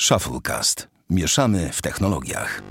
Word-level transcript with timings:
Shufflecast. 0.00 0.88
Mieszamy 1.10 1.70
w 1.72 1.82
technologiach. 1.82 2.62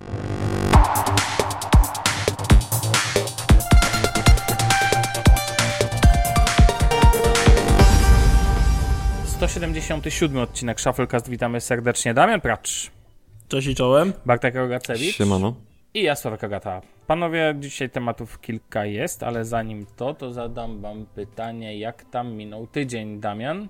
Siedemdziesiąty 9.47 10.11
siódmy 10.11 10.41
odcinek 10.41 10.81
Shufflecast. 10.81 11.29
Witamy 11.29 11.61
serdecznie. 11.61 12.13
Damian 12.13 12.41
Pracz, 12.41 12.91
Cześć 13.47 13.67
i 13.67 13.75
czołem. 13.75 14.13
Bartek 14.25 14.55
Rogacewicz 14.55 15.15
Siemano. 15.15 15.55
i 15.93 16.03
ja 16.03 16.15
Sławek 16.15 16.43
Agata. 16.43 16.81
Panowie, 17.07 17.55
dzisiaj 17.59 17.89
tematów 17.89 18.41
kilka 18.41 18.85
jest, 18.85 19.23
ale 19.23 19.45
zanim 19.45 19.85
to, 19.95 20.13
to 20.13 20.31
zadam 20.31 20.81
wam 20.81 21.05
pytanie, 21.15 21.79
jak 21.79 22.03
tam 22.03 22.33
minął 22.33 22.67
tydzień, 22.67 23.19
Damian? 23.19 23.67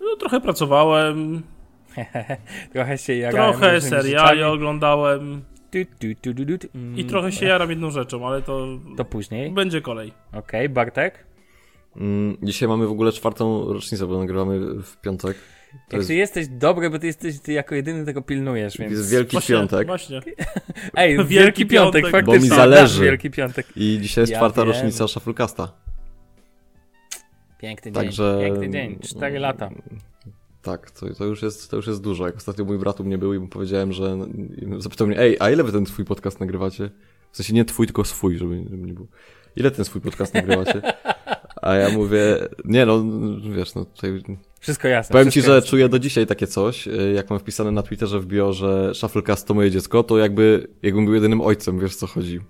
No, 0.00 0.16
trochę 0.16 0.40
pracowałem, 0.40 1.42
Trochę 2.72 2.98
się 2.98 3.14
jarałem 3.14 3.52
trochę 3.52 3.80
seriali 3.80 4.42
oglądałem 4.42 5.44
Tu, 5.70 5.78
tu, 5.84 6.06
tu, 6.22 6.34
tu, 6.34 6.44
tu, 6.46 6.58
tu. 6.58 6.68
Mm, 6.78 6.98
i 6.98 7.04
trochę 7.04 7.32
się 7.32 7.46
jaram 7.46 7.70
jedną 7.70 7.90
rzeczą, 7.90 8.26
ale 8.26 8.42
to 8.42 8.66
To 8.96 9.04
później. 9.04 9.50
będzie 9.50 9.80
kolej. 9.80 10.12
Okej, 10.32 10.68
Bartek? 10.68 11.26
Mm, 11.96 12.36
dzisiaj 12.42 12.68
mamy 12.68 12.86
w 12.86 12.90
ogóle 12.90 13.12
czwartą 13.12 13.72
rocznicę, 13.72 14.06
bo 14.06 14.18
nagrywamy 14.18 14.82
w 14.82 14.96
piątek. 15.00 15.36
To 15.70 15.76
Jak 15.76 15.92
jest, 16.00 16.08
ty 16.08 16.14
jesteś 16.14 16.48
dobry, 16.48 16.90
bo 16.90 16.98
ty 16.98 17.06
jesteś, 17.06 17.40
ty 17.40 17.52
jako 17.52 17.74
jedyny 17.74 18.04
tego 18.04 18.22
pilnujesz, 18.22 18.78
więc... 18.78 18.92
jest 18.92 19.10
Wielki 19.12 19.32
Właśnie, 19.32 19.54
Piątek 19.56 19.86
Właśnie. 19.86 20.20
Ej, 20.96 21.16
Wielki, 21.16 21.34
Wielki 21.34 21.66
Piątek, 21.66 22.02
Piątek. 22.02 22.12
faktycznie. 22.12 22.38
Bo 22.38 22.54
mi 22.54 22.60
zależy. 22.60 23.04
Wielki 23.04 23.30
Piątek. 23.30 23.66
i 23.76 23.98
dzisiaj 24.02 24.22
jest 24.22 24.32
Ja 24.32 24.38
czwarta 24.38 24.62
wiem. 24.64 24.72
rocznica 24.72 25.08
Shufflecasta. 25.08 25.72
Piękny 27.58 27.92
dzień, 27.92 28.04
Także- 28.04 28.38
piękny 28.42 28.70
dzień, 28.70 28.98
cztery 28.98 29.38
lata. 29.38 29.70
Tak, 30.62 30.90
to, 30.90 31.14
to, 31.14 31.24
już 31.24 31.42
jest, 31.42 31.70
to 31.70 31.76
już 31.76 31.86
jest 31.86 32.02
dużo. 32.02 32.26
Jak 32.26 32.36
ostatnio 32.36 32.64
mój 32.64 32.78
brat 32.78 33.00
u 33.00 33.04
mnie 33.04 33.18
był 33.18 33.34
i 33.34 33.38
mu 33.38 33.48
powiedziałem, 33.48 33.92
że 33.92 34.18
zapytał 34.78 35.06
mnie, 35.06 35.18
ej, 35.18 35.36
a 35.40 35.50
ile 35.50 35.64
wy 35.64 35.72
ten 35.72 35.84
twój 35.84 36.04
podcast 36.04 36.40
nagrywacie? 36.40 36.90
W 37.32 37.36
sensie 37.36 37.54
nie 37.54 37.64
twój, 37.64 37.86
tylko 37.86 38.04
swój, 38.04 38.38
żeby, 38.38 38.64
żeby 38.70 38.86
nie 38.86 38.92
było. 38.92 39.06
Ile 39.56 39.70
ten 39.70 39.84
swój 39.84 40.00
podcast 40.00 40.34
nagrywacie? 40.34 40.82
A 41.62 41.74
ja 41.74 41.90
mówię, 41.90 42.48
nie 42.64 42.86
no, 42.86 43.04
wiesz, 43.56 43.74
no 43.74 43.84
tutaj 43.84 44.22
Wszystko 44.60 44.88
jasne. 44.88 45.12
Powiem 45.12 45.26
ci, 45.26 45.30
wszystko 45.30 45.52
że 45.52 45.56
jasne. 45.56 45.70
czuję 45.70 45.88
do 45.88 45.98
dzisiaj 45.98 46.26
takie 46.26 46.46
coś, 46.46 46.88
y, 46.88 47.12
jak 47.16 47.30
mam 47.30 47.38
wpisane 47.38 47.70
na 47.70 47.82
Twitterze 47.82 48.20
w 48.20 48.26
bio, 48.26 48.52
że 48.52 48.94
Shufflecast 48.94 49.46
to 49.46 49.54
moje 49.54 49.70
dziecko, 49.70 50.02
to 50.02 50.18
jakby, 50.18 50.68
jakbym 50.82 51.04
był 51.04 51.14
jedynym 51.14 51.40
ojcem, 51.40 51.80
wiesz 51.80 51.96
co 51.96 52.06
chodzi. 52.06 52.40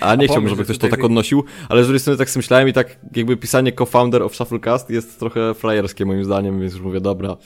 A 0.00 0.14
nie 0.14 0.26
chciałbym, 0.26 0.48
żeby 0.48 0.60
że 0.60 0.64
ktoś 0.64 0.78
to 0.78 0.88
tak 0.88 1.04
odnosił, 1.04 1.44
ale 1.68 1.84
z 1.84 1.86
drugiej 1.86 2.00
strony 2.00 2.18
tak 2.18 2.30
sobie 2.30 2.38
myślałem 2.38 2.68
i 2.68 2.72
tak 2.72 2.96
jakby 3.16 3.36
pisanie 3.36 3.72
co-founder 3.72 4.22
of 4.22 4.34
Shufflecast 4.36 4.90
jest 4.90 5.18
trochę 5.18 5.54
frajerskie 5.54 6.06
moim 6.06 6.24
zdaniem, 6.24 6.60
więc 6.60 6.72
już 6.72 6.82
mówię, 6.82 7.00
dobra, 7.00 7.36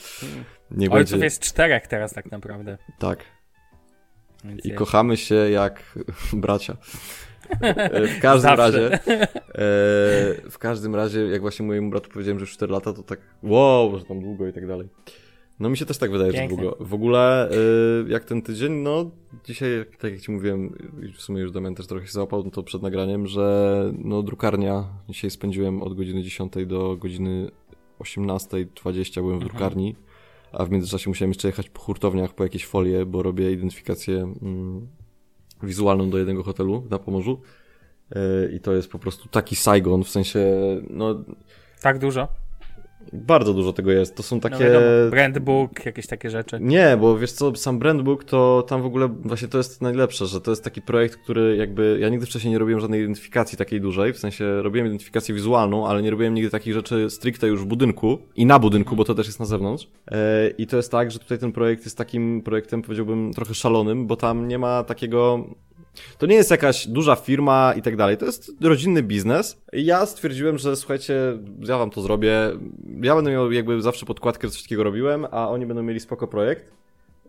niech 0.71 0.93
Ojców 0.93 1.11
będzie 1.11 1.25
jest 1.27 1.43
czterech 1.43 1.87
teraz 1.87 2.13
tak 2.13 2.31
naprawdę. 2.31 2.79
tak. 2.99 3.19
Więc 4.45 4.65
I 4.65 4.69
jest- 4.69 4.79
kochamy 4.79 5.17
się 5.17 5.35
jak 5.35 5.83
bracia. 6.33 6.77
E, 7.61 8.07
W 8.07 8.21
każdym 8.21 8.55
razie, 8.55 8.93
e, 8.93 9.01
w 10.51 10.57
każdym 10.59 10.95
razie, 10.95 11.21
jak 11.27 11.41
właśnie 11.41 11.67
mojemu 11.67 11.91
bratu 11.91 12.11
powiedziałem, 12.11 12.39
że 12.39 12.43
już 12.43 12.53
4 12.53 12.73
lata, 12.73 12.93
to 12.93 13.03
tak 13.03 13.21
wow, 13.43 13.99
że 13.99 14.05
tam 14.05 14.21
długo 14.21 14.47
i 14.49 14.53
tak 14.53 14.67
dalej. 14.67 14.89
No 15.61 15.69
mi 15.69 15.77
się 15.77 15.87
też 15.87 15.99
tak 15.99 16.11
wydaje, 16.11 16.33
Pięknie. 16.33 16.57
że 16.57 16.63
długo. 16.63 16.85
W 16.85 16.95
ogóle, 16.95 17.51
e, 17.51 17.55
jak 18.09 18.25
ten 18.25 18.43
tydzień, 18.43 18.73
no 18.73 19.11
dzisiaj, 19.45 19.85
tak 19.99 20.13
jak 20.13 20.21
ci 20.21 20.33
mówiłem, 20.33 20.75
w 21.17 21.21
sumie 21.23 21.41
już 21.41 21.53
Damian 21.53 21.75
też 21.75 21.87
trochę 21.87 22.07
się 22.07 22.13
załapał 22.13 22.45
no 22.45 22.51
to 22.51 22.63
przed 22.63 22.83
nagraniem, 22.83 23.27
że 23.27 23.75
no 23.99 24.23
drukarnia, 24.23 24.85
dzisiaj 25.09 25.31
spędziłem 25.31 25.83
od 25.83 25.95
godziny 25.95 26.23
10 26.23 26.53
do 26.67 26.97
godziny 26.97 27.51
18.20 27.99 29.15
byłem 29.23 29.39
w 29.39 29.43
Mhm. 29.43 29.49
drukarni, 29.53 29.97
a 30.53 30.65
w 30.65 30.71
międzyczasie 30.71 31.11
musiałem 31.11 31.31
jeszcze 31.31 31.49
jechać 31.49 31.71
po 31.71 31.81
hurtowniach 31.81 32.35
po 32.35 32.43
jakieś 32.43 32.67
folie, 32.67 33.07
bo 33.07 33.23
robię 33.23 33.53
identyfikację 33.53 34.35
mm, 34.43 34.87
wizualną 35.63 36.11
do 36.11 36.19
jednego 36.19 36.43
hotelu 36.43 36.87
na 36.91 36.99
Pomorzu. 36.99 37.41
E, 38.11 38.21
I 38.57 38.61
to 38.61 38.73
jest 38.73 38.89
po 38.91 38.99
prostu 38.99 39.29
taki 39.29 39.57
Saigon, 39.57 40.05
w 40.05 40.09
sensie, 40.09 40.41
no, 40.91 41.25
Tak 41.83 41.99
dużo? 41.99 42.29
Bardzo 43.13 43.55
dużo 43.55 43.73
tego 43.73 43.93
jest. 43.93 44.17
To 44.17 44.23
są 44.23 44.37
No 44.37 44.43
takie. 44.43 44.65
wiadomo, 44.65 44.87
brandbook, 45.11 45.87
jakieś 45.87 46.07
takie 46.07 46.31
rzeczy. 46.31 46.59
Nie, 46.61 46.97
bo 47.01 47.19
wiesz 47.19 47.33
co, 47.33 47.57
sam 47.57 47.79
Brandbook 47.79 48.25
to 48.25 48.65
tam 48.69 48.83
w 48.83 48.87
ogóle 48.87 49.09
właśnie 49.09 49.49
to 49.49 49.59
jest 49.59 49.83
najlepsze, 49.83 50.27
że 50.27 50.41
to 50.41 50.51
jest 50.51 50.65
taki 50.65 50.83
projekt, 50.83 51.17
który 51.17 51.57
jakby, 51.57 51.99
ja 52.01 52.09
nigdy 52.09 52.27
wcześniej 52.27 52.53
nie 52.53 52.59
robiłem 52.59 52.81
żadnej 52.81 53.01
identyfikacji 53.01 53.59
takiej 53.59 53.81
dużej, 53.81 54.13
w 54.13 54.19
sensie 54.19 54.63
robiłem 54.63 54.87
identyfikację 54.87 55.35
wizualną, 55.35 55.87
ale 55.87 56.03
nie 56.03 56.11
robiłem 56.11 56.35
nigdy 56.35 56.51
takich 56.51 56.75
rzeczy 56.75 57.11
stricte 57.11 57.49
już 57.49 57.63
w 57.63 57.67
budynku 57.67 58.19
i 58.37 58.47
na 58.47 58.59
budynku, 58.59 58.97
bo 58.97 59.05
to 59.05 59.15
też 59.15 59.27
jest 59.27 59.41
na 59.41 59.47
zewnątrz. 59.47 59.89
E, 60.11 60.51
I 60.59 60.67
to 60.67 60.77
jest 60.77 60.91
tak, 60.91 61.11
że 61.11 61.19
tutaj 61.19 61.39
ten 61.39 61.53
projekt 61.53 61.85
jest 61.85 61.99
takim 61.99 62.43
projektem, 62.43 62.83
powiedziałbym, 62.83 63.33
trochę 63.33 63.55
szalonym, 63.55 64.07
bo 64.07 64.17
tam 64.17 64.49
nie 64.49 64.59
ma 64.59 64.85
takiego 64.85 65.45
to 66.19 66.27
nie 66.27 66.35
jest 66.37 66.51
jakaś 66.51 66.87
duża 66.87 67.17
firma 67.17 67.75
i 67.77 67.83
tak 67.83 67.97
dalej. 67.97 68.17
To 68.17 68.27
jest 68.27 68.53
rodzinny 68.61 69.03
biznes. 69.03 69.63
I 69.73 69.85
ja 69.85 70.07
stwierdziłem, 70.07 70.59
że 70.59 70.77
słuchajcie, 70.77 71.39
ja 71.61 71.79
wam 71.79 71.91
to 71.91 72.03
zrobię. 72.03 72.33
Ja 73.03 73.15
będę 73.15 73.31
miał 73.31 73.53
jakby 73.53 73.83
zawsze 73.83 74.07
podkładkę, 74.07 74.49
coś 74.51 74.63
takiego 74.63 74.85
robiłem, 74.85 75.27
a 75.31 75.49
oni 75.49 75.67
będą 75.67 75.83
mieli 75.83 76.01
spoko 76.01 76.29
projekt 76.29 76.73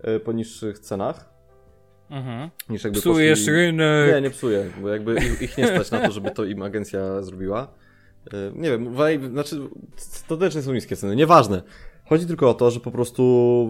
y, 0.07 0.19
po 0.19 0.31
niższych 0.31 0.79
cenach. 0.79 1.35
Mhm. 2.09 2.49
Niż 2.69 2.83
jakby 2.83 2.99
Psujesz 2.99 3.39
poszli... 3.39 3.53
rynek. 3.53 4.13
Nie, 4.13 4.21
nie 4.21 4.29
psuję, 4.29 4.71
bo 4.81 4.89
jakby 4.89 5.15
ich, 5.15 5.41
ich 5.41 5.57
nie 5.57 5.67
stać 5.67 5.91
na 5.91 5.99
to, 5.99 6.11
żeby 6.11 6.31
to 6.31 6.43
im 6.45 6.61
agencja 6.61 7.21
zrobiła. 7.21 7.67
Y, 8.33 8.51
Nie 8.55 8.69
wiem, 8.69 8.95
znaczy, 9.31 9.59
to 10.27 10.37
też 10.37 10.55
nie 10.55 10.61
są 10.61 10.73
niskie 10.73 10.95
ceny, 10.95 11.15
nieważne. 11.15 11.61
Chodzi 12.09 12.25
tylko 12.25 12.49
o 12.49 12.53
to, 12.53 12.71
że 12.71 12.79
po 12.79 12.91
prostu 12.91 13.23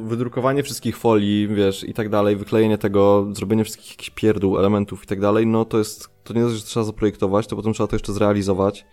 wydrukowanie 0.06 0.63
wszystkich 0.63 0.97
folii, 0.97 1.47
wiesz, 1.47 1.84
i 1.84 1.94
tak 1.94 2.09
dalej, 2.09 2.35
wyklejenie 2.35 2.78
tego, 2.78 3.28
zrobienie 3.31 3.63
wszystkich 3.63 3.90
jakichś 3.91 4.09
pierdół, 4.09 4.59
elementów 4.59 5.03
i 5.03 5.07
tak 5.07 5.19
dalej, 5.19 5.47
no 5.47 5.66
to 5.66 5.78
jest, 5.78 6.09
to 6.23 6.34
nie 6.34 6.41
dość, 6.41 6.56
że 6.56 6.63
trzeba 6.63 6.84
zaprojektować, 6.84 7.47
to 7.47 7.56
potem 7.56 7.74
trzeba 7.74 7.88
to 7.88 7.95
jeszcze 7.95 8.13
zrealizować. 8.13 8.85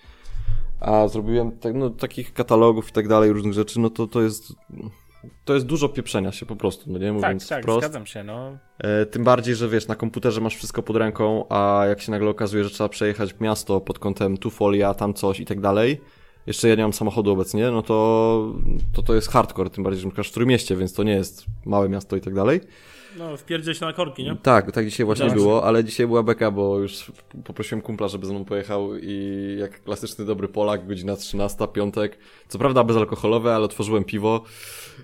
A 0.80 1.08
zrobiłem 1.08 1.52
tak, 1.52 1.74
no, 1.74 1.90
takich 1.90 2.32
katalogów 2.32 2.88
i 2.88 2.92
tak 2.92 3.08
dalej, 3.08 3.32
różnych 3.32 3.52
rzeczy, 3.54 3.80
no 3.80 3.90
to 3.90 4.06
to 4.06 4.22
jest, 4.22 4.52
to 5.44 5.54
jest 5.54 5.66
dużo 5.66 5.88
pieprzenia 5.88 6.32
się 6.32 6.46
po 6.46 6.56
prostu, 6.56 6.92
no 6.92 6.98
nie 6.98 7.06
Tak, 7.06 7.14
mówiąc 7.14 7.48
tak, 7.48 7.62
wprost. 7.62 7.80
zgadzam 7.80 8.06
się, 8.06 8.24
no. 8.24 8.58
E, 8.78 9.06
Tym 9.06 9.24
bardziej, 9.24 9.54
że 9.54 9.68
wiesz, 9.68 9.88
na 9.88 9.96
komputerze 9.96 10.40
masz 10.40 10.56
wszystko 10.56 10.82
pod 10.82 10.96
ręką, 10.96 11.44
a 11.48 11.84
jak 11.88 12.00
się 12.00 12.10
nagle 12.10 12.30
okazuje, 12.30 12.64
że 12.64 12.70
trzeba 12.70 12.88
przejechać 12.88 13.34
miasto 13.40 13.80
pod 13.80 13.98
kątem 13.98 14.36
tu 14.38 14.50
folia, 14.50 14.94
tam 14.94 15.14
coś 15.14 15.40
i 15.40 15.44
tak 15.46 15.60
dalej. 15.60 16.00
Jeszcze 16.46 16.68
ja 16.68 16.74
nie 16.74 16.82
mam 16.82 16.92
samochodu 16.92 17.32
obecnie, 17.32 17.70
no 17.70 17.82
to 17.82 18.54
to, 18.92 19.02
to 19.02 19.14
jest 19.14 19.28
hardcore, 19.28 19.70
tym 19.70 19.84
bardziej, 19.84 20.00
że 20.00 20.06
mieszkasz 20.06 20.28
w 20.28 20.32
Trójmieście, 20.32 20.76
więc 20.76 20.94
to 20.94 21.02
nie 21.02 21.12
jest 21.12 21.44
małe 21.64 21.88
miasto 21.88 22.16
i 22.16 22.20
tak 22.20 22.34
dalej. 22.34 22.60
No, 23.18 23.36
wpierdzieć 23.36 23.78
się 23.78 23.86
na 23.86 23.92
korki, 23.92 24.24
nie? 24.24 24.36
Tak, 24.42 24.72
tak 24.72 24.84
dzisiaj 24.84 25.06
właśnie 25.06 25.30
było, 25.30 25.64
ale 25.64 25.84
dzisiaj 25.84 26.06
była 26.06 26.22
beka, 26.22 26.50
bo 26.50 26.78
już 26.78 27.12
poprosiłem 27.44 27.82
kumpla, 27.82 28.08
żeby 28.08 28.26
ze 28.26 28.32
mną 28.32 28.44
pojechał 28.44 28.96
i 28.96 29.56
jak 29.60 29.82
klasyczny 29.82 30.24
dobry 30.24 30.48
Polak, 30.48 30.86
godzina 30.86 31.16
13, 31.16 31.68
piątek, 31.68 32.18
co 32.48 32.58
prawda 32.58 32.84
bezalkoholowe, 32.84 33.54
ale 33.54 33.64
otworzyłem 33.64 34.04
piwo 34.04 34.44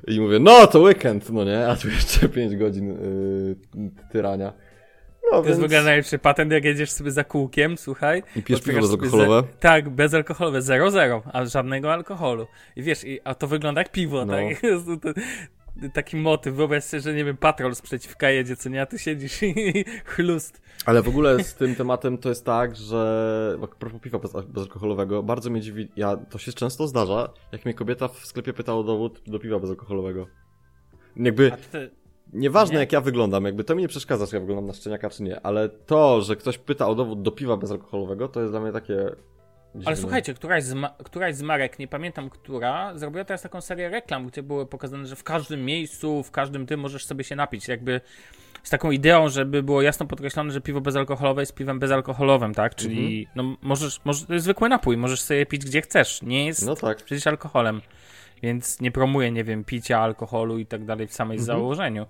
i 0.06 0.20
mówię, 0.20 0.38
no 0.38 0.66
to 0.66 0.80
weekend, 0.80 1.30
no 1.30 1.44
nie, 1.44 1.68
a 1.68 1.76
tu 1.76 1.88
jeszcze 1.88 2.28
5 2.28 2.56
godzin 2.56 2.88
yy, 2.88 3.90
tyrania. 4.12 4.52
No, 5.32 5.42
To 5.42 5.48
jest 5.48 5.60
w 5.60 5.64
ogóle 5.64 5.82
najlepszy 5.82 6.18
patent, 6.18 6.52
jak 6.52 6.64
jedziesz 6.64 6.90
sobie 6.90 7.10
za 7.10 7.24
kółkiem, 7.24 7.78
słuchaj. 7.78 8.22
I 8.36 8.42
pijesz 8.42 8.62
piwo 8.62 8.80
bezalkoholowe? 8.80 9.48
Ze, 9.52 9.58
tak, 9.58 9.88
bezalkoholowe, 9.90 10.60
0,0, 10.60 11.20
a 11.32 11.44
żadnego 11.44 11.92
alkoholu. 11.92 12.46
I 12.76 12.82
wiesz, 12.82 13.04
i, 13.04 13.20
a 13.24 13.34
to 13.34 13.46
wygląda 13.46 13.80
jak 13.80 13.92
piwo, 13.92 14.24
No. 14.24 14.32
tak? 14.32 14.62
Jest 14.62 14.86
to, 14.86 14.96
to, 14.96 15.20
taki 15.94 16.16
motyw, 16.16 16.54
wyobraź 16.54 16.84
sobie, 16.84 17.00
że 17.00 17.14
nie 17.14 17.24
wiem, 17.24 17.36
patrol 17.36 17.74
sprzeciwka 17.74 18.30
jedzie, 18.30 18.56
co 18.56 18.68
nie, 18.68 18.82
a 18.82 18.86
ty 18.86 18.98
siedzisz 18.98 19.42
i 19.42 19.84
chlust. 20.04 20.60
Ale 20.86 21.02
w 21.02 21.08
ogóle 21.08 21.44
z 21.44 21.54
tym 21.54 21.74
tematem 21.74 22.18
to 22.18 22.28
jest 22.28 22.44
tak, 22.44 22.76
że 22.76 23.56
a 23.62 23.66
propos 23.66 24.00
piwa 24.00 24.18
bez, 24.18 24.32
bezalkoholowego, 24.32 25.22
bardzo 25.22 25.50
mnie 25.50 25.60
dziwi, 25.60 25.88
ja, 25.96 26.16
to 26.16 26.38
się 26.38 26.52
często 26.52 26.86
zdarza, 26.86 27.28
jak 27.52 27.64
mnie 27.64 27.74
kobieta 27.74 28.08
w 28.08 28.18
sklepie 28.26 28.52
pyta 28.52 28.74
o 28.74 28.82
dowód 28.82 29.22
do 29.26 29.38
piwa 29.38 29.58
bezalkoholowego. 29.58 30.26
Jakby, 31.16 31.52
A 31.52 31.56
ty, 31.56 31.90
nieważne 32.32 32.74
nie. 32.74 32.80
jak 32.80 32.92
ja 32.92 33.00
wyglądam, 33.00 33.44
jakby 33.44 33.64
to 33.64 33.74
mi 33.74 33.82
nie 33.82 33.88
przeszkadza, 33.88 34.26
czy 34.26 34.36
ja 34.36 34.40
wyglądam 34.40 34.66
na 34.66 34.72
szczeniaka, 34.72 35.10
czy 35.10 35.22
nie, 35.22 35.40
ale 35.40 35.68
to, 35.68 36.22
że 36.22 36.36
ktoś 36.36 36.58
pyta 36.58 36.88
o 36.88 36.94
dowód 36.94 37.22
do 37.22 37.30
piwa 37.30 37.56
bezalkoholowego, 37.56 38.28
to 38.28 38.40
jest 38.40 38.52
dla 38.52 38.60
mnie 38.60 38.72
takie 38.72 38.94
dziwne. 39.74 39.86
Ale 39.86 39.96
słuchajcie, 39.96 40.34
któraś 40.34 40.64
z, 40.64 40.74
któraś 41.04 41.34
z 41.36 41.42
marek, 41.42 41.78
nie 41.78 41.88
pamiętam 41.88 42.30
która, 42.30 42.98
zrobiła 42.98 43.24
teraz 43.24 43.42
taką 43.42 43.60
serię 43.60 43.88
reklam, 43.88 44.26
gdzie 44.26 44.42
było 44.42 44.66
pokazane, 44.66 45.06
że 45.06 45.16
w 45.16 45.24
każdym 45.24 45.64
miejscu, 45.64 46.22
w 46.22 46.30
każdym 46.30 46.66
tym 46.66 46.80
możesz 46.80 47.04
sobie 47.06 47.24
się 47.24 47.36
napić. 47.36 47.68
Jakby 47.68 48.00
z 48.62 48.70
taką 48.70 48.90
ideą, 48.90 49.28
żeby 49.28 49.62
było 49.62 49.82
jasno 49.82 50.06
podkreślone, 50.06 50.50
że 50.52 50.60
piwo 50.60 50.80
bezalkoholowe 50.80 51.42
jest 51.42 51.54
piwem 51.54 51.78
bezalkoholowym, 51.78 52.54
tak? 52.54 52.74
Czyli 52.74 53.26
Mhm. 53.28 53.48
no, 53.50 53.56
możesz, 53.62 54.00
może, 54.04 54.26
to 54.26 54.32
jest 54.34 54.44
zwykły 54.44 54.68
napój, 54.68 54.96
możesz 54.96 55.20
sobie 55.20 55.46
pić 55.46 55.64
gdzie 55.64 55.82
chcesz. 55.82 56.22
Nie 56.22 56.46
jest 56.46 56.66
No 56.66 56.76
tak. 56.76 57.02
przecież 57.02 57.26
alkoholem. 57.26 57.80
Więc 58.42 58.80
nie 58.80 58.90
promuję, 58.90 59.32
nie 59.32 59.44
wiem, 59.44 59.64
picia 59.64 59.98
alkoholu 60.00 60.58
i 60.58 60.66
tak 60.66 60.84
dalej 60.84 61.06
w 61.06 61.12
samej 61.12 61.38
Mhm. 61.38 61.46
założeniu. 61.46 62.06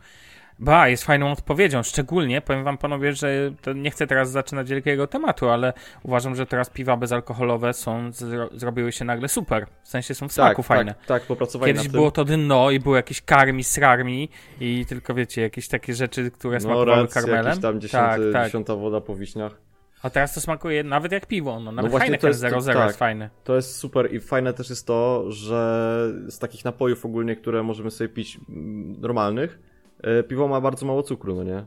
Ba, 0.61 0.89
jest 0.89 1.05
fajną 1.05 1.33
odpowiedzią. 1.33 1.83
Szczególnie, 1.83 2.41
powiem 2.41 2.65
wam 2.65 2.79
panowie, 2.79 3.13
że 3.13 3.53
nie 3.75 3.91
chcę 3.91 4.07
teraz 4.07 4.31
zaczynać 4.31 4.71
wielkiego 4.71 5.07
tematu, 5.07 5.49
ale 5.49 5.73
uważam, 6.03 6.35
że 6.35 6.47
teraz 6.47 6.71
piwa 6.71 6.97
bezalkoholowe 6.97 7.73
są, 7.73 8.13
zro, 8.13 8.49
zrobiły 8.53 8.93
się 8.93 9.05
nagle 9.05 9.29
super. 9.29 9.67
W 9.83 9.89
sensie 9.89 10.15
są 10.15 10.29
w 10.29 10.33
smaku 10.33 10.57
tak, 10.63 10.67
fajne. 10.67 10.95
Tak, 10.95 11.07
tak, 11.07 11.23
popracowali 11.23 11.73
Kiedyś 11.73 11.89
było 11.89 12.11
to 12.11 12.25
dno 12.25 12.71
i 12.71 12.81
były 12.81 12.97
jakieś 12.97 13.23
karmi, 13.23 13.65
srarmi 13.65 14.29
i 14.61 14.87
tylko 14.89 15.15
wiecie, 15.15 15.43
jakieś 15.43 15.69
takie 15.69 15.95
rzeczy, 15.95 16.31
które 16.31 16.55
No, 16.55 16.61
smakowały 16.61 17.03
rec, 17.03 17.15
karmelem. 17.15 17.61
tam 17.61 17.81
dziesiąty, 17.81 18.23
tak, 18.23 18.33
tak. 18.33 18.47
dziesiąta 18.47 18.75
woda 18.77 19.01
po 19.01 19.17
wiśniach. 19.17 19.68
A 20.03 20.11
teraz 20.11 20.35
to 20.35 20.41
smakuje 20.41 20.85
nawet 20.85 21.13
jak 21.13 21.27
piwo. 21.27 21.61
No, 21.61 21.73
nawet 21.73 21.91
właśnie 21.91 22.07
Heineken 22.07 22.21
to 22.21 22.29
jest- 22.29 22.41
0,0 22.43 22.75
tak. 22.75 22.87
jest 22.87 22.99
fajny. 22.99 23.31
To 23.45 23.57
jest 23.57 23.77
super 23.77 24.15
i 24.15 24.21
fajne 24.21 24.53
też 24.53 24.71
jest 24.71 24.87
to, 24.87 25.25
że 25.33 26.13
z 26.29 26.39
takich 26.39 26.65
napojów 26.65 27.05
ogólnie, 27.05 27.37
które 27.37 27.63
możemy 27.63 27.91
sobie 27.91 28.09
pić 28.09 28.41
mm, 28.49 29.01
normalnych, 29.01 29.59
e, 30.03 30.23
piwo 30.23 30.49
ma 30.49 30.61
bardzo 30.61 30.87
mało 30.87 31.03
cukru, 31.03 31.35
no 31.35 31.45
nie? 31.45 31.65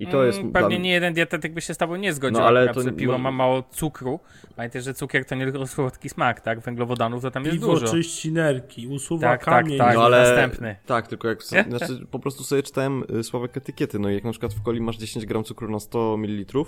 I 0.00 0.06
to 0.06 0.24
jest... 0.24 0.38
Mm, 0.38 0.52
dla 0.52 0.60
Pewnie 0.60 0.78
mnie- 0.78 0.84
nie 0.88 0.92
jeden 0.94 1.14
dietetyk 1.14 1.52
by 1.54 1.60
się 1.60 1.74
z 1.74 1.76
tobą 1.78 1.96
nie 1.96 2.12
zgodził, 2.12 2.38
No, 2.40 2.46
ale 2.46 2.74
to- 2.74 2.82
że 2.82 2.92
piwo 2.92 3.12
no- 3.12 3.18
ma 3.18 3.30
mało 3.30 3.62
cukru. 3.62 4.20
Pamiętaj, 4.56 4.82
że 4.82 4.94
cukier 4.94 5.24
to 5.24 5.34
nie 5.34 5.44
tylko 5.44 5.66
słodki 5.76 6.08
smak, 6.08 6.40
tak? 6.40 6.60
Węglowodanów 6.60 7.22
to 7.22 7.30
tam 7.30 7.44
jest 7.44 7.54
Piwo 7.56 7.66
dużo. 7.66 7.86
czyści 7.92 8.32
nerki, 8.32 8.86
usuwa 8.86 9.28
Tak, 9.28 9.44
tak, 9.44 9.64
kamień. 9.64 9.78
tak. 9.78 9.94
No 9.94 10.04
ale 10.04 10.18
następny. 10.18 10.76
tak, 10.86 11.08
tylko 11.08 11.28
jak 11.28 11.42
znaczy 11.68 12.06
po 12.10 12.18
prostu 12.18 12.44
sobie 12.44 12.62
czytałem 12.62 13.04
y, 13.18 13.24
sławek 13.24 13.56
etykiety, 13.56 13.98
no 13.98 14.10
i 14.10 14.14
jak 14.14 14.24
na 14.24 14.30
przykład 14.30 14.54
w 14.54 14.60
coli 14.64 14.80
masz 14.80 14.96
10 14.96 15.26
gram 15.26 15.44
cukru 15.44 15.70
na 15.70 15.80
100 15.80 16.16
ml, 16.16 16.64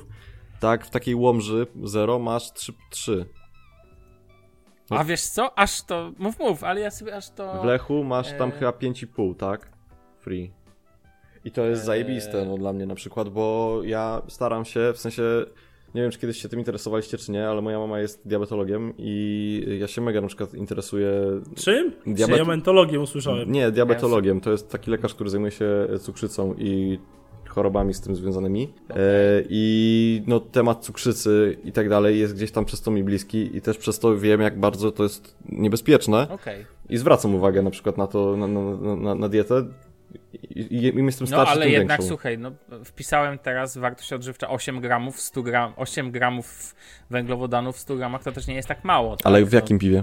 tak 0.60 0.86
w 0.86 0.90
takiej 0.90 1.14
łomży 1.14 1.66
0 1.82 2.18
masz 2.18 2.52
3, 2.52 2.72
3. 2.90 3.24
A 4.90 5.04
wiesz 5.04 5.20
co? 5.22 5.58
Aż 5.58 5.82
to... 5.82 6.12
Mów, 6.18 6.38
mów, 6.38 6.64
ale 6.64 6.80
ja 6.80 6.90
sobie 6.90 7.16
aż 7.16 7.30
to... 7.30 7.62
W 7.62 7.64
Lechu 7.64 8.04
masz 8.04 8.32
tam 8.38 8.48
e- 8.48 8.52
chyba 8.52 8.70
5,5, 8.70 9.34
tak? 9.36 9.68
Free. 10.18 10.50
I 11.44 11.50
to 11.50 11.64
jest 11.66 11.82
E- 11.82 11.84
zajebiste, 11.84 12.44
no 12.44 12.58
dla 12.58 12.72
mnie 12.72 12.86
na 12.86 12.94
przykład, 12.94 13.28
bo 13.28 13.78
ja 13.84 14.22
staram 14.28 14.64
się, 14.64 14.92
w 14.94 14.98
sensie, 14.98 15.22
nie 15.94 16.02
wiem 16.02 16.10
czy 16.10 16.18
kiedyś 16.18 16.42
się 16.42 16.48
tym 16.48 16.58
interesowaliście 16.58 17.18
czy 17.18 17.32
nie, 17.32 17.48
ale 17.48 17.62
moja 17.62 17.78
mama 17.78 17.98
jest 18.00 18.28
diabetologiem 18.28 18.94
i 18.98 19.76
ja 19.80 19.86
się 19.86 20.00
mega 20.00 20.20
na 20.20 20.26
przykład 20.26 20.54
interesuję 20.54 21.10
Czym? 21.56 21.92
Diabet- 22.06 22.36
Ja 22.36 22.44
mentologię 22.44 23.00
usłyszałem. 23.00 23.52
Nie, 23.52 23.70
diabetologiem. 23.70 24.40
To 24.40 24.50
jest 24.50 24.70
taki 24.70 24.90
lekarz, 24.90 25.14
który 25.14 25.30
zajmuje 25.30 25.52
się 25.52 25.88
cukrzycą 26.00 26.54
i 26.58 26.98
chorobami 27.50 27.94
z 27.94 28.00
tym 28.00 28.16
związanymi. 28.16 28.72
E, 28.90 28.94
I 29.48 30.22
no, 30.26 30.40
temat 30.40 30.84
cukrzycy 30.84 31.56
i 31.64 31.72
tak 31.72 31.88
dalej 31.88 32.18
jest 32.18 32.34
gdzieś 32.34 32.50
tam 32.52 32.64
przez 32.64 32.80
to 32.82 32.90
mi 32.90 33.04
bliski 33.04 33.56
i 33.56 33.60
też 33.60 33.78
przez 33.78 33.98
to 33.98 34.16
wiem, 34.18 34.40
jak 34.40 34.58
bardzo 34.60 34.92
to 34.92 35.02
jest 35.02 35.36
niebezpieczne. 35.48 36.28
Okej. 36.30 36.66
I 36.88 36.96
zwracam 36.96 37.34
uwagę 37.34 37.62
na 37.62 37.70
przykład 37.70 37.96
na 37.98 38.06
to, 38.06 38.36
na, 38.36 38.46
na, 38.46 38.96
na, 38.96 39.14
na 39.14 39.28
dietę. 39.28 39.64
I, 40.50 40.86
im 40.98 41.06
jestem 41.06 41.24
No 41.30 41.36
starszy, 41.36 41.52
ale 41.52 41.62
tym 41.64 41.72
jednak 41.72 41.98
większą. 41.98 42.08
słuchaj, 42.08 42.38
no 42.38 42.50
wpisałem 42.84 43.38
teraz 43.38 43.78
wartość 43.78 44.12
odżywcza 44.12 44.48
8 44.48 44.80
gramów, 44.80 45.20
100 45.20 45.42
gram, 45.42 45.72
8 45.76 46.10
gramów 46.10 46.74
węglowodanów 47.10 47.76
w 47.76 47.78
100 47.80 47.96
gramach 47.96 48.22
to 48.22 48.32
też 48.32 48.46
nie 48.46 48.54
jest 48.54 48.68
tak 48.68 48.84
mało. 48.84 49.16
Tak? 49.16 49.26
Ale 49.26 49.44
w 49.44 49.52
No- 49.52 49.56
jakim 49.58 49.78
piwie? 49.78 50.02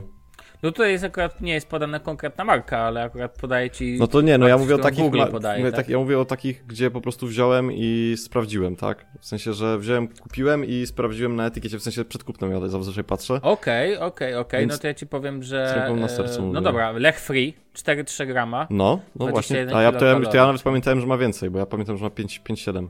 No 0.63 0.71
tutaj 0.71 0.91
jest 0.91 1.03
akurat, 1.03 1.41
nie 1.41 1.53
jest 1.53 1.67
podana 1.67 1.99
konkretna 1.99 2.43
marka, 2.43 2.79
ale 2.79 3.03
akurat 3.03 3.31
podaje 3.31 3.69
ci... 3.69 3.97
No 3.99 4.07
to 4.07 4.21
nie, 4.21 4.37
no 4.37 4.47
ja 4.47 4.57
mówię 4.57 4.75
o 4.75 4.77
takich, 4.77 4.99
Google 4.99 5.21
podaje, 5.31 5.59
mówię, 5.59 5.71
tak? 5.71 5.85
tak, 5.85 5.89
ja 5.89 5.97
mówię 5.97 6.19
o 6.19 6.25
takich, 6.25 6.65
gdzie 6.67 6.91
po 6.91 7.01
prostu 7.01 7.27
wziąłem 7.27 7.71
i 7.73 8.15
sprawdziłem, 8.17 8.75
tak? 8.75 9.05
W 9.19 9.25
sensie, 9.25 9.53
że 9.53 9.77
wziąłem, 9.77 10.07
kupiłem 10.07 10.65
i 10.65 10.85
sprawdziłem 10.85 11.35
na 11.35 11.45
etykiecie, 11.45 11.79
w 11.79 11.83
sensie 11.83 12.05
przed 12.05 12.23
kupnem 12.23 12.51
ja 12.51 12.67
zazwyczaj 12.67 13.03
patrzę. 13.03 13.39
Okej, 13.41 13.97
okej, 13.97 14.35
okej, 14.35 14.59
Więc 14.59 14.73
no 14.73 14.79
to 14.79 14.87
ja 14.87 14.93
ci 14.93 15.07
powiem, 15.07 15.43
z 15.43 15.45
że... 15.45 15.89
na 15.95 16.05
e, 16.05 16.09
sercu 16.09 16.41
No 16.41 16.47
mówię. 16.47 16.61
dobra, 16.61 16.91
Lech 16.91 17.19
Free, 17.19 17.53
4,3 17.75 18.27
grama. 18.27 18.67
No, 18.69 18.99
no 19.15 19.27
właśnie. 19.27 19.65
21 19.65 19.77
A 19.77 19.81
ja 19.81 19.91
to, 19.91 20.05
ja, 20.05 20.19
to 20.19 20.37
ja 20.37 20.45
nawet 20.45 20.61
pamiętałem, 20.61 20.99
że 21.01 21.07
ma 21.07 21.17
więcej, 21.17 21.49
bo 21.49 21.59
ja 21.59 21.65
pamiętam, 21.65 21.97
że 21.97 22.03
ma 22.03 22.09
5, 22.09 22.41
5,7. 22.49 22.87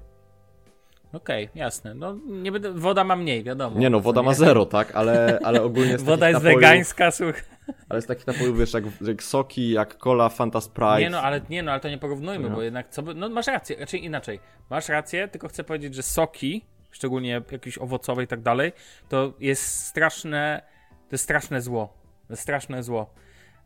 Okej, 1.14 1.50
jasne. 1.56 1.94
No 1.94 2.18
nie 2.26 2.52
będę... 2.52 2.72
Woda 2.72 3.04
ma 3.04 3.16
mniej, 3.16 3.44
wiadomo. 3.44 3.80
Nie 3.80 3.90
no, 3.90 4.00
woda 4.00 4.24
ma 4.24 4.34
zero, 4.34 4.66
tak? 4.66 4.96
Ale, 4.96 5.40
ale 5.44 5.64
ogólnie 5.64 5.92
jest 5.92 6.06
Woda 6.12 6.30
jest 6.30 6.42
wegańska, 6.42 7.12
słuchaj. 7.12 7.57
Ale 7.90 8.02
z 8.02 8.06
takich 8.06 8.28
napojów, 8.28 8.58
wiesz, 8.60 8.74
jak, 8.74 8.84
jak 9.02 9.24
soki, 9.24 9.72
jak 9.72 9.98
cola, 9.98 10.30
Fanta 10.30 10.62
Sprite. 10.62 11.00
Nie 11.00 11.10
no, 11.10 11.22
ale 11.22 11.42
nie 11.50 11.64
no, 11.64 11.72
ale 11.72 11.80
to 11.82 11.90
nie 11.90 11.98
porównujmy, 11.98 12.50
No. 12.50 12.56
bo 12.56 12.62
jednak 12.62 12.90
co 12.90 13.02
by, 13.04 13.14
no 13.14 13.30
masz 13.30 13.48
rację, 13.48 13.76
raczej 13.80 14.06
inaczej. 14.06 14.40
Masz 14.70 14.90
rację, 14.90 15.28
tylko 15.28 15.48
chcę 15.48 15.64
powiedzieć, 15.64 15.96
że 15.96 16.04
soki, 16.04 16.66
szczególnie 16.92 17.42
jakieś 17.52 17.78
owocowe 17.78 18.24
i 18.24 18.28
tak 18.28 18.42
dalej, 18.42 18.72
to 19.10 19.34
jest 19.40 19.86
straszne, 19.86 20.62
to 20.90 21.14
jest 21.14 21.24
straszne 21.24 21.62
zło. 21.62 21.94
To 22.28 22.34
jest 22.34 22.44
straszne 22.44 22.84
zło. 22.84 23.14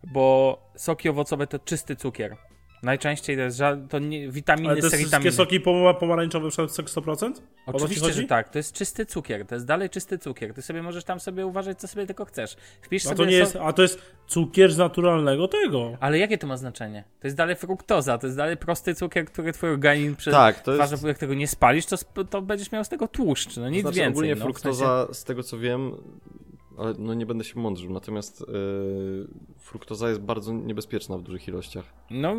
Bo 0.07 0.57
soki 0.75 1.09
owocowe 1.09 1.47
to 1.47 1.59
czysty 1.59 1.95
cukier. 1.95 2.37
Najczęściej 2.83 3.35
to 3.37 3.41
jest 3.41 3.57
ża- 3.59 3.87
to 3.87 3.99
nie, 3.99 4.29
witaminy, 4.31 4.69
Ale 4.69 4.81
te 4.81 4.89
serii 4.89 5.05
wszystkie 5.05 5.29
witaminy. 5.29 5.31
soki 5.31 5.59
poma- 5.59 5.93
pomarańczowe 5.99 6.47
100%? 6.47 7.33
To 7.33 7.39
ci 7.39 7.41
Oczywiście, 7.77 8.01
chodzi? 8.05 8.21
że 8.21 8.23
tak. 8.27 8.49
To 8.49 8.59
jest 8.59 8.73
czysty 8.73 9.05
cukier. 9.05 9.45
To 9.45 9.55
jest 9.55 9.65
dalej 9.67 9.89
czysty 9.89 10.17
cukier. 10.17 10.53
Ty 10.53 10.61
sobie 10.61 10.83
możesz 10.83 11.03
tam 11.03 11.19
sobie 11.19 11.45
uważać, 11.45 11.79
co 11.79 11.87
sobie 11.87 12.05
tylko 12.07 12.25
chcesz. 12.25 12.55
Wpisz 12.81 13.05
A 13.05 13.09
sobie 13.09 13.17
to 13.17 13.25
nie 13.25 13.31
so- 13.31 13.37
jest, 13.39 13.55
a 13.61 13.73
to 13.73 13.81
jest 13.81 14.01
cukier 14.27 14.73
z 14.73 14.77
naturalnego 14.77 15.47
tego. 15.47 15.97
Ale 15.99 16.19
jakie 16.19 16.37
to 16.37 16.47
ma 16.47 16.57
znaczenie? 16.57 17.03
To 17.19 17.27
jest 17.27 17.37
dalej 17.37 17.55
fruktoza, 17.55 18.17
to 18.17 18.27
jest 18.27 18.37
dalej 18.37 18.57
prosty 18.57 18.95
cukier, 18.95 19.25
który 19.25 19.51
twój 19.53 19.69
organizm 19.69 20.15
przez 20.15 20.33
Tak, 20.33 20.59
to 20.63 20.71
jest... 20.75 21.03
Jak 21.03 21.17
tego 21.17 21.33
nie 21.33 21.47
spalisz, 21.47 21.85
to, 21.85 21.95
sp- 22.03 22.25
to 22.29 22.41
będziesz 22.41 22.71
miał 22.71 22.83
z 22.83 22.89
tego 22.89 23.07
tłuszcz, 23.07 23.57
no 23.57 23.69
nic 23.69 23.81
znaczy, 23.81 23.95
więcej. 23.95 24.11
ogólnie 24.11 24.35
no, 24.35 24.43
fruktoza, 24.45 25.07
z 25.13 25.23
tego 25.23 25.43
co 25.43 25.57
wiem, 25.57 25.91
ale 26.77 26.93
no 26.97 27.13
nie 27.13 27.25
będę 27.25 27.43
się 27.43 27.59
mądrzył, 27.59 27.91
natomiast 27.93 28.45
yy, 28.47 29.27
fruktoza 29.57 30.09
jest 30.09 30.21
bardzo 30.21 30.53
niebezpieczna 30.53 31.17
w 31.17 31.21
dużych 31.21 31.47
ilościach. 31.47 31.85
No, 32.09 32.35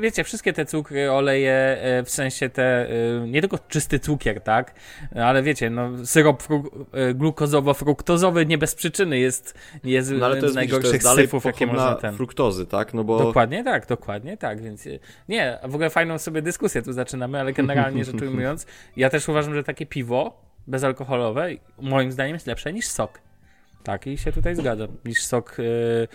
wiecie, 0.00 0.24
wszystkie 0.24 0.52
te 0.52 0.66
cukry, 0.66 1.12
oleje, 1.12 1.52
e, 1.52 2.02
w 2.04 2.10
sensie 2.10 2.48
te, 2.48 2.90
e, 2.90 3.28
nie 3.28 3.40
tylko 3.40 3.58
czysty 3.58 3.98
cukier, 3.98 4.40
tak, 4.40 4.74
ale 5.14 5.42
wiecie, 5.42 5.70
no, 5.70 6.06
syrop 6.06 6.42
fru- 6.42 6.70
glukozowo-fruktozowy 7.14 8.46
nie 8.46 8.58
bez 8.58 8.74
przyczyny 8.74 9.18
jest, 9.18 9.54
jest 9.84 10.10
No 10.10 10.26
ale 10.26 10.34
to 10.34 10.40
z 10.40 10.44
jest, 10.44 10.56
widzisz, 10.56 10.70
to 10.70 10.76
najgorszych 10.76 11.02
jest 11.02 11.16
syfów, 11.16 11.44
jakie 11.44 11.66
można 11.66 11.94
ten... 11.94 12.14
fruktozy, 12.14 12.66
tak? 12.66 12.94
No 12.94 13.04
bo... 13.04 13.18
Dokładnie 13.18 13.64
tak, 13.64 13.86
dokładnie 13.86 14.36
tak, 14.36 14.62
więc 14.62 14.88
nie, 15.28 15.58
w 15.64 15.74
ogóle 15.74 15.90
fajną 15.90 16.18
sobie 16.18 16.42
dyskusję 16.42 16.82
tu 16.82 16.92
zaczynamy, 16.92 17.40
ale 17.40 17.52
generalnie 17.52 18.04
rzecz 18.04 18.22
ujmując, 18.28 18.66
ja 18.96 19.10
też 19.10 19.28
uważam, 19.28 19.54
że 19.54 19.64
takie 19.64 19.86
piwo 19.86 20.44
bezalkoholowe 20.66 21.48
moim 21.78 22.12
zdaniem 22.12 22.34
jest 22.34 22.46
lepsze 22.46 22.72
niż 22.72 22.86
sok. 22.86 23.23
Tak, 23.84 24.06
i 24.06 24.18
się 24.18 24.32
tutaj 24.32 24.56
zgadzam, 24.56 24.88
niż 25.04 25.24
sok, 25.24 25.56
yy, 25.58 26.08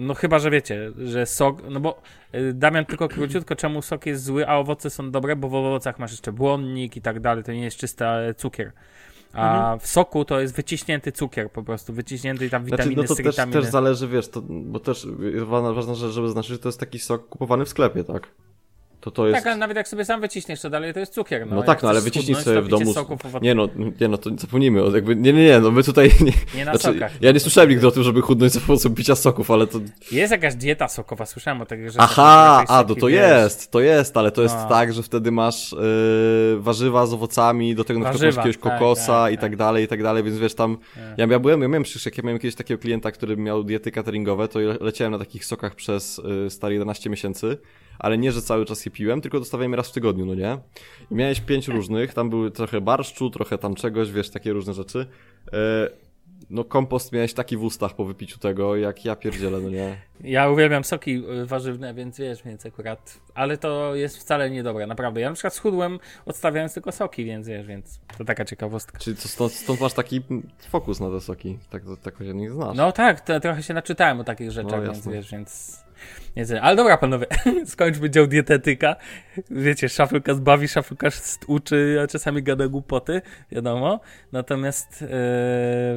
no 0.00 0.14
chyba, 0.14 0.38
że 0.38 0.50
wiecie, 0.50 0.90
że 0.98 1.26
sok, 1.26 1.62
no 1.70 1.80
bo 1.80 2.02
yy, 2.32 2.52
Damian 2.52 2.84
tylko 2.84 3.08
króciutko, 3.08 3.56
czemu 3.56 3.82
sok 3.82 4.06
jest 4.06 4.24
zły, 4.24 4.48
a 4.48 4.56
owoce 4.56 4.90
są 4.90 5.10
dobre, 5.10 5.36
bo 5.36 5.48
w 5.48 5.54
owocach 5.54 5.98
masz 5.98 6.10
jeszcze 6.10 6.32
błonnik 6.32 6.96
i 6.96 7.00
tak 7.00 7.20
dalej, 7.20 7.44
to 7.44 7.52
nie 7.52 7.64
jest 7.64 7.76
czysty 7.76 8.04
e, 8.04 8.34
cukier. 8.34 8.72
A 9.32 9.76
w 9.80 9.86
soku 9.86 10.24
to 10.24 10.40
jest 10.40 10.54
wyciśnięty 10.54 11.12
cukier 11.12 11.50
po 11.50 11.62
prostu, 11.62 11.92
wyciśnięty 11.92 12.46
i 12.46 12.50
tam 12.50 12.62
Znaczy, 12.62 12.82
witaminy, 12.82 13.02
no 13.02 13.08
to 13.08 13.22
też, 13.22 13.36
też 13.52 13.64
zależy, 13.64 14.08
wiesz, 14.08 14.28
to, 14.28 14.42
bo 14.48 14.80
też 14.80 15.06
jest 15.32 15.46
ważna, 15.46 15.94
rzecz, 15.94 16.12
żeby 16.12 16.26
zaznaczyć, 16.26 16.52
że 16.52 16.58
to 16.58 16.68
jest 16.68 16.80
taki 16.80 16.98
sok 16.98 17.28
kupowany 17.28 17.64
w 17.64 17.68
sklepie, 17.68 18.04
tak? 18.04 18.28
To 19.06 19.10
to 19.10 19.26
jest... 19.26 19.38
Tak, 19.38 19.46
ale 19.46 19.56
nawet 19.56 19.76
jak 19.76 19.88
sobie 19.88 20.04
sam 20.04 20.20
wyciśniesz, 20.20 20.60
to 20.60 20.70
dalej 20.70 20.94
to 20.94 21.00
jest 21.00 21.12
cukier. 21.12 21.46
No, 21.46 21.56
No 21.56 21.62
tak, 21.62 21.82
no 21.82 21.88
ale 21.88 22.00
wyciśnij 22.00 22.36
sobie 22.36 22.62
w 22.62 22.68
domu. 22.68 22.94
Nie 23.42 23.54
no, 23.54 23.68
nie 24.00 24.08
no, 24.08 24.18
to 24.18 24.30
zapomnijmy 24.38 24.82
o 24.82 24.90
jakby. 24.94 25.16
Nie, 25.16 25.32
nie, 25.32 25.44
nie, 25.44 25.60
no 25.60 25.70
my 25.70 25.82
tutaj. 25.82 26.10
Nie, 26.20 26.32
Nie 26.54 26.64
na 26.64 26.76
znaczy, 26.76 26.94
sokach. 26.98 27.12
ja 27.20 27.32
nie 27.32 27.40
słyszałem 27.40 27.70
nigdy 27.70 27.86
o 27.86 27.90
tym, 27.90 28.02
żeby 28.02 28.20
chudnąć 28.22 28.52
za 28.52 28.60
pomocą 28.60 28.94
picia 28.94 29.14
soków, 29.14 29.50
ale 29.50 29.66
to. 29.66 29.78
Jest 30.12 30.32
jakaś 30.32 30.54
dieta 30.54 30.88
sokowa, 30.88 31.26
słyszałem 31.26 31.60
o 31.62 31.66
takich 31.66 31.90
rzeczach. 31.90 32.04
Aha, 32.10 32.64
a 32.68 32.84
takie, 32.84 33.00
to 33.00 33.06
wiesz, 33.06 33.16
jest, 33.20 33.70
to 33.70 33.80
jest, 33.80 34.16
ale 34.16 34.30
to 34.30 34.42
jest 34.42 34.54
No. 34.54 34.68
tak, 34.68 34.92
że 34.92 35.02
wtedy 35.02 35.30
masz 35.32 35.72
yy, 35.72 36.60
warzywa 36.60 37.06
z 37.06 37.12
owocami, 37.12 37.74
do 37.74 37.84
tego 37.84 38.00
na 38.00 38.04
przykład 38.10 38.22
Warzywa, 38.22 38.40
masz 38.42 38.46
jakiegoś 38.46 38.62
tak, 38.70 38.78
kokosa 38.80 39.22
tak, 39.24 39.32
i 39.32 39.36
tak 39.36 39.42
tak. 39.42 39.56
dalej, 39.56 39.84
i 39.84 39.88
tak 39.88 40.02
dalej, 40.02 40.22
więc 40.22 40.38
wiesz 40.38 40.54
tam. 40.54 40.76
Tak. 40.76 41.18
Ja, 41.18 41.26
ja 41.30 41.38
byłem, 41.38 41.62
ja 41.62 41.68
miałem 41.68 41.82
przecież, 41.82 42.04
jak 42.06 42.18
ja 42.18 42.22
miałem 42.24 42.38
kiedyś 42.38 42.54
takiego 42.54 42.80
klienta, 42.80 43.10
który 43.12 43.36
miał 43.36 43.64
diety 43.64 43.90
cateringowe, 43.92 44.48
to 44.48 44.58
le- 44.58 44.76
leciałem 44.80 45.12
na 45.12 45.18
takich 45.18 45.44
sokach 45.44 45.74
przez 45.74 46.18
y, 46.46 46.50
stare 46.50 46.72
11 46.74 47.10
miesięcy, 47.10 47.56
ale 47.98 48.18
nie, 48.18 48.32
że 48.32 48.42
cały 48.42 48.64
czas 48.64 48.86
je 48.86 48.92
piłem, 48.92 49.20
tylko 49.20 49.38
dostawałem 49.38 49.72
je 49.72 49.76
raz 49.76 49.88
w 49.88 49.92
tygodniu, 49.92 50.26
no 50.26 50.34
nie? 50.34 50.58
I 51.10 51.14
miałeś 51.14 51.40
pięć 51.40 51.68
różnych, 51.68 52.14
tam 52.14 52.30
były 52.30 52.50
trochę 52.50 52.80
barszczu, 52.80 53.30
trochę 53.30 53.58
tam 53.58 53.74
czegoś, 53.74 54.12
wiesz, 54.12 54.30
takie 54.30 54.52
różne 54.52 54.74
rzeczy. 54.74 55.06
E, 55.52 56.06
no 56.50 56.64
kompost 56.64 57.12
miałeś 57.12 57.34
taki 57.34 57.56
w 57.56 57.62
ustach 57.62 57.94
po 57.94 58.04
wypiciu 58.04 58.38
tego, 58.38 58.76
jak 58.76 59.04
ja 59.04 59.16
pierdzielę, 59.16 59.60
no 59.60 59.70
nie? 59.70 59.96
Ja 60.20 60.50
uwielbiam 60.50 60.84
soki 60.84 61.22
y, 61.42 61.46
warzywne, 61.46 61.94
więc 61.94 62.18
wiesz, 62.18 62.42
więc 62.42 62.66
akurat. 62.66 63.20
Ale 63.34 63.56
to 63.56 63.94
jest 63.94 64.18
wcale 64.18 64.50
niedobre, 64.50 64.86
naprawdę. 64.86 65.20
Ja 65.20 65.28
na 65.28 65.34
przykład 65.34 65.54
schudłem 65.54 65.98
odstawiając 66.26 66.74
tylko 66.74 66.92
soki, 66.92 67.24
więc 67.24 67.48
wiesz, 67.48 67.66
więc 67.66 68.00
to 68.18 68.24
taka 68.24 68.44
ciekawostka. 68.44 68.98
Czyli 68.98 69.16
to 69.16 69.28
stąd, 69.28 69.52
stąd 69.52 69.80
masz 69.80 69.92
taki 69.92 70.22
fokus 70.68 71.00
na 71.00 71.10
te 71.10 71.20
soki, 71.20 71.58
tak, 71.70 71.82
tak 72.02 72.18
się 72.18 72.34
nie 72.34 72.50
znasz. 72.50 72.76
No 72.76 72.92
tak, 72.92 73.20
to, 73.20 73.40
trochę 73.40 73.62
się 73.62 73.74
naczytałem 73.74 74.20
o 74.20 74.24
takich 74.24 74.50
rzeczach, 74.50 74.84
No, 74.84 74.92
więc 74.92 75.08
wiesz, 75.08 75.30
więc. 75.30 75.85
Ale 76.62 76.76
dobra, 76.76 76.98
panowie, 76.98 77.26
skończmy 77.66 78.10
dział 78.10 78.26
dietetyka. 78.26 78.96
Wiecie, 79.50 79.88
szafylka 79.88 80.34
zbawi, 80.34 80.68
szafylka 80.68 81.08
uczy, 81.46 81.98
a 82.04 82.06
czasami 82.06 82.42
gada 82.42 82.68
głupoty, 82.68 83.22
wiadomo. 83.52 84.00
Natomiast 84.32 85.02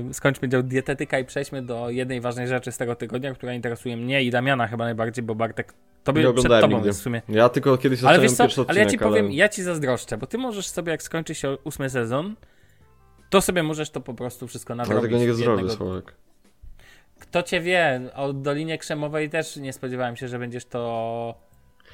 e, 0.09 0.13
skończmy 0.13 0.49
dział 0.49 0.63
dietetyka 0.63 1.19
i 1.19 1.25
przejdźmy 1.25 1.61
do 1.61 1.89
jednej 1.89 2.21
ważnej 2.21 2.47
rzeczy 2.47 2.71
z 2.71 2.77
tego 2.77 2.95
tygodnia, 2.95 3.33
która 3.33 3.53
interesuje 3.53 3.97
mnie 3.97 4.23
i 4.23 4.31
Damiana 4.31 4.67
chyba 4.67 4.83
najbardziej, 4.85 5.23
bo 5.23 5.35
Bartek 5.35 5.73
Tobie 6.03 6.23
Nie 6.23 6.33
przed 6.33 6.61
tobą 6.61 6.75
nigdy. 6.75 6.93
w 6.93 6.95
sumie. 6.95 7.21
Ja 7.29 7.49
tylko 7.49 7.77
kiedyś 7.77 8.03
Ale 8.03 8.19
wiesz 8.19 8.31
co, 8.31 8.43
pierwszy 8.43 8.61
ale 8.67 8.79
ja 8.79 8.85
odcinek, 8.85 8.91
ci 8.91 8.97
powiem, 9.09 9.25
ale... 9.25 9.33
ja 9.35 9.49
ci 9.49 9.63
zazdroszczę, 9.63 10.17
bo 10.17 10.27
ty 10.27 10.37
możesz 10.37 10.67
sobie, 10.67 10.91
jak 10.91 11.03
skończy 11.03 11.35
się 11.35 11.57
ósmy 11.63 11.89
sezon, 11.89 12.35
to 13.29 13.41
sobie 13.41 13.63
możesz 13.63 13.89
to 13.89 14.01
po 14.01 14.13
prostu 14.13 14.47
wszystko 14.47 14.73
Ale 14.73 14.77
nadrobić. 14.83 15.11
tego 15.11 15.17
nie 15.23 15.33
zrobię, 15.33 15.61
jednego- 15.61 15.77
Sławek. 15.85 16.13
Kto 17.19 17.43
cię 17.43 17.61
wie, 17.61 18.01
o 18.15 18.33
Dolinie 18.33 18.77
Krzemowej 18.77 19.29
też 19.29 19.55
nie 19.57 19.73
spodziewałem 19.73 20.15
się, 20.15 20.27
że 20.27 20.39
będziesz 20.39 20.65
to. 20.65 21.35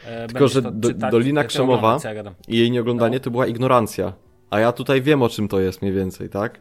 E, 0.05 0.27
Tylko, 0.27 0.33
będziesz 0.39 0.53
że 0.53 0.61
to 0.61 0.71
do- 0.71 0.87
czytać, 0.89 1.11
Dolina 1.11 1.41
znaczy 1.41 1.57
Krzemowa- 1.59 2.15
ja. 2.15 2.33
I 2.47 2.57
jej 2.57 2.71
nieoglądanie 2.71 3.17
No. 3.17 3.23
to 3.23 3.31
była 3.31 3.47
ignorancja. 3.47 4.13
A 4.49 4.59
ja 4.59 4.71
tutaj 4.71 5.01
wiem, 5.01 5.21
o 5.21 5.29
czym 5.29 5.47
to 5.47 5.59
jest 5.59 5.81
mniej 5.81 5.93
więcej, 5.93 6.29
tak? 6.29 6.59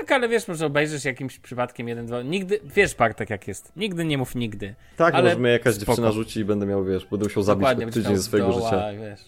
Tak, 0.00 0.12
ale 0.12 0.28
wiesz, 0.28 0.48
może 0.48 0.66
obejrzysz 0.66 1.04
jakimś 1.04 1.38
przypadkiem 1.38 1.88
jeden, 1.88 2.06
dwa. 2.06 2.22
Nigdy, 2.22 2.60
wiesz, 2.64 2.94
Bartek, 2.94 3.30
jak 3.30 3.48
jest. 3.48 3.72
Nigdy 3.76 4.04
nie 4.04 4.18
mów 4.18 4.34
nigdy. 4.34 4.74
Tak, 4.96 5.14
Ale 5.14 5.24
może 5.24 5.36
mnie 5.40 5.50
jakaś 5.50 5.74
spoko. 5.74 5.86
dziewczyna 5.86 6.12
rzuci 6.12 6.40
i 6.40 6.44
będę 6.44 6.66
miał, 6.66 6.84
wiesz, 6.84 7.06
będę 7.06 7.24
musiał 7.26 7.42
zabić 7.42 7.60
Dokładnie, 7.60 7.86
tydzień 7.92 8.18
swojego 8.18 8.48
doła, 8.48 8.64
życia. 8.70 8.92
Wiesz. 9.00 9.20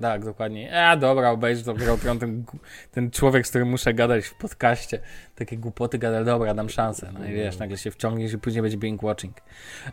Tak, 0.00 0.24
dokładnie. 0.24 0.84
A 0.86 0.96
dobra, 0.96 1.36
to 1.64 1.74
grał 1.74 1.98
Tron, 1.98 2.18
ten, 2.92 3.10
człowiek, 3.10 3.46
z 3.46 3.50
którym 3.50 3.68
muszę 3.68 3.94
gadać 3.94 4.24
w 4.24 4.34
podcaście. 4.34 4.98
Takie 5.36 5.56
głupoty 5.56 5.98
gada, 5.98 6.24
dobra, 6.24 6.54
dam 6.54 6.68
szansę. 6.68 7.12
No 7.18 7.24
i 7.24 7.32
wiesz, 7.32 7.58
nagle 7.58 7.76
się 7.76 7.90
wciągniesz 7.90 8.32
i 8.32 8.38
później 8.38 8.62
będzie 8.62 8.76
binge 8.76 9.06
watching. 9.06 9.36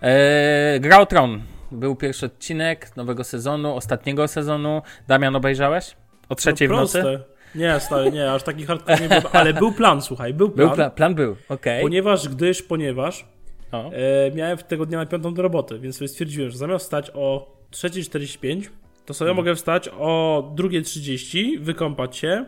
Eee, 0.02 0.82
grał 0.82 1.06
Tron. 1.06 1.42
Był 1.72 1.96
pierwszy 1.96 2.26
odcinek 2.26 2.96
nowego 2.96 3.24
sezonu, 3.24 3.76
ostatniego 3.76 4.28
sezonu. 4.28 4.82
Damian, 5.08 5.36
obejrzałeś? 5.36 5.96
O 6.30 6.36
trzeciej 6.36 6.70
no, 6.70 6.76
w 6.76 6.78
nocy? 6.78 7.20
Nie, 7.56 7.80
stary, 7.80 8.12
nie, 8.12 8.32
aż 8.32 8.44
taki 8.44 8.66
hardcore 8.66 9.00
nie 9.02 9.10
było. 9.10 9.36
Ale 9.36 9.54
był 9.54 9.72
plan, 9.72 10.02
słuchaj, 10.02 10.34
był 10.34 10.50
plan. 10.50 10.68
Był 10.68 10.76
plan, 10.76 10.92
plan 10.92 11.16
był, 11.16 11.36
okej. 11.50 11.82
Ponieważ, 11.82 12.30
gdyż, 12.30 12.62
ponieważ 12.62 13.26
O. 13.72 13.92
e, 13.94 14.32
miałem 14.32 14.58
tego 14.58 14.86
dnia 14.86 14.98
na 14.98 15.06
piątą 15.06 15.34
do 15.34 15.42
roboty, 15.42 15.80
więc 15.80 15.98
sobie 15.98 16.08
stwierdziłem, 16.08 16.52
że 16.52 16.58
zamiast 16.58 16.86
wstać 16.86 17.12
o 17.14 17.58
3.45, 17.72 18.70
to 19.08 19.14
sobie 19.14 19.34
mogę 19.34 19.56
wstać 19.56 19.90
o 20.00 20.44
2.30, 20.56 21.60
wykąpać 21.60 22.18
się, 22.18 22.46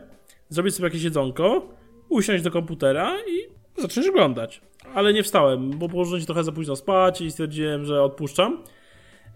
zrobić 0.48 0.74
sobie 0.74 0.86
jakieś 0.86 1.02
jedzonko, 1.02 1.68
usiąść 2.08 2.44
do 2.44 2.50
komputera 2.50 3.16
i 3.28 3.48
zacząć 3.80 4.08
oglądać. 4.08 4.60
Ale 4.94 5.12
nie 5.12 5.22
wstałem, 5.22 5.70
bo 5.70 5.88
położyłem 5.88 6.20
się 6.20 6.26
trochę 6.26 6.44
za 6.44 6.52
późno 6.52 6.76
spać 6.76 7.20
i 7.20 7.30
stwierdziłem, 7.30 7.84
że 7.84 8.02
odpuszczam. 8.02 8.62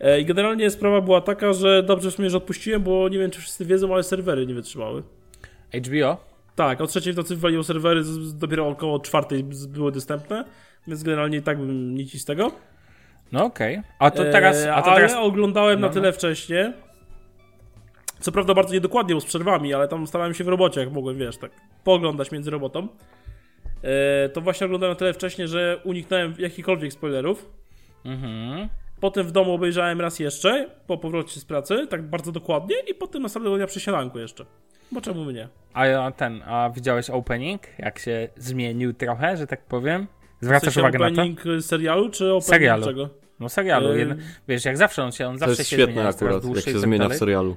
E, 0.00 0.20
I 0.20 0.24
generalnie 0.24 0.70
sprawa 0.70 1.00
była 1.00 1.20
taka, 1.20 1.52
że 1.52 1.82
dobrze 1.82 2.10
w 2.10 2.14
sumie, 2.14 2.30
że 2.30 2.36
odpuściłem, 2.36 2.82
bo 2.82 3.08
nie 3.08 3.18
wiem, 3.18 3.30
czy 3.30 3.40
wszyscy 3.40 3.64
wiedzą, 3.64 3.94
ale 3.94 4.02
serwery 4.02 4.46
nie 4.46 4.54
wytrzymały. 4.54 5.02
HBO? 5.74 6.16
Tak, 6.54 6.80
o 6.80 6.86
trzeciej 6.86 7.12
w 7.12 7.16
nocy 7.16 7.34
wywaliło 7.34 7.64
serwery, 7.64 8.02
dopiero 8.34 8.68
około 8.68 9.00
czwartej 9.00 9.44
były 9.68 9.92
dostępne, 9.92 10.44
więc 10.86 11.02
generalnie 11.02 11.38
i 11.38 11.42
tak 11.42 11.58
bym 11.58 11.94
nic 11.94 12.22
z 12.22 12.24
tego. 12.24 12.52
No 13.32 13.44
okej. 13.44 13.82
A 13.98 14.10
to 14.10 14.24
teraz... 14.24 14.64
E, 14.64 14.74
A 14.74 14.82
to 14.82 14.90
ale 14.90 15.00
teraz... 15.00 15.16
oglądałem 15.16 15.80
No, 15.80 15.86
na 15.86 15.92
tyle 15.92 16.12
wcześnie, 16.12 16.72
co 18.24 18.32
prawda 18.32 18.54
bardzo 18.54 18.74
niedokładnie, 18.74 19.14
bo 19.14 19.20
z 19.20 19.24
przerwami, 19.24 19.74
ale 19.74 19.88
tam 19.88 20.06
starałem 20.06 20.34
się 20.34 20.44
w 20.44 20.48
robocie, 20.48 20.80
jak 20.80 20.92
mogłem, 20.92 21.18
wiesz, 21.18 21.36
tak 21.36 21.50
pooglądać 21.84 22.32
między 22.32 22.50
robotą. 22.50 22.88
E, 23.82 24.28
to 24.28 24.40
właśnie 24.40 24.64
oglądałem 24.66 24.96
tyle 24.96 25.12
wcześnie, 25.12 25.48
że 25.48 25.80
uniknąłem 25.84 26.34
jakichkolwiek 26.38 26.92
spoilerów. 26.92 27.50
Mhm. 28.04 28.68
Potem 29.00 29.26
w 29.26 29.32
domu 29.32 29.52
obejrzałem 29.52 30.00
raz 30.00 30.18
jeszcze, 30.18 30.70
po 30.86 30.98
powrocie 30.98 31.40
z 31.40 31.44
pracy, 31.44 31.86
tak 31.86 32.02
bardzo 32.02 32.32
dokładnie, 32.32 32.76
i 32.90 32.94
potem 32.94 33.22
następnego 33.22 33.56
dnia 33.56 33.66
przy 33.66 33.80
śniadanku 33.80 34.18
jeszcze. 34.18 34.46
Bo 34.92 35.00
czemu 35.00 35.24
mnie? 35.24 35.48
A 35.74 35.86
ja 35.86 36.10
ten, 36.10 36.42
a 36.46 36.70
widziałeś 36.70 37.10
opening? 37.10 37.62
Jak 37.78 37.98
się 37.98 38.28
zmienił 38.36 38.92
trochę, 38.92 39.36
że 39.36 39.46
tak 39.46 39.64
powiem? 39.64 40.06
W 40.40 40.44
Zwracasz 40.44 40.64
sensie 40.64 40.80
uwagę 40.80 40.98
na 40.98 41.06
to? 41.06 41.12
opening 41.12 41.42
serialu, 41.60 42.10
czy 42.10 42.24
opening 42.24 42.44
Serialu. 42.44 42.84
czego? 42.84 43.08
No 43.40 43.48
serialu. 43.48 43.88
Yy, 43.92 43.98
Jeden, 43.98 44.22
wiesz, 44.48 44.64
jak 44.64 44.76
zawsze 44.76 45.02
on 45.04 45.12
się, 45.12 45.26
on 45.26 45.34
To 45.34 45.38
zawsze 45.38 45.50
jest 45.50 45.70
się 45.70 45.76
świetne 45.76 45.92
zmienia, 45.92 46.08
akurat, 46.08 46.44
jak 46.44 46.64
się 46.64 46.72
tak 46.72 46.80
zmienia 46.80 47.08
w 47.08 47.18
dalej. 47.18 47.56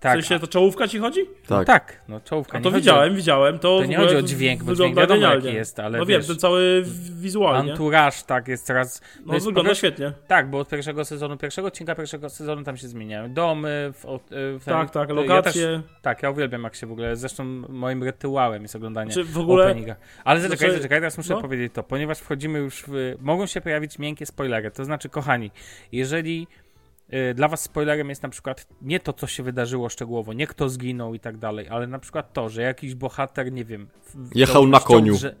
Serialu. 0.00 0.20
W 0.20 0.24
Tak, 0.24 0.28
sensie 0.28 0.40
to 0.40 0.46
czołówka 0.52 0.88
ci 0.88 0.98
chodzi? 0.98 1.20
a, 1.20 1.24
no 1.50 1.56
Tak. 1.56 1.66
tak, 1.66 2.00
no 2.08 2.20
czołówka. 2.20 2.58
A 2.58 2.60
to 2.60 2.70
widziałem, 2.70 3.14
widziałem. 3.16 3.58
To, 3.58 3.78
To 3.78 3.84
nie 3.84 3.96
chodzi 3.96 4.16
o 4.16 4.22
dźwięk, 4.22 4.64
bo 4.64 4.74
dźwięk 4.74 4.96
wiadomo 4.96 5.20
genialnie. 5.20 5.46
jaki 5.46 5.56
jest, 5.56 5.80
ale 5.80 5.98
No 5.98 6.06
wiesz, 6.06 6.18
wiem, 6.18 6.26
ten 6.26 6.38
cały 6.38 6.82
wizualnie. 7.20 7.70
Anturaż, 7.72 8.22
tak, 8.22 8.48
jest 8.48 8.66
coraz... 8.66 9.00
No 9.26 9.34
jest 9.34 9.46
wygląda 9.46 9.74
świetnie. 9.74 10.12
Tak, 10.26 10.50
bo 10.50 10.58
od 10.58 10.68
pierwszego 10.68 11.04
sezonu, 11.04 11.36
pierwszego 11.36 11.68
odcinka 11.68 11.94
pierwszego 11.94 12.28
sezonu 12.30 12.62
tam 12.64 12.76
się 12.76 12.88
zmieniają 12.88 13.32
domy, 13.34 13.92
w, 13.94 14.06
od- 14.06 14.22
w 14.30 14.62
ten, 14.64 14.74
Tak, 14.74 14.90
tak, 14.90 15.08
ja 15.08 15.14
lokacje. 15.14 15.66
też, 15.66 16.00
tak, 16.02 16.22
ja 16.22 16.30
uwielbiam 16.30 16.62
jak 16.62 16.74
się 16.74 16.86
w 16.86 16.92
ogóle, 16.92 17.16
zresztą 17.16 17.44
moim 17.68 18.02
rytuałem 18.02 18.62
jest 18.62 18.76
oglądanie 18.76 19.10
Czy 19.12 19.24
w 19.24 19.38
ogóle... 19.38 19.64
openinga. 19.64 19.96
Ale 20.24 20.40
zaczekaj, 20.40 20.58
Znaczy- 20.58 20.76
zaczekaj, 20.76 20.98
teraz 20.98 21.16
muszę 21.18 21.34
no. 21.34 21.40
powiedzieć 21.40 21.72
to, 21.74 21.82
ponieważ 21.82 22.18
wchodzimy 22.18 22.58
już 22.58 22.84
w... 22.88 23.14
Mogą 23.20 23.46
się 23.46 23.60
pojawić 23.60 23.98
miękkie 23.98 24.26
spoilery, 24.26 24.70
to 24.70 24.84
znaczy, 24.84 25.08
kochani, 25.08 25.50
jeżeli 25.92 26.46
dla 27.34 27.48
was 27.48 27.60
spoilerem 27.60 28.08
jest 28.08 28.22
na 28.22 28.28
przykład 28.28 28.66
nie 28.82 29.00
to, 29.00 29.12
co 29.12 29.26
się 29.26 29.42
wydarzyło 29.42 29.88
szczegółowo, 29.88 30.32
nie 30.32 30.46
kto 30.46 30.68
zginął 30.68 31.14
i 31.14 31.20
tak 31.20 31.36
dalej, 31.36 31.68
ale 31.68 31.86
na 31.86 31.98
przykład 31.98 32.32
to, 32.32 32.48
że 32.48 32.62
jakiś 32.62 32.94
bohater, 32.94 33.52
nie 33.52 33.64
wiem... 33.64 33.88
Jechał 34.34 34.66
na 34.66 34.80
koniu. 34.80 35.14
Drze- 35.14 35.34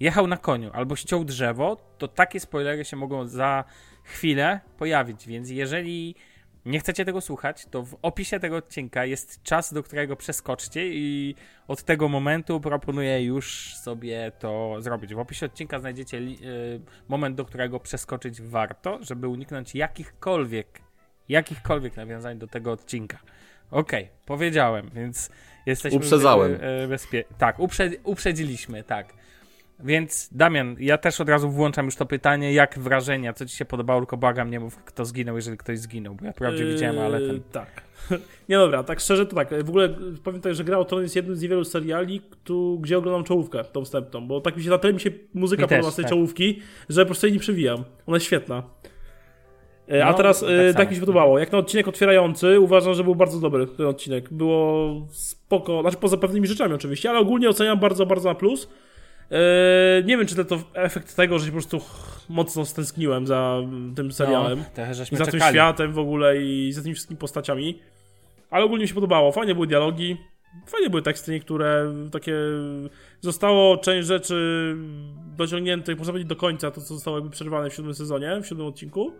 jechał 0.00 0.26
na 0.26 0.36
koniu 0.36 0.70
albo 0.72 0.96
ściął 0.96 1.24
drzewo, 1.24 1.76
to 1.98 2.08
takie 2.08 2.40
spoilery 2.40 2.84
się 2.84 2.96
mogą 2.96 3.26
za 3.26 3.64
chwilę 4.02 4.60
pojawić, 4.78 5.26
więc 5.26 5.50
jeżeli 5.50 6.14
nie 6.66 6.80
chcecie 6.80 7.04
tego 7.04 7.20
słuchać, 7.20 7.66
to 7.70 7.82
w 7.82 7.96
opisie 8.02 8.40
tego 8.40 8.56
odcinka 8.56 9.04
jest 9.04 9.42
czas, 9.42 9.72
do 9.72 9.82
którego 9.82 10.16
przeskoczcie 10.16 10.88
i 10.88 11.34
od 11.68 11.82
tego 11.82 12.08
momentu 12.08 12.60
proponuję 12.60 13.24
już 13.24 13.74
sobie 13.74 14.32
to 14.38 14.76
zrobić. 14.78 15.14
W 15.14 15.18
opisie 15.18 15.46
odcinka 15.46 15.78
znajdziecie 15.78 16.18
y, 16.18 16.80
moment, 17.08 17.36
do 17.36 17.44
którego 17.44 17.80
przeskoczyć 17.80 18.42
warto, 18.42 18.98
żeby 19.02 19.28
uniknąć 19.28 19.74
jakichkolwiek, 19.74 20.80
jakichkolwiek 21.28 21.96
nawiązań 21.96 22.38
do 22.38 22.46
tego 22.46 22.72
odcinka. 22.72 23.18
Okej, 23.70 24.08
powiedziałem, 24.26 24.90
więc 24.94 25.30
jesteśmy 25.66 25.98
Uprzedzałem. 25.98 26.54
y, 26.54 26.88
bezpie- 26.88 27.24
tak, 27.38 27.58
uprze- 27.58 27.96
uprzedziliśmy, 28.04 28.82
tak. 28.84 29.12
Więc 29.84 30.28
Damian, 30.32 30.76
ja 30.78 30.98
też 30.98 31.20
od 31.20 31.28
razu 31.28 31.50
włączam 31.50 31.84
już 31.86 31.96
to 31.96 32.06
pytanie, 32.06 32.52
jak 32.52 32.78
wrażenia, 32.78 33.32
co 33.32 33.46
ci 33.46 33.56
się 33.56 33.64
podobało, 33.64 34.00
tylko 34.00 34.16
błagam, 34.16 34.50
nie 34.50 34.60
mów 34.60 34.76
kto 34.84 35.04
zginął, 35.04 35.36
jeżeli 35.36 35.56
ktoś 35.56 35.78
zginął, 35.78 36.14
bo 36.14 36.24
ja 36.26 36.32
wprawdzie 36.32 36.64
Yy, 36.64 36.72
widziałem, 36.72 36.98
ale 36.98 37.20
ten... 37.20 37.42
Tak. 37.52 37.82
Nie 38.48 38.56
dobra, 38.56 38.82
tak 38.84 39.00
szczerze 39.00 39.26
to 39.26 39.36
tak. 39.36 39.64
W 39.64 39.68
ogóle 39.68 39.88
powiem 40.24 40.40
tak, 40.40 40.54
że 40.54 40.64
Gra 40.64 40.78
o 40.78 40.84
Tron 40.84 41.02
jest 41.02 41.16
jednym 41.16 41.36
z 41.36 41.42
niewielu 41.42 41.64
seriali, 41.64 42.20
tu, 42.44 42.78
gdzie 42.80 42.98
oglądam 42.98 43.24
czołówkę 43.24 43.64
tą 43.64 43.84
wstępną, 43.84 44.26
bo 44.28 44.40
tak 44.40 44.56
mi 44.56 44.62
się 44.62 44.70
na 44.70 44.78
tyle 44.78 44.92
mi 44.92 45.00
się 45.00 45.10
muzyka 45.34 45.62
Mi 45.62 45.68
też, 45.68 45.78
podoba 45.78 45.92
z 45.92 45.96
tej 45.96 46.04
tak. 46.04 46.10
czołówki, 46.10 46.62
że 46.88 47.00
po 47.02 47.06
prostu 47.06 47.26
jej 47.26 47.32
nie 47.34 47.40
przewijam. 47.40 47.84
Ona 48.06 48.16
jest 48.16 48.26
świetna. 48.26 48.62
E, 49.92 50.04
A 50.04 50.10
No, 50.10 50.16
teraz 50.16 50.40
tak 50.40 50.48
e, 50.50 50.74
tak 50.74 50.88
mi 50.88 50.94
się 50.94 51.00
podobało. 51.00 51.38
Jak 51.38 51.52
na 51.52 51.58
odcinek 51.58 51.88
otwierający, 51.88 52.60
uważam, 52.60 52.94
że 52.94 53.04
był 53.04 53.14
bardzo 53.14 53.40
dobry 53.40 53.66
ten 53.66 53.86
odcinek. 53.86 54.32
Było 54.32 54.90
spoko, 55.10 55.80
znaczy 55.80 55.96
poza 55.96 56.16
pewnymi 56.16 56.46
rzeczami 56.46 56.74
oczywiście, 56.74 57.10
ale 57.10 57.18
ogólnie 57.18 57.48
oceniam 57.48 57.78
bardzo, 57.78 58.06
bardzo 58.06 58.28
na 58.28 58.34
plus. 58.34 58.68
E, 59.30 60.02
nie 60.04 60.16
wiem, 60.16 60.26
czy 60.26 60.44
to 60.44 60.58
efekt 60.74 61.16
tego, 61.16 61.38
że 61.38 61.44
się 61.44 61.50
po 61.50 61.54
prostu 61.54 61.80
mocno 62.28 62.64
stęskniłem 62.64 63.26
za 63.26 63.60
tym 63.96 64.12
serialem. 64.12 64.58
No, 64.58 64.64
za 65.18 65.24
tym 65.24 65.40
czekali. 65.40 65.54
światem 65.54 65.92
w 65.92 65.98
ogóle 65.98 66.42
i 66.42 66.72
za 66.72 66.82
tymi 66.82 66.94
wszystkimi 66.94 67.18
postaciami. 67.18 67.78
Ale 68.50 68.64
ogólnie 68.64 68.82
mi 68.82 68.88
się 68.88 68.94
podobało. 68.94 69.32
Fajnie 69.32 69.54
były 69.54 69.66
dialogi, 69.66 70.16
fajnie 70.66 70.90
były 70.90 71.02
teksty 71.02 71.32
niektóre, 71.32 71.92
takie... 72.12 72.34
Zostało 73.20 73.76
część 73.76 74.08
rzeczy 74.08 74.76
dociągniętych, 75.36 75.98
można 75.98 76.12
powiedzieć, 76.12 76.28
do 76.28 76.36
końca, 76.36 76.70
to 76.70 76.80
co 76.80 76.94
zostało 76.94 77.16
jakby 77.16 77.30
przerwane 77.30 77.70
w 77.70 77.74
siódmym 77.74 77.94
sezonie, 77.94 78.40
w 78.42 78.46
siódmym 78.46 78.66
odcinku. 78.66 79.12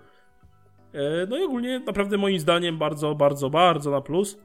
E, 0.96 1.26
No 1.28 1.38
i 1.38 1.42
ogólnie 1.42 1.78
naprawdę 1.80 2.16
moim 2.18 2.38
zdaniem 2.40 2.78
bardzo, 2.78 3.14
bardzo, 3.14 3.50
bardzo 3.50 3.90
na 3.90 4.00
plus. 4.00 4.38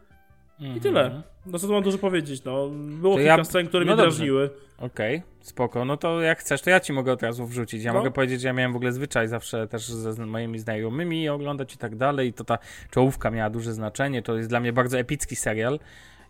Mhm. 0.60 0.78
I 0.78 0.82
tyle. 0.82 1.22
No 1.46 1.60
co 1.60 1.68
tu 1.68 1.74
mam 1.74 1.84
dużo 1.84 1.98
powiedzieć, 1.98 2.44
no. 2.44 2.68
Było 2.70 3.14
To 3.14 3.20
kilka 3.20 3.38
ja- 3.38 3.44
scen, 3.44 3.68
które 3.68 3.86
no 3.86 3.92
mnie 3.92 4.04
dobrze. 4.04 4.18
drażniły. 4.18 4.50
Okej, 4.78 5.22
spoko. 5.40 5.86
No 5.86 5.98
to 5.98 6.22
jak 6.22 6.40
chcesz, 6.40 6.62
to 6.62 6.70
ja 6.70 6.80
ci 6.80 6.94
mogę 6.94 7.12
od 7.12 7.24
razu 7.24 7.46
wrzucić. 7.48 7.84
Ja 7.84 7.94
No. 7.94 8.00
mogę 8.00 8.12
powiedzieć, 8.12 8.42
że 8.42 8.48
ja 8.48 8.54
miałem 8.54 8.74
w 8.74 8.76
ogóle 8.76 8.92
zwyczaj 8.92 9.28
zawsze 9.28 9.68
też 9.68 9.86
ze 9.88 10.26
moimi 10.26 10.60
znajomymi 10.60 11.30
oglądać 11.30 11.76
i 11.76 11.78
tak 11.78 11.96
dalej. 11.96 12.28
I 12.28 12.34
to 12.34 12.44
ta 12.44 12.58
czołówka 12.92 13.32
miała 13.32 13.50
duże 13.50 13.74
znaczenie. 13.74 14.22
To 14.22 14.38
jest 14.38 14.50
dla 14.50 14.60
mnie 14.60 14.74
bardzo 14.74 15.00
epicki 15.00 15.36
serial. 15.36 15.80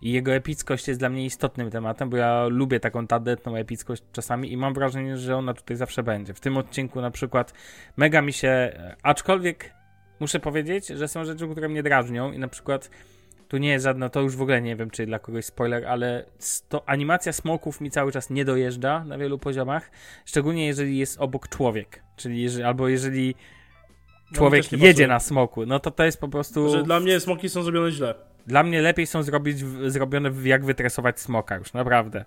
I 0.02 0.12
jego 0.12 0.32
epickość 0.34 0.88
jest 0.88 1.00
dla 1.00 1.10
mnie 1.10 1.26
istotnym 1.26 1.72
tematem, 1.72 2.10
bo 2.10 2.18
ja 2.18 2.48
lubię 2.48 2.80
taką 2.80 3.08
tandetną 3.08 3.56
epickość 3.56 4.04
czasami 4.12 4.52
i 4.52 4.58
mam 4.58 4.74
wrażenie, 4.74 5.18
że 5.18 5.38
ona 5.38 5.54
tutaj 5.54 5.78
zawsze 5.78 6.04
będzie. 6.04 6.34
W 6.34 6.40
tym 6.40 6.58
odcinku 6.58 7.02
na 7.02 7.12
przykład 7.12 7.54
mega 7.98 8.22
mi 8.22 8.34
się, 8.34 8.48
e, 8.50 8.96
aczkolwiek 9.04 9.74
muszę 10.22 10.40
powiedzieć, 10.40 10.88
że 10.88 11.08
są 11.08 11.26
rzeczy, 11.26 11.48
które 11.48 11.70
mnie 11.70 11.84
drażnią 11.84 12.32
i 12.32 12.40
na 12.40 12.48
przykład 12.48 12.90
tu 13.48 13.58
nie 13.58 13.70
jest 13.70 13.84
żadna, 13.84 14.10
to 14.10 14.22
już 14.22 14.36
w 14.36 14.42
ogóle 14.42 14.62
nie 14.62 14.76
wiem, 14.76 14.90
czy 14.90 15.06
dla 15.06 15.20
kogoś 15.20 15.46
spoiler, 15.46 15.86
ale 15.86 16.26
animacja 16.86 17.34
smoków 17.34 17.82
mi 17.82 17.92
cały 17.92 18.12
czas 18.12 18.30
nie 18.30 18.46
dojeżdża 18.46 19.04
na 19.06 19.18
wielu 19.18 19.38
poziomach, 19.38 19.92
szczególnie 20.26 20.68
jeżeli 20.68 20.98
jest 20.98 21.20
obok 21.20 21.48
człowiek, 21.48 22.04
czyli 22.16 22.42
jeżeli, 22.42 22.64
albo 22.66 22.88
jeżeli 22.88 23.36
człowiek 24.34 24.64
też 24.64 24.72
nie 24.72 24.78
jedzie 24.78 24.94
pasuje. 24.94 25.08
na 25.08 25.20
smoku, 25.20 25.66
no 25.66 25.80
to 25.80 25.92
to 25.92 26.04
jest 26.04 26.20
po 26.20 26.28
prostu... 26.28 26.72
Że 26.72 26.84
dla 26.84 27.00
mnie 27.00 27.20
smoki 27.20 27.50
są 27.50 27.64
zrobione 27.64 27.92
źle. 27.92 28.16
Dla 28.48 28.64
mnie 28.64 28.82
lepiej 28.82 29.08
są 29.08 29.24
zrobić, 29.24 29.64
w, 29.64 29.92
zrobione 29.92 30.32
w, 30.32 30.46
jak 30.46 30.66
wytresować 30.66 31.20
smoka 31.20 31.56
już, 31.56 31.74
naprawdę. 31.74 32.26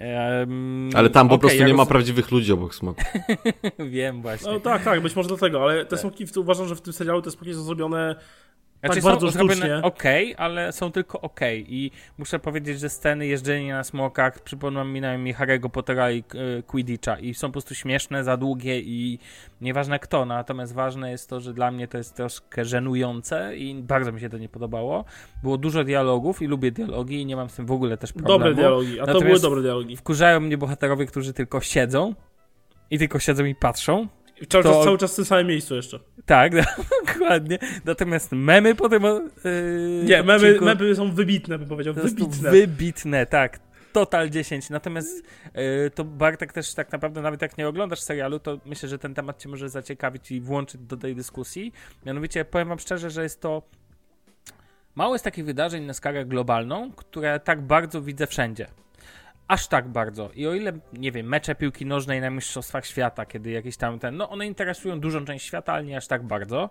Um, 0.00 0.90
Ale 0.94 1.10
tam 1.10 1.28
po 1.28 1.34
okay, 1.34 1.40
prostu 1.40 1.60
ja 1.60 1.66
nie 1.66 1.74
ma 1.74 1.82
roz... 1.82 1.88
prawdziwych 1.88 2.30
ludzi 2.30 2.52
obok 2.52 2.74
smoków. 2.74 3.04
Wiem 3.90 4.22
właśnie. 4.22 4.52
No 4.52 4.60
tak, 4.60 4.84
tak, 4.84 5.00
być 5.00 5.16
może 5.16 5.28
dlatego, 5.28 5.62
ale 5.62 5.84
te 5.84 5.98
smoki, 5.98 6.26
w- 6.26 6.36
uważam, 6.36 6.68
że 6.68 6.76
w 6.76 6.80
tym 6.80 6.92
serialu 6.92 7.22
te 7.22 7.30
smoki 7.30 7.54
są 7.54 7.62
zrobione 7.62 8.16
Znaczy 8.86 9.00
tak 9.02 9.10
bardzo 9.10 9.30
sztucznie. 9.30 9.80
ok, 9.82 10.02
ale 10.36 10.72
są 10.72 10.92
tylko 10.92 11.20
ok. 11.20 11.40
I 11.56 11.90
muszę 12.18 12.38
powiedzieć, 12.38 12.80
że 12.80 12.88
sceny 12.88 13.26
jeżdżenia 13.26 13.76
na 13.76 13.84
smokach 13.84 14.40
przypominają 14.42 15.18
mi 15.18 15.34
Harry'ego 15.34 15.68
Pottera 15.70 16.10
i 16.12 16.18
e, 16.18 16.62
Quidditcha 16.62 17.18
i 17.18 17.34
są 17.34 17.48
po 17.48 17.52
prostu 17.52 17.74
śmieszne, 17.74 18.24
za 18.24 18.36
długie 18.36 18.80
i 18.80 19.18
nieważne 19.60 19.98
kto, 19.98 20.24
natomiast 20.24 20.74
ważne 20.74 21.10
jest 21.10 21.30
to, 21.30 21.40
że 21.40 21.54
dla 21.54 21.70
mnie 21.70 21.88
to 21.88 21.98
jest 21.98 22.14
troszkę 22.16 22.64
żenujące 22.64 23.56
i 23.56 23.74
bardzo 23.74 24.12
mi 24.12 24.20
się 24.20 24.28
to 24.28 24.38
nie 24.38 24.48
podobało. 24.48 25.04
Było 25.42 25.58
dużo 25.58 25.84
dialogów 25.84 26.42
i 26.42 26.46
lubię 26.46 26.70
dialogi 26.72 27.20
i 27.20 27.26
nie 27.26 27.36
mam 27.36 27.50
z 27.50 27.54
tym 27.54 27.66
w 27.66 27.72
ogóle 27.72 27.96
też 27.96 28.12
problemu. 28.12 28.38
dobre 28.38 28.54
dialogi, 28.54 29.00
a 29.00 29.06
to 29.06 29.12
Natomiast- 29.12 29.26
były 29.26 29.40
dobre 29.40 29.62
dialogi. 29.62 29.96
Wkurzają 29.96 30.40
mnie 30.40 30.58
bohaterowie, 30.58 31.06
którzy 31.06 31.32
tylko 31.32 31.60
siedzą 31.60 32.14
i 32.90 32.98
tylko 32.98 33.18
siedzą 33.18 33.44
i 33.44 33.54
patrzą. 33.54 34.06
I 34.42 34.46
cały, 34.46 34.64
to- 34.64 34.72
czas, 34.72 34.84
cały 34.84 34.98
czas 34.98 35.12
w 35.12 35.16
tym 35.16 35.24
samym 35.24 35.46
miejscu 35.46 35.74
jeszcze. 35.74 36.00
Tak, 36.26 36.52
dokładnie. 37.06 37.58
Natomiast 37.84 38.32
memy 38.32 38.74
potem... 38.74 39.02
Yy, 39.02 40.04
Nie, 40.04 40.22
memy, 40.22 40.54
odcinku- 40.54 40.64
memy 40.64 40.94
są 40.94 41.12
wybitne, 41.12 41.58
bym 41.58 41.68
powiedział, 41.68 41.94
Po 41.94 42.00
wybitne. 42.00 42.50
Wybitne, 42.50 43.26
tak. 43.26 43.58
Total 43.92 44.30
10. 44.30 44.70
Natomiast 44.70 45.22
y, 45.86 45.90
to 45.90 46.04
Bartek 46.04 46.52
też 46.52 46.74
tak 46.74 46.92
naprawdę, 46.92 47.22
nawet 47.22 47.42
jak 47.42 47.58
nie 47.58 47.68
oglądasz 47.68 48.00
serialu, 48.00 48.38
to 48.38 48.58
myślę, 48.66 48.88
że 48.88 48.98
ten 48.98 49.14
temat 49.14 49.42
cię 49.42 49.48
może 49.48 49.68
zaciekawić 49.68 50.32
i 50.32 50.40
włączyć 50.40 50.80
do 50.80 50.96
tej 50.96 51.14
dyskusji. 51.14 51.72
Mianowicie 52.06 52.44
powiem 52.44 52.68
wam 52.68 52.78
szczerze, 52.78 53.10
że 53.10 53.22
jest 53.22 53.40
to 53.40 53.62
mało 54.94 55.14
jest 55.14 55.24
takich 55.24 55.44
wydarzeń 55.44 55.84
na 55.84 55.94
skalę 55.94 56.24
globalną, 56.24 56.92
które 56.92 57.40
tak 57.40 57.62
bardzo 57.62 58.02
widzę 58.02 58.26
wszędzie. 58.26 58.66
Aż 59.48 59.68
tak 59.68 59.88
bardzo. 59.88 60.30
I 60.34 60.46
o 60.46 60.54
ile, 60.54 60.72
nie 60.92 61.12
wiem, 61.12 61.26
mecze 61.26 61.54
piłki 61.54 61.86
nożnej 61.86 62.20
na 62.20 62.30
Mistrzostwach 62.30 62.86
Świata, 62.86 63.26
kiedy 63.26 63.50
jakieś 63.50 63.76
tam 63.76 63.98
ten, 63.98 64.16
no 64.16 64.30
one 64.30 64.46
interesują 64.46 65.00
dużą 65.00 65.24
część 65.24 65.46
świata, 65.46 65.72
ale 65.72 65.84
nie 65.84 65.96
aż 65.96 66.06
tak 66.06 66.22
bardzo. 66.22 66.70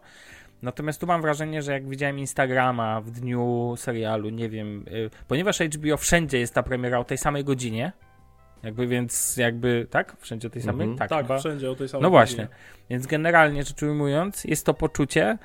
Natomiast 0.62 1.02
tu 1.02 1.08
mam 1.08 1.22
wrażenie, 1.22 1.62
że 1.62 1.72
jak 1.72 1.90
widziałem 1.90 2.20
Instagrama 2.20 3.02
w 3.02 3.12
dniu 3.12 3.74
serialu, 3.78 4.30
nie 4.30 4.50
wiem, 4.50 4.86
y, 4.88 5.10
ponieważ 5.28 5.60
HBO 5.60 5.98
wszędzie 5.98 6.40
jest 6.40 6.54
ta 6.54 6.64
premiera 6.64 7.00
o 7.00 7.04
tej 7.04 7.18
samej 7.18 7.44
godzinie, 7.44 7.92
jakby 8.64 8.88
więc 8.88 9.38
jakby, 9.38 9.88
tak? 9.90 10.16
Wszędzie 10.20 10.48
o 10.48 10.52
tej 10.52 10.62
samej? 10.62 10.82
Mhm. 10.88 10.98
Tak, 10.98 11.10
Tak, 11.10 11.22
chyba. 11.26 11.40
wszędzie 11.40 11.72
o 11.72 11.76
tej 11.76 11.90
samej 11.90 12.04
No 12.04 12.10
właśnie. 12.10 12.44
godzinie. 12.46 12.60
Więc 12.90 13.08
generalnie 13.08 13.64
rzecz 13.64 13.84
ujmując, 13.84 14.44
jest 14.44 14.66
to 14.66 14.74
poczucie, 14.74 15.38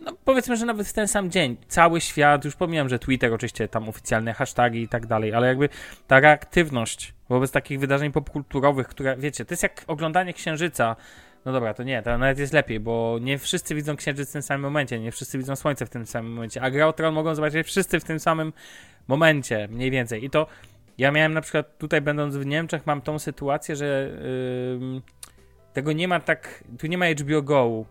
no 0.00 0.12
powiedzmy, 0.24 0.56
że 0.56 0.66
nawet 0.66 0.88
w 0.88 0.92
ten 0.92 1.08
sam 1.08 1.30
dzień, 1.30 1.56
cały 1.68 2.00
świat, 2.00 2.44
już 2.44 2.56
pomijam, 2.56 2.88
że 2.88 2.98
Twitter, 2.98 3.34
oczywiście 3.34 3.68
tam 3.68 3.88
oficjalne 3.88 4.32
hasztagi 4.32 4.82
i 4.82 4.88
tak 4.88 5.06
dalej, 5.06 5.34
ale 5.34 5.46
jakby 5.46 5.68
ta 6.06 6.20
reaktywność 6.20 7.14
wobec 7.28 7.50
takich 7.50 7.80
wydarzeń 7.80 8.12
popkulturowych, 8.12 8.88
które, 8.88 9.16
wiecie, 9.16 9.44
to 9.44 9.52
jest 9.52 9.62
jak 9.62 9.84
oglądanie 9.86 10.32
Księżyca, 10.32 10.96
no 11.44 11.52
dobra, 11.52 11.74
to 11.74 11.82
nie, 11.82 12.02
to 12.02 12.18
nawet 12.18 12.38
jest 12.38 12.52
lepiej, 12.52 12.80
bo 12.80 13.18
nie 13.20 13.38
wszyscy 13.38 13.74
widzą 13.74 13.96
Księżyc 13.96 14.28
w 14.28 14.32
tym 14.32 14.42
samym 14.42 14.62
momencie, 14.62 15.00
nie 15.00 15.12
wszyscy 15.12 15.38
widzą 15.38 15.56
Słońce 15.56 15.86
w 15.86 15.90
tym 15.90 16.06
samym 16.06 16.32
momencie, 16.32 16.62
a 16.62 16.70
Gra 16.70 16.86
o 16.86 16.92
Tron 16.92 17.14
mogą 17.14 17.34
zobaczyć 17.34 17.66
wszyscy 17.66 18.00
w 18.00 18.04
tym 18.04 18.20
samym 18.20 18.52
momencie, 19.08 19.68
mniej 19.70 19.90
więcej. 19.90 20.24
I 20.24 20.30
to 20.30 20.46
ja 20.98 21.10
miałem 21.12 21.34
na 21.34 21.40
przykład, 21.40 21.78
tutaj 21.78 22.00
będąc 22.00 22.36
w 22.36 22.46
Niemczech, 22.46 22.86
mam 22.86 23.00
tą 23.00 23.18
sytuację, 23.18 23.76
że 23.76 24.10
ym, 24.74 25.02
tego 25.72 25.92
nie 25.92 26.08
ma 26.08 26.20
tak, 26.20 26.64
tu 26.78 26.86
nie 26.86 26.98
ma 26.98 27.06
HBO 27.06 27.42
Go, 27.42 27.84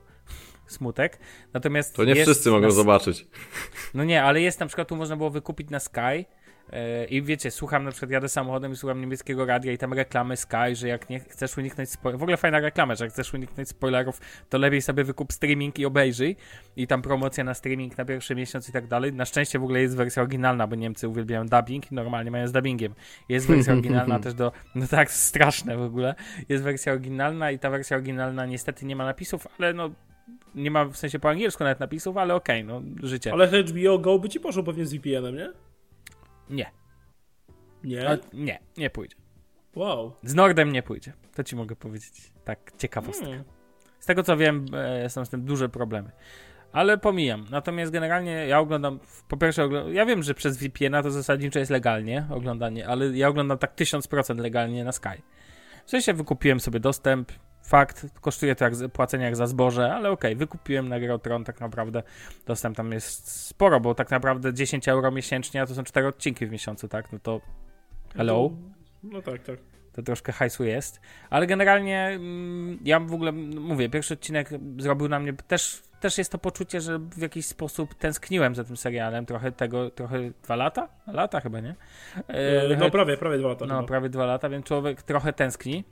smutek, 0.72 1.20
natomiast 1.54 1.96
To 1.96 2.04
nie 2.04 2.16
wszyscy 2.16 2.52
mogą 2.52 2.68
na, 2.68 2.72
zobaczyć. 2.72 3.28
No 3.94 4.04
nie, 4.04 4.24
ale 4.24 4.42
jest 4.42 4.60
na 4.60 4.66
przykład, 4.66 4.88
tu 4.88 4.96
można 4.96 5.18
było 5.18 5.30
wykupić 5.30 5.70
na 5.70 5.80
Sky 5.80 6.26
yy, 6.72 7.06
i 7.10 7.22
wiecie, 7.22 7.52
słucham 7.52 7.84
na 7.84 7.92
przykład, 7.92 8.12
jadę 8.12 8.30
samochodem 8.30 8.72
i 8.72 8.76
słucham 8.76 9.02
niemieckiego 9.02 9.46
radia 9.46 9.72
i 9.72 9.78
tam 9.78 9.94
reklamy 9.94 10.38
Sky, 10.38 10.76
że 10.76 10.88
jak 10.88 11.10
nie 11.10 11.20
chcesz 11.20 11.58
uniknąć 11.58 11.90
spoilerów, 11.90 12.20
w 12.20 12.24
ogóle 12.24 12.38
fajna 12.38 12.60
reklama, 12.60 12.96
że 12.96 13.06
jak 13.06 13.14
chcesz 13.14 13.34
uniknąć 13.34 13.70
spoilerów, 13.70 14.22
to 14.50 14.58
lepiej 14.58 14.82
sobie 14.82 15.04
wykup 15.04 15.34
streaming 15.34 15.80
i 15.80 15.86
obejrzyj 15.86 16.36
i 16.76 16.88
tam 16.88 17.02
promocja 17.02 17.44
na 17.44 17.54
streaming 17.54 17.98
na 17.98 18.06
pierwszy 18.06 18.36
miesiąc 18.36 18.70
i 18.70 18.72
tak 18.72 18.88
dalej. 18.88 19.14
Na 19.14 19.26
szczęście 19.26 19.60
w 19.60 19.64
ogóle 19.64 19.82
jest 19.82 19.96
wersja 19.96 20.22
oryginalna, 20.22 20.68
bo 20.68 20.76
Niemcy 20.76 21.08
uwielbiają 21.08 21.46
dubbing 21.46 21.92
i 21.92 21.96
normalnie 21.96 22.32
mają 22.32 22.48
z 22.48 22.52
dubbingiem. 22.52 22.94
Jest 23.30 23.48
wersja 23.48 23.74
oryginalna 23.80 24.20
też 24.20 24.34
do, 24.34 24.52
no 24.76 24.88
tak, 24.88 25.12
straszne 25.12 25.78
w 25.78 25.82
ogóle. 25.82 26.16
Jest 26.50 26.64
wersja 26.64 26.92
oryginalna 26.92 27.52
i 27.52 27.60
ta 27.60 27.70
wersja 27.70 27.98
oryginalna 27.98 28.46
niestety 28.46 28.86
nie 28.86 28.96
ma 28.96 29.06
napisów, 29.06 29.48
ale 29.60 29.74
no 29.74 29.90
nie 30.56 30.72
ma 30.72 30.86
w 30.86 30.98
sensie 30.98 31.20
po 31.20 31.30
angielsku 31.30 31.64
nawet 31.64 31.80
napisów, 31.80 32.18
ale 32.18 32.36
okej, 32.36 32.64
no 32.64 32.82
życie. 33.04 33.34
Ale 33.34 33.64
HBO 33.64 34.00
Go 34.00 34.20
by 34.20 34.30
ci 34.30 34.40
poszło 34.40 34.64
pewnie 34.64 34.86
z 34.86 34.94
VPN-em, 34.94 35.36
nie? 35.36 35.50
Nie. 36.50 36.72
Nie? 37.84 38.10
A, 38.10 38.18
nie, 38.34 38.60
nie 38.78 38.90
pójdzie. 38.90 39.16
Wow. 39.76 40.14
Z 40.24 40.36
Nordem 40.36 40.72
nie 40.72 40.84
pójdzie. 40.84 41.14
To 41.36 41.44
ci 41.44 41.56
mogę 41.56 41.76
powiedzieć. 41.76 42.32
Tak, 42.44 42.72
ciekawostka. 42.78 43.26
Hmm. 43.26 43.44
Z 44.00 44.06
tego 44.06 44.24
co 44.24 44.38
wiem, 44.38 44.66
e, 44.74 45.10
są 45.10 45.26
z 45.26 45.30
tym 45.30 45.46
duże 45.46 45.70
problemy. 45.70 46.12
Ale 46.72 46.98
pomijam. 46.98 47.46
Natomiast 47.52 47.92
generalnie 47.92 48.32
ja 48.32 48.60
oglądam, 48.60 49.00
po 49.28 49.38
pierwsze, 49.38 49.70
ja 49.92 50.06
wiem, 50.06 50.24
że 50.24 50.34
przez 50.34 50.58
VPN-a 50.58 51.04
to 51.04 51.12
zasadniczo 51.12 51.60
jest 51.60 51.72
legalnie 51.72 52.26
oglądanie, 52.30 52.88
ale 52.88 53.18
ja 53.18 53.28
oglądam 53.28 53.58
tak 53.58 53.76
1000% 53.76 54.38
legalnie 54.38 54.84
na 54.84 54.92
Sky. 54.92 55.22
W 55.86 55.90
sensie 55.90 56.14
wykupiłem 56.14 56.60
sobie 56.60 56.80
dostęp, 56.80 57.32
fakt, 57.70 58.06
kosztuje 58.22 58.56
to 58.56 58.66
jak 58.66 58.74
płacenie 58.94 59.26
jak 59.26 59.36
za 59.36 59.48
zboże, 59.48 59.94
ale 59.94 60.12
okej, 60.12 60.36
wykupiłem 60.36 60.90
na 60.90 61.00
Grę 61.00 61.20
Tron, 61.20 61.44
tak 61.44 61.60
naprawdę 61.60 62.04
dostęp 62.46 62.78
tam 62.78 62.92
jest 62.92 63.32
sporo, 63.48 63.80
bo 63.80 63.96
tak 63.96 64.12
naprawdę 64.12 64.54
10 64.54 64.88
euro 64.88 65.12
miesięcznie, 65.12 65.62
a 65.62 65.66
to 65.66 65.76
są 65.76 65.84
4 65.84 66.08
odcinki 66.08 66.46
w 66.48 66.52
miesiącu, 66.52 66.88
tak? 66.88 67.12
No 67.14 67.20
to 67.20 67.42
hello? 68.16 68.52
No 69.04 69.22
tak, 69.22 69.44
tak. 69.44 69.60
to 69.94 70.02
troszkę 70.02 70.32
hajsu 70.32 70.64
jest. 70.64 71.02
Ale 71.30 71.48
generalnie 71.48 72.00
mm, 72.06 72.80
ja 72.86 73.00
w 73.00 73.14
ogóle 73.14 73.30
m, 73.30 73.60
mówię, 73.60 73.90
pierwszy 73.90 74.14
odcinek 74.14 74.50
zrobił 74.78 75.08
na 75.08 75.20
mnie 75.20 75.34
też, 75.34 75.82
też 76.00 76.18
jest 76.18 76.32
to 76.32 76.38
poczucie, 76.38 76.82
że 76.82 77.00
w 77.00 77.18
jakiś 77.22 77.46
sposób 77.46 77.96
tęskniłem 77.96 78.56
za 78.56 78.64
tym 78.64 78.78
serialem. 78.78 79.26
Trochę 79.26 79.52
tego, 79.52 79.90
trochę 79.90 80.32
dwa 80.44 80.56
lata? 80.56 80.90
Lata 81.08 81.40
chyba, 81.40 81.60
nie? 81.60 81.76
E, 82.30 82.72
E, 82.72 82.78
no 82.78 82.90
prawie, 82.90 83.18
prawie 83.18 83.38
dwa 83.38 83.48
lata 83.48 83.66
no, 83.66 83.76
chyba. 83.76 83.88
prawie 83.88 84.10
dwa 84.10 84.26
lata, 84.26 84.50
więc 84.50 84.66
człowiek 84.66 85.02
trochę 85.04 85.34
tęskni 85.34 85.84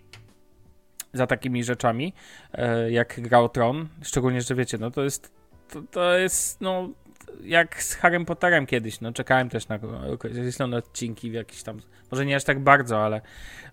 za 1.13 1.28
takimi 1.28 1.63
rzeczami, 1.63 2.13
e, 2.54 2.91
jak 2.91 3.22
gra 3.22 3.39
o 3.39 3.50
Tron. 3.50 3.88
Szczególnie, 4.02 4.41
że 4.41 4.56
wiecie, 4.56 4.78
no 4.78 4.91
to 4.91 5.04
jest, 5.04 5.32
to, 5.70 5.82
to 5.91 6.17
jest, 6.17 6.62
no, 6.62 6.89
jak 7.43 7.84
z 7.84 7.96
Harrym 7.96 8.26
Potterem 8.26 8.65
kiedyś, 8.65 9.02
no 9.02 9.13
czekałem 9.13 9.50
też 9.50 9.67
na 9.67 9.80
określone 10.13 10.78
odcinki 10.78 11.32
w 11.32 11.34
jakiś 11.34 11.63
tam, 11.63 11.80
może 12.12 12.26
nie 12.26 12.36
aż 12.36 12.43
tak 12.43 12.60
bardzo, 12.60 13.06
ale, 13.06 13.22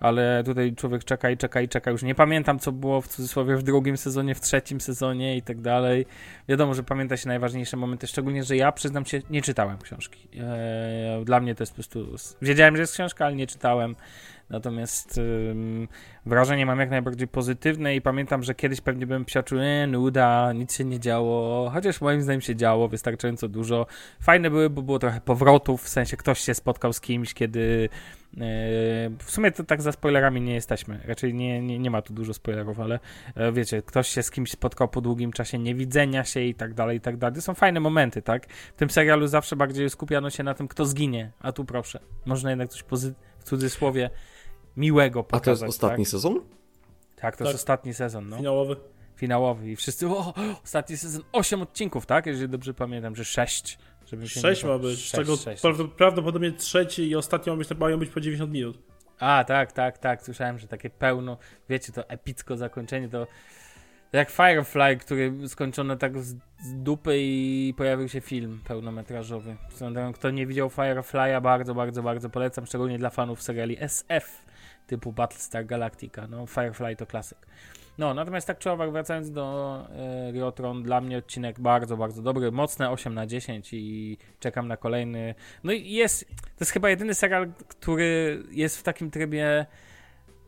ale 0.00 0.42
tutaj 0.44 0.74
człowiek 0.74 1.04
czeka 1.04 1.30
i 1.30 1.36
czeka 1.36 1.60
i 1.60 1.68
czeka, 1.68 1.90
już 1.90 2.02
nie 2.02 2.14
pamiętam 2.14 2.58
co 2.58 2.72
było 2.72 3.00
w 3.00 3.08
cudzysłowie 3.08 3.56
w 3.56 3.62
drugim 3.62 3.96
sezonie, 3.96 4.34
w 4.34 4.40
trzecim 4.40 4.80
sezonie 4.80 5.36
i 5.36 5.42
tak 5.42 5.60
dalej. 5.60 6.06
Wiadomo, 6.48 6.74
że 6.74 6.82
pamięta 6.82 7.16
się 7.16 7.28
najważniejsze 7.28 7.76
momenty, 7.76 8.06
szczególnie, 8.06 8.44
że 8.44 8.56
ja 8.56 8.72
przyznam 8.72 9.04
się, 9.04 9.22
nie 9.30 9.42
czytałem 9.42 9.78
książki. 9.78 10.28
Eee, 10.40 11.24
dla 11.24 11.40
mnie 11.40 11.54
to 11.54 11.62
jest 11.62 11.72
po 11.72 11.74
prostu, 11.74 12.16
wiedziałem, 12.42 12.76
że 12.76 12.82
jest 12.82 12.94
książka, 12.94 13.26
ale 13.26 13.36
nie 13.36 13.46
czytałem. 13.46 13.96
Natomiast 14.54 15.20
wrażenie 16.26 16.66
mam 16.66 16.80
jak 16.80 16.90
najbardziej 16.90 17.28
pozytywne 17.28 17.96
i 17.96 18.00
pamiętam, 18.00 18.42
że 18.42 18.54
kiedyś 18.54 18.80
pewnie 18.80 19.06
bym 19.06 19.24
psiaczył, 19.24 19.58
e, 19.60 19.86
nuda, 19.86 20.52
nic 20.52 20.76
się 20.76 20.84
nie 20.84 21.00
działo, 21.00 21.70
chociaż 21.70 22.00
moim 22.00 22.22
zdaniem 22.22 22.40
się 22.40 22.56
działo 22.56 22.88
wystarczająco 22.88 23.48
dużo. 23.48 23.86
Fajne 24.20 24.50
były, 24.50 24.70
bo 24.70 24.82
było 24.82 24.98
trochę 24.98 25.20
powrotów, 25.20 25.82
w 25.82 25.88
sensie 25.88 26.16
ktoś 26.16 26.40
się 26.40 26.54
spotkał 26.54 26.92
z 26.92 27.00
kimś, 27.00 27.34
kiedy 27.34 27.88
e, 28.34 28.38
w 29.18 29.30
sumie 29.30 29.52
to 29.52 29.64
tak 29.64 29.82
za 29.82 29.92
spoilerami 29.92 30.40
nie 30.40 30.54
jesteśmy, 30.54 31.00
raczej 31.04 31.34
nie, 31.34 31.62
nie, 31.62 31.78
nie 31.78 31.90
ma 31.90 32.02
tu 32.02 32.12
dużo 32.12 32.34
spoilerów, 32.34 32.80
ale 32.80 33.00
e, 33.34 33.52
wiecie, 33.52 33.82
ktoś 33.82 34.08
się 34.08 34.22
z 34.22 34.30
kimś 34.30 34.50
spotkał 34.50 34.88
po 34.88 35.00
długim 35.00 35.32
czasie 35.32 35.58
niewidzenia 35.58 36.24
się 36.24 36.40
i 36.40 36.54
tak 36.54 36.74
dalej, 36.74 36.98
i 36.98 37.00
tak 37.00 37.16
dalej. 37.16 37.34
To 37.34 37.42
są 37.42 37.54
fajne 37.54 37.80
momenty, 37.80 38.22
tak? 38.22 38.46
W 38.46 38.72
tym 38.76 38.90
serialu 38.90 39.26
zawsze 39.26 39.56
bardziej 39.56 39.90
skupiano 39.90 40.30
się 40.30 40.42
na 40.42 40.54
tym, 40.54 40.68
kto 40.68 40.86
zginie, 40.86 41.30
a 41.40 41.52
tu 41.52 41.64
proszę, 41.64 42.00
można 42.26 42.50
jednak 42.50 42.68
coś 42.68 42.82
pozy- 42.84 43.12
w 43.38 43.44
cudzysłowie 43.44 44.10
miłego 44.76 45.20
A 45.20 45.22
pokazać. 45.22 45.44
to 45.44 45.50
jest 45.50 45.62
ostatni 45.62 46.04
tak? 46.04 46.10
sezon? 46.10 46.40
Tak, 47.16 47.36
to 47.36 47.38
Tak. 47.44 47.52
jest 47.52 47.54
ostatni 47.54 47.94
sezon, 47.94 48.28
no. 48.28 48.36
Finałowy. 48.36 48.76
Finałowy 49.16 49.70
i 49.70 49.76
wszyscy, 49.76 50.08
o, 50.08 50.34
ostatni 50.64 50.96
sezon, 50.96 51.22
8 51.32 51.62
odcinków, 51.62 52.06
tak? 52.06 52.26
Jeżeli 52.26 52.48
dobrze 52.48 52.74
pamiętam, 52.74 53.16
że 53.16 53.24
6. 53.24 53.78
Żeby 54.06 54.28
się 54.28 54.40
Sześć 54.40 54.64
ma 54.64 54.78
być, 54.78 54.98
z 54.98 55.02
Sześć, 55.02 55.62
czego 55.62 55.88
prawdopodobnie 55.88 56.52
trzeci 56.52 57.08
i 57.08 57.16
ostatni 57.16 57.52
ma 57.52 57.58
być, 57.58 57.68
mają 57.78 57.98
być 57.98 58.10
po 58.10 58.20
90 58.20 58.52
minut. 58.52 58.78
A, 59.18 59.44
tak, 59.44 59.72
tak, 59.72 59.98
tak. 59.98 60.22
Słyszałem, 60.22 60.58
że 60.58 60.68
takie 60.68 60.90
pełno, 60.90 61.38
wiecie, 61.68 61.92
to 61.92 62.08
epicko 62.08 62.56
zakończenie 62.56 63.08
to 63.08 63.26
jak 64.12 64.30
Firefly, 64.30 64.96
który 64.96 65.48
skończono 65.48 65.96
tak 65.96 66.22
z, 66.22 66.34
z 66.62 66.74
dupy 66.82 67.16
i 67.18 67.74
pojawił 67.76 68.08
się 68.08 68.20
film 68.20 68.60
pełnometrażowy. 68.64 69.56
Kto 70.14 70.30
nie 70.30 70.46
widział 70.46 70.68
Firefly'a, 70.68 71.42
bardzo, 71.42 71.74
bardzo, 71.74 72.02
bardzo 72.02 72.30
polecam, 72.30 72.66
szczególnie 72.66 72.98
dla 72.98 73.10
fanów 73.10 73.42
seriali 73.42 73.76
SF 73.80 74.43
typu 74.86 75.12
Battlestar 75.12 75.66
Galactica. 75.66 76.26
No, 76.26 76.46
Firefly 76.46 76.96
to 76.96 77.06
klasyk. 77.06 77.38
No, 77.98 78.14
natomiast 78.14 78.46
tak 78.46 78.58
czy 78.58 78.70
owak, 78.70 78.92
wracając 78.92 79.30
do 79.30 79.86
e, 79.90 80.32
Riotron, 80.32 80.82
dla 80.82 81.00
mnie 81.00 81.18
odcinek 81.18 81.60
bardzo, 81.60 81.96
bardzo 81.96 82.22
dobry, 82.22 82.52
mocne 82.52 82.90
8 82.90 83.14
na 83.14 83.26
10 83.26 83.68
i 83.72 84.18
czekam 84.40 84.68
na 84.68 84.76
kolejny. 84.76 85.34
No 85.64 85.72
i 85.72 85.90
jest, 85.90 86.28
to 86.28 86.60
jest 86.60 86.72
chyba 86.72 86.90
jedyny 86.90 87.14
serial, 87.14 87.52
który 87.68 88.42
jest 88.50 88.78
w 88.78 88.82
takim 88.82 89.10
trybie 89.10 89.66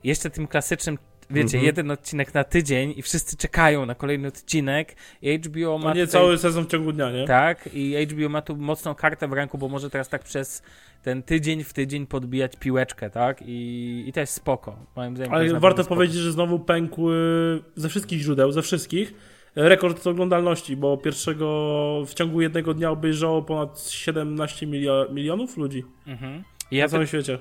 jeszcze 0.05 0.31
tym 0.31 0.47
klasycznym 0.47 0.99
Wiecie, 1.31 1.45
Mhm. 1.59 1.65
jeden 1.65 1.91
odcinek 1.91 2.35
na 2.35 2.45
tydzień 2.45 2.95
i 2.97 3.03
wszyscy 3.03 3.37
czekają 3.37 3.87
na 3.87 3.95
kolejny 3.95 4.29
odcinek 4.29 4.97
i 5.23 5.39
HBO 5.39 5.79
ma 5.79 5.91
A 5.91 5.95
nie 5.95 6.07
tutaj- 6.07 6.21
cały 6.21 6.39
sezon 6.39 6.65
w 6.65 6.69
ciągu 6.69 6.93
dnia, 6.93 7.11
nie? 7.13 7.27
tak, 7.27 7.69
i 7.75 7.95
HBO 8.07 8.29
ma 8.29 8.43
tu 8.43 8.57
mocną 8.57 8.95
kartę 8.95 9.29
w 9.29 9.33
ręku, 9.33 9.59
bo 9.59 9.69
może 9.69 9.91
teraz 9.91 10.09
tak 10.09 10.23
przez 10.25 10.63
ten 11.03 11.23
tydzień 11.23 11.65
w 11.65 11.73
tydzień 11.73 12.07
podbijać 12.07 12.57
piłeczkę, 12.57 13.11
tak? 13.11 13.43
I, 13.47 14.05
i 14.07 14.13
to 14.13 14.21
jest 14.21 14.33
spoko. 14.33 14.77
Moim 14.97 15.17
zdaniem 15.17 15.31
to 15.33 15.37
Ale 15.37 15.61
warto 15.61 15.85
powiedzieć, 15.85 16.17
że 16.17 16.33
znowu 16.33 16.59
pękł 16.59 17.11
y, 17.11 17.15
ze 17.77 17.89
wszystkich 17.89 18.21
źródeł, 18.21 18.53
ze 18.53 18.63
wszystkich, 18.63 19.15
rekord 19.57 20.07
oglądalności, 20.07 20.77
bo 20.77 20.97
pierwszego 20.97 21.47
w 22.07 22.15
ciągu 22.15 22.41
jednego 22.41 22.75
dnia 22.75 22.91
obejrzało 22.91 23.43
ponad 23.43 23.89
17 23.91 24.67
milio- 24.67 25.13
milionów 25.15 25.57
ludzi 25.57 25.85
Mhm. 26.07 26.35
I 26.71 26.75
na 26.75 26.79
Ja, 26.81 26.89
całym 26.89 27.07
świecie. 27.07 27.39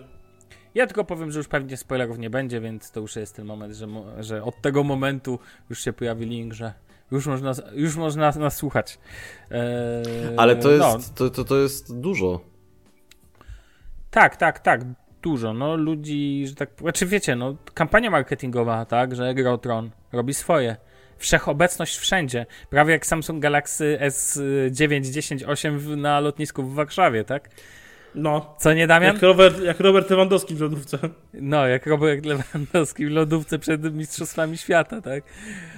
Ja 0.75 0.88
tylko 0.88 1.03
powiem, 1.03 1.31
że 1.31 1.39
już 1.39 1.47
pewnie 1.47 1.77
spoilerów 1.77 2.17
nie 2.19 2.29
będzie, 2.29 2.61
więc 2.61 2.91
to 2.91 2.99
już 2.99 3.15
jest 3.15 3.35
ten 3.35 3.45
moment, 3.45 3.73
że, 3.75 3.88
że 4.19 4.43
od 4.43 4.61
tego 4.61 4.83
momentu 4.83 5.39
już 5.69 5.83
się 5.83 5.93
pojawi 5.93 6.25
link, 6.25 6.53
że 6.53 6.73
już 7.11 7.27
można, 7.27 7.51
już 7.73 7.95
można 7.95 8.31
nas 8.31 8.55
słuchać. 8.57 8.99
Eee, 9.51 10.03
Ale 10.38 10.55
to 10.55 10.69
no, 10.77 10.95
jest, 10.95 11.15
to, 11.15 11.29
to, 11.29 11.43
to 11.43 11.57
jest 11.57 11.99
dużo. 11.99 12.39
Tak, 14.11 14.35
tak, 14.35 14.59
tak. 14.59 14.81
Dużo. 15.21 15.53
No 15.53 15.75
ludzi, 15.75 16.43
że 16.47 16.55
tak. 16.55 16.69
Znaczy 16.81 17.05
wiecie, 17.05 17.35
no 17.35 17.55
kampania 17.73 18.11
marketingowa, 18.11 18.85
tak, 18.85 19.15
że 19.15 19.33
Grotron 19.33 19.91
robi 20.11 20.33
swoje. 20.33 20.75
Wszechobecność 21.17 21.97
wszędzie. 21.97 22.45
Prawie 22.69 22.91
jak 22.93 23.05
Samsung 23.05 23.41
Galaxy 23.41 23.99
S9, 24.01 25.11
10, 25.11 25.43
8 25.43 25.79
w- 25.79 25.97
na 25.97 26.19
lotnisku 26.19 26.63
w 26.63 26.73
Warszawie, 26.73 27.23
tak? 27.23 27.49
No, 28.15 28.56
Co 28.60 28.73
nie, 28.73 28.88
Damian? 28.88 29.13
jak 29.13 29.21
Robert, 29.23 29.62
jak 29.63 29.80
Robert 29.80 30.10
Lewandowski 30.10 30.56
w 30.56 30.62
lodówce. 30.62 30.97
No, 31.34 31.67
jak 31.67 31.86
Robert 31.86 32.25
Lewandowski 32.25 33.06
w 33.06 33.10
lodówce 33.12 33.60
przed 33.60 33.95
Mistrzostwami 33.95 34.58
Świata, 34.58 35.01
tak? 35.01 35.23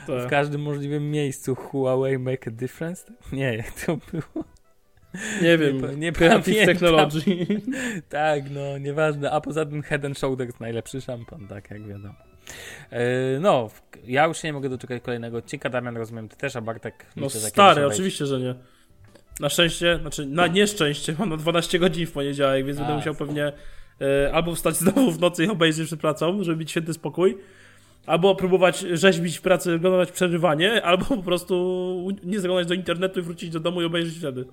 W 0.03 0.07
Tak. 0.07 0.29
każdym 0.29 0.61
możliwym 0.61 1.11
miejscu. 1.11 1.55
Huawei 1.55 2.17
make 2.17 2.47
a 2.47 2.51
difference? 2.51 3.11
Nie, 3.31 3.55
jak 3.57 3.71
to 3.71 3.97
było? 4.11 4.45
Nie 5.41 5.57
wiem, 5.57 5.99
nie 5.99 6.11
Creative 6.11 6.45
pamiętam. 6.45 6.75
Technology. 6.75 7.21
Tak, 8.09 8.43
no, 8.51 8.77
nieważne. 8.77 9.31
A 9.31 9.41
poza 9.41 9.65
tym 9.65 9.81
Head 9.81 10.05
and 10.05 10.17
Shoulders 10.17 10.59
najlepszy 10.59 11.01
szampan, 11.01 11.47
tak 11.47 11.71
jak 11.71 11.87
wiadomo. 11.87 12.15
Yy, 12.91 12.97
no, 13.41 13.69
w- 13.69 13.81
ja 14.03 14.25
już 14.25 14.37
się 14.37 14.47
nie 14.47 14.53
mogę 14.53 14.69
doczekać 14.69 15.03
kolejnego 15.03 15.37
odcinka. 15.37 15.69
Damian, 15.69 15.97
rozumiem, 15.97 16.29
ty 16.29 16.37
też, 16.37 16.55
a 16.55 16.61
Bartek... 16.61 17.05
No 17.15 17.29
stary, 17.29 17.85
oczywiście, 17.87 18.25
że 18.25 18.39
nie. 18.39 18.55
Na 19.39 19.49
szczęście, 19.49 19.99
znaczy 20.01 20.25
na 20.25 20.47
nieszczęście 20.47 21.15
mam 21.19 21.29
na 21.29 21.37
12 21.37 21.79
godzin 21.79 22.07
w 22.07 22.11
poniedziałek, 22.11 22.65
więc 22.65 22.77
A, 22.77 22.81
będę 22.81 22.95
musiał 22.95 23.15
pewnie 23.15 23.51
e, 24.01 24.33
albo 24.33 24.55
wstać 24.55 24.75
znowu 24.83 25.11
w 25.11 25.19
nocy 25.19 25.45
i 25.45 25.49
obejrzeć 25.49 25.87
przed 25.87 25.99
pracą, 25.99 26.43
żeby 26.43 26.57
mieć 26.57 26.71
święty 26.71 26.93
spokój, 26.93 27.37
albo 28.07 28.35
próbować 28.35 28.79
rzeźbić 28.79 29.37
w 29.37 29.41
pracy, 29.41 29.73
oglądać 29.73 30.11
przerywanie, 30.11 30.83
albo 30.83 31.05
po 31.05 31.23
prostu 31.23 32.13
nie 32.23 32.39
zaglądać 32.39 32.67
do 32.67 32.73
internetu 32.73 33.19
i 33.19 33.23
wrócić 33.23 33.49
do 33.49 33.59
domu 33.59 33.81
i 33.81 33.85
obejrzeć 33.85 34.17
wtedy. 34.17 34.45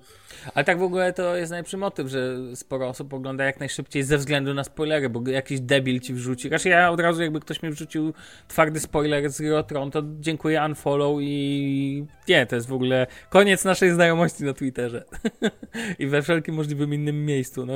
Ale 0.55 0.65
tak 0.65 0.79
w 0.79 0.83
ogóle 0.83 1.13
to 1.13 1.35
jest 1.35 1.51
najlepszy 1.51 1.77
motyw, 1.77 2.07
że 2.07 2.37
sporo 2.55 2.87
osób 2.87 3.13
ogląda 3.13 3.43
jak 3.43 3.59
najszybciej 3.59 4.03
ze 4.03 4.17
względu 4.17 4.53
na 4.53 4.63
spoilery, 4.63 5.09
bo 5.09 5.29
jakiś 5.29 5.59
debil 5.59 5.99
ci 5.99 6.13
wrzuci. 6.13 6.49
Raczej 6.49 6.71
ja 6.71 6.91
od 6.91 6.99
razu 6.99 7.21
jakby 7.21 7.39
ktoś 7.39 7.63
mi 7.63 7.69
wrzucił 7.69 8.13
twardy 8.47 8.79
spoiler 8.79 9.29
z 9.29 9.41
Rotron, 9.41 9.91
to 9.91 10.03
dziękuję, 10.19 10.61
unfollow 10.65 11.17
i 11.21 12.05
nie, 12.27 12.45
to 12.45 12.55
jest 12.55 12.67
w 12.67 12.73
ogóle 12.73 13.07
koniec 13.29 13.65
naszej 13.65 13.91
znajomości 13.91 14.43
na 14.43 14.53
Twitterze. 14.53 15.03
I 15.99 16.07
we 16.07 16.21
wszelkim 16.21 16.55
możliwym 16.55 16.93
innym 16.93 17.25
miejscu. 17.25 17.65
No, 17.65 17.73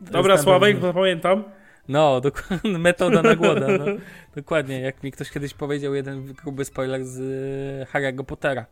Dobra, 0.00 0.38
Sławek, 0.38 0.76
pamiętam. 0.94 1.44
No, 1.88 2.20
dokładnie, 2.20 2.78
metoda 2.88 3.22
na 3.22 3.36
głoda. 3.36 3.66
No. 3.78 3.84
Dokładnie, 4.36 4.80
jak 4.80 5.02
mi 5.02 5.12
ktoś 5.12 5.30
kiedyś 5.30 5.54
powiedział 5.54 5.94
jeden 5.94 6.32
gruby 6.32 6.64
spoiler 6.64 7.04
z 7.04 7.18
e, 7.18 7.86
Harry'ego 7.98 8.24
Pottera. 8.24 8.66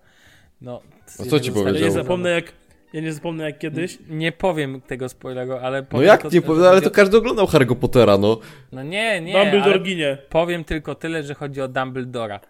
No, 0.61 0.81
A 1.21 1.25
co 1.25 1.41
ci 1.41 1.53
z 1.53 1.55
Ja 1.57 1.61
nie 1.63 1.67
powiedział? 1.69 1.91
zapomnę 1.91 2.31
jak, 2.31 2.53
ja 2.93 3.01
nie 3.01 3.13
zapomnę 3.13 3.45
jak 3.45 3.59
kiedyś. 3.59 3.99
Nie 4.09 4.33
powiem 4.33 4.81
tego 4.81 5.09
spoileru, 5.09 5.53
ale 5.53 5.81
No 5.81 5.87
powiem 5.91 6.07
jak 6.07 6.23
to, 6.23 6.29
nie 6.33 6.43
powiem, 6.43 6.65
ale 6.65 6.81
to 6.83 6.91
każdy 6.91 7.17
oglądał 7.17 7.47
Harry'ego 7.47 7.75
Pottera, 7.77 8.19
no. 8.19 8.39
No 8.73 8.83
nie, 8.83 9.21
nie, 9.21 9.33
Dumbledore 9.33 9.79
ginie. 9.79 10.19
powiem 10.31 10.65
tylko 10.65 10.95
tyle, 10.95 11.23
że 11.23 11.35
chodzi 11.35 11.61
o 11.61 11.69
Dumbledora. 11.69 12.41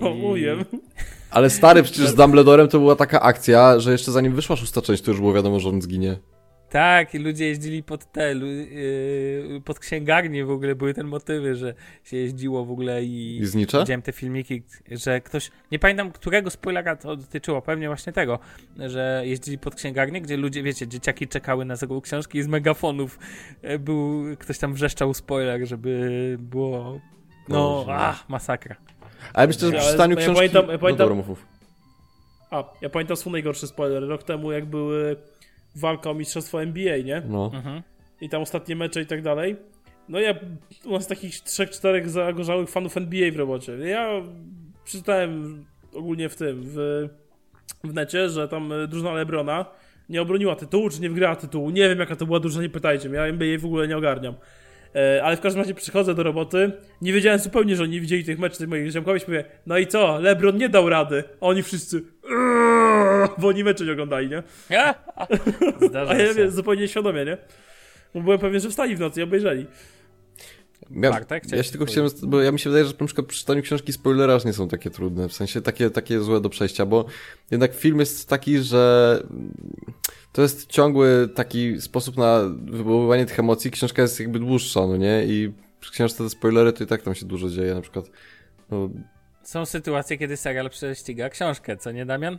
O, 0.00 0.10
ujem. 0.10 0.64
Ale 1.30 1.50
stary, 1.50 1.82
przecież 1.82 2.08
z 2.08 2.14
Dumbledorem 2.14 2.68
to 2.68 2.78
była 2.78 2.96
taka 2.96 3.20
akcja, 3.20 3.80
że 3.80 3.92
jeszcze 3.92 4.12
zanim 4.12 4.34
wyszła 4.34 4.56
szósta 4.56 4.82
część, 4.82 5.02
to 5.02 5.10
już 5.10 5.20
było 5.20 5.32
wiadomo, 5.32 5.60
że 5.60 5.68
on 5.68 5.82
zginie. 5.82 6.16
Tak, 6.70 7.14
i 7.14 7.18
ludzie 7.18 7.46
jeździli 7.46 7.82
pod 7.82 8.12
te, 8.12 8.34
yy, 8.34 9.60
pod 9.64 9.78
księgarnię 9.78 10.44
w 10.44 10.50
ogóle, 10.50 10.74
były 10.74 10.94
te 10.94 11.04
motywy, 11.04 11.56
że 11.56 11.74
się 12.04 12.16
jeździło 12.16 12.64
w 12.64 12.70
ogóle 12.70 13.04
i... 13.04 13.38
I 13.38 13.46
znicza? 13.46 13.80
Widziałem 13.80 14.02
te 14.02 14.12
filmiki, 14.12 14.62
że 14.90 15.20
ktoś, 15.20 15.50
nie 15.72 15.78
pamiętam 15.78 16.12
którego 16.12 16.50
spoilera 16.50 16.96
to 16.96 17.16
dotyczyło, 17.16 17.62
pewnie 17.62 17.86
właśnie 17.88 18.12
tego, 18.12 18.38
że 18.78 19.22
jeździli 19.24 19.58
pod 19.58 19.74
księgarnię, 19.74 20.20
gdzie 20.20 20.36
ludzie, 20.36 20.62
wiecie, 20.62 20.88
dzieciaki 20.88 21.28
czekały 21.28 21.64
na 21.64 21.76
zakup 21.76 22.04
książki 22.04 22.38
i 22.38 22.42
z 22.42 22.46
megafonów 22.46 23.18
e, 23.62 23.78
był, 23.78 24.24
ktoś 24.38 24.58
tam 24.58 24.74
wrzeszczał 24.74 25.14
spoiler, 25.14 25.66
żeby 25.66 26.36
było, 26.40 27.00
no, 27.48 27.86
ach, 27.88 28.28
masakra. 28.28 28.76
Ale 29.34 29.46
myślę, 29.46 29.68
że 29.68 29.74
Ja- 29.74 29.80
przy 29.80 29.90
czytaniu 29.92 30.14
ja 30.16 30.20
książki... 30.22 30.36
pamiętam- 30.38 30.66
ja 30.66 30.72
No 30.72 30.78
pamiętam- 30.78 30.98
dobra, 31.08 31.14
mów, 31.14 31.28
mów. 31.28 31.46
A, 32.50 32.64
ja 32.80 32.88
pamiętam 32.88 33.16
swój 33.16 33.32
najgorszy 33.32 33.66
spoiler. 33.66 34.02
Rok 34.08 34.22
temu 34.22 34.52
jak 34.52 34.66
były 34.66 35.16
walka 35.80 36.10
o 36.10 36.14
mistrzostwo 36.14 36.62
NBA, 36.62 36.96
nie? 36.96 37.22
No. 37.28 37.50
Mhm. 37.54 37.82
i 38.20 38.28
tam 38.28 38.42
ostatnie 38.42 38.76
mecze 38.76 39.02
i 39.02 39.06
tak 39.06 39.22
dalej. 39.22 39.56
No 40.08 40.20
ja, 40.20 40.34
u 40.84 40.92
nas 40.92 41.06
takich 41.06 41.40
trzech, 41.40 41.70
czterech 41.70 42.10
zagorzałych 42.10 42.68
fanów 42.68 42.96
NBA 42.96 43.32
w 43.32 43.36
robocie. 43.36 43.72
Ja 43.72 44.22
przeczytałem 44.84 45.64
ogólnie 45.94 46.28
w 46.28 46.36
tym, 46.36 46.62
w, 46.64 47.08
w 47.84 47.94
necie, 47.94 48.28
że 48.28 48.48
tam 48.48 48.72
e, 48.72 48.86
drużyna 48.86 49.12
Lebrona 49.12 49.66
nie 50.08 50.22
obroniła 50.22 50.56
tytułu, 50.56 50.90
czy 50.90 51.00
nie 51.00 51.08
wygrała 51.08 51.36
tytułu. 51.36 51.70
Nie 51.70 51.88
wiem 51.88 51.98
jaka 51.98 52.16
to 52.16 52.26
była 52.26 52.40
drużyna, 52.40 52.62
nie 52.62 52.68
pytajcie 52.68 53.08
mnie, 53.08 53.18
ja 53.18 53.26
NBA 53.26 53.58
w 53.58 53.64
ogóle 53.64 53.88
nie 53.88 53.96
ogarniam. 53.96 54.34
E, 54.98 55.24
ale 55.24 55.36
w 55.36 55.40
każdym 55.40 55.62
razie 55.62 55.74
przychodzę 55.74 56.14
do 56.14 56.22
roboty, 56.22 56.72
nie 57.02 57.12
wiedziałem 57.12 57.38
zupełnie, 57.38 57.76
że 57.76 57.82
oni 57.82 58.00
widzieli 58.00 58.24
tych 58.24 58.38
meczów 58.38 58.58
tych 58.58 58.68
moich 58.68 58.90
ziomkowych 58.90 59.28
mówię, 59.28 59.44
no 59.66 59.78
i 59.78 59.86
co, 59.86 60.18
Lebron 60.20 60.56
nie 60.56 60.68
dał 60.68 60.88
rady. 60.88 61.24
A 61.40 61.46
oni 61.46 61.62
wszyscy, 61.62 62.02
bo 63.38 63.48
oni 63.48 63.64
mecze 63.64 63.84
nie 63.84 63.92
oglądali, 63.92 64.28
nie? 64.28 64.42
A, 64.78 64.94
a, 66.08 66.14
ja 66.14 66.26
się. 66.26 66.34
wiem, 66.34 66.50
zupełnie 66.50 66.88
świadomie, 66.88 67.24
nie? 67.24 67.38
Bo 68.14 68.20
byłem 68.20 68.38
pewien, 68.38 68.60
że 68.60 68.68
wstali 68.70 68.96
w 68.96 69.00
nocy 69.00 69.20
i 69.20 69.22
obejrzeli. 69.22 69.66
Ja, 70.90 71.10
Bartek, 71.10 71.42
ja 71.44 71.48
chciałeś 71.48 71.66
się 71.66 71.72
tylko 71.72 71.86
powiedzieć? 71.86 72.12
chciałem, 72.12 72.30
bo 72.30 72.42
ja 72.42 72.52
mi 72.52 72.58
się 72.58 72.70
wydaje, 72.70 72.84
że 72.84 72.92
na 73.00 73.06
przykład 73.06 73.26
przy 73.26 73.38
czytaniu 73.38 73.62
książki 73.62 73.92
spoilery 73.92 74.32
aż 74.32 74.44
nie 74.44 74.52
są 74.52 74.68
takie 74.68 74.90
trudne, 74.90 75.28
w 75.28 75.32
sensie 75.32 75.62
takie, 75.62 75.90
takie 75.90 76.20
złe 76.20 76.40
do 76.40 76.48
przejścia, 76.48 76.86
bo 76.86 77.04
jednak 77.50 77.74
film 77.74 78.00
jest 78.00 78.28
taki, 78.28 78.58
że 78.58 79.22
to 80.32 80.42
jest 80.42 80.66
ciągły 80.66 81.28
taki 81.34 81.80
sposób 81.80 82.16
na 82.16 82.40
wywoływanie 82.64 83.26
tych 83.26 83.38
emocji, 83.38 83.70
książka 83.70 84.02
jest 84.02 84.20
jakby 84.20 84.38
dłuższa, 84.38 84.86
no 84.86 84.96
nie, 84.96 85.24
i 85.26 85.52
przy 85.80 85.92
książce 85.92 86.24
te 86.24 86.30
spoilery 86.30 86.72
to 86.72 86.84
i 86.84 86.86
tak 86.86 87.02
tam 87.02 87.14
się 87.14 87.26
dużo 87.26 87.48
dzieje, 87.48 87.74
na 87.74 87.80
przykład, 87.80 88.10
no, 88.70 88.90
Są 89.42 89.66
sytuacje, 89.66 90.18
kiedy 90.18 90.36
serial 90.36 90.70
prześciga 90.70 91.28
książkę, 91.28 91.76
co 91.76 91.92
nie, 91.92 92.06
Damian? 92.06 92.38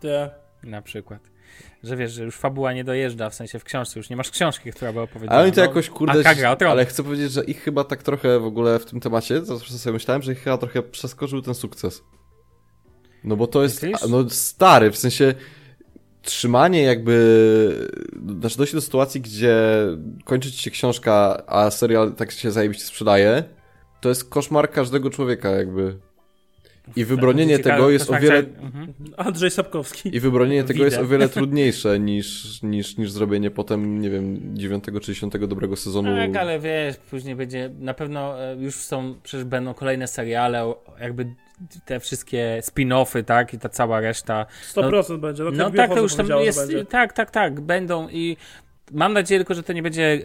Te, 0.00 0.30
Na 0.62 0.82
przykład. 0.82 1.35
Że 1.82 1.96
wiesz, 1.96 2.12
że 2.12 2.24
już 2.24 2.36
fabuła 2.36 2.72
nie 2.72 2.84
dojeżdża, 2.84 3.30
w 3.30 3.34
sensie 3.34 3.58
w 3.58 3.64
książce, 3.64 4.00
już 4.00 4.10
nie 4.10 4.16
masz 4.16 4.30
książki, 4.30 4.72
która 4.72 4.92
by 4.92 5.00
opowiedziała. 5.00 5.32
ale 5.32 5.44
oni 5.44 5.52
to 5.52 5.60
no, 5.60 5.66
jakoś, 5.66 5.90
kurde, 5.90 6.22
ale 6.68 6.86
chcę 6.86 7.02
powiedzieć, 7.02 7.32
że 7.32 7.44
ich 7.44 7.62
chyba 7.62 7.84
tak 7.84 8.02
trochę 8.02 8.40
w 8.40 8.44
ogóle 8.44 8.78
w 8.78 8.84
tym 8.84 9.00
temacie, 9.00 9.42
co 9.42 9.58
sobie 9.58 9.92
myślałem, 9.92 10.22
że 10.22 10.32
ich 10.32 10.38
chyba 10.38 10.58
trochę 10.58 10.82
przeskoczył 10.82 11.42
ten 11.42 11.54
sukces. 11.54 12.02
No 13.24 13.36
bo 13.36 13.46
to 13.46 13.62
jest, 13.62 13.82
Myślisz? 13.82 14.10
no 14.10 14.30
stary, 14.30 14.90
w 14.90 14.96
sensie 14.96 15.34
trzymanie 16.22 16.82
jakby, 16.82 17.90
znaczy 18.40 18.58
dojść 18.58 18.72
do 18.72 18.80
sytuacji, 18.80 19.20
gdzie 19.20 19.56
kończy 20.24 20.52
ci 20.52 20.62
się 20.62 20.70
książka, 20.70 21.42
a 21.46 21.70
serial 21.70 22.12
tak 22.12 22.32
się 22.32 22.50
zajebiście 22.50 22.84
sprzedaje, 22.84 23.44
to 24.00 24.08
jest 24.08 24.30
koszmar 24.30 24.70
każdego 24.70 25.10
człowieka 25.10 25.50
jakby. 25.50 26.05
I 26.96 27.04
wybronienie 27.04 27.58
tego 27.58 27.90
jest 27.90 28.04
o 28.10 28.12
koszmar 28.12 28.22
wiele, 28.22 28.42
czar- 28.42 28.62
Mhm. 28.64 28.94
Andrzej 29.16 29.50
Sapkowski. 29.50 30.16
i 30.16 30.20
wybronienie 30.20 30.64
tego 30.64 30.84
jest 30.84 30.98
o 30.98 31.06
wiele 31.06 31.28
trudniejsze 31.28 31.98
niż, 32.10 32.62
niż, 32.62 32.96
niż 32.96 33.10
zrobienie 33.10 33.50
potem, 33.50 34.00
nie 34.00 34.10
wiem, 34.10 34.40
dziewiątego 34.58 35.00
czy 35.00 35.06
dziesiątego 35.14 35.46
dobrego 35.46 35.76
sezonu. 35.76 36.16
Tak, 36.16 36.36
ale 36.36 36.60
wiesz, 36.60 36.96
później 37.10 37.36
będzie, 37.36 37.70
na 37.78 37.94
pewno 37.94 38.42
e, 38.44 38.56
już 38.56 38.74
są, 38.74 39.14
przecież 39.22 39.44
będą 39.44 39.74
kolejne 39.74 40.06
seriale, 40.06 40.64
o- 40.64 40.84
jakby 41.00 41.26
te 41.84 42.00
wszystkie 42.00 42.60
spin-offy, 42.62 43.24
tak, 43.24 43.54
i 43.54 43.58
ta 43.58 43.68
cała 43.68 44.00
reszta. 44.00 44.46
100% 44.74 45.18
będzie. 45.20 45.44
No, 45.44 45.50
No 45.50 45.64
tak 45.70 45.76
tak, 45.76 45.90
to 45.94 46.00
już 46.00 46.14
tam 46.14 46.26
jest, 46.40 46.58
będzie. 46.58 46.84
tak, 46.84 47.12
tak, 47.12 47.30
tak, 47.30 47.60
będą 47.60 48.08
i 48.08 48.36
Mam 48.92 49.12
nadzieję 49.12 49.38
tylko, 49.38 49.54
że 49.54 49.62
to 49.62 49.72
nie 49.72 49.82
będzie 49.82 50.02
e, 50.12 50.18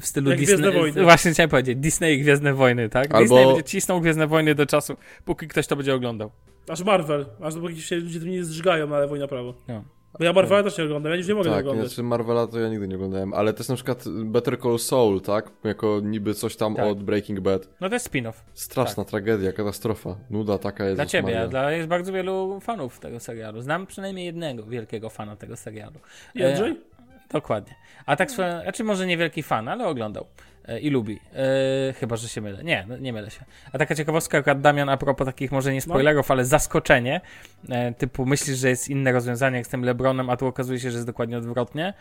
w 0.00 0.06
stylu 0.06 0.30
Jak 0.30 0.38
Disney. 0.38 0.56
Gwiezdne 0.58 0.80
Wojny. 0.80 1.02
Właśnie 1.02 1.30
chciałem 1.32 1.50
powiedzieć, 1.50 1.78
Disney 1.78 2.14
i 2.14 2.20
Gwiezdne 2.20 2.54
Wojny, 2.54 2.88
tak? 2.88 3.14
Albo- 3.14 3.18
Disney 3.20 3.46
będzie 3.46 3.62
cisnął 3.64 4.00
Gwiezdne 4.00 4.26
Wojny 4.26 4.54
do 4.54 4.66
czasu, 4.66 4.96
póki 5.24 5.48
ktoś 5.48 5.66
to 5.66 5.76
będzie 5.76 5.94
oglądał. 5.94 6.30
Aż 6.68 6.82
Marvel, 6.84 7.26
aż 7.42 7.54
dopóki 7.54 7.82
się 7.82 7.96
ludzie 7.96 8.20
tym 8.20 8.28
nie 8.30 8.44
zżygają 8.44 8.86
na 8.86 8.98
lewo 8.98 9.16
i 9.16 9.18
na 9.18 9.28
prawo. 9.28 9.54
No. 9.68 9.84
Bo 10.18 10.24
ja 10.24 10.32
Marvela 10.32 10.62
też 10.62 10.78
nie 10.78 10.84
oglądam, 10.84 11.12
ja 11.12 11.18
już 11.18 11.28
nie 11.28 11.34
mogę 11.34 11.50
Tak, 11.50 11.60
oglądać. 11.60 11.86
znaczy 11.86 12.02
Marvela 12.02 12.46
to 12.46 12.60
ja 12.60 12.68
nigdy 12.68 12.88
nie 12.88 12.94
oglądałem, 12.96 13.34
ale 13.34 13.52
też 13.52 13.68
na 13.68 13.74
przykład 13.74 14.04
Better 14.24 14.60
Call 14.60 14.78
Saul, 14.78 15.20
tak? 15.20 15.50
Jako 15.64 16.00
niby 16.02 16.34
coś 16.34 16.56
tam 16.56 16.74
Tak. 16.74 16.86
od 16.86 17.02
Breaking 17.02 17.40
Bad. 17.40 17.68
No 17.80 17.88
to 17.88 17.94
jest 17.94 18.10
spin-off. 18.12 18.32
Straszna 18.54 19.04
tragedia, 19.04 19.52
katastrofa. 19.52 20.16
Nuda 20.30 20.58
taka 20.58 20.84
jest. 20.84 20.96
Dla 20.96 21.06
ciebie, 21.06 21.46
dla, 21.50 21.72
jest 21.72 21.88
bardzo 21.88 22.12
wielu 22.12 22.60
fanów 22.60 23.00
tego 23.00 23.20
serialu. 23.20 23.60
Znam 23.60 23.86
przynajmniej 23.86 24.26
jednego 24.26 24.62
wielkiego 24.66 25.10
fana 25.10 25.36
tego 25.36 25.56
serialu. 25.56 25.96
Jędrzej? 26.34 26.76
Dokładnie. 27.30 27.74
A 28.06 28.16
tak 28.16 28.30
swoją, 28.30 28.62
znaczy 28.62 28.84
może 28.84 29.06
nie 29.06 29.16
wielki 29.16 29.42
fan, 29.42 29.68
ale 29.68 29.86
oglądał 29.86 30.26
e, 30.68 30.80
i 30.80 30.90
lubi. 30.90 31.20
E, 31.34 31.92
chyba, 31.92 32.16
że 32.16 32.28
się 32.28 32.40
mylę. 32.40 32.64
Nie, 32.64 32.84
no, 32.88 32.96
nie 32.96 33.12
mylę 33.12 33.30
się. 33.30 33.44
A 33.72 33.78
taka 33.78 33.94
ciekawostka, 33.94 34.38
akurat 34.38 34.60
Damian, 34.60 34.88
a 34.88 34.96
propos 34.96 35.26
takich 35.26 35.52
może 35.52 35.72
nie 35.72 35.80
spoilerów, 35.80 36.30
ale 36.30 36.44
zaskoczenie, 36.44 37.20
e, 37.68 37.92
typu 37.92 38.26
myślisz, 38.26 38.58
że 38.58 38.68
jest 38.68 38.88
inne 38.88 39.12
rozwiązanie 39.12 39.56
jak 39.56 39.66
z 39.66 39.70
tym 39.70 39.84
LeBronem, 39.84 40.30
a 40.30 40.36
tu 40.36 40.46
okazuje 40.46 40.80
się, 40.80 40.90
że 40.90 40.96
jest 40.96 41.06
dokładnie 41.06 41.38
odwrotnie. 41.38 41.94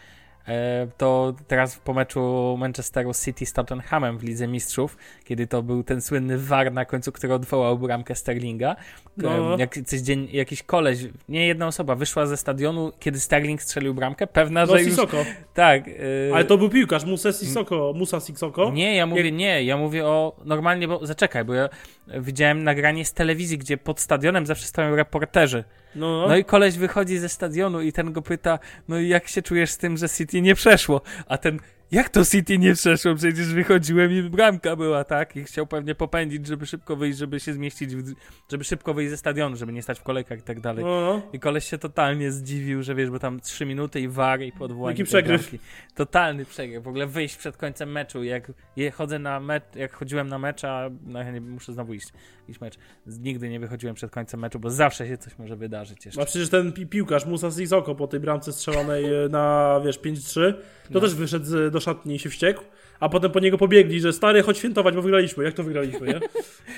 E, 0.48 0.88
to 0.98 1.34
teraz 1.48 1.78
po 1.78 1.94
meczu 1.94 2.56
Manchesteru 2.60 3.12
City 3.26 3.46
z 3.46 3.54
Tottenhamem 3.54 4.18
w 4.18 4.24
Lidze 4.24 4.48
Mistrzów, 4.48 4.98
kiedy 5.24 5.48
to 5.48 5.64
był 5.64 5.84
ten 5.84 6.02
słynny 6.02 6.38
VAR 6.40 6.74
na 6.74 6.86
końcu, 6.86 7.12
który 7.12 7.34
odwołał 7.34 7.78
bramkę 7.80 8.16
Sterlinga. 8.16 8.76
No. 9.18 9.56
E, 9.56 9.60
Jak, 9.60 9.80
coś 9.86 10.00
dzień, 10.00 10.28
jakiś 10.32 10.64
koleś, 10.64 11.00
nie 11.30 11.48
jedna 11.48 11.68
osoba, 11.68 11.96
wyszła 11.96 12.26
ze 12.26 12.38
stadionu, 12.38 12.92
kiedy 13.00 13.20
Sterling 13.20 13.62
strzelił 13.62 13.94
bramkę, 13.94 14.28
pewna, 14.28 14.66
No 14.66 14.74
że 14.74 14.82
już... 14.82 14.90
Sissoko. 14.90 15.26
Tak. 15.54 15.88
e, 15.88 15.92
Ale 16.34 16.46
to 16.46 16.58
był 16.58 16.70
piłkarz, 16.70 17.06
Musa 17.06 17.32
Sissoko. 17.32 17.94
Musa 17.96 18.20
Sissoko. 18.20 18.72
Nie, 18.72 18.96
ja 18.96 19.06
mówię, 19.06 19.32
nie, 19.32 19.64
ja 19.64 19.78
mówię 19.78 20.06
o 20.06 20.36
normalnie, 20.46 20.88
bo 20.88 21.06
zaczekaj, 21.06 21.46
bo 21.46 21.54
ja 21.54 21.70
widziałem 22.08 22.64
nagranie 22.64 23.06
z 23.06 23.14
telewizji, 23.14 23.58
gdzie 23.58 23.78
pod 23.78 24.00
stadionem 24.00 24.46
zawsze 24.46 24.66
stoją 24.66 24.96
reporterzy. 24.96 25.64
No, 25.96 26.28
no. 26.28 26.38
I 26.38 26.46
koleś 26.46 26.78
wychodzi 26.78 27.18
ze 27.18 27.30
stadionu 27.30 27.82
i 27.82 27.94
ten 27.94 28.14
go 28.14 28.22
pyta, 28.22 28.60
no 28.88 29.00
i 29.00 29.08
jak 29.08 29.28
się 29.28 29.42
czujesz 29.42 29.72
z 29.72 29.78
tym, 29.78 29.98
że 29.98 30.10
City 30.10 30.42
nie 30.42 30.56
przeszło? 30.56 31.02
A 31.28 31.38
ten, 31.38 31.60
jak 31.94 32.10
to 32.10 32.26
City 32.26 32.58
nie 32.58 32.74
przeszło? 32.74 33.16
Przecież 33.16 33.54
wychodziłem 33.54 34.12
i 34.12 34.22
bramka 34.24 34.76
była, 34.76 35.04
tak? 35.04 35.36
I 35.36 35.44
chciał 35.44 35.68
pewnie 35.68 35.96
popędzić, 35.96 36.48
żeby 36.48 36.66
szybko 36.66 36.96
wyjść, 36.96 37.18
żeby 37.18 37.40
się 37.40 37.54
zmieścić, 37.54 37.96
w, 37.96 38.14
żeby 38.52 38.64
szybko 38.64 38.94
wyjść 38.94 39.12
ze 39.12 39.18
stadionu, 39.18 39.56
żeby 39.56 39.74
nie 39.74 39.82
stać 39.82 40.00
w 40.00 40.04
kolejkach 40.04 40.40
i 40.40 40.42
tak 40.42 40.60
dalej. 40.60 40.86
no, 40.86 41.02
no. 41.02 41.22
I 41.34 41.40
koleś 41.40 41.70
się 41.70 41.78
totalnie 41.78 42.32
zdziwił, 42.32 42.84
że 42.84 42.96
wiesz, 42.96 43.10
bo 43.10 43.20
tam 43.20 43.40
3 43.40 43.66
minuty 43.66 44.00
i 44.02 44.08
war 44.08 44.42
i 44.42 44.52
podwołanie. 44.52 44.94
Jaki 44.94 45.04
przegryw. 45.04 45.42
bramki. 45.42 45.60
Totalny 45.96 46.46
przegryw. 46.46 46.84
W 46.84 46.88
ogóle 46.88 47.08
wyjść 47.08 47.38
przed 47.38 47.58
końcem 47.58 47.92
meczu. 47.92 48.24
Jak 48.24 48.52
je, 48.76 48.92
chodzę 48.92 49.20
na 49.20 49.40
mecz, 49.40 49.64
jak 49.76 49.94
chodziłem 49.94 50.28
na 50.28 50.40
mecz, 50.40 50.64
a 50.64 50.90
no, 51.06 51.24
nie, 51.32 51.42
muszę 51.42 51.74
znowu 51.74 51.94
iść, 51.94 52.08
iść 52.48 52.62
mecz. 52.62 52.78
Nigdy 53.08 53.50
nie 53.50 53.60
wychodziłem 53.60 53.96
przed 53.96 54.12
końcem 54.12 54.40
meczu, 54.40 54.60
bo 54.60 54.70
zawsze 54.70 55.08
się 55.08 55.18
coś 55.18 55.38
może 55.38 55.56
wydarzyć 55.56 56.06
jeszcze. 56.06 56.22
A 56.22 56.26
przecież 56.26 56.50
ten 56.50 56.74
pi- 56.74 56.88
piłkarz 56.88 57.26
Musa 57.26 57.52
Sissoko 57.52 57.96
po 57.96 58.08
tej 58.08 58.20
bramce 58.20 58.54
strzelonej 58.54 59.06
e, 59.26 59.30
na, 59.30 59.82
wiesz, 59.86 60.00
5-3, 60.00 60.54
to 60.54 60.60
No. 60.90 61.00
też 61.00 61.16
wyszedł 61.16 61.46
do 61.72 61.80
szatni 61.84 62.16
i 62.16 62.20
się 62.20 62.30
wściekł, 62.30 62.64
a 63.00 63.10
potem 63.10 63.32
po 63.32 63.40
niego 63.40 63.58
pobiegli, 63.58 64.00
że 64.00 64.14
stary, 64.14 64.44
chodź 64.44 64.58
świętować, 64.58 64.96
bo 64.96 65.02
wygraliśmy. 65.02 65.44
Jak 65.44 65.54
to 65.54 65.64
wygraliśmy, 65.64 66.08
nie? 66.08 66.14
I 66.14 66.20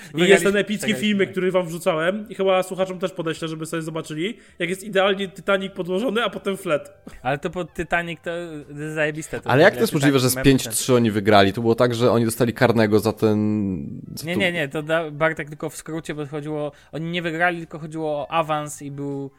Wygraliśmy, 0.06 0.28
jest 0.28 0.44
ten 0.44 0.58
epicki 0.58 0.78
przegraliśmy. 0.78 1.08
filmik, 1.08 1.32
który 1.32 1.52
wam 1.52 1.68
wrzucałem 1.68 2.30
i 2.30 2.36
chyba 2.36 2.64
słuchaczom 2.64 3.00
też 3.00 3.12
podeślę, 3.12 3.48
żeby 3.48 3.66
sobie 3.66 3.82
zobaczyli, 3.82 4.38
jak 4.60 4.70
jest 4.70 4.84
idealnie 4.84 5.28
Titanic 5.28 5.74
podłożony, 5.74 6.24
a 6.24 6.30
potem 6.30 6.58
flet. 6.58 6.94
Ale 7.22 7.38
to 7.38 7.50
pod 7.50 7.74
Titanic 7.74 8.20
to 8.22 8.32
jest 8.36 8.96
zajebiste. 8.96 9.42
To 9.42 9.50
Ale 9.50 9.64
jak 9.64 9.74
to 9.76 9.82
jest 9.82 9.94
możliwe, 9.94 10.20
że 10.20 10.30
z 10.30 10.36
Titanic 10.36 10.64
5-3 10.64 10.94
oni 10.96 11.12
wygrali? 11.12 11.54
To 11.54 11.62
było 11.62 11.76
tak, 11.76 11.96
że 11.96 12.12
oni 12.12 12.26
dostali 12.26 12.54
karnego 12.54 13.00
za 13.00 13.14
ten... 13.14 14.02
Za 14.16 14.28
Nie, 14.28 14.36
nie, 14.36 14.52
nie, 14.52 14.68
to 14.68 14.84
Bartek 15.12 15.50
tylko 15.50 15.70
w 15.70 15.76
skrócie, 15.76 16.16
bo 16.16 16.26
chodziło, 16.26 16.72
oni 16.92 17.12
nie 17.12 17.22
wygrali, 17.22 17.58
tylko 17.58 17.80
chodziło 17.80 18.12
o 18.12 18.32
awans 18.32 18.82
i 18.82 18.92
był. 18.92 19.32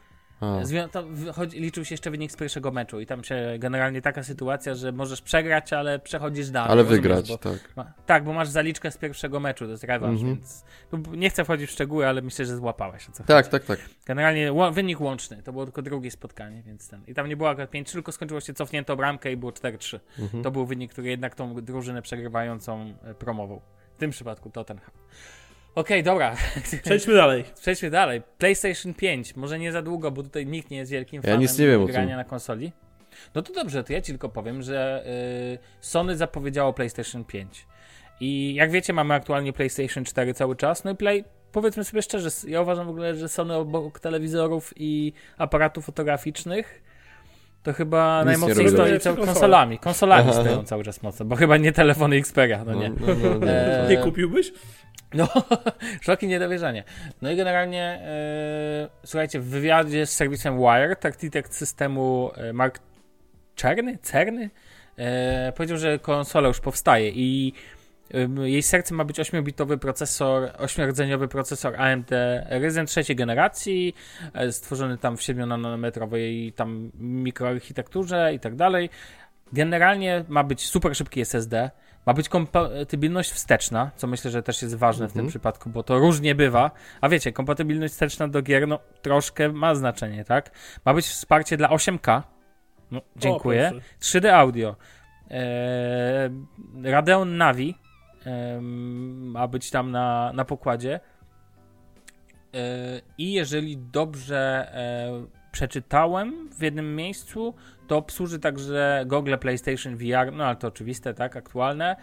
Zwią- 0.63 0.89
to 0.89 1.03
wychodzi, 1.03 1.59
liczył 1.59 1.85
się 1.85 1.93
jeszcze 1.93 2.11
wynik 2.11 2.31
z 2.31 2.35
pierwszego 2.35 2.71
meczu 2.71 2.99
i 2.99 3.05
tam 3.05 3.23
się 3.23 3.55
generalnie 3.59 4.01
taka 4.01 4.23
sytuacja, 4.23 4.75
że 4.75 4.91
możesz 4.91 5.21
przegrać, 5.21 5.73
ale 5.73 5.99
przechodzisz 5.99 6.49
dalej. 6.49 6.71
Ale 6.71 6.83
wygrać, 6.83 7.27
bo- 7.29 7.37
tak. 7.37 7.73
Ma, 7.75 7.93
tak, 8.05 8.23
bo 8.23 8.33
masz 8.33 8.49
zaliczkę 8.49 8.91
z 8.91 8.97
pierwszego 8.97 9.39
meczu, 9.39 9.65
to 9.65 9.71
jest 9.71 9.83
rewanż, 9.83 10.19
Mhm. 10.21 10.35
więc 10.35 10.63
tu 10.91 10.97
nie 11.15 11.29
chcę 11.29 11.43
wchodzić 11.43 11.69
w 11.69 11.73
szczegóły, 11.73 12.07
ale 12.07 12.21
myślę, 12.21 12.45
że 12.45 12.55
złapałeś 12.57 13.09
o 13.09 13.11
co 13.11 13.23
Tak, 13.23 13.47
tak, 13.47 13.65
tak. 13.65 13.79
Generalnie 14.05 14.53
ło- 14.53 14.71
wynik 14.71 15.01
łączny, 15.01 15.43
to 15.43 15.51
było 15.51 15.65
tylko 15.65 15.81
drugie 15.81 16.11
spotkanie, 16.11 16.63
więc 16.65 16.89
ten. 16.89 17.01
I 17.07 17.13
tam 17.13 17.27
nie 17.27 17.37
było 17.37 17.49
akurat 17.49 17.69
5 17.69 17.91
tylko 17.91 18.11
skończyło 18.11 18.41
się 18.41 18.53
cofnięto 18.53 18.95
bramkę 18.95 19.31
i 19.31 19.37
było 19.37 19.51
4-3. 19.51 19.99
Mhm. 20.19 20.43
To 20.43 20.51
był 20.51 20.65
wynik, 20.65 20.91
który 20.91 21.09
jednak 21.09 21.35
tą 21.35 21.55
drużynę 21.55 22.01
przegrywającą 22.01 22.93
e, 23.03 23.13
promował. 23.13 23.61
W 23.95 23.99
tym 23.99 24.11
przypadku 24.11 24.49
Tottenham. 24.49 24.91
Okej, 25.77 26.03
dobra. 26.03 26.35
Przejdźmy 26.83 27.13
dalej. 27.13 27.43
Przejdźmy 27.61 27.89
dalej. 27.89 28.21
PlayStation 28.37 28.93
5. 28.93 29.35
Może 29.35 29.59
nie 29.59 29.71
za 29.71 29.81
długo, 29.81 30.11
bo 30.11 30.23
tutaj 30.23 30.45
nikt 30.45 30.71
nie 30.71 30.77
jest 30.77 30.91
wielkim 30.91 31.17
Ja 31.17 31.21
fanem 31.21 31.39
nic 31.41 31.59
nie 31.59 31.67
wiem 31.67 31.85
grania 31.85 32.15
na 32.17 32.23
konsoli. 32.23 32.71
No 33.35 33.41
to 33.41 33.53
dobrze, 33.53 33.83
to 33.83 33.93
ja 33.93 34.01
ci 34.01 34.11
tylko 34.11 34.29
powiem, 34.29 34.61
że 34.61 35.03
y, 35.55 35.57
Sony 35.81 36.17
zapowiedziało 36.17 36.73
PlayStation 36.73 37.23
5. 37.25 37.65
I 38.19 38.53
jak 38.55 38.71
wiecie, 38.71 38.93
mamy 38.93 39.13
aktualnie 39.13 39.53
PlayStation 39.53 40.05
4 40.05 40.33
cały 40.33 40.55
czas. 40.55 40.83
No 40.83 40.91
i 40.91 40.95
Play, 40.95 41.23
powiedzmy 41.51 41.83
sobie 41.83 42.01
szczerze, 42.01 42.29
ja 42.47 42.61
uważam 42.61 42.87
w 42.87 42.89
ogóle, 42.89 43.15
że 43.15 43.29
Sony 43.29 43.53
obok 43.55 43.99
telewizorów 43.99 44.73
i 44.75 45.13
aparatów 45.37 45.85
fotograficznych 45.85 46.83
to 47.63 47.73
chyba 47.73 48.19
Nic 48.19 48.25
nie 48.25 48.31
najmocniej 48.31 48.69
stoi 48.69 48.87
Robią 48.87 48.99
cał- 48.99 49.15
konsole. 49.15 49.33
konsolami. 49.33 49.79
Konsolami 49.79 50.29
Aha. 50.29 50.41
stoją 50.41 50.63
cały 50.63 50.83
czas 50.83 51.03
mocno, 51.03 51.25
bo 51.25 51.35
chyba 51.35 51.57
nie 51.57 51.71
telefony 51.71 52.15
Xperia, 52.15 52.63
no 52.65 52.73
nie. 52.73 52.89
No, 52.89 52.95
no, 53.07 53.39
no, 53.39 53.47
Eee, 53.51 53.89
Nie 53.95 53.97
kupiłbyś? 53.97 54.53
No, 55.13 55.27
szok 56.01 56.23
i 56.23 56.27
niedowierzanie. 56.27 56.83
No 57.21 57.31
i 57.31 57.35
generalnie, 57.35 57.83
e, 57.83 58.89
słuchajcie, 59.05 59.39
w 59.39 59.45
wywiadzie 59.45 60.05
z 60.05 60.11
serwisem 60.11 60.57
Wired, 60.57 61.05
architekt 61.05 61.53
systemu 61.53 62.31
e, 62.35 62.53
Mark 62.53 62.79
Czerny, 63.55 63.97
Cerny, 64.01 64.49
e, 64.97 65.51
powiedział, 65.55 65.77
że 65.77 65.99
konsola 65.99 66.47
już 66.47 66.59
powstaje 66.59 67.09
i 67.09 67.53
em, 68.13 68.37
jej 68.37 68.63
sercem 68.63 68.97
ma 68.97 69.05
być 69.05 69.19
8-bitowy 69.19 69.77
procesor, 69.77 70.43
8-rdzeniowy 70.43 71.27
procesor 71.27 71.75
AMD 71.81 72.11
Ryzen 72.49 72.85
trzeciej 72.85 73.15
generacji, 73.15 73.95
stworzony 74.51 74.97
tam 74.97 75.17
w 75.17 75.21
7-nanometrowej 75.21 76.53
tam 76.53 76.91
mikroarchitekturze 76.99 78.33
i 78.33 78.39
tak 78.39 78.55
dalej. 78.55 78.89
Generalnie 79.53 80.23
ma 80.27 80.43
być 80.43 80.65
super 80.65 80.95
szybki 80.95 81.21
SSD, 81.21 81.71
ma 82.07 82.13
być 82.13 82.29
kompatybilność 82.29 83.31
wsteczna, 83.31 83.91
co 83.95 84.07
myślę, 84.07 84.31
że 84.31 84.43
też 84.43 84.61
jest 84.61 84.75
ważne 84.75 85.07
w 85.07 85.11
tym 85.11 85.19
Mhm. 85.19 85.29
przypadku, 85.29 85.69
bo 85.69 85.83
to 85.83 85.99
różnie 85.99 86.35
bywa. 86.35 86.71
A 87.01 87.09
wiecie, 87.09 87.31
kompatybilność 87.31 87.93
wsteczna 87.93 88.27
do 88.27 88.41
gier, 88.41 88.67
no 88.67 88.79
troszkę 89.01 89.49
ma 89.49 89.75
znaczenie, 89.75 90.25
tak? 90.25 90.51
Ma 90.85 90.93
być 90.93 91.05
wsparcie 91.05 91.57
dla 91.57 91.69
8K. 91.69 92.23
No, 92.91 93.01
dziękuję. 93.15 93.67
O, 93.67 93.71
proszę. 93.71 93.85
3D 93.99 94.27
audio. 94.29 94.75
Eee, 95.29 95.39
Radeon 96.83 97.37
Navi 97.37 97.75
em, 98.25 99.31
ma 99.31 99.47
być 99.47 99.71
tam 99.71 99.91
na, 99.91 100.31
na 100.33 100.45
pokładzie. 100.45 100.99
Eee, 102.53 103.01
I 103.17 103.33
jeżeli 103.33 103.77
dobrze 103.77 104.71
e, 104.73 105.27
przeczytałem 105.51 106.49
w 106.57 106.61
jednym 106.61 106.95
miejscu, 106.95 107.53
to 107.87 107.97
obsłuży 107.97 108.39
także 108.39 109.03
Google 109.07 109.35
PlayStation 109.37 109.97
VR, 109.97 110.33
no 110.33 110.45
ale 110.45 110.55
to 110.55 110.67
oczywiste, 110.67 111.13
tak, 111.13 111.35
aktualne. 111.35 111.95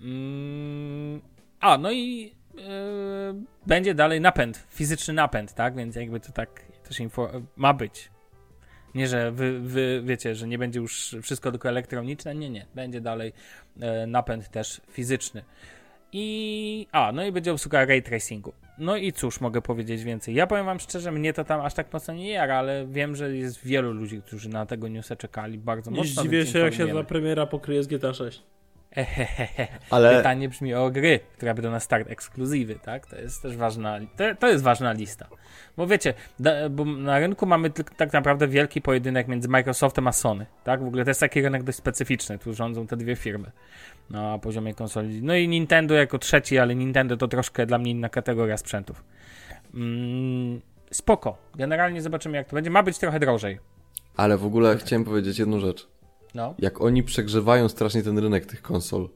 Mm, 0.00 1.20
a, 1.60 1.78
no 1.78 1.92
i 1.92 2.34
e, 2.58 3.42
będzie 3.66 3.94
dalej 3.94 4.20
napęd, 4.20 4.66
fizyczny 4.68 5.14
napęd, 5.14 5.54
tak, 5.54 5.76
więc 5.76 5.96
jakby 5.96 6.20
to 6.20 6.32
tak 6.32 6.62
też 6.88 7.00
info, 7.00 7.30
ma 7.56 7.74
być. 7.74 8.10
Nie, 8.94 9.08
że 9.08 9.32
wy, 9.32 9.60
wy 9.60 10.02
wiecie, 10.04 10.34
że 10.34 10.48
nie 10.48 10.58
będzie 10.58 10.80
już 10.80 11.16
wszystko 11.22 11.50
tylko 11.50 11.68
elektroniczne, 11.68 12.34
nie, 12.34 12.50
nie, 12.50 12.66
będzie 12.74 13.00
dalej 13.00 13.32
e, 13.80 14.06
napęd 14.06 14.48
też 14.48 14.80
fizyczny. 14.90 15.44
I. 16.12 16.86
A, 16.92 17.12
no 17.12 17.24
i 17.24 17.32
będzie 17.32 17.52
obsługa 17.52 17.84
ray 17.84 18.02
tracingu. 18.02 18.52
No 18.78 18.96
i 18.96 19.12
cóż, 19.12 19.40
mogę 19.40 19.62
powiedzieć 19.62 20.04
więcej. 20.04 20.34
Ja 20.34 20.46
powiem 20.46 20.66
Wam 20.66 20.80
szczerze, 20.80 21.12
mnie 21.12 21.32
to 21.32 21.44
tam 21.44 21.60
aż 21.60 21.74
tak 21.74 21.92
mocno 21.92 22.14
nie 22.14 22.30
jara, 22.30 22.56
ale 22.56 22.86
wiem, 22.86 23.16
że 23.16 23.36
jest 23.36 23.66
wielu 23.66 23.92
ludzi, 23.92 24.22
którzy 24.22 24.48
na 24.48 24.66
tego 24.66 24.88
newsa 24.88 25.16
czekali 25.16 25.58
bardzo 25.58 25.90
Nie 25.90 25.96
mocno. 25.96 26.22
zdziwię 26.22 26.46
się, 26.46 26.58
jak 26.58 26.74
się 26.74 26.88
ta 26.88 27.04
premiera 27.04 27.46
pokryje 27.46 27.82
z 27.82 27.86
GTA 27.86 28.14
6. 28.14 28.42
Ehehehe. 28.96 29.68
Ale 29.90 30.16
Pytanie 30.16 30.48
brzmi 30.48 30.74
o 30.74 30.90
gry, 30.90 31.20
które 31.36 31.54
będą 31.54 31.70
na 31.70 31.80
start 31.80 32.10
ekskluzywy, 32.10 32.74
tak? 32.74 33.06
To 33.06 33.16
jest 33.16 33.42
też 33.42 33.56
ważna, 33.56 34.00
to, 34.16 34.24
to 34.38 34.48
jest 34.48 34.64
ważna 34.64 34.92
lista. 34.92 35.28
Bo 35.76 35.86
wiecie, 35.86 36.14
da, 36.38 36.68
bo 36.68 36.84
na 36.84 37.18
rynku 37.18 37.46
mamy 37.46 37.70
tylko 37.70 37.94
tak 37.94 38.12
naprawdę 38.12 38.48
wielki 38.48 38.82
pojedynek 38.82 39.28
między 39.28 39.48
Microsoftem 39.48 40.06
a 40.06 40.12
Sony, 40.12 40.46
tak? 40.64 40.82
W 40.82 40.86
ogóle 40.86 41.04
to 41.04 41.10
jest 41.10 41.20
taki 41.20 41.42
rynek 41.42 41.62
dość 41.62 41.78
specyficzny, 41.78 42.38
tu 42.38 42.54
rządzą 42.54 42.86
te 42.86 42.96
dwie 42.96 43.16
firmy 43.16 43.50
na 44.10 44.38
poziomie 44.38 44.74
konsoli. 44.74 45.22
No 45.22 45.34
i 45.34 45.48
Nintendo 45.48 45.94
jako 45.94 46.18
trzeci, 46.18 46.58
ale 46.58 46.74
Nintendo 46.74 47.16
to 47.16 47.28
troszkę 47.28 47.66
dla 47.66 47.78
mnie 47.78 47.90
inna 47.90 48.08
kategoria 48.08 48.56
sprzętów. 48.56 49.04
Mm, 49.74 50.60
spoko. 50.90 51.36
Generalnie 51.54 52.02
zobaczymy 52.02 52.36
jak 52.36 52.48
to 52.48 52.56
będzie. 52.56 52.70
Ma 52.70 52.82
być 52.82 52.98
trochę 52.98 53.20
drożej. 53.20 53.58
Ale 54.16 54.38
w 54.38 54.46
ogóle 54.46 54.76
chciałem 54.76 55.04
powiedzieć 55.04 55.38
jedną 55.38 55.60
rzecz. 55.60 55.88
No. 56.34 56.54
jak 56.58 56.80
oni 56.80 57.02
przegrzewają 57.02 57.68
strasznie 57.68 58.02
ten 58.02 58.18
rynek 58.18 58.46
tych 58.46 58.62
konsol. 58.62 59.08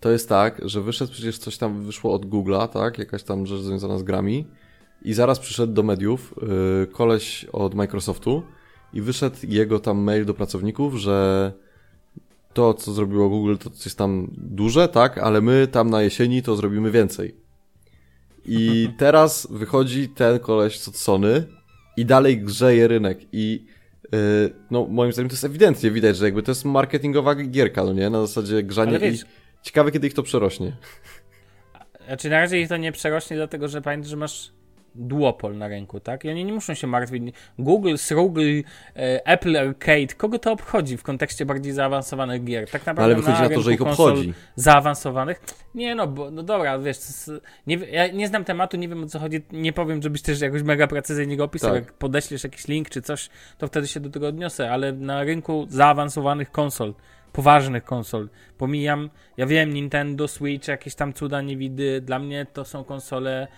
To 0.00 0.10
jest 0.10 0.28
tak, 0.28 0.60
że 0.64 0.80
wyszedł 0.80 1.12
przecież 1.12 1.38
coś 1.38 1.58
tam, 1.58 1.82
wyszło 1.84 2.12
od 2.12 2.26
Google'a, 2.26 2.68
tak? 2.68 2.98
Jakaś 2.98 3.22
tam 3.22 3.46
rzecz 3.46 3.60
związana 3.60 3.98
z 3.98 4.02
grami. 4.02 4.46
I 5.02 5.14
zaraz 5.14 5.38
przyszedł 5.38 5.72
do 5.72 5.82
mediów 5.82 6.34
yy, 6.80 6.86
koleś 6.86 7.44
od 7.44 7.74
Microsoftu 7.74 8.42
i 8.92 9.00
wyszedł 9.00 9.36
jego 9.42 9.80
tam 9.80 9.98
mail 9.98 10.24
do 10.24 10.34
pracowników, 10.34 10.94
że 10.94 11.52
to, 12.58 12.74
co 12.74 12.92
zrobiło 12.92 13.28
Google, 13.28 13.56
to 13.56 13.70
coś 13.70 13.94
tam 13.94 14.30
duże, 14.32 14.88
tak? 14.88 15.18
Ale 15.18 15.40
my 15.40 15.66
tam 15.66 15.90
na 15.90 16.02
jesieni 16.02 16.42
to 16.42 16.56
zrobimy 16.56 16.90
więcej. 16.90 17.34
I 18.44 18.88
teraz 18.98 19.48
wychodzi 19.50 20.08
ten 20.08 20.38
koleś 20.38 20.88
od 20.88 20.96
Sony 20.96 21.44
i 21.96 22.04
dalej 22.06 22.38
grzeje 22.38 22.88
rynek 22.88 23.18
i 23.32 23.64
yy, 24.12 24.18
no 24.70 24.86
moim 24.86 25.12
zdaniem 25.12 25.28
to 25.28 25.32
jest 25.32 25.44
ewidentnie 25.44 25.90
widać, 25.90 26.16
że 26.16 26.24
jakby 26.24 26.42
to 26.42 26.50
jest 26.50 26.64
marketingowa 26.64 27.34
gierka, 27.34 27.84
no 27.84 27.92
nie? 27.92 28.10
Na 28.10 28.26
zasadzie 28.26 28.62
grzania 28.62 28.98
wiesz- 28.98 29.22
i 29.22 29.26
ciekawe 29.62 29.92
kiedy 29.92 30.06
ich 30.06 30.14
to 30.14 30.22
przerośnie. 30.22 30.76
Znaczy 32.06 32.30
na 32.30 32.40
razie 32.40 32.60
ich 32.60 32.68
to 32.68 32.76
nie 32.76 32.92
przerośnie, 32.92 33.36
dlatego 33.36 33.68
że 33.68 33.82
pamiętaj, 33.82 34.10
że 34.10 34.16
masz 34.16 34.52
duopol 34.94 35.58
na 35.58 35.68
rynku, 35.68 36.00
tak? 36.00 36.24
I 36.24 36.30
oni 36.30 36.44
nie 36.44 36.52
muszą 36.52 36.74
się 36.74 36.86
martwić. 36.86 37.34
Google, 37.58 37.96
Srugl, 37.96 38.40
e, 38.96 39.26
Apple 39.26 39.56
Arcade, 39.56 40.14
kogo 40.16 40.38
to 40.38 40.52
obchodzi 40.52 40.96
w 40.96 41.02
kontekście 41.02 41.46
bardziej 41.46 41.72
zaawansowanych 41.72 42.44
gier? 42.44 42.70
Tak 42.70 42.86
naprawdę 42.86 43.14
Ale 43.14 43.14
wychodzi 43.14 43.42
na 43.42 43.42
to, 43.42 43.48
rynku 43.48 43.62
że 43.62 43.72
ich 43.74 43.82
obchodzi. 43.82 44.34
Zaawansowanych? 44.56 45.40
Nie 45.74 45.94
no, 45.94 46.06
bo, 46.06 46.30
no 46.30 46.42
dobra, 46.42 46.78
wiesz, 46.78 46.98
to 46.98 47.32
nie, 47.66 47.76
ja 47.76 48.06
nie 48.06 48.28
znam 48.28 48.44
tematu, 48.44 48.76
nie 48.76 48.88
wiem 48.88 49.04
o 49.04 49.06
co 49.06 49.18
chodzi, 49.18 49.42
nie 49.52 49.72
powiem, 49.72 50.02
żebyś 50.02 50.22
też 50.22 50.40
jakoś 50.40 50.62
mega 50.62 50.86
precyzyjnie 50.86 51.36
go 51.36 51.44
opisał. 51.44 51.74
Tak. 51.74 51.84
Jak 51.84 51.92
podeślesz 51.92 52.44
jakiś 52.44 52.68
link 52.68 52.90
czy 52.90 53.02
coś, 53.02 53.30
to 53.58 53.66
wtedy 53.66 53.86
się 53.86 54.00
do 54.00 54.10
tego 54.10 54.28
odniosę, 54.28 54.70
ale 54.70 54.92
na 54.92 55.24
rynku 55.24 55.66
zaawansowanych 55.68 56.50
konsol, 56.50 56.94
poważnych 57.32 57.84
konsol, 57.84 58.28
pomijam, 58.58 59.10
ja 59.36 59.46
wiem, 59.46 59.74
Nintendo, 59.74 60.28
Switch, 60.28 60.68
jakieś 60.68 60.94
tam 60.94 61.12
cuda 61.12 61.42
nie 61.42 61.56
widy, 61.56 62.00
dla 62.00 62.18
mnie 62.18 62.46
to 62.52 62.64
są 62.64 62.84
konsole 62.84 63.48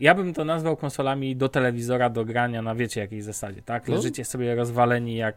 ja 0.00 0.14
bym 0.14 0.34
to 0.34 0.44
nazwał 0.44 0.76
konsolami 0.76 1.36
do 1.36 1.48
telewizora, 1.48 2.10
do 2.10 2.24
grania 2.24 2.62
na 2.62 2.74
wiecie 2.74 3.00
jakiej 3.00 3.22
zasadzie, 3.22 3.62
tak? 3.62 3.88
No. 3.88 3.94
Leżycie 3.94 4.24
sobie 4.24 4.54
rozwaleni 4.54 5.16
jak... 5.16 5.36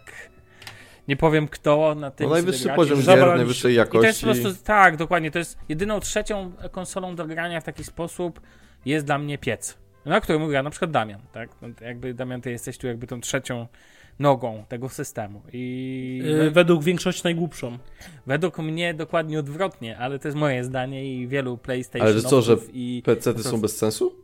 Nie 1.08 1.18
powiem 1.18 1.48
kto 1.48 1.96
na 1.96 2.12
tym 2.12 2.28
No 2.28 2.34
najwyższy 2.34 2.70
poziom 2.70 3.02
gier, 3.02 3.28
najwyższej 3.28 3.74
I 3.74 3.76
to 3.78 3.94
jest 3.94 3.94
jakości. 3.94 4.26
po 4.26 4.32
prostu, 4.32 4.64
tak, 4.64 4.98
dokładnie, 4.98 5.32
to 5.32 5.40
jest 5.40 5.58
jedyną 5.70 6.00
trzecią 6.00 6.52
konsolą 6.72 7.16
do 7.16 7.26
grania 7.26 7.62
w 7.62 7.64
taki 7.64 7.84
sposób 7.84 8.42
jest 8.86 9.06
dla 9.06 9.18
mnie 9.18 9.38
piec, 9.38 9.78
na 10.06 10.22
którym 10.22 10.48
gra 10.48 10.64
na 10.64 10.70
przykład 10.70 10.92
Damian, 10.92 11.20
tak? 11.34 11.50
No, 11.62 11.68
jakby 11.82 12.14
Damian, 12.14 12.42
ty 12.42 12.52
jesteś 12.52 12.78
tu 12.78 12.88
jakby 12.88 13.08
tą 13.08 13.22
trzecią 13.22 13.68
nogą 14.20 14.64
tego 14.70 14.90
systemu 14.90 15.42
i 15.54 16.22
Yy, 16.26 16.52
według 16.52 16.84
większości 16.84 17.22
najgłupszą. 17.24 17.78
według 18.28 18.58
mnie 18.60 18.94
dokładnie 18.94 19.40
odwrotnie, 19.40 19.98
ale 19.98 20.20
to 20.20 20.28
jest 20.28 20.38
moje 20.38 20.64
zdanie 20.64 21.14
i 21.16 21.28
wielu 21.28 21.58
PlayStation 21.58 22.08
Ale 22.08 22.14
że 22.14 22.22
co, 22.22 22.42
że 22.42 22.58
i 22.74 23.02
PC-ty 23.06 23.44
są 23.44 23.62
bez 23.62 23.78
sensu? 23.78 24.23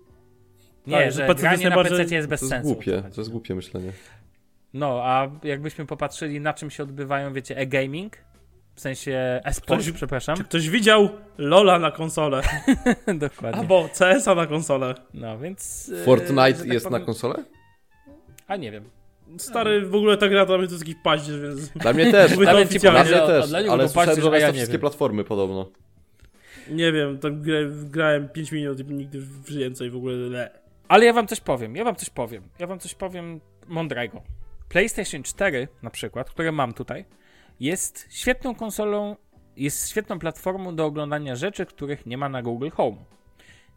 Nie, 0.87 0.97
Tak, 0.97 1.05
że 1.05 1.11
że 1.11 1.27
PC 1.27 1.41
granie 1.41 1.69
na 1.69 1.83
PC 1.83 2.15
jest 2.15 2.27
bez 2.27 2.39
To 2.39 2.45
jest 2.45 2.49
sensu. 2.49 2.73
głupie, 2.73 3.03
to 3.15 3.21
jest 3.21 3.31
głupie 3.31 3.55
myślenie. 3.55 3.91
No, 4.73 5.01
a 5.03 5.29
jakbyśmy 5.43 5.85
popatrzyli 5.85 6.39
na 6.39 6.53
czym 6.53 6.69
się 6.69 6.83
odbywają, 6.83 7.33
wiecie, 7.33 7.57
e-gaming, 7.57 8.17
w 8.75 8.81
sensie 8.81 9.41
e-sport, 9.43 9.81
Ktoś- 9.81 9.91
przepraszam. 9.91 10.37
Czy 10.37 10.43
ktoś 10.43 10.69
widział 10.69 11.09
LOLa 11.37 11.79
na 11.79 11.91
konsolę? 11.91 12.41
Dokładnie. 13.19 13.59
Albo 13.59 13.89
CS-a 13.99 14.35
na 14.35 14.47
konsolę? 14.47 14.95
No, 15.13 15.39
więc... 15.39 15.91
e, 16.01 16.03
Fortnite 16.05 16.53
tak 16.53 16.67
jest 16.67 16.85
na 16.85 16.89
powiem- 16.91 17.05
konsolę? 17.05 17.35
A 18.47 18.55
nie 18.55 18.71
wiem. 18.71 18.83
Stary, 19.37 19.85
w 19.85 19.95
ogóle 19.95 20.17
ta 20.17 20.29
gra 20.29 20.45
dla 20.45 20.57
mnie 20.57 20.67
to 20.67 20.73
jest 20.73 20.87
jakiś 20.87 21.01
paździerz, 21.03 21.41
więc... 21.41 21.69
Dla 21.69 21.93
mnie 21.93 22.11
też, 22.11 22.37
dla 22.37 22.53
mnie 22.53 22.65
też, 22.65 23.49
dla 23.49 23.59
niego 23.61 23.73
ale 23.73 23.89
słyszałem, 23.89 24.21
że 24.21 24.29
a 24.29 24.33
jest 24.33 24.41
ja 24.41 24.47
na 24.47 24.47
nie 24.47 24.53
wszystkie 24.53 24.71
wiem. 24.71 24.81
platformy 24.81 25.23
podobno. 25.23 25.69
Nie 26.69 26.91
wiem, 26.91 27.17
tam 27.19 27.41
gra, 27.41 27.57
grałem 27.89 28.29
5 28.29 28.51
minut 28.51 28.79
i 28.79 28.93
nigdy 28.93 29.19
w 29.21 29.45
więcej 29.53 29.89
w 29.89 29.95
ogóle... 29.95 30.15
Le. 30.15 30.59
Ale 30.89 31.05
ja 31.05 31.13
wam 31.13 31.27
coś 31.27 31.39
powiem, 31.39 31.75
ja 31.75 31.83
wam 31.83 31.95
coś 31.95 32.09
powiem. 32.09 32.49
Ja 32.59 32.67
wam 32.67 32.79
coś 32.79 32.95
powiem 32.95 33.39
mądrego. 33.67 34.21
PlayStation 34.69 35.23
4 35.23 35.67
na 35.81 35.89
przykład, 35.89 36.29
które 36.29 36.51
mam 36.51 36.73
tutaj, 36.73 37.05
jest 37.59 38.07
świetną 38.09 38.55
konsolą, 38.55 39.15
jest 39.57 39.89
świetną 39.89 40.19
platformą 40.19 40.75
do 40.75 40.85
oglądania 40.85 41.35
rzeczy, 41.35 41.65
których 41.65 42.05
nie 42.05 42.17
ma 42.17 42.29
na 42.29 42.41
Google 42.41 42.69
Home. 42.69 42.97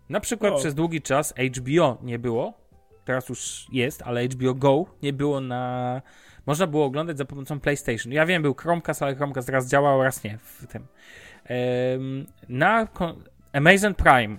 Na 0.08 0.20
przykład 0.20 0.52
O. 0.52 0.56
przez 0.56 0.74
długi 0.74 1.02
czas 1.02 1.34
HBO 1.56 1.98
nie 2.02 2.18
było, 2.18 2.54
teraz 3.04 3.28
już 3.28 3.66
jest, 3.72 4.02
ale 4.02 4.24
HBO 4.24 4.54
Go 4.54 4.84
nie 5.02 5.12
było 5.12 5.40
na... 5.40 6.02
Można 6.46 6.66
było 6.66 6.84
oglądać 6.84 7.18
za 7.18 7.24
pomocą 7.24 7.60
PlayStation. 7.60 8.12
Ja 8.12 8.26
wiem, 8.26 8.42
był 8.42 8.54
Chromecast, 8.54 9.02
ale 9.02 9.16
Chromecast 9.16 9.48
raz 9.48 9.68
działał, 9.68 10.02
raz 10.02 10.24
nie 10.24 10.38
w 10.38 10.66
tym. 10.66 10.86
Na 12.48 12.88
Amazon 13.52 13.94
Prime 13.94 14.36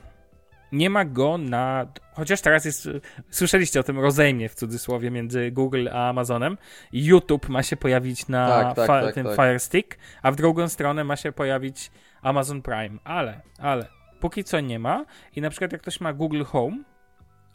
nie 0.74 0.90
ma 0.90 1.06
go 1.06 1.38
na. 1.38 1.88
Chociaż 2.14 2.42
teraz 2.42 2.66
jest. 2.66 2.90
Słyszeliście 3.30 3.80
o 3.80 3.84
tym 3.84 4.00
rozejmie 4.00 4.50
w 4.50 4.56
cudzysłowie 4.56 5.12
między 5.12 5.52
Google 5.52 5.88
a 5.94 6.10
Amazonem. 6.10 6.58
YouTube 6.94 7.50
ma 7.50 7.64
się 7.64 7.78
pojawić 7.78 8.28
na 8.28 8.48
Tak, 8.48 8.76
tak, 8.76 8.88
fa- 8.88 9.02
tak, 9.02 9.16
tym 9.16 9.26
tak. 9.26 9.36
Fire 9.36 9.60
Stick, 9.60 9.98
a 10.22 10.32
w 10.32 10.36
drugą 10.36 10.70
stronę 10.70 11.04
ma 11.04 11.16
się 11.16 11.32
pojawić 11.32 11.92
Amazon 12.22 12.62
Prime. 12.62 13.00
Ale, 13.04 13.42
ale, 13.60 13.88
póki 14.20 14.44
co 14.44 14.60
nie 14.60 14.80
ma. 14.80 15.06
I 15.36 15.42
na 15.42 15.50
przykład 15.50 15.72
jak 15.72 15.82
ktoś 15.82 16.02
ma 16.02 16.14
Google 16.14 16.44
Home, 16.44 16.78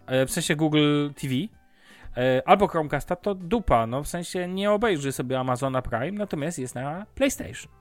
e, 0.07 0.27
w 0.27 0.31
sensie 0.31 0.57
Google 0.57 1.11
TV, 1.21 1.35
e, 2.17 2.43
albo 2.49 2.69
Chromecasta, 2.69 3.17
to 3.17 3.35
dupa. 3.35 3.87
No 3.87 4.03
w 4.03 4.09
sensie 4.09 4.49
nie 4.49 4.71
obejrzy 4.71 5.13
sobie 5.13 5.41
Amazona 5.41 5.83
Prime, 5.83 6.13
natomiast 6.13 6.59
jest 6.59 6.75
na 6.75 7.07
PlayStation. 7.15 7.78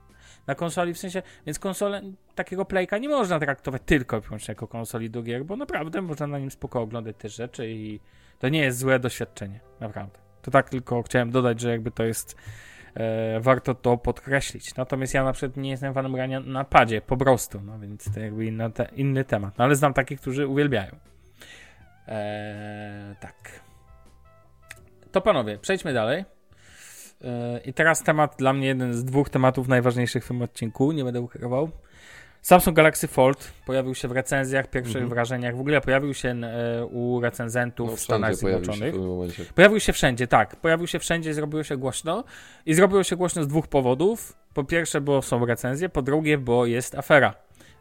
Na 0.47 0.55
konsoli 0.55 0.93
w 0.93 0.97
sensie, 0.97 1.21
więc 1.45 1.59
konsolę 1.59 2.01
takiego 2.35 2.65
playka 2.65 2.97
nie 2.97 3.09
można 3.09 3.39
traktować 3.39 3.81
tylko 3.85 4.17
i 4.17 4.21
wyłącznie 4.21 4.51
jako 4.51 4.67
konsoli 4.67 5.09
do 5.09 5.23
gier, 5.23 5.45
bo 5.45 5.55
naprawdę 5.55 6.01
można 6.01 6.27
na 6.27 6.39
nim 6.39 6.51
spoko 6.51 6.81
oglądać 6.81 7.15
te 7.19 7.29
rzeczy 7.29 7.69
i 7.69 7.99
to 8.39 8.49
nie 8.49 8.59
jest 8.59 8.77
złe 8.77 8.99
doświadczenie, 8.99 9.59
naprawdę. 9.79 10.19
To 10.41 10.51
tak 10.51 10.69
tylko 10.69 11.03
chciałem 11.03 11.31
dodać, 11.31 11.61
że 11.61 11.71
jakby 11.71 11.91
to 11.91 12.03
jest 12.03 12.35
e, 12.95 13.39
warto 13.39 13.75
to 13.75 13.97
podkreślić. 13.97 14.75
Natomiast 14.75 15.13
ja 15.13 15.23
na 15.23 15.33
przykład 15.33 15.57
nie 15.57 15.69
jestem 15.69 15.93
fanem 15.93 16.13
grania 16.13 16.39
na 16.39 16.63
padzie, 16.63 17.01
po 17.01 17.17
prostu, 17.17 17.61
no 17.61 17.79
więc 17.79 18.13
to 18.13 18.19
jakby 18.19 18.45
inna 18.45 18.69
te, 18.69 18.89
inny 18.95 19.23
temat. 19.23 19.57
No 19.57 19.63
ale 19.63 19.75
znam 19.75 19.93
takich, 19.93 20.21
którzy 20.21 20.47
uwielbiają. 20.47 20.91
E, 22.07 23.15
tak. 23.19 23.35
To 25.11 25.21
panowie, 25.21 25.57
przejdźmy 25.57 25.93
dalej. 25.93 26.36
Yy, 27.21 27.29
I 27.65 27.73
teraz 27.73 28.03
temat 28.03 28.35
dla 28.37 28.53
mnie 28.53 28.67
jeden 28.67 28.93
z 28.93 29.03
dwóch 29.03 29.29
tematów 29.29 29.67
najważniejszych 29.67 30.25
w 30.25 30.27
tym 30.27 30.41
odcinku, 30.41 30.91
nie 30.91 31.03
będę 31.03 31.21
ukrywał. 31.21 31.69
Samsung 32.41 32.75
Galaxy 32.75 33.07
Fold 33.07 33.51
pojawił 33.65 33.95
się 33.95 34.07
w 34.07 34.11
recenzjach, 34.11 34.69
pierwszych 34.69 34.95
Mhm. 34.95 35.09
wrażeniach, 35.09 35.55
w 35.57 35.59
ogóle 35.59 35.81
pojawił 35.81 36.13
się 36.13 36.29
e, 36.29 36.85
u 36.85 37.21
recenzentów 37.21 37.89
No, 37.89 37.95
w 37.95 37.99
Stanach 37.99 38.29
wszędzie 38.29 38.41
pojawił 38.41 38.65
się 38.65 38.79
Zjednoczonych. 38.79 39.53
Pojawił 39.53 39.79
się 39.79 39.93
wszędzie, 39.93 40.27
tak. 40.27 40.55
Pojawił 40.55 40.87
się 40.87 40.99
wszędzie, 40.99 41.33
zrobiło 41.33 41.63
się 41.63 41.77
głośno. 41.77 42.23
I 42.65 42.73
zrobiło 42.73 43.03
się 43.03 43.15
głośno 43.15 43.43
z 43.43 43.47
dwóch 43.47 43.67
powodów. 43.67 44.33
Po 44.53 44.63
pierwsze, 44.63 45.01
bo 45.01 45.21
są 45.21 45.45
recenzje, 45.45 45.89
po 45.89 46.01
drugie, 46.01 46.37
bo 46.37 46.65
jest 46.65 46.95
afera. 46.95 47.33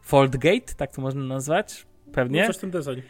Foldgate, 0.03 0.75
tak 0.77 0.93
to 0.93 1.03
można 1.03 1.25
nazwać? 1.25 1.87
Pewnie. 2.13 2.41
No 2.41 2.47
coś 2.47 2.57
w 2.57 2.61
tym 2.61 2.71
deseń. 2.71 3.03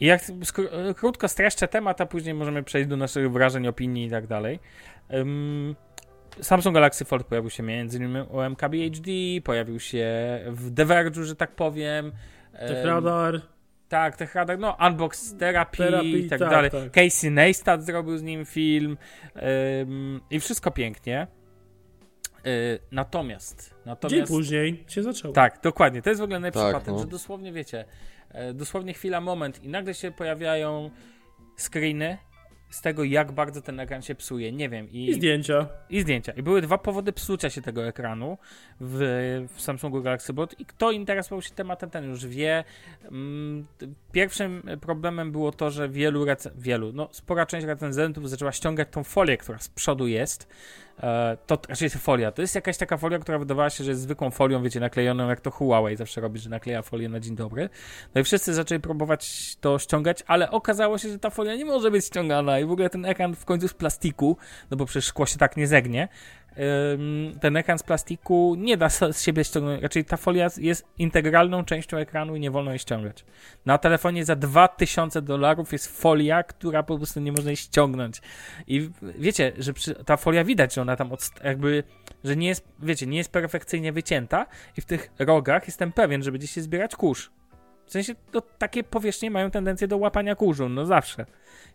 I 0.00 0.06
jak 0.06 0.22
skró- 0.22 0.94
krótko 0.94 1.28
streszczę 1.28 1.68
temat, 1.68 2.00
a 2.00 2.06
później 2.06 2.34
możemy 2.34 2.62
przejść 2.62 2.88
do 2.88 2.96
naszych 2.96 3.32
wrażeń, 3.32 3.66
opinii 3.66 4.06
i 4.06 4.10
tak 4.10 4.26
dalej. 4.26 4.58
Samsung 6.40 6.74
Galaxy 6.74 7.04
Fold 7.04 7.26
pojawił 7.26 7.50
się 7.50 7.62
m.in. 7.62 8.16
u 8.16 8.40
MKBHD, 8.40 9.10
pojawił 9.44 9.80
się 9.80 10.06
w 10.46 10.74
The 10.74 10.84
Verge'u, 10.86 11.22
że 11.22 11.36
tak 11.36 11.50
powiem. 11.54 12.12
Tech 12.52 12.70
Ym, 12.78 12.86
Radar. 12.86 13.40
tak, 13.88 14.16
Tech 14.16 14.34
Radar, 14.34 14.58
no, 14.58 14.76
Unbox 14.86 15.34
Therapy, 15.38 15.76
Therapy, 15.76 16.06
i 16.08 16.28
tak, 16.28 16.38
tak, 16.38 16.50
dalej. 16.50 16.70
tak. 16.70 16.90
Casey 16.90 17.30
Neistat 17.30 17.84
zrobił 17.86 18.18
z 18.18 18.22
nim 18.22 18.44
film 18.44 18.96
ym, 19.82 20.20
i 20.30 20.40
wszystko 20.40 20.70
pięknie. 20.70 21.26
Y, 22.46 22.78
natomiast, 22.92 23.68
Dzień 23.70 23.78
natomiast 23.86 24.32
później 24.32 24.84
się 24.88 25.02
zaczęło. 25.02 25.34
tak, 25.34 25.60
dokładnie. 25.62 26.02
To 26.02 26.10
jest 26.10 26.20
w 26.20 26.24
ogóle 26.24 26.40
najlepszy 26.40 26.60
Tak, 26.60 26.72
patent, 26.72 26.96
no. 26.96 27.02
że 27.02 27.08
dosłownie 27.08 27.52
wiecie, 27.52 27.84
e, 28.30 28.54
dosłownie 28.54 28.94
chwila, 28.94 29.20
moment 29.20 29.64
i 29.64 29.68
nagle 29.68 29.94
się 29.94 30.10
pojawiają 30.10 30.90
screeny 31.58 32.18
z 32.76 32.80
tego, 32.80 33.04
jak 33.04 33.32
bardzo 33.32 33.62
ten 33.62 33.80
ekran 33.80 34.02
się 34.02 34.14
psuje. 34.14 34.52
Nie 34.52 34.68
wiem. 34.68 34.90
I 34.90 35.14
zdjęcia. 35.14 35.68
I 35.90 36.00
zdjęcia. 36.00 36.32
I 36.32 36.42
były 36.42 36.60
dwa 36.60 36.78
powody 36.78 37.12
psucia 37.12 37.50
się 37.50 37.62
tego 37.62 37.86
ekranu 37.86 38.38
w, 38.80 38.98
w 39.54 39.60
Samsungu 39.60 40.02
Galaxy 40.02 40.32
Bot. 40.32 40.60
I 40.60 40.66
kto 40.66 40.90
interesował 40.90 41.42
się 41.42 41.50
tematem, 41.50 41.90
ten 41.90 42.04
już 42.04 42.26
wie. 42.26 42.64
Mm, 43.04 43.66
Pierwszym 44.12 44.62
problemem 44.80 45.32
było 45.32 45.52
to, 45.52 45.70
że 45.70 45.88
wielu, 45.88 46.26
wielu, 46.56 46.92
no 46.92 47.08
spora 47.12 47.46
część 47.46 47.66
recenzentów 47.66 48.30
zaczęła 48.30 48.52
ściągać 48.52 48.88
tą 48.90 49.04
folię, 49.04 49.36
która 49.36 49.58
z 49.58 49.68
przodu 49.68 50.06
jest. 50.06 50.48
E, 51.02 51.36
to 51.46 51.58
raczej 51.68 51.86
jest 51.86 51.96
folia. 51.96 52.32
To 52.32 52.42
jest 52.42 52.54
jakaś 52.54 52.76
taka 52.76 52.96
folia, 52.96 53.18
która 53.18 53.38
wydawała 53.38 53.70
się, 53.70 53.84
że 53.84 53.90
jest 53.90 54.02
zwykłą 54.02 54.30
folią, 54.30 54.62
wiecie, 54.62 54.80
naklejoną, 54.80 55.28
jak 55.28 55.40
to 55.40 55.50
Huawei 55.50 55.96
zawsze 55.96 56.20
robi, 56.20 56.38
że 56.38 56.50
nakleja 56.50 56.82
folię 56.82 57.08
na 57.08 57.20
dzień 57.20 57.36
dobry. 57.36 57.68
No 58.14 58.20
i 58.20 58.24
wszyscy 58.24 58.54
zaczęli 58.54 58.80
próbować 58.80 59.56
to 59.60 59.78
ściągać, 59.78 60.22
ale 60.26 60.50
okazało 60.50 60.98
się, 60.98 61.08
że 61.08 61.18
ta 61.18 61.30
folia 61.30 61.54
nie 61.54 61.64
może 61.64 61.90
być 61.90 62.06
ściągana 62.06 62.58
i 62.60 62.64
w 62.64 62.70
ogóle 62.70 62.90
ten 62.90 63.04
ekran 63.04 63.34
w 63.34 63.44
końcu 63.44 63.68
z 63.68 63.74
plastiku, 63.74 64.36
no 64.70 64.76
bo 64.76 64.86
przecież 64.86 65.04
szkło 65.04 65.26
się 65.26 65.38
tak 65.38 65.56
nie 65.56 65.66
zegnie. 65.66 66.08
Ten 67.40 67.56
ekran 67.56 67.78
z 67.78 67.82
plastiku 67.82 68.54
nie 68.58 68.76
da 68.76 68.88
z 68.88 69.22
siebie 69.22 69.44
ściągnąć, 69.44 69.82
raczej 69.82 70.04
ta 70.04 70.16
folia 70.16 70.48
jest 70.56 70.86
integralną 70.98 71.64
częścią 71.64 71.96
ekranu 71.96 72.36
i 72.36 72.40
nie 72.40 72.50
wolno 72.50 72.70
jej 72.70 72.78
ściągać. 72.78 73.24
Na 73.66 73.78
telefonie 73.78 74.24
za 74.24 74.36
2000 74.36 75.22
dolarów 75.22 75.72
jest 75.72 76.00
folia, 76.00 76.42
która 76.42 76.82
po 76.82 76.96
prostu 76.96 77.20
nie 77.20 77.32
można 77.32 77.50
jej 77.50 77.56
ściągnąć. 77.56 78.22
I 78.66 78.90
wiecie, 79.18 79.52
że 79.58 79.72
przy, 79.72 79.94
ta 79.94 80.16
folia 80.16 80.44
widać, 80.44 80.74
że 80.74 80.82
ona 80.82 80.96
tam 80.96 81.12
od, 81.12 81.30
jakby, 81.44 81.82
że 82.24 82.36
nie 82.36 82.48
jest, 82.48 82.68
wiecie, 82.82 83.06
nie 83.06 83.18
jest 83.18 83.32
perfekcyjnie 83.32 83.92
wycięta 83.92 84.46
i 84.76 84.80
w 84.80 84.84
tych 84.84 85.10
rogach 85.18 85.66
jestem 85.66 85.92
pewien, 85.92 86.22
że 86.22 86.32
będzie 86.32 86.46
się 86.46 86.62
zbierać 86.62 86.96
kurz. 86.96 87.30
W 87.86 87.90
sensie, 87.92 88.14
to 88.32 88.42
takie 88.58 88.84
powierzchnie 88.84 89.30
mają 89.30 89.50
tendencję 89.50 89.88
do 89.88 89.96
łapania 89.96 90.34
kurzu, 90.34 90.68
no 90.68 90.86
zawsze. 90.86 91.26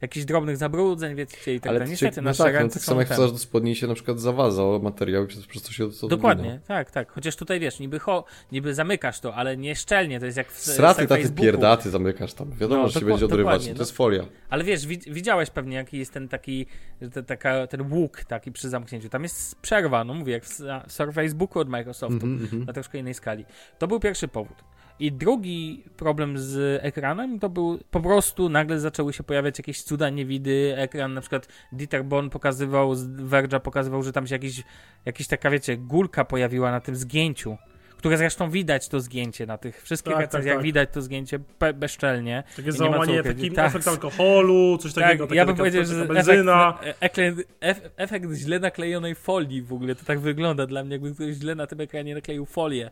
Jakichś 0.01 0.25
drobnych 0.25 0.57
zabrudzeń, 0.57 1.15
wiecie, 1.15 1.53
i 1.55 1.59
tak 1.59 1.69
Ale 1.69 1.79
dalej. 1.79 1.87
ty 1.87 1.91
Niestety, 1.91 2.15
się, 2.15 2.21
no 2.21 2.29
nasze 2.29 2.43
tak, 2.43 2.53
no, 2.53 2.59
ręce 2.59 2.73
tak 2.73 2.83
są 2.83 2.89
samo 2.89 3.01
jak 3.01 3.09
wsadzasz 3.09 3.31
do 3.31 3.37
spodni 3.37 3.75
się 3.75 3.87
na 3.87 3.93
przykład 3.93 4.19
zawadza 4.19 4.63
o 4.63 4.79
materiał 4.83 5.27
przez, 5.27 5.45
przez 5.47 5.63
to 5.63 5.71
się 5.71 5.89
to 5.91 6.07
Dokładnie, 6.07 6.43
wygina. 6.43 6.65
tak, 6.67 6.91
tak. 6.91 7.11
Chociaż 7.11 7.35
tutaj 7.35 7.59
wiesz, 7.59 7.79
niby, 7.79 7.99
ho, 7.99 8.23
niby 8.51 8.73
zamykasz 8.73 9.19
to, 9.19 9.35
ale 9.35 9.57
nie 9.57 9.75
szczelnie, 9.75 10.19
to 10.19 10.25
jest 10.25 10.37
jak 10.37 10.51
w 10.51 10.59
Straty 10.59 11.05
w 11.05 11.09
Facebooku. 11.09 11.43
pierdaty 11.43 11.89
zamykasz 11.89 12.33
tam. 12.33 12.51
Wiadomo, 12.51 12.81
No, 12.83 12.89
że 12.89 12.99
się 12.99 13.05
będzie 13.05 13.25
odrywać. 13.25 13.43
dokładnie, 13.53 13.67
To 13.73 13.77
no. 13.77 13.81
jest 13.81 13.91
folia. 13.97 14.23
Ale 14.49 14.63
wiesz, 14.63 14.87
wi- 14.87 14.99
widziałeś 15.07 15.49
pewnie, 15.49 15.75
jaki 15.75 15.97
jest 15.97 16.13
ten 16.13 16.27
taki, 16.27 16.65
te, 17.13 17.23
taka, 17.23 17.67
ten 17.67 17.93
łuk 17.93 18.23
taki 18.23 18.51
przy 18.51 18.69
zamknięciu. 18.69 19.09
Tam 19.09 19.23
jest 19.23 19.55
przerwa, 19.55 20.03
no 20.03 20.13
mówię, 20.13 20.33
jak 20.33 20.45
w 20.45 20.91
Surface 20.93 21.35
Booku 21.35 21.59
od 21.59 21.69
Microsoftu, 21.69 22.13
Mhm, 22.25 22.41
mhm. 22.41 22.65
na 22.65 22.73
troszkę 22.73 22.97
innej 22.97 23.13
skali. 23.13 23.45
To 23.79 23.87
był 23.87 23.99
pierwszy 23.99 24.27
powód. 24.27 24.57
I 25.01 25.11
drugi 25.11 25.83
problem 25.97 26.37
z 26.37 26.79
ekranem 26.83 27.39
to 27.39 27.49
był 27.49 27.79
po 27.91 27.99
prostu 27.99 28.49
nagle 28.49 28.79
zaczęły 28.79 29.13
się 29.13 29.23
pojawiać 29.23 29.57
jakieś 29.59 29.81
cuda 29.83 30.09
niewidy. 30.09 30.73
Ekran, 30.77 31.13
na 31.13 31.21
przykład 31.21 31.47
Dieter 31.71 32.05
Born 32.05 32.29
pokazywał, 32.29 32.95
z 32.95 33.07
Verge'a 33.07 33.59
pokazywał, 33.59 34.03
że 34.03 34.11
tam 34.11 34.27
się 34.27 34.35
jakiś, 34.35 34.63
jakiś 35.05 35.27
taka, 35.27 35.49
wiecie, 35.49 35.77
gulka 35.77 36.25
pojawiła 36.25 36.71
na 36.71 36.79
tym 36.79 36.95
zgięciu. 36.95 37.57
Które 37.97 38.17
zresztą 38.17 38.49
widać 38.49 38.87
to 38.87 38.99
zgięcie 38.99 39.45
na 39.45 39.57
tych 39.57 39.81
wszystkich 39.83 40.13
Tak, 40.13 40.21
recenzjach, 40.21 40.53
tak, 40.53 40.59
tak. 40.59 40.63
widać 40.65 40.89
to 40.93 41.01
zgięcie 41.01 41.39
pe- 41.59 41.73
bezczelnie. 41.73 42.43
Takie 42.55 42.71
załamanie, 42.71 43.23
taki 43.23 43.51
Tak. 43.51 43.67
efekt 43.67 43.87
alkoholu, 43.87 44.77
coś 44.77 44.93
takiego. 44.93 45.27
Tak, 45.27 45.35
ja 45.35 45.45
bym 45.45 45.55
powiedział, 45.55 45.85
że 45.85 46.05
benzyna. 46.05 46.77
efekt, 46.81 46.97
ekle, 47.03 47.33
ef, 47.59 47.81
efekt 47.97 48.31
źle 48.33 48.59
naklejonej 48.59 49.15
folii 49.15 49.61
w 49.61 49.73
ogóle, 49.73 49.95
to 49.95 50.05
tak 50.05 50.19
wygląda 50.19 50.65
dla 50.67 50.83
mnie, 50.83 50.91
jakby 50.91 51.13
ktoś 51.15 51.35
źle 51.35 51.55
na 51.55 51.67
tym 51.67 51.81
ekranie 51.81 52.15
nakleił 52.15 52.45
folię. 52.45 52.91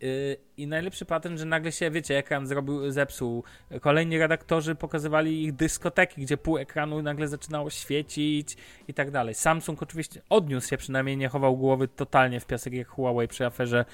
Yy, 0.00 0.36
I 0.56 0.66
najlepszy 0.66 1.04
patent, 1.04 1.38
że 1.38 1.44
nagle 1.44 1.72
się, 1.72 1.90
wiecie, 1.90 2.18
ekran 2.18 2.46
zrobił, 2.46 2.90
zepsuł. 2.90 3.44
Kolejni 3.80 4.18
redaktorzy 4.18 4.74
pokazywali 4.74 5.44
ich 5.44 5.52
dyskoteki, 5.52 6.22
gdzie 6.22 6.36
pół 6.36 6.58
ekranu 6.58 7.02
nagle 7.02 7.28
zaczynało 7.28 7.70
świecić 7.70 8.56
i 8.88 8.94
tak 8.94 9.10
dalej. 9.10 9.34
Samsung 9.34 9.82
oczywiście 9.82 10.22
odniósł 10.28 10.68
się, 10.68 10.76
przynajmniej 10.76 11.16
nie 11.16 11.28
chował 11.28 11.56
głowy 11.56 11.88
totalnie 11.88 12.40
w 12.40 12.46
piasek 12.46 12.72
jak 12.72 12.88
Huawei 12.88 13.28
przy 13.28 13.46
aferze 13.46 13.84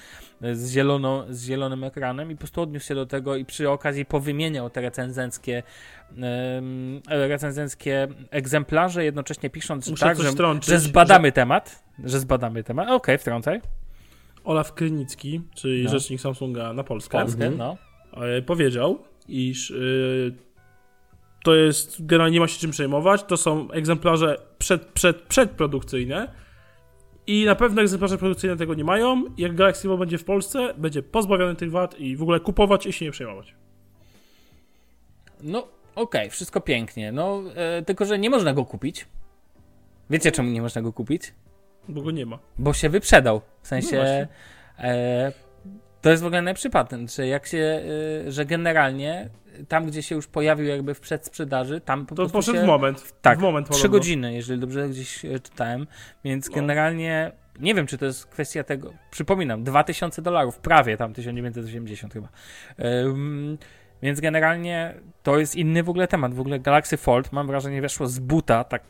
y, 0.43 0.55
z, 0.55 0.71
zielono, 0.71 1.25
z 1.29 1.45
zielonym 1.45 1.83
ekranem 1.83 2.31
i 2.31 2.35
po 2.35 2.39
prostu 2.39 2.61
odniósł 2.61 2.87
się 2.87 2.95
do 2.95 3.05
tego 3.05 3.35
i 3.35 3.45
przy 3.45 3.69
okazji 3.69 4.05
powymieniał 4.05 4.69
te 4.69 4.81
recenzenckie 4.81 5.63
recenzenckie 7.07 8.07
egzemplarze, 8.31 9.05
jednocześnie 9.05 9.49
pisząc, 9.49 9.85
że 9.85 9.91
Muszę 9.91 10.05
tak, 10.05 10.17
że, 10.17 10.31
że 10.61 10.79
zbadamy 10.79 11.31
temat, 11.31 11.83
że 12.03 12.19
zbadamy 12.19 12.63
temat. 12.63 12.89
Okej, 12.89 13.17
wtrącaj. 13.17 13.61
Olaf 14.43 14.73
Krynicki, 14.73 15.41
czyli 15.55 15.83
No. 15.83 15.89
rzecznik 15.89 16.21
Samsunga 16.21 16.73
na 16.73 16.83
Polskę, 16.83 17.17
Polskę, 17.19 17.45
Mhm. 17.45 17.57
no. 17.57 17.77
e, 18.27 18.41
powiedział, 18.41 18.99
iż 19.27 19.71
y, 19.71 20.35
to 21.43 21.55
jest, 21.55 22.05
generalnie 22.05 22.33
nie 22.33 22.39
ma 22.39 22.47
się 22.47 22.59
czym 22.59 22.71
przejmować, 22.71 23.23
to 23.23 23.37
są 23.37 23.71
egzemplarze 23.71 24.37
przed, 24.57 24.85
przed, 24.85 25.21
przedprodukcyjne 25.21 26.33
i 27.27 27.45
na 27.45 27.55
pewno 27.55 27.81
egzemplarze 27.81 28.17
produkcyjne 28.17 28.57
tego 28.57 28.73
nie 28.73 28.83
mają. 28.83 29.23
Jak 29.37 29.55
Galaxy 29.55 29.87
Book 29.87 29.99
będzie 29.99 30.17
w 30.17 30.23
Polsce, 30.23 30.73
będzie 30.77 31.03
pozbawiony 31.03 31.55
tych 31.55 31.71
wad 31.71 31.99
i 31.99 32.15
w 32.15 32.21
ogóle 32.21 32.39
kupować 32.39 32.85
i 32.85 32.93
się 32.93 33.05
nie 33.05 33.11
przejmować. 33.11 33.55
No, 35.43 35.67
okej, 35.95 36.29
wszystko 36.29 36.61
pięknie. 36.61 37.11
No, 37.11 37.41
e, 37.55 37.81
tylko, 37.81 38.05
że 38.05 38.19
nie 38.19 38.29
można 38.29 38.53
go 38.53 38.65
kupić. 38.65 39.07
Wiecie, 40.09 40.31
czemu 40.31 40.49
nie 40.49 40.61
można 40.61 40.81
go 40.81 40.93
kupić? 40.93 41.33
Bo 41.87 42.01
go 42.01 42.11
nie 42.11 42.25
ma. 42.25 42.39
Bo 42.57 42.73
się 42.73 42.89
wyprzedał. 42.89 43.39
W 43.39 43.43
No 43.43 43.67
sensie. 43.67 43.95
właśnie. 43.95 44.27
e, 44.79 45.31
to 46.01 46.09
jest 46.09 46.23
w 46.23 46.25
ogóle 46.25 46.41
najlepszy 46.41 46.69
patent, 46.69 47.13
że 47.15 47.27
jak 47.27 47.47
się. 47.47 47.81
E, 48.27 48.31
że 48.31 48.45
generalnie 48.45 49.29
tam, 49.67 49.85
gdzie 49.85 50.03
się 50.03 50.15
już 50.15 50.27
pojawił 50.27 50.65
jakby 50.67 50.93
w 50.93 50.99
przedsprzedaży, 50.99 51.81
tam 51.81 52.05
po 52.05 52.09
To 52.09 52.15
prostu. 52.15 52.33
poszedł 52.37 52.57
się, 52.57 52.63
w 52.63 52.67
moment. 52.67 53.13
Tak, 53.21 53.39
w 53.39 53.41
moment 53.41 53.69
Trzy 53.69 53.89
godziny, 53.89 54.33
jeżeli 54.33 54.59
dobrze 54.59 54.89
gdzieś 54.89 55.25
e, 55.25 55.39
czytałem. 55.39 55.87
Więc 56.23 56.49
No. 56.49 56.55
generalnie. 56.55 57.31
Nie 57.59 57.75
wiem, 57.75 57.87
czy 57.87 57.97
to 57.97 58.05
jest 58.05 58.25
kwestia 58.25 58.63
tego. 58.63 58.93
Przypominam, 59.11 59.63
2000 59.63 60.21
dolarów, 60.21 60.57
prawie 60.59 60.97
tam 60.97 61.13
1980 61.13 62.13
chyba. 62.13 62.27
Więc 64.01 64.19
generalnie 64.19 64.93
to 65.23 65.39
jest 65.39 65.55
inny 65.55 65.83
w 65.83 65.89
ogóle 65.89 66.07
temat. 66.07 66.33
W 66.33 66.39
ogóle 66.39 66.59
Galaxy 66.59 66.97
Fold, 66.97 67.31
mam 67.31 67.47
wrażenie, 67.47 67.81
weszło 67.81 68.07
z 68.07 68.19
buta, 68.19 68.63
tak 68.63 68.83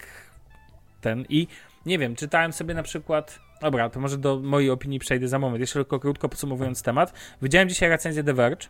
ten. 1.01 1.25
I 1.29 1.47
nie 1.85 1.99
wiem, 1.99 2.15
czytałem 2.15 2.53
sobie 2.53 2.73
na 2.73 2.83
przykład. 2.83 3.39
Dobra, 3.61 3.89
to 3.89 3.99
może 3.99 4.17
do 4.17 4.39
mojej 4.39 4.69
opinii 4.69 4.99
przejdę 4.99 5.27
za 5.27 5.39
moment. 5.39 5.61
Jeszcze 5.61 5.73
tylko 5.73 5.99
krótko 5.99 6.29
podsumowując 6.29 6.83
temat. 6.83 7.13
Widziałem 7.41 7.69
dzisiaj 7.69 7.89
recenzję 7.89 8.23
The 8.23 8.33
Verge. 8.33 8.67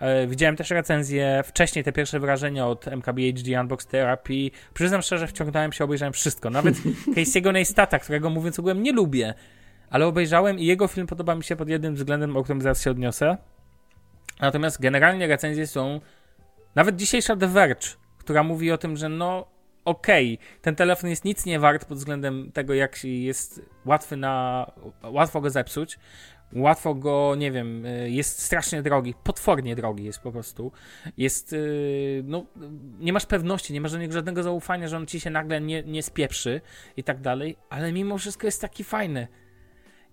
E, 0.00 0.26
Widziałem 0.26 0.56
też 0.56 0.70
recenzję, 0.70 1.42
wcześniej 1.44 1.84
te 1.84 1.92
pierwsze 1.92 2.20
wrażenia 2.20 2.66
od 2.66 2.88
MKBHD 2.88 3.60
Unbox 3.60 3.86
Therapy. 3.86 4.50
Przyznam 4.74 5.02
szczerze, 5.02 5.26
wciągnąłem 5.26 5.72
się, 5.72 5.84
obejrzałem 5.84 6.12
wszystko. 6.12 6.50
Nawet 6.50 6.74
Casey'ego 7.16 7.52
Neistata, 7.52 7.98
którego 7.98 8.30
mówiąc 8.30 8.58
ogółem 8.58 8.82
nie 8.82 8.92
lubię, 8.92 9.34
ale 9.90 10.06
obejrzałem 10.06 10.58
i 10.58 10.66
jego 10.66 10.88
film 10.88 11.06
podoba 11.06 11.34
mi 11.34 11.44
się 11.44 11.56
pod 11.56 11.68
jednym 11.68 11.94
względem, 11.94 12.36
o 12.36 12.42
którym 12.42 12.62
zaraz 12.62 12.82
się 12.82 12.90
odniosę. 12.90 13.36
Natomiast 14.40 14.80
generalnie 14.80 15.26
recenzje 15.26 15.66
są. 15.66 16.00
Nawet 16.74 16.96
dzisiejsza 16.96 17.36
The 17.36 17.48
Verge, 17.48 17.86
która 18.18 18.42
mówi 18.42 18.72
o 18.72 18.78
tym, 18.78 18.96
że 18.96 19.08
no 19.08 19.53
okej, 19.84 20.38
ten 20.62 20.76
telefon 20.76 21.10
jest 21.10 21.24
nic 21.24 21.46
nie 21.46 21.60
wart 21.60 21.84
pod 21.84 21.98
względem 21.98 22.52
tego, 22.52 22.74
jak 22.74 23.04
jest 23.04 23.62
łatwy 23.86 24.16
na. 24.16 24.66
łatwo 25.02 25.40
go 25.40 25.50
zepsuć. 25.50 25.98
Łatwo 26.52 26.94
go, 26.94 27.34
nie 27.38 27.52
wiem, 27.52 27.86
y, 27.86 28.10
jest 28.10 28.42
strasznie 28.42 28.82
drogi, 28.82 29.14
potwornie 29.24 29.76
drogi 29.76 30.04
jest 30.04 30.18
po 30.18 30.32
prostu. 30.32 30.72
Jest, 31.16 31.52
y, 31.52 32.22
no, 32.26 32.46
nie 32.98 33.12
masz 33.12 33.26
pewności, 33.26 33.72
nie 33.72 33.80
masz 33.80 33.92
do 33.92 33.98
niego 33.98 34.12
żadnego 34.12 34.42
zaufania, 34.42 34.88
że 34.88 34.96
on 34.96 35.06
ci 35.06 35.20
się 35.20 35.30
nagle 35.30 35.60
nie, 35.60 35.82
nie 35.82 36.02
spieprzy 36.02 36.60
i 36.96 37.04
tak 37.04 37.20
dalej, 37.20 37.56
ale 37.70 37.92
mimo 37.92 38.18
wszystko 38.18 38.46
jest 38.46 38.60
taki 38.60 38.84
fajny. 38.84 39.28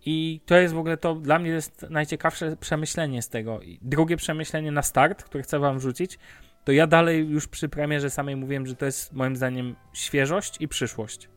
I 0.05 0.41
to 0.45 0.55
jest 0.55 0.73
w 0.73 0.77
ogóle 0.77 0.97
to, 0.97 1.15
dla 1.15 1.39
mnie 1.39 1.49
jest 1.49 1.85
najciekawsze 1.89 2.57
przemyślenie 2.57 3.21
z 3.21 3.29
tego. 3.29 3.59
Drugie 3.81 4.17
przemyślenie 4.17 4.71
na 4.71 4.81
start, 4.81 5.23
które 5.23 5.43
chcę 5.43 5.59
wam 5.59 5.79
rzucić, 5.79 6.19
to 6.63 6.71
ja 6.71 6.87
dalej 6.87 7.29
już 7.29 7.47
przy 7.47 7.69
premierze 7.69 8.09
samej 8.09 8.35
mówiłem, 8.35 8.67
że 8.67 8.75
to 8.75 8.85
jest 8.85 9.13
moim 9.13 9.35
zdaniem 9.35 9.75
świeżość 9.93 10.57
i 10.59 10.67
przyszłość. 10.67 11.29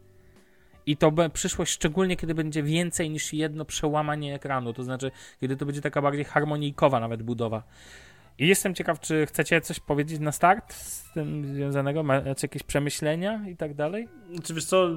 I 0.86 0.96
to 0.96 1.12
przyszłość 1.32 1.72
szczególnie, 1.72 2.16
kiedy 2.16 2.34
będzie 2.34 2.62
więcej 2.62 3.10
niż 3.10 3.32
jedno 3.32 3.64
przełamanie 3.64 4.34
ekranu, 4.34 4.72
to 4.72 4.82
znaczy, 4.82 5.10
kiedy 5.40 5.56
to 5.56 5.66
będzie 5.66 5.80
taka 5.80 6.02
bardziej 6.02 6.24
harmonijkowa 6.24 7.00
nawet 7.00 7.22
budowa. 7.22 7.62
I 8.38 8.48
jestem 8.48 8.74
ciekaw, 8.74 9.00
czy 9.00 9.26
chcecie 9.26 9.60
coś 9.60 9.80
powiedzieć 9.80 10.20
na 10.20 10.32
start 10.32 10.72
z 10.74 11.12
tym 11.12 11.54
związanego? 11.54 12.02
Macie 12.02 12.34
jakieś 12.42 12.62
przemyślenia 12.62 13.48
i 13.48 13.56
tak 13.56 13.74
dalej? 13.74 14.08
Czy 14.44 14.54
wiesz 14.54 14.64
co, 14.64 14.88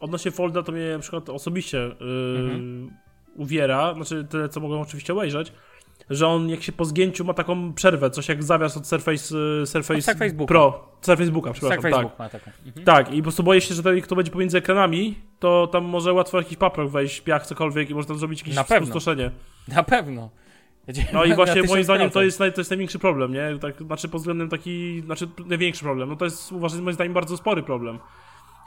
odnośnie 0.00 0.30
Folda 0.30 0.62
to 0.62 0.72
mnie 0.72 0.92
na 0.92 0.98
przykład 0.98 1.28
osobiście 1.28 1.78
yy, 1.78 1.94
Mhm. 2.40 2.90
uwiera, 3.36 3.94
znaczy 3.94 4.24
tyle 4.30 4.48
co 4.48 4.60
mogłem 4.60 4.80
oczywiście 4.80 5.12
obejrzeć, 5.12 5.52
że 6.10 6.28
on 6.28 6.48
jak 6.48 6.62
się 6.62 6.72
po 6.72 6.84
zgięciu 6.84 7.24
ma 7.24 7.34
taką 7.34 7.72
przerwę, 7.74 8.10
coś 8.10 8.28
jak 8.28 8.42
zawias 8.42 8.76
od 8.76 8.86
Surface, 8.86 9.36
yy, 9.36 9.66
Surface 9.66 10.02
Surface 10.02 10.34
Booka. 10.34 10.48
Pro, 10.48 10.88
Surface 11.00 11.30
Booka, 11.30 11.52
przepraszam, 11.52 11.82
tak, 11.82 11.92
tak. 11.92 12.18
Ma 12.18 12.28
taką. 12.28 12.50
Mhm. 12.66 12.84
Tak, 12.86 13.12
i 13.12 13.16
po 13.16 13.22
prostu 13.22 13.42
boję 13.42 13.60
się, 13.60 13.74
że 13.74 13.82
ten, 13.82 14.00
kto 14.00 14.16
będzie 14.16 14.32
pomiędzy 14.32 14.58
ekranami, 14.58 15.14
to 15.38 15.66
tam 15.66 15.84
może 15.84 16.12
łatwo 16.12 16.38
jakiś 16.38 16.58
paprok 16.58 16.90
wejść, 16.90 17.20
piach, 17.20 17.46
cokolwiek 17.46 17.90
i 17.90 17.94
można 17.94 18.08
tam 18.08 18.18
zrobić 18.18 18.40
jakieś 18.40 18.54
Na 18.54 18.64
spustoszenie. 18.64 19.30
Na 19.68 19.82
pewno. 19.82 20.30
No 21.12 21.24
i 21.24 21.34
właśnie 21.36 21.62
moim 21.62 21.82
1000%. 21.82 21.84
zdaniem 21.84 22.10
to 22.10 22.22
jest, 22.22 22.40
naj, 22.40 22.52
to 22.52 22.60
jest 22.60 22.70
największy 22.70 22.98
problem, 22.98 23.32
nie? 23.32 23.58
Tak, 23.60 23.82
znaczy 23.82 24.08
pod 24.08 24.20
względem 24.20 24.48
taki, 24.48 25.00
znaczy 25.00 25.28
największy 25.46 25.84
problem. 25.84 26.08
No 26.08 26.16
to 26.16 26.24
jest 26.24 26.52
uważam 26.52 26.82
moim 26.82 26.94
zdaniem 26.94 27.12
bardzo 27.12 27.36
spory 27.36 27.62
problem. 27.62 27.98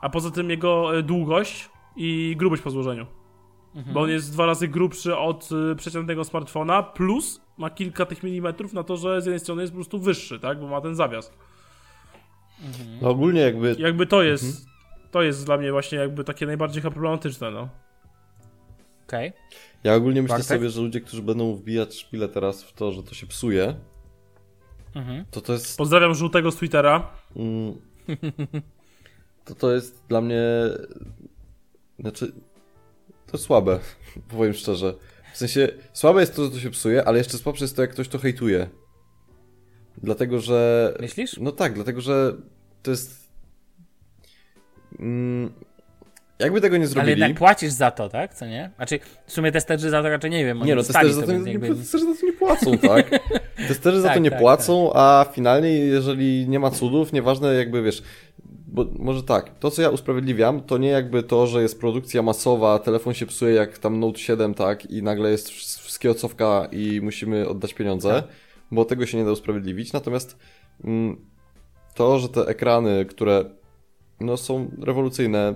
A 0.02 0.10
poza 0.10 0.32
tym 0.32 0.50
jego 0.50 0.98
e, 0.98 1.04
długość 1.04 1.70
i 1.96 2.36
grubość 2.38 2.62
po 2.62 2.70
złożeniu. 2.70 3.06
Mhm. 3.76 3.94
Bo 3.94 4.02
on 4.02 4.10
jest 4.10 4.32
dwa 4.34 4.46
razy 4.46 4.68
grubszy 4.68 5.18
od 5.18 5.50
y, 5.72 5.76
przeciętnego 5.76 6.24
smartfona, 6.24 6.84
plus 6.84 7.42
ma 7.58 7.70
kilka 7.70 8.06
tych 8.06 8.24
milimetrów 8.24 8.74
na 8.74 8.84
to, 8.84 8.98
że 8.98 9.22
z 9.22 9.26
jednej 9.26 9.40
strony 9.40 9.62
jest 9.62 9.74
po 9.74 9.78
prostu 9.78 10.00
wyższy, 10.00 10.40
tak? 10.40 10.60
Bo 10.60 10.68
ma 10.68 10.82
ten 10.82 10.96
zawias. 10.96 11.32
No 13.02 13.10
ogólnie 13.10 13.42
jakby 13.42 13.76
Jakby 13.80 14.06
to 14.08 14.24
jest, 14.24 14.44
Mhm. 14.44 14.66
to 15.12 15.22
jest 15.22 15.46
dla 15.46 15.58
mnie 15.58 15.72
właśnie 15.72 15.98
jakby 15.98 16.24
takie 16.24 16.46
najbardziej 16.46 16.82
problematyczne, 16.82 17.52
no. 17.52 17.70
Okej. 19.08 19.34
Ja 19.84 19.96
ogólnie 19.96 20.22
myślę 20.22 20.38
Bartek? 20.38 20.58
sobie, 20.58 20.70
że 20.70 20.82
ludzie, 20.82 21.02
którzy 21.02 21.22
będą 21.22 21.56
wbijać 21.56 21.96
szpilę 21.96 22.30
teraz 22.30 22.64
w 22.64 22.74
to, 22.74 22.92
że 22.92 23.04
to 23.04 23.14
się 23.16 23.28
psuje, 23.28 23.76
Mhm. 24.96 25.26
to 25.32 25.42
to 25.42 25.54
jest. 25.54 25.78
Pozdrawiam 25.78 26.14
żółtego 26.16 26.52
z 26.52 26.56
Twittera. 26.56 27.08
Mm, 27.36 27.74
to 29.46 29.56
to 29.56 29.72
jest 29.72 30.04
dla 30.08 30.22
mnie. 30.22 30.42
Znaczy. 32.00 32.32
To 33.32 33.38
słabe, 33.38 33.80
powiem 34.30 34.54
szczerze. 34.54 34.94
W 35.34 35.38
sensie, 35.38 35.68
słabe 35.94 36.20
jest 36.20 36.36
to, 36.36 36.46
że 36.46 36.52
to 36.52 36.60
się 36.60 36.70
psuje, 36.70 37.04
ale 37.06 37.18
jeszcze 37.18 37.38
słabsze 37.38 37.64
jest 37.64 37.76
to, 37.76 37.82
jak 37.82 37.92
ktoś 37.92 38.08
to 38.08 38.20
hejtuje. 38.20 38.68
Dlatego, 39.98 40.40
że... 40.40 40.94
Myślisz? 41.00 41.38
No 41.38 41.52
tak, 41.52 41.74
dlatego, 41.74 42.02
że 42.02 42.34
to 42.84 42.92
jest... 42.92 43.32
Mm, 45.00 45.54
jakby 46.40 46.62
tego 46.62 46.78
nie 46.78 46.88
zrobili... 46.88 47.14
Ale 47.14 47.20
jednak 47.20 47.38
płacisz 47.38 47.72
za 47.72 47.92
to, 47.92 48.10
tak? 48.10 48.34
Co 48.34 48.46
nie? 48.46 48.72
Znaczy, 48.76 49.00
w 49.26 49.32
sumie 49.32 49.52
testerzy 49.52 49.90
za 49.90 50.04
to 50.04 50.10
raczej 50.10 50.32
nie 50.32 50.46
wiem. 50.46 50.64
Nie 50.64 50.76
no, 50.76 50.84
testerzy 50.84 51.14
za, 51.14 51.22
to 51.22 51.34
nie, 51.34 51.52
jakby... 51.52 51.76
testerzy 51.76 52.06
za 52.14 52.20
to 52.20 52.26
nie 52.26 52.34
płacą, 52.34 52.78
tak? 52.78 53.10
testerzy 53.68 54.02
za 54.02 54.08
to 54.08 54.14
Tak, 54.14 54.24
nie 54.24 54.32
tak, 54.32 54.40
płacą, 54.40 54.92
a 54.94 55.26
finalnie, 55.34 55.70
jeżeli 55.70 56.50
nie 56.50 56.60
ma 56.60 56.72
cudów, 56.72 57.14
nieważne 57.14 57.54
jakby, 57.54 57.84
wiesz... 57.84 58.04
Bo 58.72 58.86
może 59.00 59.24
tak, 59.24 59.60
to 59.60 59.72
co 59.72 59.82
ja 59.82 59.90
usprawiedliwiam, 59.90 60.62
to 60.62 60.78
nie 60.78 60.88
jakby 60.88 61.24
to, 61.24 61.48
że 61.48 61.62
jest 61.62 61.80
produkcja 61.80 62.22
masowa, 62.22 62.80
telefon 62.80 63.14
się 63.14 63.26
psuje 63.26 63.54
jak 63.54 63.78
tam 63.78 64.00
Note 64.00 64.20
7, 64.20 64.54
tak, 64.54 64.86
i 64.86 65.04
nagle 65.04 65.32
jest 65.32 65.50
wszystkiego 65.50 66.16
cofka 66.16 66.68
i 66.72 67.02
musimy 67.04 67.50
oddać 67.50 67.74
pieniądze, 67.74 68.10
Tak. 68.10 68.28
bo 68.72 68.86
tego 68.86 69.06
się 69.06 69.18
nie 69.18 69.26
da 69.26 69.32
usprawiedliwić. 69.32 69.94
Natomiast 69.94 70.38
mm, 70.84 71.26
to, 71.96 72.20
że 72.20 72.30
te 72.30 72.42
ekrany, 72.42 73.06
które 73.06 73.46
no, 74.20 74.38
są 74.38 74.72
rewolucyjne, 74.82 75.56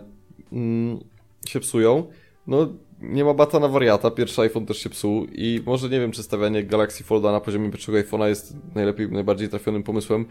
mm, 0.51 0.99
się 1.47 1.59
psują, 1.59 2.07
no 2.47 2.67
nie 3.01 3.25
ma 3.25 3.33
bata 3.33 3.59
na 3.59 3.67
wariata, 3.67 4.11
pierwszy 4.11 4.41
iPhone 4.41 4.65
też 4.65 4.77
się 4.77 4.89
psuł 4.89 5.25
i 5.31 5.61
może 5.65 5.89
nie 5.89 5.99
wiem, 5.99 6.11
czy 6.11 6.23
stawianie 6.23 6.63
Galaxy 6.63 7.03
Folda 7.03 7.31
na 7.31 7.39
poziomie 7.39 7.71
pierwszego 7.71 7.97
iPhone'a 7.97 8.27
jest 8.27 8.55
najlepiej, 8.75 9.11
najbardziej 9.11 9.49
trafionym 9.49 9.83
pomysłem. 9.83 10.25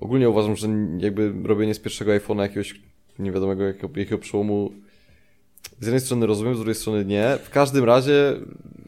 Ogólnie 0.00 0.30
uważam, 0.30 0.56
że 0.56 0.68
jakby 0.98 1.32
robienie 1.44 1.74
z 1.74 1.78
pierwszego 1.78 2.12
iPhone'a 2.12 2.40
jakiegoś 2.40 2.80
nie 3.18 3.32
wiadomo 3.32 3.62
jakiego, 3.62 3.88
jakiego 3.96 4.18
przełomu 4.18 4.72
z 5.80 5.86
jednej 5.86 6.00
strony 6.00 6.26
rozumiem, 6.26 6.54
z 6.54 6.58
drugiej 6.58 6.74
strony 6.74 7.04
nie. 7.04 7.38
W 7.44 7.50
każdym 7.50 7.84
razie 7.84 8.40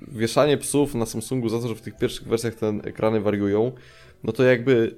wieszanie 0.08 0.56
psów 0.56 0.94
na 0.94 1.06
Samsungu 1.06 1.48
za 1.48 1.60
to, 1.60 1.68
że 1.68 1.74
w 1.74 1.80
tych 1.80 1.96
pierwszych 1.96 2.28
wersjach 2.28 2.54
te 2.54 2.68
ekrany 2.68 3.20
wariują, 3.20 3.72
no 4.24 4.32
to 4.32 4.42
jakby 4.42 4.96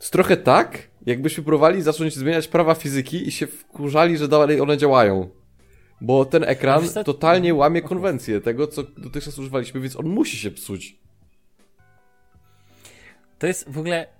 jest 0.00 0.12
trochę 0.12 0.36
tak, 0.36 0.88
jakbyśmy 1.06 1.44
próbowali 1.44 1.82
zacząć 1.82 2.14
zmieniać 2.14 2.48
prawa 2.48 2.74
fizyki 2.74 3.28
i 3.28 3.32
się 3.32 3.46
wkurzali, 3.46 4.16
że 4.16 4.28
dalej 4.28 4.60
one 4.60 4.76
działają. 4.76 5.28
Bo 6.00 6.24
ten 6.24 6.44
ekran 6.44 6.88
totalnie 7.04 7.54
łamie 7.54 7.82
konwencję 7.82 8.40
tego, 8.40 8.66
co 8.66 8.82
dotychczas 8.82 9.38
używaliśmy, 9.38 9.80
więc 9.80 9.96
on 9.96 10.06
musi 10.06 10.36
się 10.36 10.50
psuć. 10.50 10.96
To 13.38 13.46
jest 13.46 13.70
w 13.70 13.78
ogóle 13.78 14.17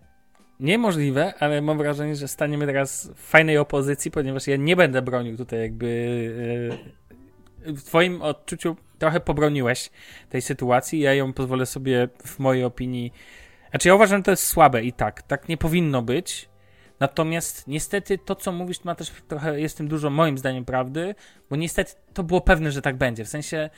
niemożliwe, 0.61 1.35
ale 1.39 1.63
mam 1.63 1.79
wrażenie, 1.79 2.17
że 2.17 2.29
staniemy 2.29 2.67
teraz 2.67 3.11
w 3.17 3.21
fajnej 3.21 3.59
opozycji, 3.59 4.11
ponieważ 4.11 4.47
ja 4.47 4.57
nie 4.57 4.77
będę 4.77 5.03
bronił 5.03 5.37
tutaj 5.37 5.61
jakby... 5.61 5.89
e, 7.67 7.73
W 7.73 7.83
twoim 7.83 8.23
odczuciu 8.23 8.77
trochę 8.99 9.21
pobroniłeś 9.21 9.91
tej 10.29 10.43
sytuacji, 10.43 11.01
ja 11.01 11.15
ją 11.15 11.33
pozwolę 11.33 11.67
sobie 11.67 12.09
w 12.25 12.39
mojej 12.39 12.65
opinii... 12.65 13.13
Znaczy 13.71 13.89
ja 13.89 13.95
uważam, 13.95 14.19
że 14.19 14.25
to 14.25 14.31
jest 14.31 14.47
słabe 14.47 14.85
i 14.85 14.93
tak, 14.93 15.23
tak 15.23 15.49
nie 15.49 15.57
powinno 15.57 16.03
być, 16.03 16.49
Natomiast 17.01 17.69
niestety 17.69 18.19
to, 18.19 18.35
co 18.35 18.53
mówisz, 18.53 18.85
ma 18.85 18.95
też 18.95 19.13
trochę, 19.29 19.61
jest 19.61 19.77
tym 19.77 19.89
dużo 19.89 20.11
moim 20.11 20.39
zdaniem 20.39 20.65
prawdy, 20.65 21.15
bo 21.51 21.57
niestety 21.57 21.93
to 22.15 22.23
było 22.23 22.41
pewne, 22.41 22.73
że 22.73 22.83
tak 22.83 22.97
będzie. 22.97 23.25
W 23.25 23.29
sensie 23.29 23.71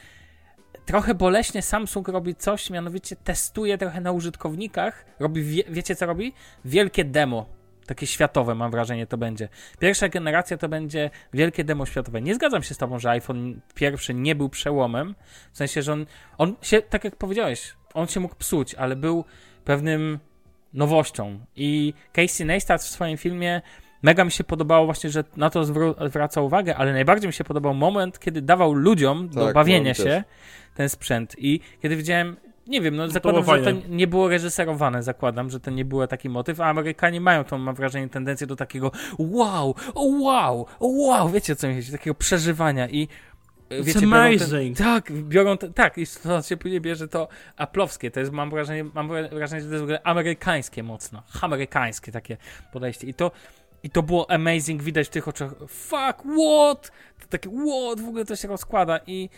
trochę 0.91 1.15
boleśnie 1.15 1.63
Samsung 1.63 2.09
robi 2.09 2.35
coś, 2.35 2.71
mianowicie 2.71 3.17
testuje 3.17 3.79
trochę 3.79 4.01
na 4.01 4.13
użytkownikach, 4.13 5.05
robi, 5.21 5.43
wie, 5.43 5.63
wiecie 5.69 5.97
co 5.97 6.07
robi? 6.07 6.33
Wielkie 6.65 7.05
demo. 7.05 7.47
Takie 7.87 8.07
światowe, 8.07 8.55
mam 8.55 8.71
wrażenie, 8.71 9.07
to 9.07 9.19
będzie. 9.19 9.49
Pierwsza 9.79 10.09
generacja 10.09 10.57
to 10.57 10.69
będzie 10.69 11.11
wielkie 11.33 11.65
demo 11.65 11.87
światowe. 11.87 12.23
Nie 12.23 12.35
zgadzam 12.35 12.63
się 12.63 12.75
z 12.75 12.79
tobą, 12.79 12.99
że 12.99 13.11
iPhone 13.11 13.61
pierwszy 13.75 14.15
nie 14.15 14.35
był 14.35 14.49
przełomem. 14.49 15.15
W 15.53 15.57
sensie, 15.57 15.83
że 15.83 15.93
on, 15.93 16.07
on 16.39 16.57
się, 16.63 16.83
tak 16.83 17.05
jak 17.05 17.17
powiedziałeś, 17.17 17.75
on 17.95 18.07
się 18.07 18.21
mógł 18.21 18.35
psuć, 18.35 18.75
ale 18.75 18.97
był 18.97 19.25
pewnym 19.65 20.19
nowością. 20.73 21.41
I 21.57 21.95
Casey 22.13 22.45
Neistat 22.45 22.83
w 22.83 22.89
swoim 22.89 23.17
filmie 23.17 23.63
mega 24.03 24.25
mi 24.25 24.31
się 24.31 24.45
podobało 24.45 24.85
właśnie, 24.87 25.11
że 25.11 25.25
na 25.37 25.51
to 25.51 25.65
zwraca 26.09 26.41
uwagę, 26.41 26.77
ale 26.77 26.93
najbardziej 26.93 27.29
mi 27.29 27.33
się 27.33 27.45
podobał 27.45 27.75
moment, 27.75 28.19
kiedy 28.19 28.43
dawał 28.43 28.73
ludziom 28.75 29.29
do 29.29 29.45
Tak, 29.45 29.55
bawienia 29.55 29.91
no, 29.91 29.95
się 29.95 30.05
też. 30.05 30.23
ten 30.75 30.89
sprzęt. 30.89 31.35
I 31.39 31.61
kiedy 31.83 31.97
widziałem, 31.97 32.37
nie 32.67 32.81
wiem, 32.81 32.97
no 32.97 33.03
było 33.03 33.13
zakładam, 33.13 33.45
że 33.65 33.73
to 33.73 33.79
nie 33.89 34.07
było 34.07 34.29
reżyserowane, 34.29 35.03
zakładam, 35.03 35.51
że 35.51 35.61
to 35.61 35.71
nie 35.71 35.85
był 35.85 36.07
taki 36.07 36.29
motyw, 36.29 36.61
a 36.61 36.65
Amerykanie 36.65 37.21
mają 37.21 37.45
tą, 37.45 37.59
mam 37.59 37.75
wrażenie, 37.75 38.09
tendencję 38.09 38.47
do 38.47 38.57
takiego 38.57 38.93
wow, 39.19 39.75
o 39.95 40.05
wow, 40.05 40.67
o 40.81 40.87
wow, 40.89 41.29
wiecie 41.29 41.53
o 41.53 41.57
co 41.57 41.69
mi 41.69 41.75
chodzi, 41.75 41.93
takiego 41.93 42.15
przeżywania 42.15 42.89
i 42.89 43.09
It's 43.71 43.85
wiecie, 43.85 44.01
biorą 44.01 44.11
ten, 44.11 44.43
amazing. 44.43 44.79
tak, 44.79 45.13
biorą 45.13 45.57
te, 45.57 45.73
tak, 45.73 45.99
i 45.99 46.07
to 46.23 46.43
się 46.43 46.57
później 46.57 46.81
bierze 46.81 47.09
to 47.09 47.29
aplowskie, 47.57 48.11
to 48.11 48.21
jest, 48.21 48.33
mam 48.33 48.51
wrażenie, 48.51 48.85
mam 48.85 49.09
wrażenie, 49.09 49.63
że 49.63 49.67
to 49.69 49.73
jest 49.73 49.81
w 49.81 49.83
ogóle 49.83 50.03
amerykańskie 50.03 50.83
mocno, 50.83 51.23
amerykańskie 51.41 52.13
takie 52.13 52.37
podejście 52.73 53.07
i 53.07 53.15
to, 53.15 53.31
i 53.83 53.91
to 53.91 54.03
było 54.03 54.31
amazing, 54.31 54.83
widać 54.83 55.07
w 55.07 55.11
tych 55.11 55.29
oczach, 55.29 55.55
fuck, 55.69 56.19
what, 56.19 56.93
to 57.21 57.27
takie 57.29 57.49
what, 57.49 58.01
w 58.01 58.09
ogóle 58.09 58.25
to 58.25 58.37
się 58.37 58.49
rozkłada 58.49 59.01
i, 59.07 59.29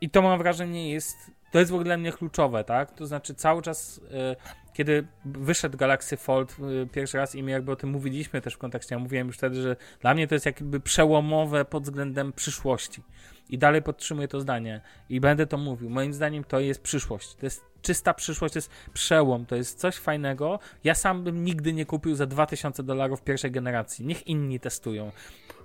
i 0.00 0.10
to 0.10 0.22
mam 0.22 0.38
wrażenie 0.38 0.92
jest, 0.92 1.16
to 1.52 1.58
jest 1.58 1.70
w 1.70 1.74
ogóle 1.74 1.84
dla 1.84 1.96
mnie 1.96 2.12
kluczowe, 2.12 2.64
tak, 2.64 2.92
to 2.92 3.06
znaczy 3.06 3.34
cały 3.34 3.62
czas, 3.62 4.00
e, 4.12 4.36
kiedy 4.72 5.06
wyszedł 5.24 5.78
Galaxy 5.78 6.16
Fold 6.16 6.56
e, 6.82 6.86
pierwszy 6.86 7.18
raz 7.18 7.34
i 7.34 7.42
my 7.42 7.50
jakby 7.50 7.72
o 7.72 7.76
tym 7.76 7.90
mówiliśmy 7.90 8.40
też 8.40 8.54
w 8.54 8.58
kontekście, 8.58 8.94
ja 8.94 8.98
mówiłem 8.98 9.26
już 9.26 9.36
wtedy, 9.36 9.62
że 9.62 9.76
dla 10.00 10.14
mnie 10.14 10.28
to 10.28 10.34
jest 10.34 10.46
jakby 10.46 10.80
przełomowe 10.80 11.64
pod 11.64 11.82
względem 11.82 12.32
przyszłości. 12.32 13.02
I 13.48 13.58
dalej 13.58 13.82
podtrzymuję 13.82 14.28
to 14.28 14.40
zdanie. 14.40 14.80
I 15.08 15.20
będę 15.20 15.46
to 15.46 15.58
mówił. 15.58 15.90
Moim 15.90 16.14
zdaniem 16.14 16.44
to 16.44 16.60
jest 16.60 16.82
przyszłość. 16.82 17.34
To 17.34 17.46
jest 17.46 17.73
czysta 17.84 18.14
przyszłość, 18.14 18.52
to 18.52 18.58
jest 18.58 18.70
przełom, 18.92 19.46
to 19.46 19.56
jest 19.56 19.78
coś 19.78 19.96
fajnego. 19.96 20.58
Ja 20.84 20.94
sam 20.94 21.24
bym 21.24 21.44
nigdy 21.44 21.72
nie 21.72 21.86
kupił 21.86 22.14
za 22.14 22.26
2000 22.26 22.82
dolarów 22.82 23.22
pierwszej 23.22 23.50
generacji. 23.50 24.06
Niech 24.06 24.26
inni 24.26 24.60
testują. 24.60 25.12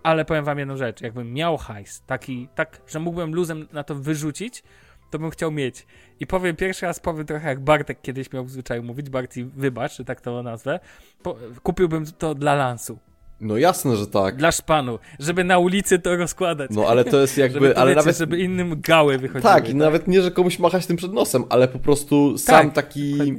Ale 0.03 0.25
powiem 0.25 0.45
wam 0.45 0.59
jedną 0.59 0.77
rzecz. 0.77 1.01
Jakbym 1.01 1.33
miał 1.33 1.57
hajs, 1.57 2.03
taki, 2.05 2.47
tak, 2.55 2.81
że 2.87 2.99
mógłbym 2.99 3.35
luzem 3.35 3.67
na 3.73 3.83
to 3.83 3.95
wyrzucić, 3.95 4.63
to 5.09 5.19
bym 5.19 5.29
chciał 5.29 5.51
mieć. 5.51 5.87
I 6.19 6.27
powiem 6.27 6.55
pierwszy 6.55 6.85
raz, 6.85 6.99
powiem 6.99 7.25
trochę 7.25 7.49
jak 7.49 7.59
Bartek 7.59 8.01
kiedyś 8.01 8.31
miał 8.31 8.45
w 8.45 8.51
zwyczaju 8.51 8.83
mówić. 8.83 9.09
Bartek, 9.09 9.47
wybacz, 9.47 9.97
że 9.97 10.05
tak 10.05 10.21
to 10.21 10.43
nazwę. 10.43 10.79
Po, 11.23 11.37
kupiłbym 11.63 12.05
to 12.05 12.35
dla 12.35 12.55
lansu. 12.55 12.99
No 13.41 13.57
jasne, 13.57 13.95
że 13.95 14.07
tak. 14.07 14.35
Dla 14.35 14.51
szpanu. 14.51 14.99
Żeby 15.19 15.43
na 15.43 15.57
ulicy 15.57 15.99
to 15.99 16.15
rozkładać. 16.15 16.71
No 16.73 16.87
ale 16.87 17.05
to 17.05 17.21
jest 17.21 17.37
jakby, 17.47 17.73
to 17.73 17.77
ale 17.81 17.89
wiecie, 17.91 18.01
nawet... 18.01 18.17
żeby 18.17 18.39
innym 18.39 18.81
gały 18.81 19.17
wychodziły. 19.17 19.41
Tak, 19.53 19.69
i 19.69 19.75
nawet 19.75 20.07
nie, 20.07 20.21
że 20.21 20.31
komuś 20.31 20.59
machać 20.59 20.85
tym 20.85 20.97
przed 20.97 21.13
nosem, 21.13 21.43
ale 21.49 21.67
po 21.67 21.79
prostu 21.79 22.37
sam 22.37 22.65
Tak. 22.65 22.75
taki 22.75 23.33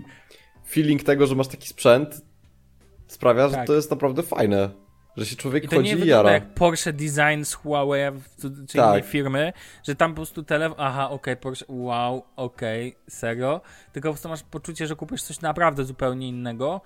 feeling 0.69 1.03
tego, 1.03 1.27
że 1.27 1.35
masz 1.35 1.49
taki 1.49 1.69
sprzęt 1.69 2.21
sprawia, 3.07 3.49
że 3.49 3.55
Tak. 3.55 3.67
to 3.67 3.75
jest 3.75 3.91
naprawdę 3.91 4.23
fajne. 4.23 4.71
Że 5.17 5.27
się 5.27 5.37
człowiek 5.37 5.65
I 5.65 5.69
to 5.69 5.77
chodzi 5.77 5.97
nie 5.97 6.05
i 6.05 6.09
jara. 6.09 6.33
jak 6.33 6.55
Porsche 6.55 6.93
Design 6.93 7.45
z 7.45 7.55
Huawei 7.55 8.11
czy 8.69 8.77
Tak. 8.77 8.89
innej 8.89 9.03
firmy, 9.03 9.53
że 9.83 9.95
tam 9.95 10.11
po 10.11 10.17
prostu 10.17 10.43
telefon, 10.43 10.77
aha, 10.81 11.11
okej, 11.11 11.37
Porsche, 11.37 11.65
wow, 11.69 12.25
okej, 12.37 12.97
serio, 13.09 13.61
tylko 13.93 14.09
po 14.09 14.13
prostu 14.13 14.29
masz 14.29 14.43
poczucie, 14.43 14.87
że 14.87 14.97
kupisz 14.97 15.23
coś 15.23 15.41
naprawdę 15.41 15.85
zupełnie 15.85 16.29
innego 16.29 16.81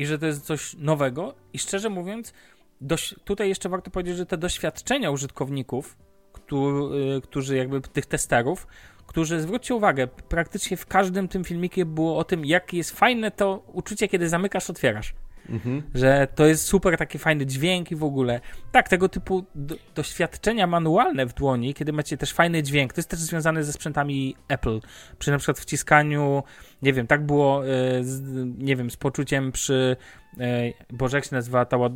i 0.00 0.06
że 0.06 0.18
to 0.18 0.26
jest 0.26 0.44
coś 0.44 0.74
nowego. 0.74 1.34
I 1.52 1.58
szczerze 1.58 1.88
mówiąc, 1.90 2.32
doś- 2.80 3.14
tutaj 3.24 3.48
jeszcze 3.48 3.68
warto 3.68 3.90
powiedzieć, 3.90 4.16
że 4.16 4.26
te 4.26 4.36
doświadczenia 4.38 5.10
użytkowników, 5.10 5.96
któ- 6.32 6.90
y, 7.16 7.20
którzy 7.20 7.56
jakby 7.56 7.80
tych 7.80 8.06
testerów, 8.06 8.66
którzy, 9.06 9.40
zwróćcie 9.40 9.74
uwagę, 9.74 10.06
praktycznie 10.06 10.76
w 10.76 10.86
każdym 10.86 11.28
tym 11.28 11.44
filmikie 11.44 11.84
było 11.84 12.18
o 12.18 12.24
tym, 12.24 12.44
jak 12.44 12.72
jest 12.74 12.90
fajne 12.90 13.30
to 13.30 13.62
uczucie, 13.72 14.08
kiedy 14.08 14.28
zamykasz, 14.28 14.70
otwierasz 14.70 15.14
Mhm. 15.48 15.82
że 15.94 16.28
to 16.34 16.46
jest 16.46 16.64
super 16.64 16.96
taki 16.96 17.18
fajny 17.18 17.46
dźwięk 17.46 17.90
i 17.90 17.96
w 17.96 18.04
ogóle. 18.04 18.40
Tak, 18.72 18.88
tego 18.88 19.08
typu 19.08 19.44
do, 19.54 19.74
doświadczenia 19.94 20.66
manualne 20.66 21.26
w 21.26 21.34
dłoni, 21.34 21.74
kiedy 21.74 21.92
macie 21.92 22.16
też 22.16 22.32
fajny 22.32 22.62
dźwięk, 22.62 22.92
to 22.92 22.98
jest 22.98 23.10
też 23.10 23.18
związane 23.18 23.64
ze 23.64 23.72
sprzętami 23.72 24.36
Apple. 24.48 24.80
Przy 25.18 25.30
na 25.30 25.38
przykład 25.38 25.58
wciskaniu, 25.58 26.42
nie 26.82 26.92
wiem, 26.92 27.06
tak 27.06 27.26
było, 27.26 27.66
e, 27.66 28.04
z, 28.04 28.22
nie 28.58 28.76
wiem, 28.76 28.90
z 28.90 28.96
poczuciem 28.96 29.52
przy, 29.52 29.96
e, 30.40 30.72
Boże, 30.90 31.16
jak 31.16 31.24
się 31.24 31.36
nazywa 31.36 31.64
ta, 31.64 31.76
e, 31.76 31.90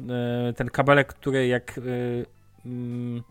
ten 0.56 0.70
kabelek, 0.70 1.08
który 1.08 1.46
jak 1.46 1.78
e, 1.78 1.82
mm, 2.66 3.22